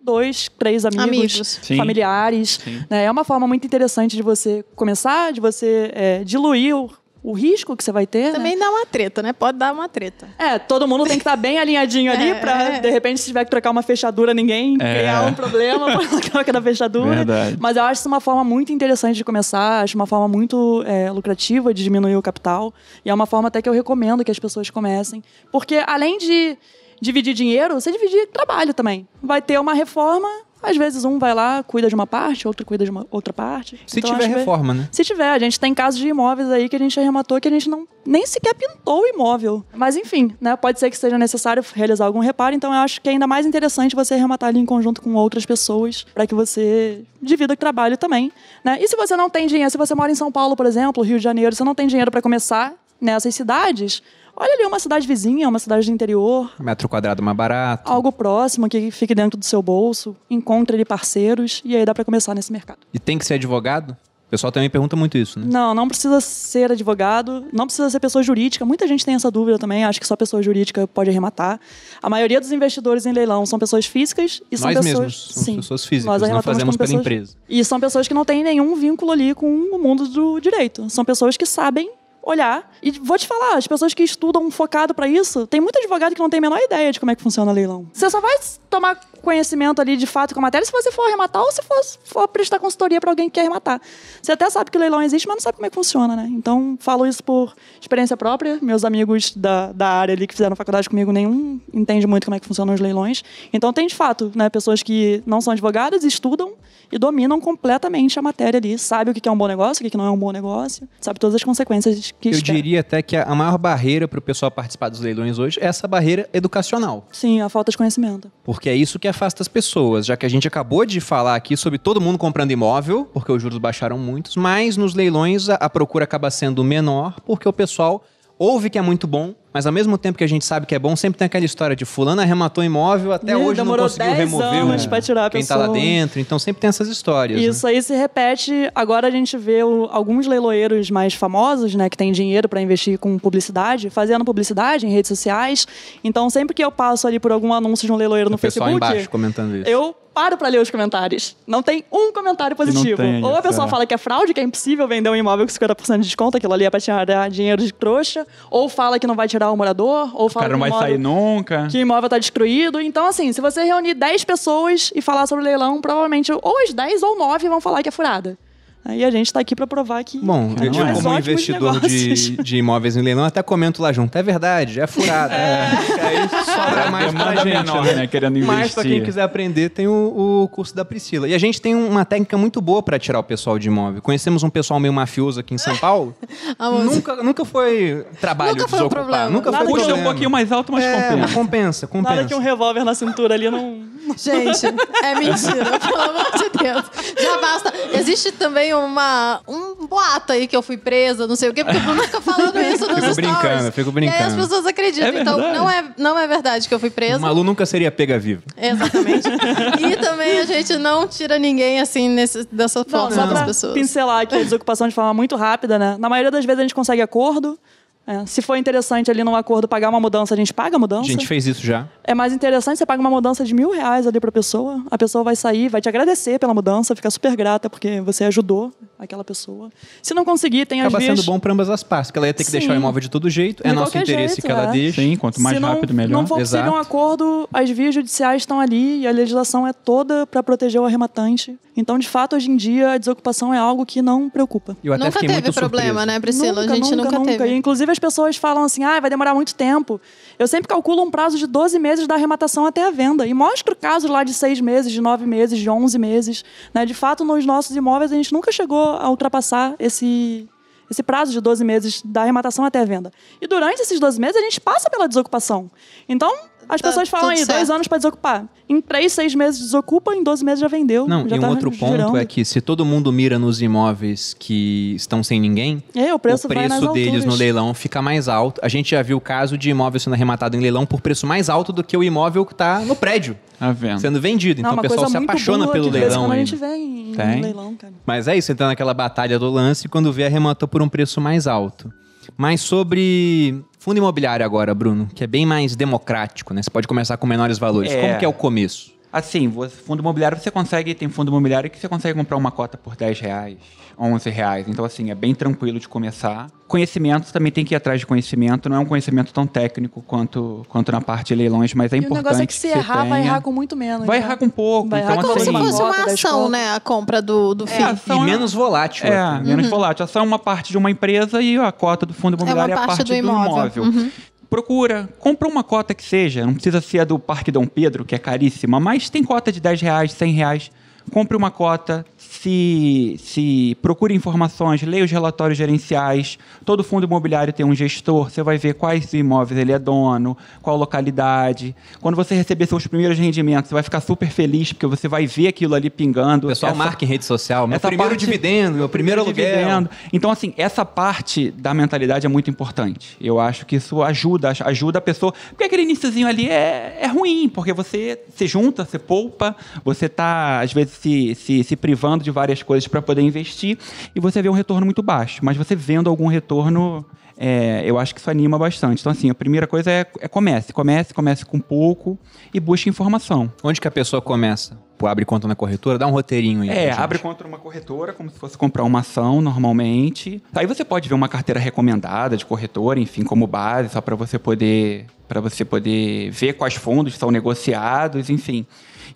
dois, 0.00 0.48
três 0.56 0.84
amigos, 0.84 1.04
Amigos. 1.04 1.58
Sim. 1.60 1.76
familiares. 1.76 2.60
Sim. 2.62 2.84
né? 2.88 3.04
É 3.04 3.10
uma 3.10 3.24
forma 3.24 3.48
muito 3.48 3.66
interessante 3.66 4.14
de 4.14 4.22
você 4.22 4.64
começar, 4.76 5.32
de 5.32 5.40
você 5.40 5.90
é, 5.92 6.22
diluir 6.22 6.76
o, 6.76 6.88
o 7.22 7.32
risco 7.32 7.76
que 7.76 7.84
você 7.84 7.92
vai 7.92 8.06
ter. 8.06 8.26
né? 8.26 8.32
Também 8.32 8.58
dá 8.58 8.70
uma 8.70 8.86
treta, 8.86 9.22
né? 9.22 9.32
Pode 9.32 9.58
dar 9.58 9.72
uma 9.74 9.88
treta. 9.88 10.28
É, 10.38 10.58
todo 10.58 10.88
mundo 10.88 11.04
tem 11.04 11.12
que 11.18 11.20
estar 11.20 11.36
bem 11.36 11.58
alinhadinho 11.58 12.10
ali 12.10 12.30
É, 12.30 12.34
pra, 12.34 12.62
é. 12.76 12.80
de 12.80 12.90
repente, 12.90 13.20
se 13.20 13.26
tiver 13.26 13.44
que 13.44 13.50
trocar 13.50 13.70
uma 13.70 13.82
fechadura, 13.82 14.32
ninguém 14.32 14.76
É. 14.80 14.98
criar 15.00 15.26
um 15.26 15.34
problema 15.34 15.92
com 15.98 16.16
a 16.16 16.20
troca 16.20 16.52
da 16.52 16.62
fechadura. 16.62 17.16
Verdade. 17.16 17.56
Mas 17.60 17.76
eu 17.76 17.82
acho 17.84 18.00
isso 18.00 18.08
uma 18.08 18.20
forma 18.20 18.42
muito 18.42 18.72
interessante 18.72 19.16
de 19.16 19.24
começar, 19.24 19.82
acho 19.82 19.94
uma 19.96 20.06
forma 20.06 20.26
muito 20.28 20.82
é, 20.86 21.10
lucrativa 21.10 21.74
de 21.74 21.82
diminuir 21.84 22.16
o 22.16 22.22
capital. 22.22 22.72
E 23.04 23.10
é 23.10 23.14
uma 23.14 23.26
forma 23.26 23.48
até 23.48 23.60
que 23.60 23.68
eu 23.68 23.72
recomendo 23.72 24.24
que 24.24 24.30
as 24.30 24.38
pessoas 24.38 24.70
comecem. 24.70 25.22
Porque 25.52 25.82
além 25.86 26.16
de 26.18 26.56
dividir 27.00 27.34
dinheiro, 27.34 27.74
você 27.74 27.90
dividir 27.90 28.26
trabalho 28.28 28.74
também. 28.74 29.06
Vai 29.22 29.40
ter 29.40 29.58
uma 29.58 29.72
reforma, 29.74 30.28
às 30.62 30.76
vezes 30.76 31.04
um 31.04 31.18
vai 31.18 31.32
lá, 31.32 31.62
cuida 31.62 31.88
de 31.88 31.94
uma 31.94 32.06
parte, 32.06 32.46
outro 32.46 32.66
cuida 32.66 32.84
de 32.84 32.90
uma 32.90 33.06
outra 33.10 33.32
parte. 33.32 33.80
Se 33.86 33.98
Então, 33.98 34.10
tiver 34.10 34.24
acho 34.24 34.32
que- 34.34 34.38
reforma, 34.40 34.74
né? 34.74 34.88
se 34.92 35.02
tiver, 35.04 35.30
a 35.30 35.38
gente 35.38 35.58
tem 35.58 35.72
casos 35.74 35.98
de 35.98 36.08
imóveis 36.08 36.50
aí 36.50 36.68
que 36.68 36.76
a 36.76 36.78
gente 36.78 37.00
arrematou 37.00 37.40
que 37.40 37.48
a 37.48 37.50
gente 37.50 37.70
não 37.70 37.88
nem 38.04 38.26
sequer 38.26 38.54
pintou 38.54 39.00
o 39.02 39.06
imóvel. 39.06 39.64
Mas 39.74 39.96
enfim, 39.96 40.34
né? 40.40 40.54
Pode 40.56 40.78
ser 40.78 40.90
que 40.90 40.96
seja 40.98 41.16
necessário 41.16 41.64
realizar 41.74 42.04
algum 42.04 42.18
reparo, 42.18 42.54
então 42.54 42.72
eu 42.72 42.80
acho 42.80 43.00
que 43.00 43.08
é 43.08 43.12
ainda 43.12 43.26
mais 43.26 43.46
interessante 43.46 43.96
você 43.96 44.14
arrematar 44.14 44.48
ali 44.50 44.58
em 44.58 44.66
conjunto 44.66 45.00
com 45.00 45.14
outras 45.14 45.46
pessoas 45.46 46.04
para 46.14 46.26
que 46.26 46.34
você 46.34 47.02
divida 47.22 47.54
o 47.54 47.56
trabalho 47.56 47.96
também, 47.96 48.30
né? 48.64 48.78
E 48.80 48.86
se 48.88 48.96
você 48.96 49.16
não 49.16 49.30
tem 49.30 49.46
dinheiro, 49.46 49.70
se 49.70 49.78
você 49.78 49.94
mora 49.94 50.12
em 50.12 50.14
São 50.14 50.30
Paulo, 50.30 50.54
por 50.56 50.66
exemplo, 50.66 51.02
Rio 51.02 51.16
de 51.18 51.24
Janeiro, 51.24 51.54
você 51.56 51.64
não 51.64 51.74
tem 51.74 51.86
dinheiro 51.86 52.10
para 52.10 52.20
começar 52.20 52.74
nessas 53.00 53.34
cidades, 53.34 54.02
olha 54.40 54.54
ali 54.54 54.64
uma 54.66 54.78
cidade 54.80 55.06
vizinha, 55.06 55.48
uma 55.48 55.58
cidade 55.58 55.86
do 55.86 55.92
interior, 55.92 56.50
Metro 56.58 56.88
quadrado 56.88 57.22
mais 57.22 57.36
barato. 57.36 57.90
algo 57.90 58.10
próximo 58.10 58.68
que 58.68 58.90
fique 58.90 59.14
dentro 59.14 59.38
do 59.38 59.44
seu 59.44 59.60
bolso, 59.62 60.16
encontre 60.28 60.74
ali 60.76 60.84
parceiros 60.84 61.60
e 61.64 61.76
aí 61.76 61.84
dá 61.84 61.94
para 61.94 62.04
começar 62.04 62.34
nesse 62.34 62.50
mercado. 62.52 62.78
E 62.92 62.98
tem 62.98 63.18
que 63.18 63.24
ser 63.26 63.34
advogado? 63.34 63.96
O 64.26 64.30
pessoal 64.30 64.52
também 64.52 64.70
pergunta 64.70 64.94
muito 64.94 65.18
isso, 65.18 65.40
né? 65.40 65.46
Não, 65.50 65.74
não 65.74 65.88
precisa 65.88 66.20
ser 66.20 66.70
advogado, 66.70 67.46
não 67.52 67.66
precisa 67.66 67.90
ser 67.90 67.98
pessoa 67.98 68.22
jurídica. 68.22 68.64
Muita 68.64 68.86
gente 68.86 69.04
tem 69.04 69.16
essa 69.16 69.28
dúvida 69.28 69.58
também, 69.58 69.84
acho 69.84 69.98
que 70.00 70.06
só 70.06 70.14
pessoa 70.14 70.40
jurídica 70.40 70.86
pode 70.86 71.10
arrematar. 71.10 71.58
A 72.00 72.08
maioria 72.08 72.40
dos 72.40 72.52
investidores 72.52 73.06
em 73.06 73.12
leilão 73.12 73.44
são 73.44 73.58
pessoas 73.58 73.86
físicas 73.86 74.40
e 74.48 74.56
são 74.56 74.70
Nós 74.72 74.84
pessoas. 74.86 75.00
mesmos 75.00 75.28
Sim. 75.34 75.56
pessoas 75.56 75.84
físicas, 75.84 76.20
Nós 76.22 76.30
não 76.30 76.42
fazemos 76.42 76.76
como 76.76 76.78
pela 76.78 76.86
pessoas- 76.86 77.00
empresa. 77.00 77.34
E 77.48 77.64
são 77.64 77.80
pessoas 77.80 78.06
que 78.06 78.14
não 78.14 78.24
têm 78.24 78.44
nenhum 78.44 78.76
vínculo 78.76 79.10
ali 79.10 79.34
com 79.34 79.52
o 79.52 79.82
mundo 79.82 80.06
do 80.06 80.38
direito. 80.38 80.88
São 80.88 81.04
pessoas 81.04 81.36
que 81.36 81.44
sabem 81.44 81.90
olhar. 82.22 82.70
E 82.82 82.90
vou 82.90 83.18
te 83.18 83.26
falar, 83.26 83.56
as 83.56 83.66
pessoas 83.66 83.94
que 83.94 84.02
estudam 84.02 84.50
focado 84.50 84.94
para 84.94 85.08
isso, 85.08 85.46
tem 85.46 85.60
muito 85.60 85.78
advogado 85.78 86.14
que 86.14 86.20
não 86.20 86.30
tem 86.30 86.38
a 86.38 86.40
menor 86.40 86.58
ideia 86.58 86.92
de 86.92 87.00
como 87.00 87.12
é 87.12 87.16
que 87.16 87.22
funciona 87.22 87.52
leilão. 87.52 87.86
Você 87.92 88.08
só 88.08 88.20
vai 88.20 88.36
tomar 88.68 89.00
conhecimento 89.20 89.80
ali 89.80 89.96
de 89.96 90.06
fato 90.06 90.34
com 90.34 90.40
a 90.40 90.42
matéria 90.42 90.64
se 90.64 90.72
você 90.72 90.90
for 90.90 91.06
arrematar 91.06 91.42
ou 91.42 91.52
se 91.52 91.62
for, 91.62 91.80
for 92.04 92.28
prestar 92.28 92.58
consultoria 92.58 93.00
para 93.00 93.10
alguém 93.10 93.28
que 93.28 93.34
quer 93.34 93.42
arrematar. 93.42 93.80
Você 94.22 94.32
até 94.32 94.48
sabe 94.50 94.70
que 94.70 94.76
o 94.76 94.80
leilão 94.80 95.00
existe, 95.02 95.26
mas 95.26 95.36
não 95.36 95.40
sabe 95.40 95.56
como 95.56 95.66
é 95.66 95.70
que 95.70 95.74
funciona, 95.74 96.16
né? 96.16 96.28
Então, 96.32 96.76
falo 96.80 97.06
isso 97.06 97.22
por 97.22 97.54
experiência 97.80 98.16
própria. 98.16 98.58
Meus 98.62 98.84
amigos 98.84 99.32
da, 99.34 99.72
da 99.72 99.88
área 99.88 100.14
ali 100.14 100.26
que 100.26 100.34
fizeram 100.34 100.56
faculdade 100.56 100.88
comigo, 100.88 101.12
nenhum 101.12 101.60
entende 101.72 102.06
muito 102.06 102.24
como 102.24 102.34
é 102.34 102.40
que 102.40 102.46
funcionam 102.46 102.74
os 102.74 102.80
leilões. 102.80 103.22
Então, 103.52 103.72
tem 103.72 103.86
de 103.86 103.94
fato, 103.94 104.30
né, 104.34 104.48
pessoas 104.48 104.82
que 104.82 105.22
não 105.26 105.40
são 105.40 105.52
advogadas, 105.52 106.04
estudam 106.04 106.52
e 106.92 106.98
dominam 106.98 107.40
completamente 107.40 108.18
a 108.18 108.22
matéria 108.22 108.58
ali. 108.58 108.78
Sabe 108.78 109.10
o 109.10 109.14
que 109.14 109.28
é 109.28 109.32
um 109.32 109.36
bom 109.38 109.46
negócio, 109.46 109.86
o 109.86 109.90
que 109.90 109.96
não 109.96 110.04
é 110.06 110.10
um 110.10 110.16
bom 110.16 110.32
negócio, 110.32 110.88
sabe 111.00 111.20
todas 111.20 111.34
as 111.36 111.44
consequências 111.44 112.12
que 112.20 112.28
Eu 112.28 112.32
espera. 112.32 112.56
diria 112.56 112.80
até 112.80 113.00
que 113.02 113.16
a 113.16 113.34
maior 113.34 113.56
barreira 113.58 114.08
para 114.08 114.18
o 114.18 114.22
pessoal 114.22 114.50
participar 114.50 114.88
dos 114.88 115.00
leilões 115.00 115.38
hoje 115.38 115.58
é 115.60 115.66
essa 115.66 115.86
barreira 115.86 116.28
educacional. 116.32 117.06
Sim, 117.12 117.40
a 117.40 117.48
falta 117.48 117.70
de 117.70 117.76
conhecimento. 117.78 118.30
Porque 118.42 118.68
é 118.68 118.74
isso 118.74 118.98
que 118.98 119.06
afasta 119.10 119.42
as 119.42 119.48
pessoas, 119.48 120.06
já 120.06 120.16
que 120.16 120.24
a 120.24 120.28
gente 120.28 120.48
acabou 120.48 120.86
de 120.86 121.00
falar 121.00 121.34
aqui 121.34 121.56
sobre 121.56 121.78
todo 121.78 122.00
mundo 122.00 122.18
comprando 122.18 122.50
imóvel, 122.50 123.04
porque 123.12 123.30
os 123.30 123.42
juros 123.42 123.58
baixaram 123.58 123.98
muitos, 123.98 124.36
mas 124.36 124.76
nos 124.76 124.94
leilões 124.94 125.48
a, 125.48 125.54
a 125.56 125.68
procura 125.68 126.04
acaba 126.04 126.30
sendo 126.30 126.64
menor, 126.64 127.20
porque 127.20 127.48
o 127.48 127.52
pessoal 127.52 128.02
ouve 128.38 128.70
que 128.70 128.78
é 128.78 128.82
muito 128.82 129.06
bom, 129.06 129.34
mas 129.52 129.66
ao 129.66 129.72
mesmo 129.72 129.98
tempo 129.98 130.16
que 130.16 130.24
a 130.24 130.26
gente 130.28 130.44
sabe 130.44 130.64
que 130.66 130.74
é 130.74 130.78
bom, 130.78 130.94
sempre 130.94 131.18
tem 131.18 131.26
aquela 131.26 131.44
história 131.44 131.74
de 131.74 131.84
fulano 131.84 132.20
arrematou 132.20 132.62
imóvel, 132.62 133.12
até 133.12 133.32
Ih, 133.32 133.36
hoje 133.36 133.62
não 133.62 133.76
conseguiu 133.76 134.06
10 134.06 134.18
remover 134.18 134.46
anos 134.62 134.86
o- 134.86 135.00
tirar 135.00 135.30
quem 135.30 135.44
tá 135.44 135.56
lá 135.56 135.66
dentro, 135.68 136.20
então 136.20 136.38
sempre 136.38 136.60
tem 136.60 136.68
essas 136.68 136.88
histórias. 136.88 137.40
né? 137.40 137.46
Isso 137.46 137.66
aí 137.66 137.82
se 137.82 137.94
repete. 137.94 138.70
Agora 138.74 139.08
a 139.08 139.10
gente 139.10 139.36
vê 139.36 139.62
o- 139.64 139.88
alguns 139.90 140.26
leiloeiros 140.26 140.90
mais 140.90 141.14
famosos, 141.14 141.74
né, 141.74 141.88
que 141.88 141.96
têm 141.96 142.12
dinheiro 142.12 142.48
para 142.48 142.60
investir 142.60 142.98
com 142.98 143.18
publicidade, 143.18 143.90
fazendo 143.90 144.24
publicidade 144.24 144.86
em 144.86 144.90
redes 144.90 145.08
sociais. 145.08 145.66
Então, 146.04 146.30
sempre 146.30 146.54
que 146.54 146.62
eu 146.64 146.70
passo 146.70 147.06
ali 147.08 147.18
por 147.18 147.32
algum 147.32 147.52
anúncio 147.52 147.86
de 147.86 147.92
um 147.92 147.96
leiloeiro 147.96 148.30
no 148.30 148.36
O 148.36 148.38
pessoal 148.38 148.68
Facebook, 148.68 148.86
embaixo 148.92 149.10
comentando 149.10 149.56
isso. 149.56 149.68
eu 149.68 149.94
paro 150.12 150.36
para 150.36 150.48
ler 150.48 150.60
os 150.60 150.70
comentários. 150.70 151.36
Não 151.46 151.62
tem 151.62 151.84
um 151.90 152.12
comentário 152.12 152.56
positivo. 152.56 152.96
tem 152.96 153.24
Ou 153.24 153.36
a 153.36 153.42
pessoa 153.42 153.66
é. 153.66 153.70
fala 153.70 153.86
que 153.86 153.94
é 153.94 153.98
fraude, 153.98 154.34
que 154.34 154.40
é 154.40 154.42
impossível 154.42 154.86
vender 154.86 155.08
um 155.10 155.16
imóvel 155.16 155.46
com 155.46 155.52
50% 155.52 155.98
de 155.98 156.04
desconto, 156.04 156.36
aquilo 156.36 156.52
ali 156.52 156.64
é 156.64 156.70
para 156.70 156.80
tirar 156.80 157.30
dinheiro 157.30 157.62
de 157.62 157.72
trouxa, 157.72 158.26
ou 158.50 158.68
fala 158.68 158.98
que 158.98 159.06
não 159.06 159.14
vai 159.14 159.28
tirar 159.28 159.50
o 159.50 159.56
morador, 159.56 160.10
ou 160.14 160.26
O 160.26 160.28
fala 160.28 160.44
cara 160.46 160.52
não 160.56 160.60
vai 160.60 160.68
o 160.68 160.72
imóvel 160.72 160.88
sair 160.88 160.98
nunca. 160.98 161.68
que 161.70 161.78
o 161.78 161.80
imóvel 161.80 162.06
está 162.06 162.18
destruído. 162.18 162.80
Então, 162.80 163.06
assim, 163.06 163.32
se 163.32 163.40
você 163.40 163.62
reunir 163.64 163.94
10 163.94 164.24
pessoas 164.24 164.92
e 164.94 165.00
falar 165.00 165.26
sobre 165.26 165.44
o 165.44 165.46
leilão, 165.46 165.80
provavelmente 165.80 166.32
ou 166.32 166.58
as 166.62 166.72
10 166.72 167.02
ou 167.02 167.18
9 167.18 167.48
vão 167.48 167.60
falar 167.60 167.82
que 167.82 167.88
é 167.88 167.92
furada. 167.92 168.38
Aí 168.84 169.04
a 169.04 169.10
gente 169.10 169.26
está 169.26 169.40
aqui 169.40 169.54
para 169.54 169.66
provar 169.66 170.02
que. 170.04 170.18
Bom, 170.18 170.54
eu 170.60 170.68
um 170.70 170.92
dos 170.92 171.02
como 171.02 171.18
investidor 171.18 171.80
de, 171.80 172.36
de 172.42 172.56
imóveis 172.56 172.96
em 172.96 173.02
leilão, 173.02 173.24
até 173.24 173.42
comento 173.42 173.82
lá 173.82 173.92
junto. 173.92 174.16
É 174.16 174.22
verdade, 174.22 174.80
é 174.80 174.86
furado. 174.86 175.34
É. 175.34 175.68
Aí 176.00 176.28
sobra 176.46 176.90
mais 176.90 177.12
Demanda 177.12 177.42
gente. 177.42 177.44
menor, 177.46 177.84
né? 177.84 177.92
né, 177.92 178.06
querendo 178.06 178.38
Mas 178.46 178.72
pra 178.72 178.82
quem 178.82 178.92
investir. 178.92 179.06
quiser 179.06 179.22
aprender, 179.22 179.68
tem 179.68 179.86
o, 179.86 180.42
o 180.44 180.48
curso 180.48 180.74
da 180.74 180.84
Priscila. 180.84 181.28
E 181.28 181.34
a 181.34 181.38
gente 181.38 181.60
tem 181.60 181.74
uma 181.74 182.04
técnica 182.04 182.36
muito 182.38 182.60
boa 182.60 182.82
pra 182.82 182.98
tirar 182.98 183.18
o 183.18 183.22
pessoal 183.22 183.58
de 183.58 183.68
imóvel. 183.68 184.00
Conhecemos 184.00 184.42
um 184.42 184.50
pessoal 184.50 184.80
meio 184.80 184.92
mafioso 184.94 185.40
aqui 185.40 185.54
em 185.54 185.58
São 185.58 185.76
Paulo. 185.76 186.14
Nunca, 186.90 187.16
nunca 187.22 187.44
foi 187.44 188.04
trabalho 188.20 188.52
Nunca 188.56 188.68
foi 188.68 188.82
um 188.82 188.88
problema. 188.88 189.28
Nunca 189.30 189.50
Nada 189.50 189.64
foi 189.64 189.74
problema. 189.74 190.00
um 190.00 190.04
pouquinho 190.04 190.30
mais 190.30 190.50
alto, 190.50 190.72
mas 190.72 190.84
É, 190.84 191.10
compensa. 191.10 191.34
compensa, 191.34 191.86
compensa. 191.86 192.14
Nada 192.16 192.28
que 192.28 192.34
um 192.34 192.38
revólver 192.40 192.84
na 192.84 192.94
cintura 192.94 193.34
ali 193.34 193.50
não. 193.50 193.82
Gente, 194.16 194.66
é 195.02 195.14
mentira, 195.14 195.78
pelo 195.78 196.00
amor 196.00 196.32
de 196.32 196.58
Deus. 196.58 196.84
Já 197.20 197.38
basta. 197.40 197.72
Existe 197.92 198.32
também 198.32 198.69
uma, 198.74 199.40
um 199.48 199.86
boato 199.86 200.32
aí 200.32 200.46
que 200.46 200.56
eu 200.56 200.62
fui 200.62 200.76
presa, 200.76 201.26
não 201.26 201.36
sei 201.36 201.48
o 201.50 201.54
quê, 201.54 201.64
porque 201.64 201.78
o 201.78 201.82
Bruno 201.82 202.02
fica 202.02 202.20
falando 202.20 202.56
isso 202.60 202.86
nos 202.86 202.94
Fico 202.96 203.12
stories. 203.12 203.16
brincando, 203.16 203.64
eu 203.66 203.72
fico 203.72 203.90
E 203.90 204.02
aí 204.02 204.08
as 204.08 204.14
brincando. 204.14 204.42
pessoas 204.42 204.66
acreditam. 204.66 205.08
É 205.08 205.20
então, 205.20 205.38
não 205.38 205.70
é, 205.70 205.84
não 205.96 206.18
é 206.18 206.26
verdade 206.26 206.68
que 206.68 206.74
eu 206.74 206.78
fui 206.78 206.90
presa. 206.90 207.18
O 207.18 207.20
Malu 207.22 207.42
nunca 207.44 207.64
seria 207.66 207.90
pega 207.90 208.18
vivo. 208.18 208.42
Exatamente. 208.56 209.28
e 209.80 209.96
também 209.96 210.38
a 210.40 210.44
gente 210.44 210.76
não 210.76 211.06
tira 211.06 211.38
ninguém 211.38 211.80
assim 211.80 212.08
nesse, 212.08 212.46
dessa 212.50 212.84
forma 212.84 213.26
das 213.26 213.42
pessoas. 213.44 213.74
pincelar 213.74 214.22
aqui 214.22 214.34
a 214.34 214.42
desocupação 214.42 214.88
de 214.88 214.94
forma 214.94 215.12
muito 215.14 215.36
rápida, 215.36 215.78
né? 215.78 215.96
Na 215.98 216.08
maioria 216.08 216.30
das 216.30 216.44
vezes 216.44 216.58
a 216.58 216.62
gente 216.62 216.74
consegue 216.74 217.02
acordo. 217.02 217.58
É, 218.06 218.26
se 218.26 218.42
for 218.42 218.56
interessante 218.56 219.08
ali 219.10 219.22
num 219.22 219.36
acordo 219.36 219.68
pagar 219.68 219.88
uma 219.88 220.00
mudança, 220.00 220.34
a 220.34 220.36
gente 220.36 220.52
paga 220.52 220.74
a 220.74 220.78
A 220.78 220.80
mudança. 220.80 221.04
gente 221.04 221.26
fez 221.28 221.46
isso 221.46 221.64
já. 221.64 221.86
É 222.02 222.14
mais 222.14 222.32
interessante, 222.32 222.78
você 222.78 222.84
paga 222.86 223.00
uma 223.00 223.10
mudança 223.10 223.44
de 223.44 223.54
mil 223.54 223.70
reais 223.70 224.04
ali 224.06 224.18
pra 224.18 224.32
pessoa, 224.32 224.82
a 224.90 224.98
pessoa 224.98 225.22
vai 225.22 225.36
sair, 225.36 225.68
vai 225.68 225.80
te 225.80 225.88
agradecer 225.88 226.38
pela 226.38 226.52
mudança, 226.52 226.96
ficar 226.96 227.10
super 227.10 227.36
grata 227.36 227.70
porque 227.70 228.00
você 228.00 228.24
ajudou 228.24 228.72
aquela 228.98 229.22
pessoa. 229.22 229.70
Se 230.02 230.12
não 230.12 230.24
conseguir, 230.24 230.66
tem 230.66 230.80
Acaba 230.80 230.98
as 230.98 231.04
vias... 231.04 231.18
sendo 231.20 231.26
bom 231.26 231.38
pra 231.38 231.52
ambas 231.52 231.70
as 231.70 231.82
partes, 231.84 232.10
porque 232.10 232.18
ela 232.18 232.26
ia 232.26 232.34
ter 232.34 232.42
que 232.44 232.50
deixar 232.50 232.70
o 232.70 232.72
Sim. 232.72 232.78
imóvel 232.80 233.00
de 233.00 233.08
todo 233.10 233.30
jeito. 233.30 233.62
É 233.64 233.68
De 233.68 233.74
nosso 233.76 233.92
qualquer 233.92 234.02
interesse 234.02 234.34
jeito, 234.36 234.46
que 234.46 234.50
ela 234.52 234.68
é. 234.68 234.72
deixe. 234.72 235.00
Sim, 235.02 235.16
quanto 235.16 235.40
mais 235.40 235.56
Se 235.56 235.60
não, 235.62 235.68
rápido, 235.68 235.94
melhor. 235.94 236.10
não 236.20 236.26
for 236.26 236.38
possível 236.38 236.60
Exato. 236.62 236.76
um 236.76 236.80
acordo, 236.80 237.48
as 237.52 237.70
vias 237.70 237.94
judiciais 237.94 238.42
estão 238.42 238.58
ali 238.58 239.00
e 239.02 239.06
a 239.06 239.12
legislação 239.12 239.66
é 239.66 239.72
toda 239.72 240.26
para 240.26 240.42
proteger 240.42 240.80
o 240.80 240.84
arrematante. 240.84 241.56
Então, 241.76 241.98
de 241.98 242.08
fato, 242.08 242.34
hoje 242.36 242.50
em 242.50 242.56
dia, 242.56 242.92
a 242.92 242.98
desocupação 242.98 243.54
é 243.54 243.58
algo 243.58 243.86
que 243.86 244.02
não 244.02 244.28
preocupa. 244.28 244.76
Eu 244.82 244.92
até 244.92 245.04
Nunca 245.04 245.20
teve 245.20 245.32
muito 245.32 245.52
problema, 245.52 245.88
surpreso. 246.00 246.06
né, 246.06 246.20
Priscila? 246.20 246.60
Nunca, 246.62 246.72
a 246.72 246.76
gente 246.76 246.90
nunca, 246.90 247.04
nunca, 247.04 247.18
nunca. 247.20 247.30
teve. 247.38 247.54
E, 247.54 247.56
inclusive, 247.56 247.89
as 247.90 247.98
pessoas 247.98 248.36
falam 248.36 248.64
assim, 248.64 248.84
ah, 248.84 249.00
vai 249.00 249.10
demorar 249.10 249.34
muito 249.34 249.54
tempo. 249.54 250.00
Eu 250.38 250.46
sempre 250.46 250.68
calculo 250.68 251.02
um 251.02 251.10
prazo 251.10 251.36
de 251.38 251.46
12 251.46 251.78
meses 251.78 252.06
da 252.06 252.14
arrematação 252.14 252.66
até 252.66 252.86
a 252.86 252.90
venda. 252.90 253.26
E 253.26 253.34
mostro 253.34 253.76
casos 253.76 254.10
lá 254.10 254.24
de 254.24 254.32
6 254.32 254.60
meses, 254.60 254.92
de 254.92 255.00
9 255.00 255.26
meses, 255.26 255.58
de 255.58 255.68
11 255.68 255.98
meses. 255.98 256.44
Né? 256.72 256.86
De 256.86 256.94
fato, 256.94 257.24
nos 257.24 257.44
nossos 257.44 257.76
imóveis, 257.76 258.12
a 258.12 258.14
gente 258.14 258.32
nunca 258.32 258.50
chegou 258.52 258.96
a 258.96 259.08
ultrapassar 259.10 259.74
esse, 259.78 260.48
esse 260.90 261.02
prazo 261.02 261.32
de 261.32 261.40
12 261.40 261.64
meses 261.64 262.02
da 262.04 262.22
arrematação 262.22 262.64
até 262.64 262.80
a 262.80 262.84
venda. 262.84 263.12
E 263.40 263.46
durante 263.46 263.80
esses 263.80 264.00
12 264.00 264.20
meses, 264.20 264.36
a 264.36 264.40
gente 264.40 264.60
passa 264.60 264.88
pela 264.88 265.06
desocupação. 265.06 265.70
Então, 266.08 266.34
as 266.70 266.80
Tá 266.80 266.88
pessoas 266.88 267.08
falam 267.08 267.28
aí, 267.30 267.36
dois 267.36 267.46
certo. 267.46 267.70
anos 267.72 267.88
para 267.88 267.98
desocupar. 267.98 268.46
Em 268.68 268.80
3, 268.80 269.12
6 269.12 269.34
meses 269.34 269.60
desocupa, 269.60 270.14
em 270.14 270.22
12 270.22 270.44
meses 270.44 270.60
já 270.60 270.68
vendeu. 270.68 271.08
Não, 271.08 271.28
já 271.28 271.34
e 271.34 271.38
um 271.38 271.42
tá 271.42 271.48
outro 271.48 271.70
ponto 271.72 271.90
girando. 271.92 272.16
é 272.16 272.24
que 272.24 272.44
se 272.44 272.60
todo 272.60 272.84
mundo 272.84 273.12
mira 273.12 273.38
nos 273.38 273.60
imóveis 273.60 274.34
que 274.38 274.94
estão 274.94 275.22
sem 275.24 275.40
ninguém, 275.40 275.82
É, 275.94 276.14
o 276.14 276.18
preço, 276.18 276.46
o 276.46 276.54
vai 276.54 276.68
nas 276.68 276.78
preço 276.78 276.92
deles 276.92 277.24
no 277.24 277.34
leilão 277.34 277.74
fica 277.74 278.00
mais 278.00 278.28
alto. 278.28 278.60
A 278.62 278.68
gente 278.68 278.92
já 278.92 279.02
viu 279.02 279.16
o 279.16 279.20
caso 279.20 279.58
de 279.58 279.70
imóvel 279.70 279.98
sendo 279.98 280.14
arrematado 280.14 280.56
em 280.56 280.60
leilão 280.60 280.86
por 280.86 281.00
preço 281.00 281.26
mais 281.26 281.48
alto 281.50 281.72
do 281.72 281.82
que 281.82 281.96
o 281.96 282.04
imóvel 282.04 282.46
que 282.46 282.52
está 282.52 282.80
no 282.80 282.94
prédio 282.94 283.36
Tá 283.60 283.98
sendo 283.98 284.20
vendido. 284.20 284.60
Então 284.60 284.70
Não, 284.70 284.78
o 284.78 284.80
uma 284.80 284.82
pessoal 284.88 285.08
se 285.08 285.16
apaixona 285.18 285.64
boa 285.64 285.72
pelo 285.72 285.90
leilão 285.90 286.32
a 286.32 286.36
gente 286.36 286.56
vê 286.56 286.76
em, 286.76 287.12
leilão, 287.42 287.74
cara. 287.76 287.92
Mas 288.06 288.26
é 288.26 288.36
isso, 288.36 288.50
entra 288.50 288.66
naquela 288.66 288.94
batalha 288.94 289.38
do 289.38 289.50
lance 289.50 289.86
e 289.86 289.88
quando 289.88 290.10
vê, 290.10 290.24
arrematou 290.24 290.66
por 290.66 290.80
um 290.80 290.88
preço 290.88 291.20
mais 291.20 291.46
alto. 291.46 291.92
Mas 292.38 292.62
sobre 292.62 293.62
fundo 293.80 293.96
imobiliário 293.96 294.44
agora, 294.44 294.72
Bruno, 294.74 295.08
que 295.12 295.24
é 295.24 295.26
bem 295.26 295.44
mais 295.44 295.74
democrático, 295.74 296.54
né? 296.54 296.62
Você 296.62 296.70
pode 296.70 296.86
começar 296.86 297.16
com 297.16 297.26
menores 297.26 297.58
valores. 297.58 297.90
É. 297.90 298.00
Como 298.00 298.18
que 298.18 298.24
é 298.24 298.28
o 298.28 298.32
começo? 298.32 298.92
Assim, 299.12 299.48
você, 299.48 299.74
fundo 299.74 300.00
imobiliário 300.00 300.38
você 300.38 300.50
consegue, 300.50 300.94
tem 300.94 301.08
fundo 301.08 301.30
imobiliário 301.30 301.68
que 301.68 301.78
você 301.78 301.88
consegue 301.88 302.16
comprar 302.16 302.36
uma 302.36 302.50
cota 302.52 302.78
por 302.78 302.94
10 302.94 303.18
reais, 303.20 303.56
11 303.98 304.30
reais. 304.30 304.68
Então, 304.68 304.84
assim, 304.84 305.10
é 305.10 305.14
bem 305.16 305.34
tranquilo 305.34 305.80
de 305.80 305.88
começar. 305.88 306.46
Conhecimento, 306.68 307.32
também 307.32 307.50
tem 307.50 307.64
que 307.64 307.74
ir 307.74 307.76
atrás 307.76 307.98
de 307.98 308.06
conhecimento. 308.06 308.68
Não 308.68 308.76
é 308.76 308.78
um 308.78 308.84
conhecimento 308.84 309.32
tão 309.32 309.44
técnico 309.48 310.00
quanto, 310.02 310.64
quanto 310.68 310.92
na 310.92 311.00
parte 311.00 311.28
de 311.28 311.34
leilões, 311.34 311.74
mas 311.74 311.92
é 311.92 311.96
E 311.96 311.98
o 311.98 312.02
importante 312.04 312.24
negócio 312.24 312.42
é 312.44 312.46
que 312.46 312.54
se 312.54 312.68
você 312.68 312.78
errar, 312.78 312.98
vai 313.04 313.20
tenha. 313.20 313.24
errar 313.32 313.40
com 313.40 313.52
muito 313.52 313.76
menos. 313.76 314.06
Vai 314.06 314.20
né? 314.20 314.24
errar 314.26 314.36
com 314.36 314.48
pouco. 314.48 314.88
Vai 314.88 315.00
então, 315.00 315.10
errar 315.12 315.20
É 315.20 315.22
como 315.22 315.34
com 315.34 315.40
se 315.40 315.48
assim, 315.50 315.58
fosse 315.58 315.82
uma 315.82 315.90
cota 315.92 316.06
da 316.06 316.12
ação, 316.12 316.48
né? 316.48 316.74
A 316.74 316.78
compra 316.80 317.20
do, 317.20 317.52
do 317.54 317.66
FII. 317.66 317.82
ação 317.82 318.18
e 318.18 318.20
é- 318.20 318.24
menos 318.32 318.52
volátil. 318.52 319.06
É, 319.08 319.18
até. 319.18 319.44
menos 319.44 319.66
volátil. 319.68 320.04
A 320.04 320.06
ação 320.06 320.22
é 320.22 320.24
uma 320.24 320.38
parte 320.38 320.70
de 320.70 320.78
uma 320.78 320.88
empresa 320.90 321.42
e 321.42 321.58
a 321.58 321.72
cota 321.72 322.06
do 322.06 322.14
fundo 322.14 322.36
imobiliário 322.36 322.72
é, 322.72 322.76
uma 322.76 322.84
a 322.84 322.86
parte 322.86 323.02
do 323.02 323.08
do 323.08 323.14
imóvel. 323.14 323.82
imóvel. 323.84 324.10
Procura, 324.50 325.08
compra 325.20 325.46
uma 325.46 325.62
cota 325.62 325.94
que 325.94 326.02
seja, 326.02 326.44
não 326.44 326.54
precisa 326.54 326.80
ser 326.80 326.98
a 326.98 327.04
do 327.04 327.20
Parque 327.20 327.52
Dom 327.52 327.66
Pedro, 327.66 328.04
que 328.04 328.16
é 328.16 328.18
caríssima, 328.18 328.80
mas 328.80 329.08
tem 329.08 329.22
cota 329.22 329.52
de 329.52 329.60
10 329.60 329.80
reais, 329.80 330.12
100 330.12 330.32
reais. 330.32 330.70
Compre 331.12 331.36
uma 331.36 331.50
cota, 331.50 332.04
se, 332.16 333.16
se 333.18 333.76
procure 333.82 334.14
informações, 334.14 334.82
leia 334.82 335.04
os 335.04 335.10
relatórios 335.10 335.58
gerenciais. 335.58 336.38
Todo 336.64 336.84
fundo 336.84 337.04
imobiliário 337.06 337.52
tem 337.52 337.66
um 337.66 337.74
gestor, 337.74 338.30
você 338.30 338.42
vai 338.42 338.58
ver 338.58 338.74
quais 338.74 339.12
imóveis 339.12 339.58
ele 339.58 339.72
é 339.72 339.78
dono, 339.78 340.36
qual 340.62 340.76
localidade. 340.76 341.74
Quando 342.00 342.14
você 342.14 342.34
receber 342.34 342.66
seus 342.66 342.86
primeiros 342.86 343.18
rendimentos, 343.18 343.68
você 343.68 343.74
vai 343.74 343.82
ficar 343.82 344.00
super 344.00 344.28
feliz, 344.30 344.72
porque 344.72 344.86
você 344.86 345.08
vai 345.08 345.26
ver 345.26 345.48
aquilo 345.48 345.74
ali 345.74 345.90
pingando. 345.90 346.46
O 346.46 346.50
pessoal 346.50 346.72
Essa- 346.72 346.78
marca 346.78 347.04
em 347.04 347.08
rede 347.08 347.24
social. 347.24 347.66
Meu 347.66 347.76
essa 347.76 347.88
primeiro 347.88 348.10
parte- 348.10 348.24
dividendo, 348.24 348.76
meu 348.78 348.88
primeiro 348.88 349.20
aluguel. 349.22 349.56
dividendo. 349.58 349.90
Então, 350.12 350.30
assim, 350.30 350.54
essa 350.56 350.84
parte 350.84 351.50
da 351.50 351.74
mentalidade 351.74 352.24
é 352.26 352.28
muito 352.28 352.48
importante. 352.50 353.16
Eu 353.20 353.40
acho 353.40 353.66
que 353.66 353.76
isso 353.76 354.02
ajuda, 354.02 354.52
ajuda 354.64 354.98
a 354.98 355.02
pessoa. 355.02 355.32
Porque 355.50 355.64
aquele 355.64 355.82
iníciozinho 355.82 356.26
ali 356.28 356.48
é, 356.48 356.98
é 357.00 357.06
ruim, 357.06 357.48
porque 357.48 357.72
você 357.72 358.20
se 358.34 358.46
junta, 358.46 358.84
você 358.84 358.98
poupa, 358.98 359.56
você 359.84 360.06
está, 360.06 360.60
às 360.60 360.72
vezes, 360.72 360.89
se, 360.90 361.34
se, 361.34 361.64
se 361.64 361.76
privando 361.76 362.22
de 362.24 362.30
várias 362.30 362.62
coisas 362.62 362.86
para 362.86 363.00
poder 363.00 363.22
investir 363.22 363.78
e 364.14 364.20
você 364.20 364.42
vê 364.42 364.48
um 364.48 364.54
retorno 364.54 364.84
muito 364.84 365.02
baixo. 365.02 365.40
Mas 365.42 365.56
você 365.56 365.74
vendo 365.74 366.10
algum 366.10 366.26
retorno 366.26 367.04
é, 367.42 367.82
eu 367.86 367.98
acho 367.98 368.14
que 368.14 368.20
isso 368.20 368.30
anima 368.30 368.58
bastante. 368.58 369.00
Então, 369.00 369.10
assim, 369.10 369.30
a 369.30 369.34
primeira 369.34 369.66
coisa 369.66 369.90
é, 369.90 370.06
é 370.20 370.28
comece. 370.28 370.74
Comece, 370.74 371.14
comece 371.14 371.46
com 371.46 371.58
pouco 371.58 372.18
e 372.52 372.60
busque 372.60 372.90
informação. 372.90 373.50
Onde 373.64 373.80
que 373.80 373.88
a 373.88 373.90
pessoa 373.90 374.20
começa? 374.20 374.78
Pô, 374.98 375.06
abre 375.06 375.24
conta 375.24 375.48
na 375.48 375.54
corretora? 375.54 375.96
Dá 375.96 376.06
um 376.06 376.10
roteirinho 376.10 376.60
aí. 376.60 376.68
É, 376.68 376.92
abre 376.92 377.18
conta 377.18 377.42
numa 377.42 377.56
corretora, 377.56 378.12
como 378.12 378.28
se 378.28 378.38
fosse 378.38 378.58
comprar 378.58 378.84
uma 378.84 378.98
ação 378.98 379.40
normalmente. 379.40 380.42
Aí 380.54 380.66
você 380.66 380.84
pode 380.84 381.08
ver 381.08 381.14
uma 381.14 381.30
carteira 381.30 381.58
recomendada 381.58 382.36
de 382.36 382.44
corretora, 382.44 383.00
enfim, 383.00 383.22
como 383.24 383.46
base, 383.46 383.88
só 383.88 384.02
para 384.02 384.14
você 384.14 384.38
poder 384.38 385.06
para 385.26 385.40
você 385.40 385.64
poder 385.64 386.30
ver 386.32 386.54
quais 386.54 386.74
fundos 386.74 387.16
são 387.16 387.30
negociados, 387.30 388.28
enfim. 388.28 388.66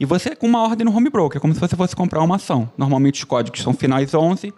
E 0.05 0.07
você 0.07 0.37
com 0.37 0.47
uma 0.47 0.63
ordem 0.63 0.85
no 0.85 0.95
home 0.95 1.09
broker, 1.09 1.41
como 1.41 1.55
se 1.55 1.61
você 1.61 1.75
fosse 1.75 1.97
comprar 1.97 2.23
uma 2.23 2.37
ação. 2.37 2.71
Normalmente 2.77 3.21
os 3.21 3.25
códigos 3.25 3.63
são 3.63 3.73
finais 3.73 4.13
11, 4.13 4.53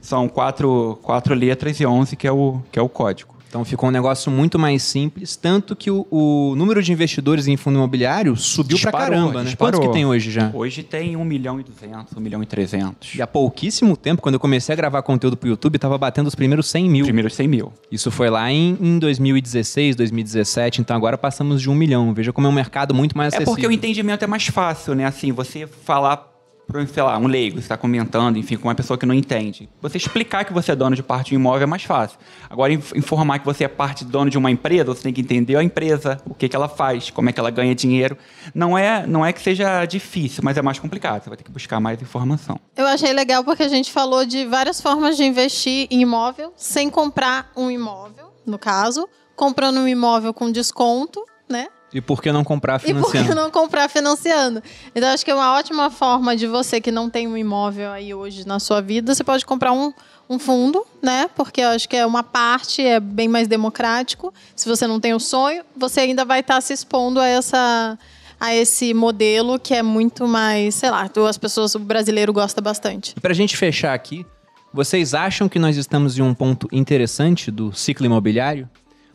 são 0.00 0.26
quatro, 0.26 0.98
quatro 1.02 1.34
letras 1.34 1.78
e 1.78 1.84
11 1.84 2.16
que 2.16 2.26
é 2.26 2.32
o 2.32 2.62
que 2.72 2.78
é 2.78 2.82
o 2.82 2.88
código. 2.88 3.35
Então 3.56 3.64
ficou 3.64 3.88
um 3.88 3.92
negócio 3.92 4.30
muito 4.30 4.58
mais 4.58 4.82
simples, 4.82 5.34
tanto 5.34 5.74
que 5.74 5.90
o, 5.90 6.06
o 6.10 6.54
número 6.56 6.82
de 6.82 6.92
investidores 6.92 7.46
em 7.48 7.56
fundo 7.56 7.76
imobiliário 7.76 8.36
subiu 8.36 8.78
pra 8.78 8.90
Disparou, 8.90 9.16
caramba, 9.16 9.38
né? 9.38 9.44
disparou. 9.46 9.72
Quantos 9.80 9.88
que 9.88 9.92
tem 9.94 10.04
hoje 10.04 10.30
já? 10.30 10.50
Hoje 10.52 10.82
tem 10.82 11.16
1 11.16 11.24
milhão 11.24 11.58
e 11.58 11.62
200, 11.62 12.14
1 12.14 12.20
milhão 12.20 12.42
e 12.42 12.46
300. 12.46 13.14
E 13.14 13.22
há 13.22 13.26
pouquíssimo 13.26 13.96
tempo, 13.96 14.20
quando 14.20 14.34
eu 14.34 14.40
comecei 14.40 14.74
a 14.74 14.76
gravar 14.76 15.00
conteúdo 15.00 15.38
pro 15.38 15.48
YouTube, 15.48 15.78
tava 15.78 15.96
batendo 15.96 16.26
os 16.26 16.34
primeiros 16.34 16.68
100 16.68 16.90
mil. 16.90 17.04
Primeiros 17.06 17.34
100 17.34 17.48
mil. 17.48 17.72
Isso 17.90 18.10
foi 18.10 18.28
lá 18.28 18.52
em, 18.52 18.76
em 18.78 18.98
2016, 18.98 19.96
2017, 19.96 20.82
então 20.82 20.94
agora 20.94 21.16
passamos 21.16 21.62
de 21.62 21.70
um 21.70 21.74
milhão. 21.74 22.12
Veja 22.12 22.34
como 22.34 22.46
é 22.46 22.50
um 22.50 22.52
mercado 22.52 22.92
muito 22.94 23.16
mais 23.16 23.32
É 23.32 23.36
acessível. 23.38 23.54
porque 23.54 23.66
o 23.66 23.72
entendimento 23.72 24.22
é 24.22 24.26
mais 24.26 24.46
fácil, 24.48 24.94
né? 24.94 25.06
Assim, 25.06 25.32
você 25.32 25.66
falar 25.66 26.35
para, 26.66 26.86
sei 26.86 27.02
lá, 27.02 27.16
um 27.18 27.26
leigo, 27.26 27.58
está 27.58 27.76
comentando, 27.76 28.36
enfim, 28.38 28.56
com 28.56 28.68
uma 28.68 28.74
pessoa 28.74 28.98
que 28.98 29.06
não 29.06 29.14
entende. 29.14 29.68
Você 29.80 29.96
explicar 29.98 30.44
que 30.44 30.52
você 30.52 30.72
é 30.72 30.76
dono 30.76 30.96
de 30.96 31.02
parte 31.02 31.28
de 31.30 31.36
um 31.36 31.40
imóvel 31.40 31.62
é 31.62 31.66
mais 31.66 31.84
fácil. 31.84 32.18
Agora, 32.50 32.72
inf- 32.72 32.92
informar 32.96 33.38
que 33.38 33.44
você 33.46 33.64
é 33.64 33.68
parte 33.68 34.04
dono 34.04 34.30
de 34.30 34.36
uma 34.36 34.50
empresa, 34.50 34.84
você 34.86 35.02
tem 35.02 35.12
que 35.12 35.20
entender 35.20 35.56
a 35.56 35.62
empresa, 35.62 36.20
o 36.26 36.34
que, 36.34 36.48
que 36.48 36.56
ela 36.56 36.68
faz, 36.68 37.10
como 37.10 37.28
é 37.28 37.32
que 37.32 37.38
ela 37.38 37.50
ganha 37.50 37.74
dinheiro. 37.74 38.16
Não 38.54 38.76
é, 38.76 39.06
não 39.06 39.24
é 39.24 39.32
que 39.32 39.40
seja 39.40 39.84
difícil, 39.84 40.42
mas 40.44 40.56
é 40.56 40.62
mais 40.62 40.78
complicado. 40.78 41.22
Você 41.22 41.28
vai 41.30 41.36
ter 41.36 41.44
que 41.44 41.50
buscar 41.50 41.78
mais 41.80 42.00
informação. 42.02 42.58
Eu 42.76 42.86
achei 42.86 43.12
legal 43.12 43.44
porque 43.44 43.62
a 43.62 43.68
gente 43.68 43.92
falou 43.92 44.26
de 44.26 44.44
várias 44.46 44.80
formas 44.80 45.16
de 45.16 45.24
investir 45.24 45.86
em 45.90 46.00
imóvel 46.00 46.52
sem 46.56 46.90
comprar 46.90 47.50
um 47.56 47.70
imóvel, 47.70 48.26
no 48.44 48.58
caso, 48.58 49.08
comprando 49.36 49.78
um 49.78 49.88
imóvel 49.88 50.34
com 50.34 50.50
desconto, 50.50 51.22
né? 51.48 51.68
E 51.92 52.00
por 52.00 52.20
que 52.20 52.32
não 52.32 52.42
comprar 52.42 52.80
E 52.84 52.92
por 52.92 53.04
que 53.04 53.10
financiando? 53.12 53.34
não 53.40 53.50
comprar 53.50 53.88
financiando? 53.88 54.62
Então, 54.94 55.08
acho 55.08 55.24
que 55.24 55.30
é 55.30 55.34
uma 55.34 55.56
ótima 55.56 55.90
forma 55.90 56.36
de 56.36 56.46
você 56.46 56.80
que 56.80 56.90
não 56.90 57.08
tem 57.08 57.28
um 57.28 57.36
imóvel 57.36 57.90
aí 57.92 58.12
hoje 58.12 58.46
na 58.46 58.58
sua 58.58 58.80
vida, 58.80 59.14
você 59.14 59.22
pode 59.22 59.46
comprar 59.46 59.72
um, 59.72 59.92
um 60.28 60.38
fundo, 60.38 60.84
né? 61.00 61.28
Porque 61.34 61.60
eu 61.60 61.68
acho 61.68 61.88
que 61.88 61.96
é 61.96 62.04
uma 62.04 62.22
parte, 62.22 62.82
é 62.82 62.98
bem 62.98 63.28
mais 63.28 63.46
democrático. 63.46 64.34
Se 64.54 64.68
você 64.68 64.86
não 64.86 64.98
tem 64.98 65.14
o 65.14 65.20
sonho, 65.20 65.62
você 65.76 66.00
ainda 66.00 66.24
vai 66.24 66.40
estar 66.40 66.60
se 66.60 66.72
expondo 66.72 67.20
a 67.20 67.26
essa 67.26 67.98
a 68.38 68.54
esse 68.54 68.92
modelo 68.92 69.58
que 69.58 69.72
é 69.72 69.82
muito 69.82 70.28
mais, 70.28 70.74
sei 70.74 70.90
lá, 70.90 71.08
as 71.26 71.38
pessoas, 71.38 71.74
o 71.74 71.78
brasileiro 71.78 72.34
gosta 72.34 72.60
bastante. 72.60 73.14
E 73.16 73.20
pra 73.20 73.32
gente 73.32 73.56
fechar 73.56 73.94
aqui, 73.94 74.26
vocês 74.72 75.14
acham 75.14 75.48
que 75.48 75.58
nós 75.58 75.78
estamos 75.78 76.18
em 76.18 76.22
um 76.22 76.34
ponto 76.34 76.68
interessante 76.70 77.50
do 77.50 77.72
ciclo 77.72 78.04
imobiliário? 78.04 78.68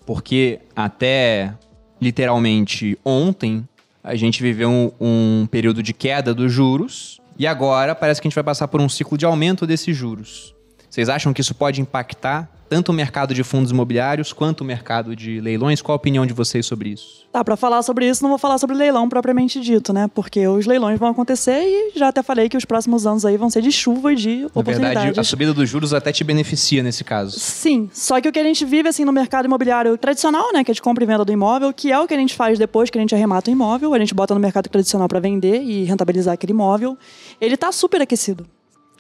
Porque 0.07 0.59
até 0.75 1.53
literalmente 2.01 2.97
ontem 3.05 3.67
a 4.03 4.15
gente 4.15 4.41
viveu 4.41 4.69
um, 4.69 4.91
um 4.99 5.47
período 5.49 5.83
de 5.83 5.93
queda 5.93 6.33
dos 6.33 6.51
juros 6.51 7.21
e 7.37 7.45
agora 7.45 7.93
parece 7.93 8.19
que 8.19 8.27
a 8.27 8.29
gente 8.29 8.35
vai 8.35 8.43
passar 8.43 8.67
por 8.67 8.81
um 8.81 8.89
ciclo 8.89 9.17
de 9.17 9.25
aumento 9.25 9.67
desses 9.67 9.95
juros. 9.95 10.55
Vocês 10.91 11.07
acham 11.07 11.31
que 11.31 11.39
isso 11.39 11.55
pode 11.55 11.79
impactar 11.79 12.49
tanto 12.67 12.89
o 12.89 12.93
mercado 12.93 13.33
de 13.33 13.45
fundos 13.45 13.71
imobiliários 13.71 14.33
quanto 14.33 14.59
o 14.59 14.65
mercado 14.65 15.15
de 15.15 15.39
leilões? 15.39 15.81
Qual 15.81 15.93
a 15.93 15.95
opinião 15.95 16.25
de 16.25 16.33
vocês 16.33 16.65
sobre 16.65 16.89
isso? 16.89 17.25
Tá, 17.31 17.45
para 17.45 17.55
falar 17.55 17.81
sobre 17.81 18.09
isso, 18.09 18.21
não 18.21 18.29
vou 18.29 18.37
falar 18.37 18.57
sobre 18.57 18.75
leilão 18.75 19.07
propriamente 19.07 19.61
dito, 19.61 19.93
né? 19.93 20.09
Porque 20.13 20.45
os 20.49 20.65
leilões 20.65 20.99
vão 20.99 21.07
acontecer 21.07 21.63
e 21.63 21.97
já 21.97 22.09
até 22.09 22.21
falei 22.21 22.49
que 22.49 22.57
os 22.57 22.65
próximos 22.65 23.07
anos 23.07 23.23
aí 23.25 23.37
vão 23.37 23.49
ser 23.49 23.61
de 23.61 23.71
chuva 23.71 24.11
e 24.11 24.17
de 24.17 24.41
Na 24.41 24.47
oportunidades. 24.47 24.95
verdade, 24.95 25.19
a 25.21 25.23
subida 25.23 25.53
dos 25.53 25.69
juros 25.69 25.93
até 25.93 26.11
te 26.11 26.25
beneficia 26.25 26.83
nesse 26.83 27.05
caso. 27.05 27.39
Sim, 27.39 27.89
só 27.93 28.19
que 28.19 28.27
o 28.27 28.31
que 28.33 28.39
a 28.39 28.43
gente 28.43 28.65
vive 28.65 28.89
assim 28.89 29.05
no 29.05 29.13
mercado 29.13 29.45
imobiliário 29.45 29.97
tradicional, 29.97 30.51
né, 30.51 30.61
que 30.61 30.71
é 30.71 30.73
de 30.73 30.81
compra 30.81 31.05
e 31.05 31.07
venda 31.07 31.23
do 31.23 31.31
imóvel, 31.31 31.71
que 31.71 31.89
é 31.89 31.97
o 31.97 32.05
que 32.05 32.13
a 32.13 32.17
gente 32.17 32.35
faz 32.35 32.59
depois 32.59 32.89
que 32.89 32.97
a 32.97 33.01
gente 33.01 33.15
arremata 33.15 33.49
o 33.49 33.53
imóvel, 33.53 33.93
a 33.93 33.99
gente 33.99 34.13
bota 34.13 34.33
no 34.33 34.41
mercado 34.41 34.67
tradicional 34.67 35.07
para 35.07 35.21
vender 35.21 35.61
e 35.61 35.85
rentabilizar 35.85 36.33
aquele 36.33 36.51
imóvel, 36.51 36.97
ele 37.39 37.55
está 37.55 37.71
super 37.71 38.01
aquecido. 38.01 38.45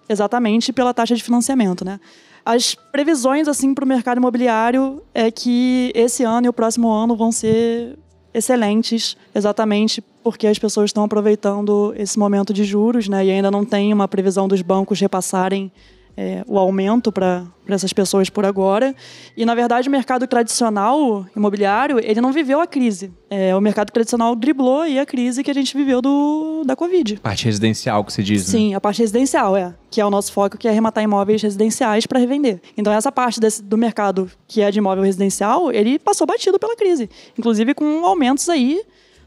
Exatamente 0.07 0.73
pela 0.73 0.93
taxa 0.93 1.15
de 1.15 1.23
financiamento, 1.23 1.85
né? 1.85 1.99
As 2.45 2.75
previsões 2.75 3.47
assim 3.47 3.73
para 3.73 3.85
o 3.85 3.87
mercado 3.87 4.17
imobiliário 4.17 5.01
é 5.13 5.29
que 5.29 5.91
esse 5.93 6.23
ano 6.23 6.47
e 6.47 6.49
o 6.49 6.53
próximo 6.53 6.89
ano 6.89 7.15
vão 7.15 7.31
ser 7.31 7.97
excelentes, 8.33 9.15
exatamente 9.33 10.01
porque 10.23 10.47
as 10.47 10.57
pessoas 10.57 10.89
estão 10.89 11.03
aproveitando 11.03 11.93
esse 11.97 12.17
momento 12.17 12.53
de 12.53 12.63
juros, 12.63 13.07
né? 13.07 13.25
E 13.25 13.31
ainda 13.31 13.51
não 13.51 13.65
tem 13.65 13.93
uma 13.93 14.07
previsão 14.07 14.47
dos 14.47 14.61
bancos 14.61 14.99
repassarem 14.99 15.71
é, 16.17 16.43
o 16.47 16.57
aumento 16.59 17.11
para 17.11 17.43
essas 17.67 17.93
pessoas 17.93 18.29
por 18.29 18.45
agora. 18.45 18.93
E, 19.35 19.45
na 19.45 19.55
verdade, 19.55 19.87
o 19.87 19.91
mercado 19.91 20.27
tradicional 20.27 21.25
imobiliário, 21.35 21.99
ele 22.03 22.19
não 22.19 22.31
viveu 22.31 22.59
a 22.59 22.67
crise. 22.67 23.11
É, 23.29 23.55
o 23.55 23.61
mercado 23.61 23.91
tradicional 23.91 24.35
driblou 24.35 24.81
aí 24.81 24.99
a 24.99 25.05
crise 25.05 25.41
que 25.43 25.49
a 25.49 25.53
gente 25.53 25.75
viveu 25.75 26.01
do, 26.01 26.63
da 26.65 26.75
Covid. 26.75 27.17
Parte 27.21 27.45
residencial 27.45 28.03
que 28.03 28.11
você 28.11 28.21
diz, 28.21 28.45
né? 28.45 28.51
Sim, 28.51 28.73
a 28.73 28.81
parte 28.81 28.99
residencial, 28.99 29.55
é. 29.55 29.73
Que 29.89 30.01
é 30.01 30.05
o 30.05 30.09
nosso 30.09 30.33
foco, 30.33 30.57
que 30.57 30.67
é 30.67 30.71
arrematar 30.71 31.03
imóveis 31.03 31.41
residenciais 31.41 32.05
para 32.05 32.19
revender. 32.19 32.61
Então, 32.77 32.91
essa 32.91 33.11
parte 33.11 33.39
desse- 33.39 33.63
do 33.63 33.77
mercado 33.77 34.29
que 34.47 34.61
é 34.61 34.69
de 34.69 34.79
imóvel 34.79 35.03
residencial, 35.05 35.71
ele 35.71 35.97
passou 35.97 36.27
batido 36.27 36.59
pela 36.59 36.75
crise. 36.75 37.09
Inclusive 37.39 37.73
com 37.73 38.05
aumentos 38.05 38.49
aí 38.49 38.81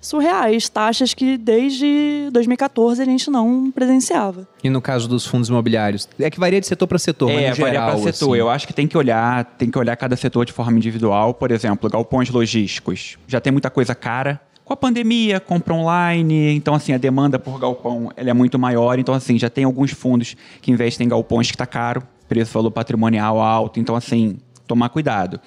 surreais, 0.07 0.69
taxas 0.69 1.15
que 1.15 1.37
desde 1.37 2.29
2014 2.33 3.01
a 3.01 3.05
gente 3.05 3.31
não 3.31 3.71
presenciava. 3.71 4.47
E 4.63 4.69
no 4.71 4.81
caso 4.81 5.09
dos 5.09 5.27
fundos 5.27 5.49
imobiliários? 5.49 6.09
É 6.19 6.31
que 6.31 6.39
varia 6.39 6.61
de 6.61 6.67
setor 6.67 6.87
para 6.87 6.99
setor, 6.99 7.29
mas 7.33 7.43
É, 7.43 7.51
no 7.51 7.55
geral, 7.57 7.73
varia 7.73 7.81
para 7.81 8.13
setor. 8.13 8.31
assim. 8.33 8.39
Eu 8.41 8.51
acho 8.51 8.67
que 8.67 8.73
tem 8.73 8.87
que 8.87 8.97
olhar, 8.99 9.45
tem 9.57 9.71
que 9.71 9.79
olhar 9.79 9.97
cada 9.97 10.17
setor 10.17 10.45
de 10.45 10.53
forma 10.53 10.77
individual. 10.77 11.35
Por 11.35 11.51
exemplo, 11.51 11.89
galpões 11.89 12.29
logísticos. 12.31 13.17
Já 13.27 13.41
tem 13.41 13.53
muita 13.53 13.71
coisa 13.71 13.95
cara. 13.95 14.41
Com 14.65 14.73
a 14.73 14.77
pandemia, 14.77 15.41
compra 15.41 15.75
online, 15.75 16.55
então 16.55 16.75
assim, 16.75 16.95
a 16.95 16.99
demanda 16.99 17.39
por 17.39 17.59
galpão 17.61 18.11
ela 18.17 18.31
é 18.31 18.33
muito 18.33 18.59
maior. 18.59 18.99
Então 18.99 19.15
assim, 19.15 19.39
já 19.39 19.51
tem 19.51 19.65
alguns 19.65 19.91
fundos 19.93 20.35
que 20.63 20.71
investem 20.71 21.05
em 21.07 21.09
galpões 21.11 21.49
que 21.49 21.55
está 21.55 21.67
caro, 21.67 22.03
preço 22.29 22.53
valor 22.55 22.71
patrimonial 22.71 23.41
alto. 23.41 23.79
Então 23.79 23.95
assim, 23.95 24.39
tomar 24.67 24.89
cuidado. 24.89 25.39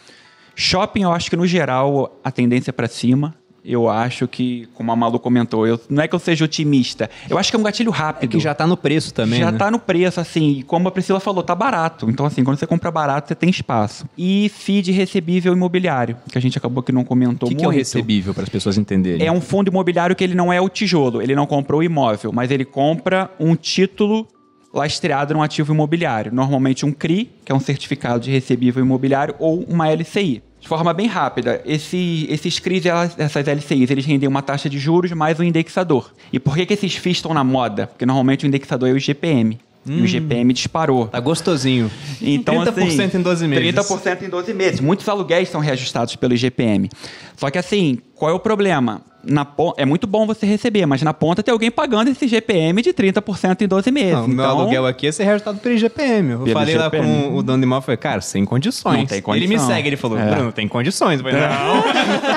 Shopping, 0.55 1.03
eu 1.03 1.11
acho 1.11 1.29
que 1.29 1.35
no 1.35 1.47
geral 1.47 2.19
a 2.23 2.31
tendência 2.31 2.69
é 2.69 2.73
para 2.73 2.87
cima. 2.87 3.33
Eu 3.69 3.89
acho 3.89 4.29
que, 4.29 4.65
como 4.73 4.93
a 4.93 4.95
Malu 4.95 5.19
comentou, 5.19 5.67
eu, 5.67 5.77
não 5.89 6.01
é 6.01 6.07
que 6.07 6.15
eu 6.15 6.19
seja 6.19 6.45
otimista. 6.45 7.09
Eu 7.29 7.37
acho 7.37 7.51
que 7.51 7.55
é 7.57 7.59
um 7.59 7.63
gatilho 7.63 7.91
rápido. 7.91 8.31
Que 8.31 8.39
já 8.39 8.53
tá 8.55 8.65
no 8.65 8.77
preço 8.77 9.13
também, 9.13 9.39
Já 9.39 9.51
né? 9.51 9.57
tá 9.57 9.69
no 9.69 9.77
preço, 9.77 10.21
assim, 10.21 10.51
e 10.59 10.63
como 10.63 10.87
a 10.87 10.91
Priscila 10.91 11.19
falou, 11.19 11.43
tá 11.43 11.53
barato. 11.53 12.09
Então, 12.09 12.25
assim, 12.25 12.45
quando 12.45 12.57
você 12.57 12.65
compra 12.65 12.89
barato, 12.89 13.27
você 13.27 13.35
tem 13.35 13.49
espaço. 13.49 14.05
E 14.17 14.49
feed 14.55 14.91
recebível 14.93 15.51
imobiliário, 15.51 16.15
que 16.31 16.37
a 16.37 16.41
gente 16.41 16.57
acabou 16.57 16.81
que 16.81 16.93
não 16.93 17.01
O 17.01 17.05
comentou 17.05 17.49
que, 17.49 17.55
muito. 17.55 17.59
que 17.59 17.65
é 17.65 17.67
o 17.67 17.71
recebível 17.71 18.33
para 18.33 18.43
as 18.43 18.49
pessoas 18.49 18.77
entenderem? 18.77 19.27
É 19.27 19.31
um 19.31 19.41
fundo 19.41 19.69
imobiliário 19.69 20.15
que 20.15 20.23
ele 20.23 20.33
não 20.33 20.51
é 20.53 20.61
o 20.61 20.69
tijolo, 20.69 21.21
ele 21.21 21.35
não 21.35 21.45
comprou 21.45 21.81
o 21.81 21.83
imóvel, 21.83 22.31
mas 22.31 22.49
ele 22.51 22.63
compra 22.63 23.29
um 23.37 23.53
título 23.53 24.25
lastreado 24.73 25.33
num 25.33 25.41
ativo 25.41 25.73
imobiliário. 25.73 26.31
Normalmente 26.33 26.85
um 26.85 26.91
CRI, 26.91 27.31
que 27.43 27.51
é 27.51 27.55
um 27.55 27.59
certificado 27.59 28.21
de 28.21 28.31
recebível 28.31 28.83
imobiliário, 28.83 29.35
ou 29.39 29.61
uma 29.63 29.89
LCI. 29.91 30.41
De 30.59 30.67
forma 30.67 30.91
bem 30.93 31.07
rápida, 31.07 31.61
esse, 31.65 32.25
esses 32.29 32.59
CRIs, 32.59 32.85
elas- 32.85 33.15
essas 33.17 33.47
LCIs, 33.47 33.89
eles 33.89 34.05
rendem 34.05 34.27
uma 34.27 34.41
taxa 34.41 34.69
de 34.69 34.77
juros 34.79 35.11
mais 35.11 35.39
um 35.39 35.43
indexador. 35.43 36.11
E 36.33 36.39
por 36.39 36.55
que, 36.55 36.65
que 36.65 36.73
esses 36.73 36.95
FIIs 36.95 37.17
estão 37.17 37.33
na 37.33 37.43
moda? 37.43 37.87
Porque 37.87 38.05
normalmente 38.05 38.45
o 38.45 38.47
indexador 38.47 38.89
é 38.89 38.91
o 38.91 38.97
IGPM. 38.97 39.57
E 39.85 40.01
o 40.01 40.03
IGPM 40.03 40.51
disparou. 40.51 41.07
Tá 41.07 41.17
gostosinho. 41.21 41.89
Então, 42.21 42.55
30% 42.65 43.05
assim, 43.05 43.17
em 43.17 43.21
12 43.21 43.47
meses. 43.47 43.73
30% 43.75 44.21
em 44.23 44.29
12 44.29 44.53
meses. 44.53 44.79
Muitos 44.81 45.07
aluguéis 45.07 45.47
são 45.47 45.61
reajustados 45.61 46.13
pelo 46.17 46.33
IGPM. 46.33 46.89
Só 47.37 47.49
que 47.49 47.57
assim, 47.57 47.99
qual 48.13 48.29
é 48.31 48.33
o 48.33 48.39
problema? 48.39 49.01
Na 49.29 49.43
pon- 49.45 49.73
é 49.77 49.85
muito 49.85 50.07
bom 50.07 50.25
você 50.25 50.45
receber, 50.45 50.85
mas 50.85 51.01
na 51.01 51.13
ponta 51.13 51.43
tem 51.43 51.51
alguém 51.51 51.69
pagando 51.69 52.09
esse 52.09 52.27
GPM 52.27 52.81
de 52.81 52.93
30% 52.93 53.61
em 53.61 53.67
12 53.67 53.91
meses. 53.91 54.13
Não, 54.13 54.25
o 54.25 54.27
meu 54.27 54.45
então, 54.45 54.59
aluguel 54.59 54.85
aqui 54.85 55.07
é 55.07 55.11
ser 55.11 55.23
reajustado 55.25 55.59
pelo 55.59 55.75
IGPM. 55.75 56.31
Eu 56.31 56.39
Pelo 56.39 56.53
falei 56.53 56.75
lá 56.77 56.87
IGPM. 56.87 57.05
com 57.29 57.35
o 57.37 57.43
dono 57.43 57.57
do 57.59 57.63
imóvel, 57.63 57.81
falei, 57.83 57.97
cara, 57.97 58.21
sem 58.21 58.45
condições. 58.45 58.99
Não 58.99 59.05
tem 59.05 59.21
Ele 59.35 59.47
me 59.47 59.59
segue, 59.59 59.89
ele 59.89 59.97
falou, 59.97 60.17
É. 60.17 60.25
Bruno, 60.33 60.51
tem 60.51 60.67
condições. 60.67 61.19
Eu 61.19 61.25
falei, 61.25 61.39
não. 61.41 61.83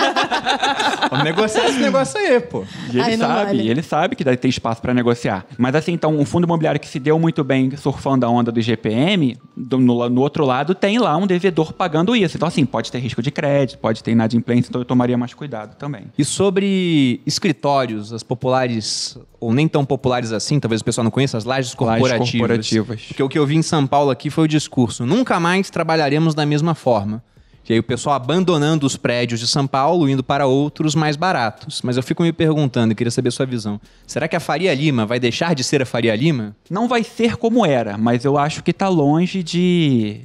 Vamos 1.10 1.24
negociar 1.24 1.66
esse 1.68 1.78
negócio 1.80 2.18
aí, 2.20 2.40
pô. 2.40 2.64
E 2.88 2.98
ele 2.98 3.02
Aí 3.02 3.16
sabe, 3.16 3.44
vale. 3.44 3.68
ele 3.68 3.82
sabe 3.82 4.16
que 4.16 4.22
daí 4.24 4.36
tem 4.36 4.48
espaço 4.48 4.80
para 4.80 4.94
negociar. 4.94 5.44
Mas 5.58 5.74
assim, 5.74 5.92
então, 5.92 6.16
um 6.16 6.24
fundo 6.24 6.44
imobiliário 6.44 6.80
que 6.80 6.88
se 6.88 6.98
deu 6.98 7.18
muito 7.18 7.42
bem 7.42 7.70
surfando 7.76 8.24
a 8.24 8.28
onda 8.28 8.52
do 8.52 8.60
GPM, 8.60 9.36
do- 9.56 9.78
no, 9.78 10.08
no 10.08 10.20
outro 10.20 10.44
lado 10.44 10.74
tem 10.74 10.98
lá 10.98 11.16
um 11.16 11.26
devedor 11.26 11.72
pagando 11.72 12.14
isso. 12.14 12.36
Então, 12.36 12.46
assim, 12.48 12.64
pode 12.64 12.90
ter 12.92 12.98
risco 12.98 13.22
de 13.22 13.30
crédito, 13.30 13.78
pode 13.78 14.02
ter 14.04 14.12
inadimplência, 14.12 14.68
então 14.68 14.80
eu 14.80 14.84
tomaria 14.84 15.16
mais 15.18 15.34
cuidado 15.34 15.74
também. 15.76 16.04
E 16.16 16.24
sobre 16.24 16.79
escritórios, 17.26 18.12
as 18.12 18.22
populares, 18.22 19.18
ou 19.38 19.52
nem 19.52 19.66
tão 19.66 19.84
populares 19.84 20.32
assim, 20.32 20.60
talvez 20.60 20.80
o 20.80 20.84
pessoal 20.84 21.04
não 21.04 21.10
conheça, 21.10 21.36
as 21.36 21.44
lajes 21.44 21.74
corporativas. 21.74 22.30
corporativas. 22.30 23.02
Porque 23.02 23.22
o 23.22 23.28
que 23.28 23.38
eu 23.38 23.46
vi 23.46 23.56
em 23.56 23.62
São 23.62 23.86
Paulo 23.86 24.10
aqui 24.10 24.30
foi 24.30 24.44
o 24.44 24.48
discurso: 24.48 25.06
nunca 25.06 25.40
mais 25.40 25.70
trabalharemos 25.70 26.34
da 26.34 26.44
mesma 26.44 26.74
forma. 26.74 27.22
E 27.70 27.72
aí 27.72 27.78
o 27.78 27.84
pessoal 27.84 28.16
abandonando 28.16 28.84
os 28.84 28.96
prédios 28.96 29.38
de 29.38 29.46
São 29.46 29.64
Paulo, 29.64 30.08
indo 30.08 30.24
para 30.24 30.44
outros 30.44 30.96
mais 30.96 31.14
baratos. 31.14 31.82
Mas 31.84 31.96
eu 31.96 32.02
fico 32.02 32.20
me 32.24 32.32
perguntando, 32.32 32.96
queria 32.96 33.12
saber 33.12 33.28
a 33.28 33.30
sua 33.30 33.46
visão. 33.46 33.80
Será 34.08 34.26
que 34.26 34.34
a 34.34 34.40
Faria 34.40 34.74
Lima 34.74 35.06
vai 35.06 35.20
deixar 35.20 35.54
de 35.54 35.62
ser 35.62 35.80
a 35.80 35.86
Faria 35.86 36.16
Lima? 36.16 36.56
Não 36.68 36.88
vai 36.88 37.04
ser 37.04 37.36
como 37.36 37.64
era, 37.64 37.96
mas 37.96 38.24
eu 38.24 38.36
acho 38.36 38.64
que 38.64 38.72
tá 38.72 38.88
longe 38.88 39.40
de 39.44 40.22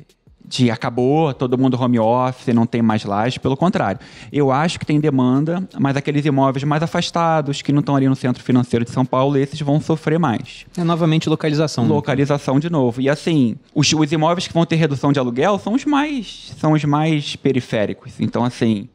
de 0.47 0.69
acabou, 0.71 1.33
todo 1.33 1.57
mundo 1.57 1.79
home 1.81 1.99
office, 1.99 2.53
não 2.53 2.65
tem 2.65 2.81
mais 2.81 3.03
laje, 3.03 3.39
pelo 3.39 3.57
contrário. 3.57 3.99
Eu 4.31 4.51
acho 4.51 4.79
que 4.79 4.85
tem 4.85 4.99
demanda, 4.99 5.67
mas 5.79 5.95
aqueles 5.97 6.25
imóveis 6.25 6.63
mais 6.63 6.83
afastados, 6.83 7.61
que 7.61 7.71
não 7.71 7.79
estão 7.79 7.95
ali 7.95 8.07
no 8.07 8.15
centro 8.15 8.43
financeiro 8.43 8.85
de 8.85 8.91
São 8.91 9.05
Paulo, 9.05 9.37
esses 9.37 9.59
vão 9.61 9.79
sofrer 9.79 10.19
mais. 10.19 10.65
É 10.77 10.83
novamente 10.83 11.29
localização. 11.29 11.85
né? 11.85 11.89
Localização 11.89 12.59
de 12.59 12.69
novo. 12.69 13.01
E 13.01 13.09
assim, 13.09 13.55
os, 13.73 13.91
os 13.91 14.11
imóveis 14.11 14.47
que 14.47 14.53
vão 14.53 14.65
ter 14.65 14.75
redução 14.75 15.11
de 15.11 15.19
aluguel 15.19 15.59
são 15.59 15.73
os 15.73 15.85
mais 15.85 16.53
são 16.57 16.73
os 16.73 16.83
mais 16.83 17.35
periféricos. 17.35 18.13
Então 18.19 18.43
assim, 18.43 18.87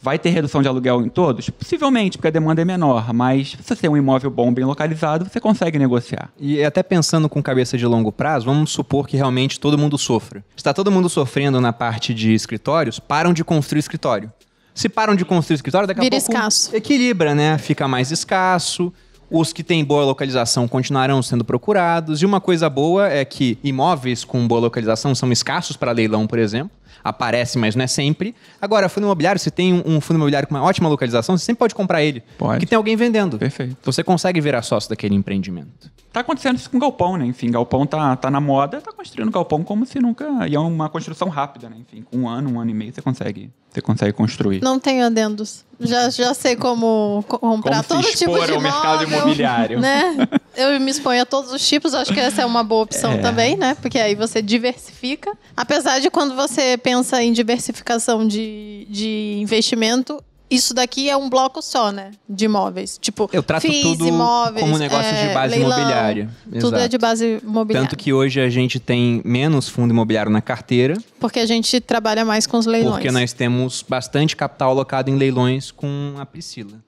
Vai 0.00 0.18
ter 0.18 0.30
redução 0.30 0.62
de 0.62 0.68
aluguel 0.68 1.02
em 1.04 1.08
todos? 1.08 1.50
Possivelmente, 1.50 2.16
porque 2.16 2.28
a 2.28 2.30
demanda 2.30 2.62
é 2.62 2.64
menor, 2.64 3.12
mas 3.12 3.50
se 3.50 3.56
você 3.62 3.74
tem 3.74 3.90
um 3.90 3.96
imóvel 3.96 4.30
bom, 4.30 4.52
bem 4.52 4.64
localizado, 4.64 5.28
você 5.28 5.40
consegue 5.40 5.78
negociar. 5.78 6.30
E 6.38 6.62
até 6.62 6.82
pensando 6.84 7.28
com 7.28 7.42
cabeça 7.42 7.76
de 7.76 7.84
longo 7.84 8.12
prazo, 8.12 8.46
vamos 8.46 8.70
supor 8.70 9.08
que 9.08 9.16
realmente 9.16 9.58
todo 9.58 9.76
mundo 9.76 9.98
sofra. 9.98 10.44
Está 10.56 10.72
todo 10.72 10.90
mundo 10.90 11.08
sofrendo 11.08 11.60
na 11.60 11.72
parte 11.72 12.14
de 12.14 12.32
escritórios, 12.32 13.00
param 13.00 13.32
de 13.32 13.42
construir 13.42 13.80
escritório. 13.80 14.32
Se 14.72 14.88
param 14.88 15.16
de 15.16 15.24
construir 15.24 15.56
escritório, 15.56 15.88
daqui 15.88 15.98
a 15.98 16.04
Vira 16.04 16.16
pouco 16.16 16.30
escasso. 16.32 16.76
equilibra, 16.76 17.34
né? 17.34 17.58
Fica 17.58 17.88
mais 17.88 18.12
escasso. 18.12 18.92
Os 19.30 19.52
que 19.52 19.62
têm 19.62 19.84
boa 19.84 20.04
localização 20.04 20.68
continuarão 20.68 21.20
sendo 21.20 21.44
procurados. 21.44 22.22
E 22.22 22.26
uma 22.26 22.40
coisa 22.40 22.70
boa 22.70 23.08
é 23.08 23.24
que 23.24 23.58
imóveis 23.62 24.24
com 24.24 24.46
boa 24.46 24.60
localização 24.60 25.14
são 25.14 25.30
escassos 25.32 25.76
para 25.76 25.90
leilão, 25.90 26.26
por 26.28 26.38
exemplo. 26.38 26.70
Aparece, 27.02 27.58
mas 27.58 27.74
não 27.74 27.84
é 27.84 27.86
sempre. 27.86 28.34
Agora, 28.60 28.88
fundo 28.88 29.04
imobiliário, 29.04 29.40
se 29.40 29.50
tem 29.50 29.82
um, 29.86 30.00
fundo 30.00 30.16
imobiliário 30.16 30.48
com 30.48 30.54
uma 30.54 30.62
ótima 30.64 30.88
localização, 30.88 31.36
você 31.36 31.44
sempre 31.44 31.58
pode 31.60 31.74
comprar 31.74 32.02
ele. 32.02 32.22
Pode. 32.36 32.52
Porque 32.54 32.66
tem 32.66 32.76
alguém 32.76 32.96
vendendo. 32.96 33.38
Perfeito. 33.38 33.76
Você 33.82 34.02
consegue 34.04 34.40
virar 34.40 34.62
sócio 34.62 34.90
daquele 34.90 35.14
empreendimento. 35.14 35.90
Tá 36.12 36.20
acontecendo 36.20 36.56
isso 36.56 36.70
com 36.70 36.78
galpão, 36.78 37.16
né? 37.18 37.26
Enfim, 37.26 37.50
galpão 37.50 37.86
tá, 37.86 38.16
tá 38.16 38.30
na 38.30 38.40
moda, 38.40 38.80
tá 38.80 38.90
construindo 38.92 39.30
galpão 39.30 39.62
como 39.62 39.84
se 39.84 40.00
nunca. 40.00 40.48
E 40.48 40.54
é 40.54 40.58
uma 40.58 40.88
construção 40.88 41.28
rápida, 41.28 41.68
né? 41.68 41.76
Enfim, 41.80 42.02
com 42.02 42.16
um 42.18 42.28
ano, 42.28 42.50
um 42.50 42.58
ano 42.60 42.70
e 42.70 42.74
meio 42.74 42.92
você 42.94 43.02
consegue, 43.02 43.50
você 43.70 43.82
consegue 43.82 44.12
construir. 44.14 44.62
Não 44.62 44.80
tenho 44.80 45.04
adendos. 45.04 45.64
Já, 45.78 46.08
já 46.08 46.32
sei 46.34 46.56
como 46.56 47.22
co- 47.28 47.38
comprar 47.38 47.84
Como 47.84 48.02
se 48.02 48.08
todo 48.08 48.16
tipo 48.18 48.32
expor 48.32 48.46
de 48.46 48.54
ao 48.54 48.60
mercado 48.60 49.02
imóvel, 49.04 49.18
imobiliário. 49.18 49.80
Né? 49.80 50.16
Eu 50.58 50.80
me 50.80 50.90
exponho 50.90 51.22
a 51.22 51.26
todos 51.26 51.52
os 51.52 51.66
tipos, 51.66 51.94
acho 51.94 52.12
que 52.12 52.18
essa 52.20 52.42
é 52.42 52.46
uma 52.46 52.64
boa 52.64 52.82
opção 52.82 53.12
É. 53.12 53.18
também, 53.18 53.56
né? 53.56 53.76
Porque 53.80 53.98
aí 53.98 54.14
você 54.14 54.42
diversifica. 54.42 55.32
Apesar 55.56 56.00
de 56.00 56.10
quando 56.10 56.34
você 56.34 56.76
pensa 56.76 57.22
em 57.22 57.32
diversificação 57.32 58.26
de, 58.26 58.86
de 58.90 59.36
investimento, 59.40 60.22
isso 60.50 60.72
daqui 60.74 61.08
é 61.10 61.16
um 61.16 61.28
bloco 61.28 61.60
só, 61.60 61.92
né? 61.92 62.10
De 62.28 62.46
imóveis. 62.46 62.98
Tipo, 63.00 63.28
Eu 63.32 63.42
trato 63.42 63.62
FIIs, 63.62 63.82
tudo 63.82 64.08
imóveis, 64.08 64.64
como 64.64 64.78
negócio 64.78 65.12
de 65.12 65.18
é, 65.28 65.34
base 65.34 65.54
leilão, 65.54 65.76
imobiliária. 65.78 66.30
Tudo 66.58 66.74
é 66.74 66.78
Exato. 66.78 66.88
de 66.88 66.98
base 66.98 67.40
imobiliária. 67.44 67.88
Tanto 67.88 67.96
que 68.02 68.12
hoje 68.12 68.40
a 68.40 68.48
gente 68.48 68.80
tem 68.80 69.20
menos 69.24 69.68
fundo 69.68 69.90
imobiliário 69.92 70.32
na 70.32 70.40
carteira, 70.40 70.96
Porque 71.20 71.38
a 71.38 71.46
gente 71.46 71.80
trabalha 71.80 72.24
mais 72.24 72.46
com 72.46 72.56
os 72.56 72.66
leilões. 72.66 72.94
porque 72.94 73.10
nós 73.12 73.32
temos 73.32 73.84
bastante 73.86 74.34
capital 74.34 74.70
alocado 74.70 75.10
em 75.10 75.16
leilões 75.16 75.70
com 75.70 76.14
a 76.18 76.24
Priscila. 76.26 76.78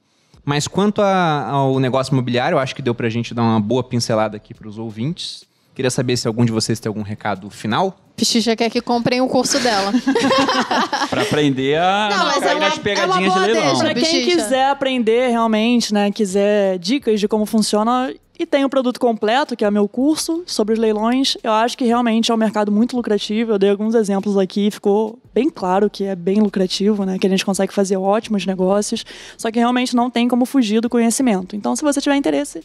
Mas 0.45 0.66
quanto 0.66 1.03
a- 1.03 1.47
ao 1.49 1.78
negócio 1.78 2.12
imobiliário, 2.12 2.57
eu 2.57 2.59
acho 2.59 2.74
que 2.74 2.82
deu 2.82 2.95
pra 2.95 3.09
gente 3.09 3.34
dar 3.34 3.43
uma 3.43 3.61
boa 3.61 3.82
pincelada 3.82 4.36
aqui 4.36 4.55
para 4.55 4.68
os 4.68 4.78
ouvintes. 4.78 5.45
Queria 5.74 5.91
saber 5.91 6.16
se 6.16 6.26
algum 6.26 6.45
de 6.45 6.53
vocês 6.53 6.78
tem 6.80 6.88
algum 6.91 7.03
recado 7.03 7.49
final. 7.51 7.97
Pichicha 8.16 8.55
quer 8.55 8.68
que 8.68 8.80
comprem 8.82 9.20
o 9.20 9.28
curso 9.28 9.59
dela. 9.61 9.93
Pra 11.09 11.22
aprender 11.22 11.78
a 11.78 12.09
Não, 12.11 12.24
mas 12.26 12.38
cair 12.41 12.49
é 12.51 12.55
uma- 12.55 12.68
nas 12.68 12.78
é 12.78 12.80
pegadinhas 12.80 13.16
uma 13.32 13.34
boa 13.34 13.47
de 13.47 13.53
leilão. 13.53 13.78
Pra 13.78 13.95
quem 13.95 14.24
quiser 14.26 14.68
aprender 14.70 15.28
realmente, 15.30 15.95
né, 15.95 16.11
quiser 16.11 16.78
dicas 16.78 17.18
de 17.20 17.26
como 17.28 17.47
funciona 17.47 18.12
e 18.41 18.47
tem 18.47 18.64
o 18.64 18.70
produto 18.70 18.99
completo, 18.99 19.55
que 19.55 19.64
é 19.64 19.70
meu 19.70 19.86
curso 19.86 20.43
sobre 20.47 20.72
os 20.72 20.78
leilões, 20.78 21.36
eu 21.45 21.53
acho 21.53 21.76
que 21.76 21.84
realmente 21.84 22.30
é 22.30 22.34
um 22.34 22.38
mercado 22.38 22.72
muito 22.72 22.97
lucrativo. 22.97 23.53
Eu 23.53 23.59
dei 23.59 23.68
alguns 23.68 23.95
exemplos 23.95 24.38
aqui, 24.38 24.70
ficou 24.70 25.18
bem 25.34 25.51
claro 25.51 25.91
que 25.91 26.05
é 26.05 26.16
bem 26.16 26.41
lucrativo, 26.41 27.05
né, 27.05 27.18
que 27.18 27.26
a 27.26 27.30
gente 27.30 27.45
consegue 27.45 27.72
fazer 27.72 27.99
ótimos 27.99 28.47
negócios, 28.47 29.05
só 29.36 29.51
que 29.51 29.59
realmente 29.59 29.95
não 29.95 30.11
tem 30.11 30.26
como 30.26 30.47
fugir 30.47 30.80
do 30.80 30.88
conhecimento. 30.88 31.55
Então, 31.55 31.76
se 31.76 31.82
você 31.82 32.01
tiver 32.01 32.16
interesse, 32.16 32.62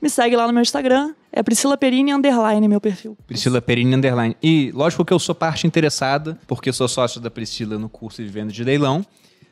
me 0.00 0.08
segue 0.08 0.34
lá 0.34 0.46
no 0.46 0.52
meu 0.52 0.62
Instagram, 0.62 1.12
é 1.30 1.42
Priscila 1.42 1.76
Perini 1.76 2.12
underline 2.12 2.66
meu 2.66 2.80
perfil. 2.80 3.16
Priscila 3.26 3.60
Perini 3.60 3.94
Underline. 3.94 4.36
E 4.42 4.72
lógico 4.72 5.04
que 5.04 5.12
eu 5.12 5.18
sou 5.18 5.34
parte 5.34 5.66
interessada, 5.66 6.38
porque 6.46 6.72
sou 6.72 6.88
sócio 6.88 7.20
da 7.20 7.30
Priscila 7.30 7.78
no 7.78 7.88
curso 7.88 8.22
de 8.22 8.28
venda 8.28 8.50
de 8.50 8.64
leilão. 8.64 9.04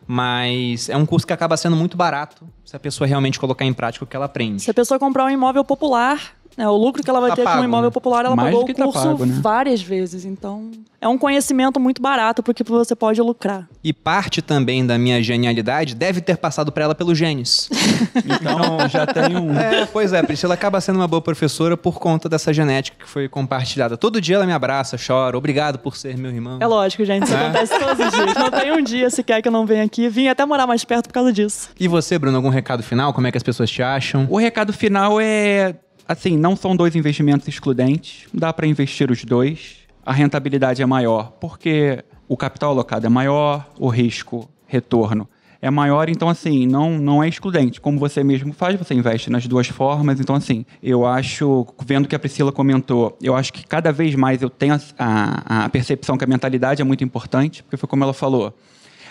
Mas 0.07 0.89
é 0.89 0.97
um 0.97 1.07
curso 1.07 1.27
que 1.27 1.33
acaba 1.33 1.57
sendo 1.57 1.77
muito 1.77 1.97
barato 1.97 2.49
se 2.65 2.75
a 2.75 2.81
pessoa 2.81 3.07
realmente 3.07 3.39
colocar 3.39 3.65
em 3.65 3.73
prática 3.73 4.05
o 4.05 4.09
que 4.09 4.17
ela 4.17 4.27
aprende. 4.27 4.63
Se 4.63 4.71
a 4.71 4.75
pessoa 4.75 4.99
comprar 4.99 5.25
um 5.25 5.31
imóvel 5.31 5.65
popular, 5.65 6.35
né, 6.57 6.69
o 6.69 6.77
lucro 6.77 7.03
que 7.03 7.09
ela 7.09 7.21
vai 7.21 7.31
Tá 7.31 7.37
ter 7.37 7.43
com 7.43 7.49
pago, 7.49 7.63
um 7.63 7.65
imóvel 7.65 7.91
né? 7.91 7.95
popular, 7.95 8.25
ela 8.25 8.37
Mais 8.37 8.51
pagou 8.55 8.69
o 8.69 8.75
tá 8.75 8.85
curso 8.85 9.03
pago, 9.09 9.27
né? 9.27 9.39
várias 9.41 9.81
vezes. 9.83 10.25
Então, 10.25 10.71
é 11.01 11.09
um 11.09 11.17
conhecimento 11.17 11.79
muito 11.81 12.03
barato 12.03 12.43
porque 12.43 12.63
você 12.65 12.95
pode 12.95 13.21
lucrar. 13.23 13.67
E 13.83 13.93
parte 13.93 14.43
também 14.43 14.85
da 14.87 14.99
minha 14.99 15.23
genialidade 15.23 15.95
deve 15.95 16.21
ter 16.21 16.37
passado 16.37 16.71
para 16.73 16.85
ela 16.85 16.95
pelo 16.95 17.15
genes. 17.15 17.69
Então 18.25 18.89
já 18.89 19.07
tem 19.07 19.37
um. 19.37 19.57
É, 19.59 19.87
pois 19.87 20.13
é, 20.13 20.19
a 20.19 20.25
Priscila 20.25 20.55
acaba 20.55 20.81
sendo 20.81 20.97
uma 20.97 21.07
boa 21.09 21.21
professora 21.23 21.77
por 21.77 21.99
conta 21.99 22.29
dessa 22.29 22.53
genética 22.53 22.97
que 23.05 23.09
foi 23.09 23.29
compartilhada. 23.29 23.97
Todo 23.97 24.21
dia 24.21 24.37
ela 24.37 24.47
me 24.47 24.53
abraça, 24.53 24.97
chora, 25.05 25.37
obrigado 25.37 25.79
por 25.79 25.97
ser 25.97 26.17
meu 26.17 26.31
irmão. 26.31 26.59
É 26.61 26.67
lógico, 26.67 27.05
gente, 27.05 27.25
isso 27.25 27.35
É. 27.35 27.45
acontece 27.45 27.79
todos 27.79 28.07
os 28.07 28.13
dias. 28.13 28.35
Não 28.35 28.51
tem 28.51 28.73
um 28.73 28.83
dia 28.83 29.09
sequer 29.11 29.43
que 29.43 29.49
eu 29.49 29.53
não 29.53 29.67
venha 29.67 29.85
aqui. 29.85 30.09
Vim 30.09 30.29
até 30.29 30.45
morar 30.45 30.67
mais 30.67 30.85
perto 30.85 31.07
por 31.07 31.13
causa 31.13 31.33
disso. 31.33 31.71
E 31.79 31.87
você, 31.89 32.19
Bruno, 32.19 32.37
algum 32.37 32.49
recado 32.49 32.83
final? 32.83 33.13
Como 33.13 33.27
é 33.27 33.31
que 33.31 33.37
as 33.37 33.43
pessoas 33.43 33.71
te 33.71 33.83
acham? 33.83 34.27
O 34.31 34.39
recado 34.39 34.73
final 34.73 35.21
é 35.21 35.75
assim, 36.11 36.37
não 36.37 36.57
são 36.57 36.75
dois 36.75 36.97
investimentos 36.97 37.47
excludentes, 37.47 38.27
dá 38.35 38.53
para 38.53 38.67
investir 38.67 39.13
os 39.13 39.25
dois. 39.25 39.77
A 40.05 40.13
rentabilidade 40.13 40.83
é 40.83 40.87
maior 40.87 41.31
porque 41.41 42.05
o 42.27 42.37
capital 42.37 42.71
alocado 42.71 43.07
é 43.07 43.09
maior, 43.09 43.71
o 43.79 43.89
risco 43.89 44.51
retorno 44.67 45.29
é 45.63 45.71
maior, 45.71 46.09
então 46.09 46.29
assim, 46.29 46.67
não, 46.67 46.99
não 46.99 47.23
é 47.23 47.29
excludente. 47.29 47.81
Como 47.81 47.97
você 47.99 48.25
mesmo 48.25 48.53
faz, 48.53 48.77
você 48.77 48.93
investe 48.95 49.31
nas 49.31 49.47
duas 49.47 49.69
formas. 49.69 50.19
Então 50.19 50.35
assim, 50.35 50.65
eu 50.83 51.07
acho, 51.07 51.65
vendo 51.85 52.09
que 52.09 52.17
a 52.17 52.19
Priscila 52.19 52.51
comentou, 52.51 53.17
eu 53.23 53.37
acho 53.37 53.53
que 53.53 53.65
cada 53.65 53.93
vez 53.93 54.17
mais 54.17 54.43
eu 54.43 54.51
tenho 54.51 54.75
a, 54.75 54.81
a, 54.99 55.65
a 55.67 55.69
percepção 55.69 56.19
que 56.19 56.25
a 56.25 56.27
mentalidade 56.27 56.83
é 56.83 56.85
muito 56.85 57.05
importante, 57.05 57.63
porque 57.63 57.77
foi 57.77 57.89
como 57.89 58.03
ela 58.03 58.15
falou. 58.15 58.53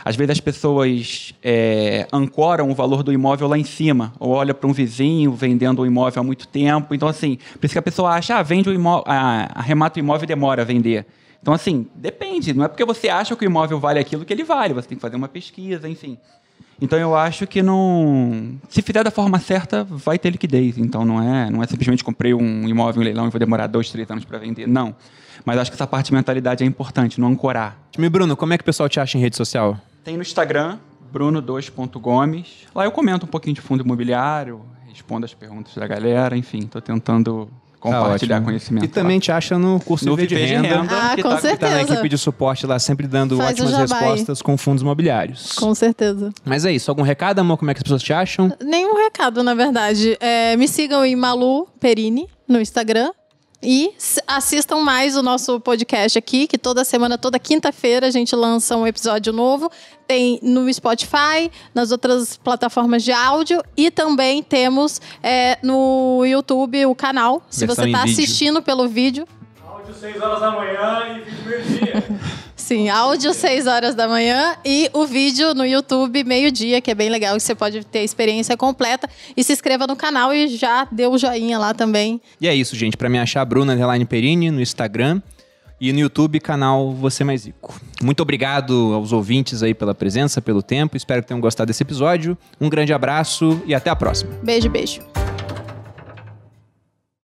Às 0.03 0.15
vezes 0.15 0.31
as 0.31 0.39
pessoas 0.39 1.33
é, 1.43 2.07
ancoram 2.11 2.69
o 2.69 2.75
valor 2.75 3.03
do 3.03 3.11
imóvel 3.11 3.47
lá 3.47 3.57
em 3.57 3.63
cima, 3.63 4.13
ou 4.19 4.31
olha 4.31 4.53
para 4.53 4.69
um 4.69 4.73
vizinho 4.73 5.31
vendendo 5.33 5.81
o 5.81 5.85
imóvel 5.85 6.21
há 6.21 6.23
muito 6.23 6.47
tempo. 6.47 6.95
Então, 6.95 7.07
assim, 7.07 7.37
por 7.59 7.65
isso 7.65 7.73
que 7.73 7.79
a 7.79 7.81
pessoa 7.81 8.11
acha, 8.11 8.37
ah, 8.37 8.43
vende 8.43 8.69
o 8.69 8.73
imóvel, 8.73 9.03
arremata 9.07 9.99
o 9.99 10.03
imóvel 10.03 10.23
e 10.23 10.27
demora 10.27 10.61
a 10.61 10.65
vender. 10.65 11.05
Então, 11.41 11.53
assim, 11.53 11.87
depende. 11.95 12.53
Não 12.53 12.65
é 12.65 12.67
porque 12.67 12.83
você 12.83 13.09
acha 13.09 13.35
que 13.35 13.43
o 13.43 13.47
imóvel 13.47 13.79
vale 13.79 13.99
aquilo 13.99 14.25
que 14.25 14.33
ele 14.33 14.43
vale. 14.43 14.73
Você 14.73 14.89
tem 14.89 14.97
que 14.97 15.01
fazer 15.01 15.15
uma 15.15 15.27
pesquisa, 15.27 15.87
enfim. 15.87 16.17
Então, 16.81 16.97
eu 16.97 17.15
acho 17.15 17.45
que 17.45 17.61
não. 17.61 18.57
Se 18.69 18.81
fizer 18.81 19.03
da 19.03 19.11
forma 19.11 19.39
certa, 19.39 19.83
vai 19.83 20.17
ter 20.17 20.29
liquidez. 20.29 20.77
Então, 20.77 21.03
não 21.03 21.21
é, 21.21 21.49
não 21.49 21.63
é 21.63 21.67
simplesmente 21.67 22.03
comprei 22.03 22.33
um 22.33 22.67
imóvel 22.67 23.01
em 23.01 23.05
leilão 23.05 23.27
e 23.27 23.29
vou 23.29 23.39
demorar 23.39 23.67
dois, 23.67 23.89
três 23.89 24.09
anos 24.09 24.25
para 24.25 24.37
vender. 24.37 24.67
Não. 24.67 24.95
Mas 25.45 25.57
acho 25.57 25.71
que 25.71 25.75
essa 25.75 25.87
parte 25.87 26.07
de 26.07 26.13
mentalidade 26.13 26.63
é 26.63 26.67
importante, 26.67 27.19
não 27.19 27.29
ancorar. 27.29 27.77
Me 27.97 28.09
Bruno, 28.09 28.35
como 28.35 28.53
é 28.53 28.57
que 28.57 28.61
o 28.61 28.65
pessoal 28.65 28.89
te 28.89 28.99
acha 28.99 29.17
em 29.17 29.21
rede 29.21 29.35
social? 29.35 29.79
Tem 30.03 30.15
no 30.15 30.21
Instagram, 30.21 30.77
bruno2.gomes. 31.13 32.47
Lá 32.73 32.85
eu 32.85 32.91
comento 32.91 33.25
um 33.25 33.29
pouquinho 33.29 33.55
de 33.55 33.61
fundo 33.61 33.83
imobiliário, 33.83 34.61
respondo 34.87 35.25
as 35.25 35.33
perguntas 35.33 35.73
da 35.75 35.87
galera, 35.87 36.35
enfim, 36.37 36.59
estou 36.59 36.81
tentando 36.81 37.49
compartilhar 37.79 38.39
Tá 38.39 38.45
conhecimento. 38.45 38.83
E 38.83 38.87
também 38.89 39.19
te 39.19 39.31
acha 39.31 39.57
no 39.57 39.79
curso 39.79 40.05
No 40.05 40.17
de 40.17 40.35
Renda. 40.35 40.67
Renda. 40.81 40.87
Ah, 40.91 41.15
que 41.15 41.23
com 41.23 41.29
tá- 41.29 41.35
que 41.37 41.47
Que 41.47 41.55
tá 41.57 41.67
na 41.69 41.71
certeza. 41.77 41.93
equipe 41.93 42.09
de 42.09 42.17
suporte 42.17 42.65
lá, 42.67 42.77
sempre 42.77 43.07
dando 43.07 43.37
Faz 43.37 43.51
ótimas 43.51 43.77
respostas 43.77 44.41
com 44.41 44.57
fundos 44.57 44.81
imobiliários. 44.81 45.53
Com 45.53 45.73
certeza. 45.73 46.29
Mas 46.43 46.65
é 46.65 46.71
isso. 46.73 46.91
Algum 46.91 47.03
recado, 47.03 47.39
amor? 47.39 47.57
Como 47.57 47.71
é 47.71 47.73
que 47.73 47.79
as 47.79 47.83
pessoas 47.83 48.03
te 48.03 48.11
acham? 48.11 48.51
Nenhum 48.61 48.95
recado, 48.97 49.41
na 49.43 49.53
verdade. 49.53 50.17
É, 50.19 50.57
me 50.57 50.67
sigam 50.67 51.05
em 51.05 51.15
Malu 51.15 51.67
Perini 51.79 52.27
no 52.47 52.59
Instagram. 52.59 53.11
E 53.61 53.93
assistam 54.25 54.77
mais 54.77 55.17
o 55.17 55.21
nosso 55.21 55.59
podcast 55.59 56.17
aqui, 56.17 56.47
que 56.47 56.57
toda 56.57 56.85
semana, 56.85 57.17
toda 57.17 57.37
quinta-feira, 57.37 58.07
a 58.07 58.11
gente 58.11 58.33
lança 58.33 58.77
um 58.77 58.87
episódio 58.87 59.33
novo. 59.33 59.69
Tem 60.07 60.39
no 60.41 60.71
Spotify, 60.73 61.51
nas 61.75 61.91
outras 61.91 62.37
plataformas 62.37 63.03
de 63.03 63.11
áudio 63.11 63.61
e 63.75 63.91
também 63.91 64.41
temos 64.41 65.01
é, 65.21 65.57
no 65.61 66.23
YouTube 66.25 66.85
o 66.85 66.95
canal. 66.95 67.43
Se 67.49 67.65
Versão 67.65 67.83
você 67.83 67.91
está 67.91 68.03
assistindo 68.03 68.61
pelo 68.61 68.87
vídeo, 68.87 69.27
Áudio 69.67 69.93
6 69.93 70.21
horas 70.21 70.39
da 70.39 70.51
manhã 70.51 71.17
e 71.17 71.19
vídeo 71.21 71.45
meio-dia. 71.45 72.03
Sim, 72.69 72.87
áudio 72.87 73.33
6 73.33 73.65
horas 73.65 73.95
da 73.95 74.07
manhã 74.07 74.55
e 74.63 74.91
o 74.93 75.03
vídeo 75.03 75.55
no 75.55 75.65
YouTube 75.65 76.23
meio-dia, 76.23 76.79
que 76.79 76.91
é 76.91 76.93
bem 76.93 77.09
legal, 77.09 77.35
que 77.35 77.41
você 77.41 77.55
pode 77.55 77.83
ter 77.83 77.97
a 77.97 78.03
experiência 78.03 78.55
completa. 78.55 79.09
E 79.35 79.43
se 79.43 79.51
inscreva 79.51 79.87
no 79.87 79.95
canal 79.95 80.31
e 80.31 80.47
já 80.49 80.87
dê 80.91 81.07
o 81.07 81.17
joinha 81.17 81.57
lá 81.57 81.73
também. 81.73 82.21
E 82.39 82.47
é 82.47 82.53
isso, 82.53 82.75
gente. 82.75 82.95
Pra 82.95 83.09
me 83.09 83.17
achar, 83.17 83.43
Bruna 83.43 83.73
Underline 83.73 84.05
Perini 84.05 84.51
no 84.51 84.61
Instagram. 84.61 85.19
E 85.81 85.91
no 85.91 85.97
YouTube, 85.97 86.39
canal 86.39 86.93
Você 86.93 87.23
Mais 87.23 87.43
Rico. 87.43 87.73
Muito 88.03 88.21
obrigado 88.21 88.93
aos 88.93 89.11
ouvintes 89.11 89.63
aí 89.63 89.73
pela 89.73 89.95
presença, 89.95 90.39
pelo 90.39 90.61
tempo. 90.61 90.95
Espero 90.95 91.23
que 91.23 91.27
tenham 91.27 91.41
gostado 91.41 91.69
desse 91.69 91.81
episódio. 91.81 92.37
Um 92.61 92.69
grande 92.69 92.93
abraço 92.93 93.59
e 93.65 93.73
até 93.73 93.89
a 93.89 93.95
próxima. 93.95 94.31
Beijo, 94.43 94.69
beijo. 94.69 95.01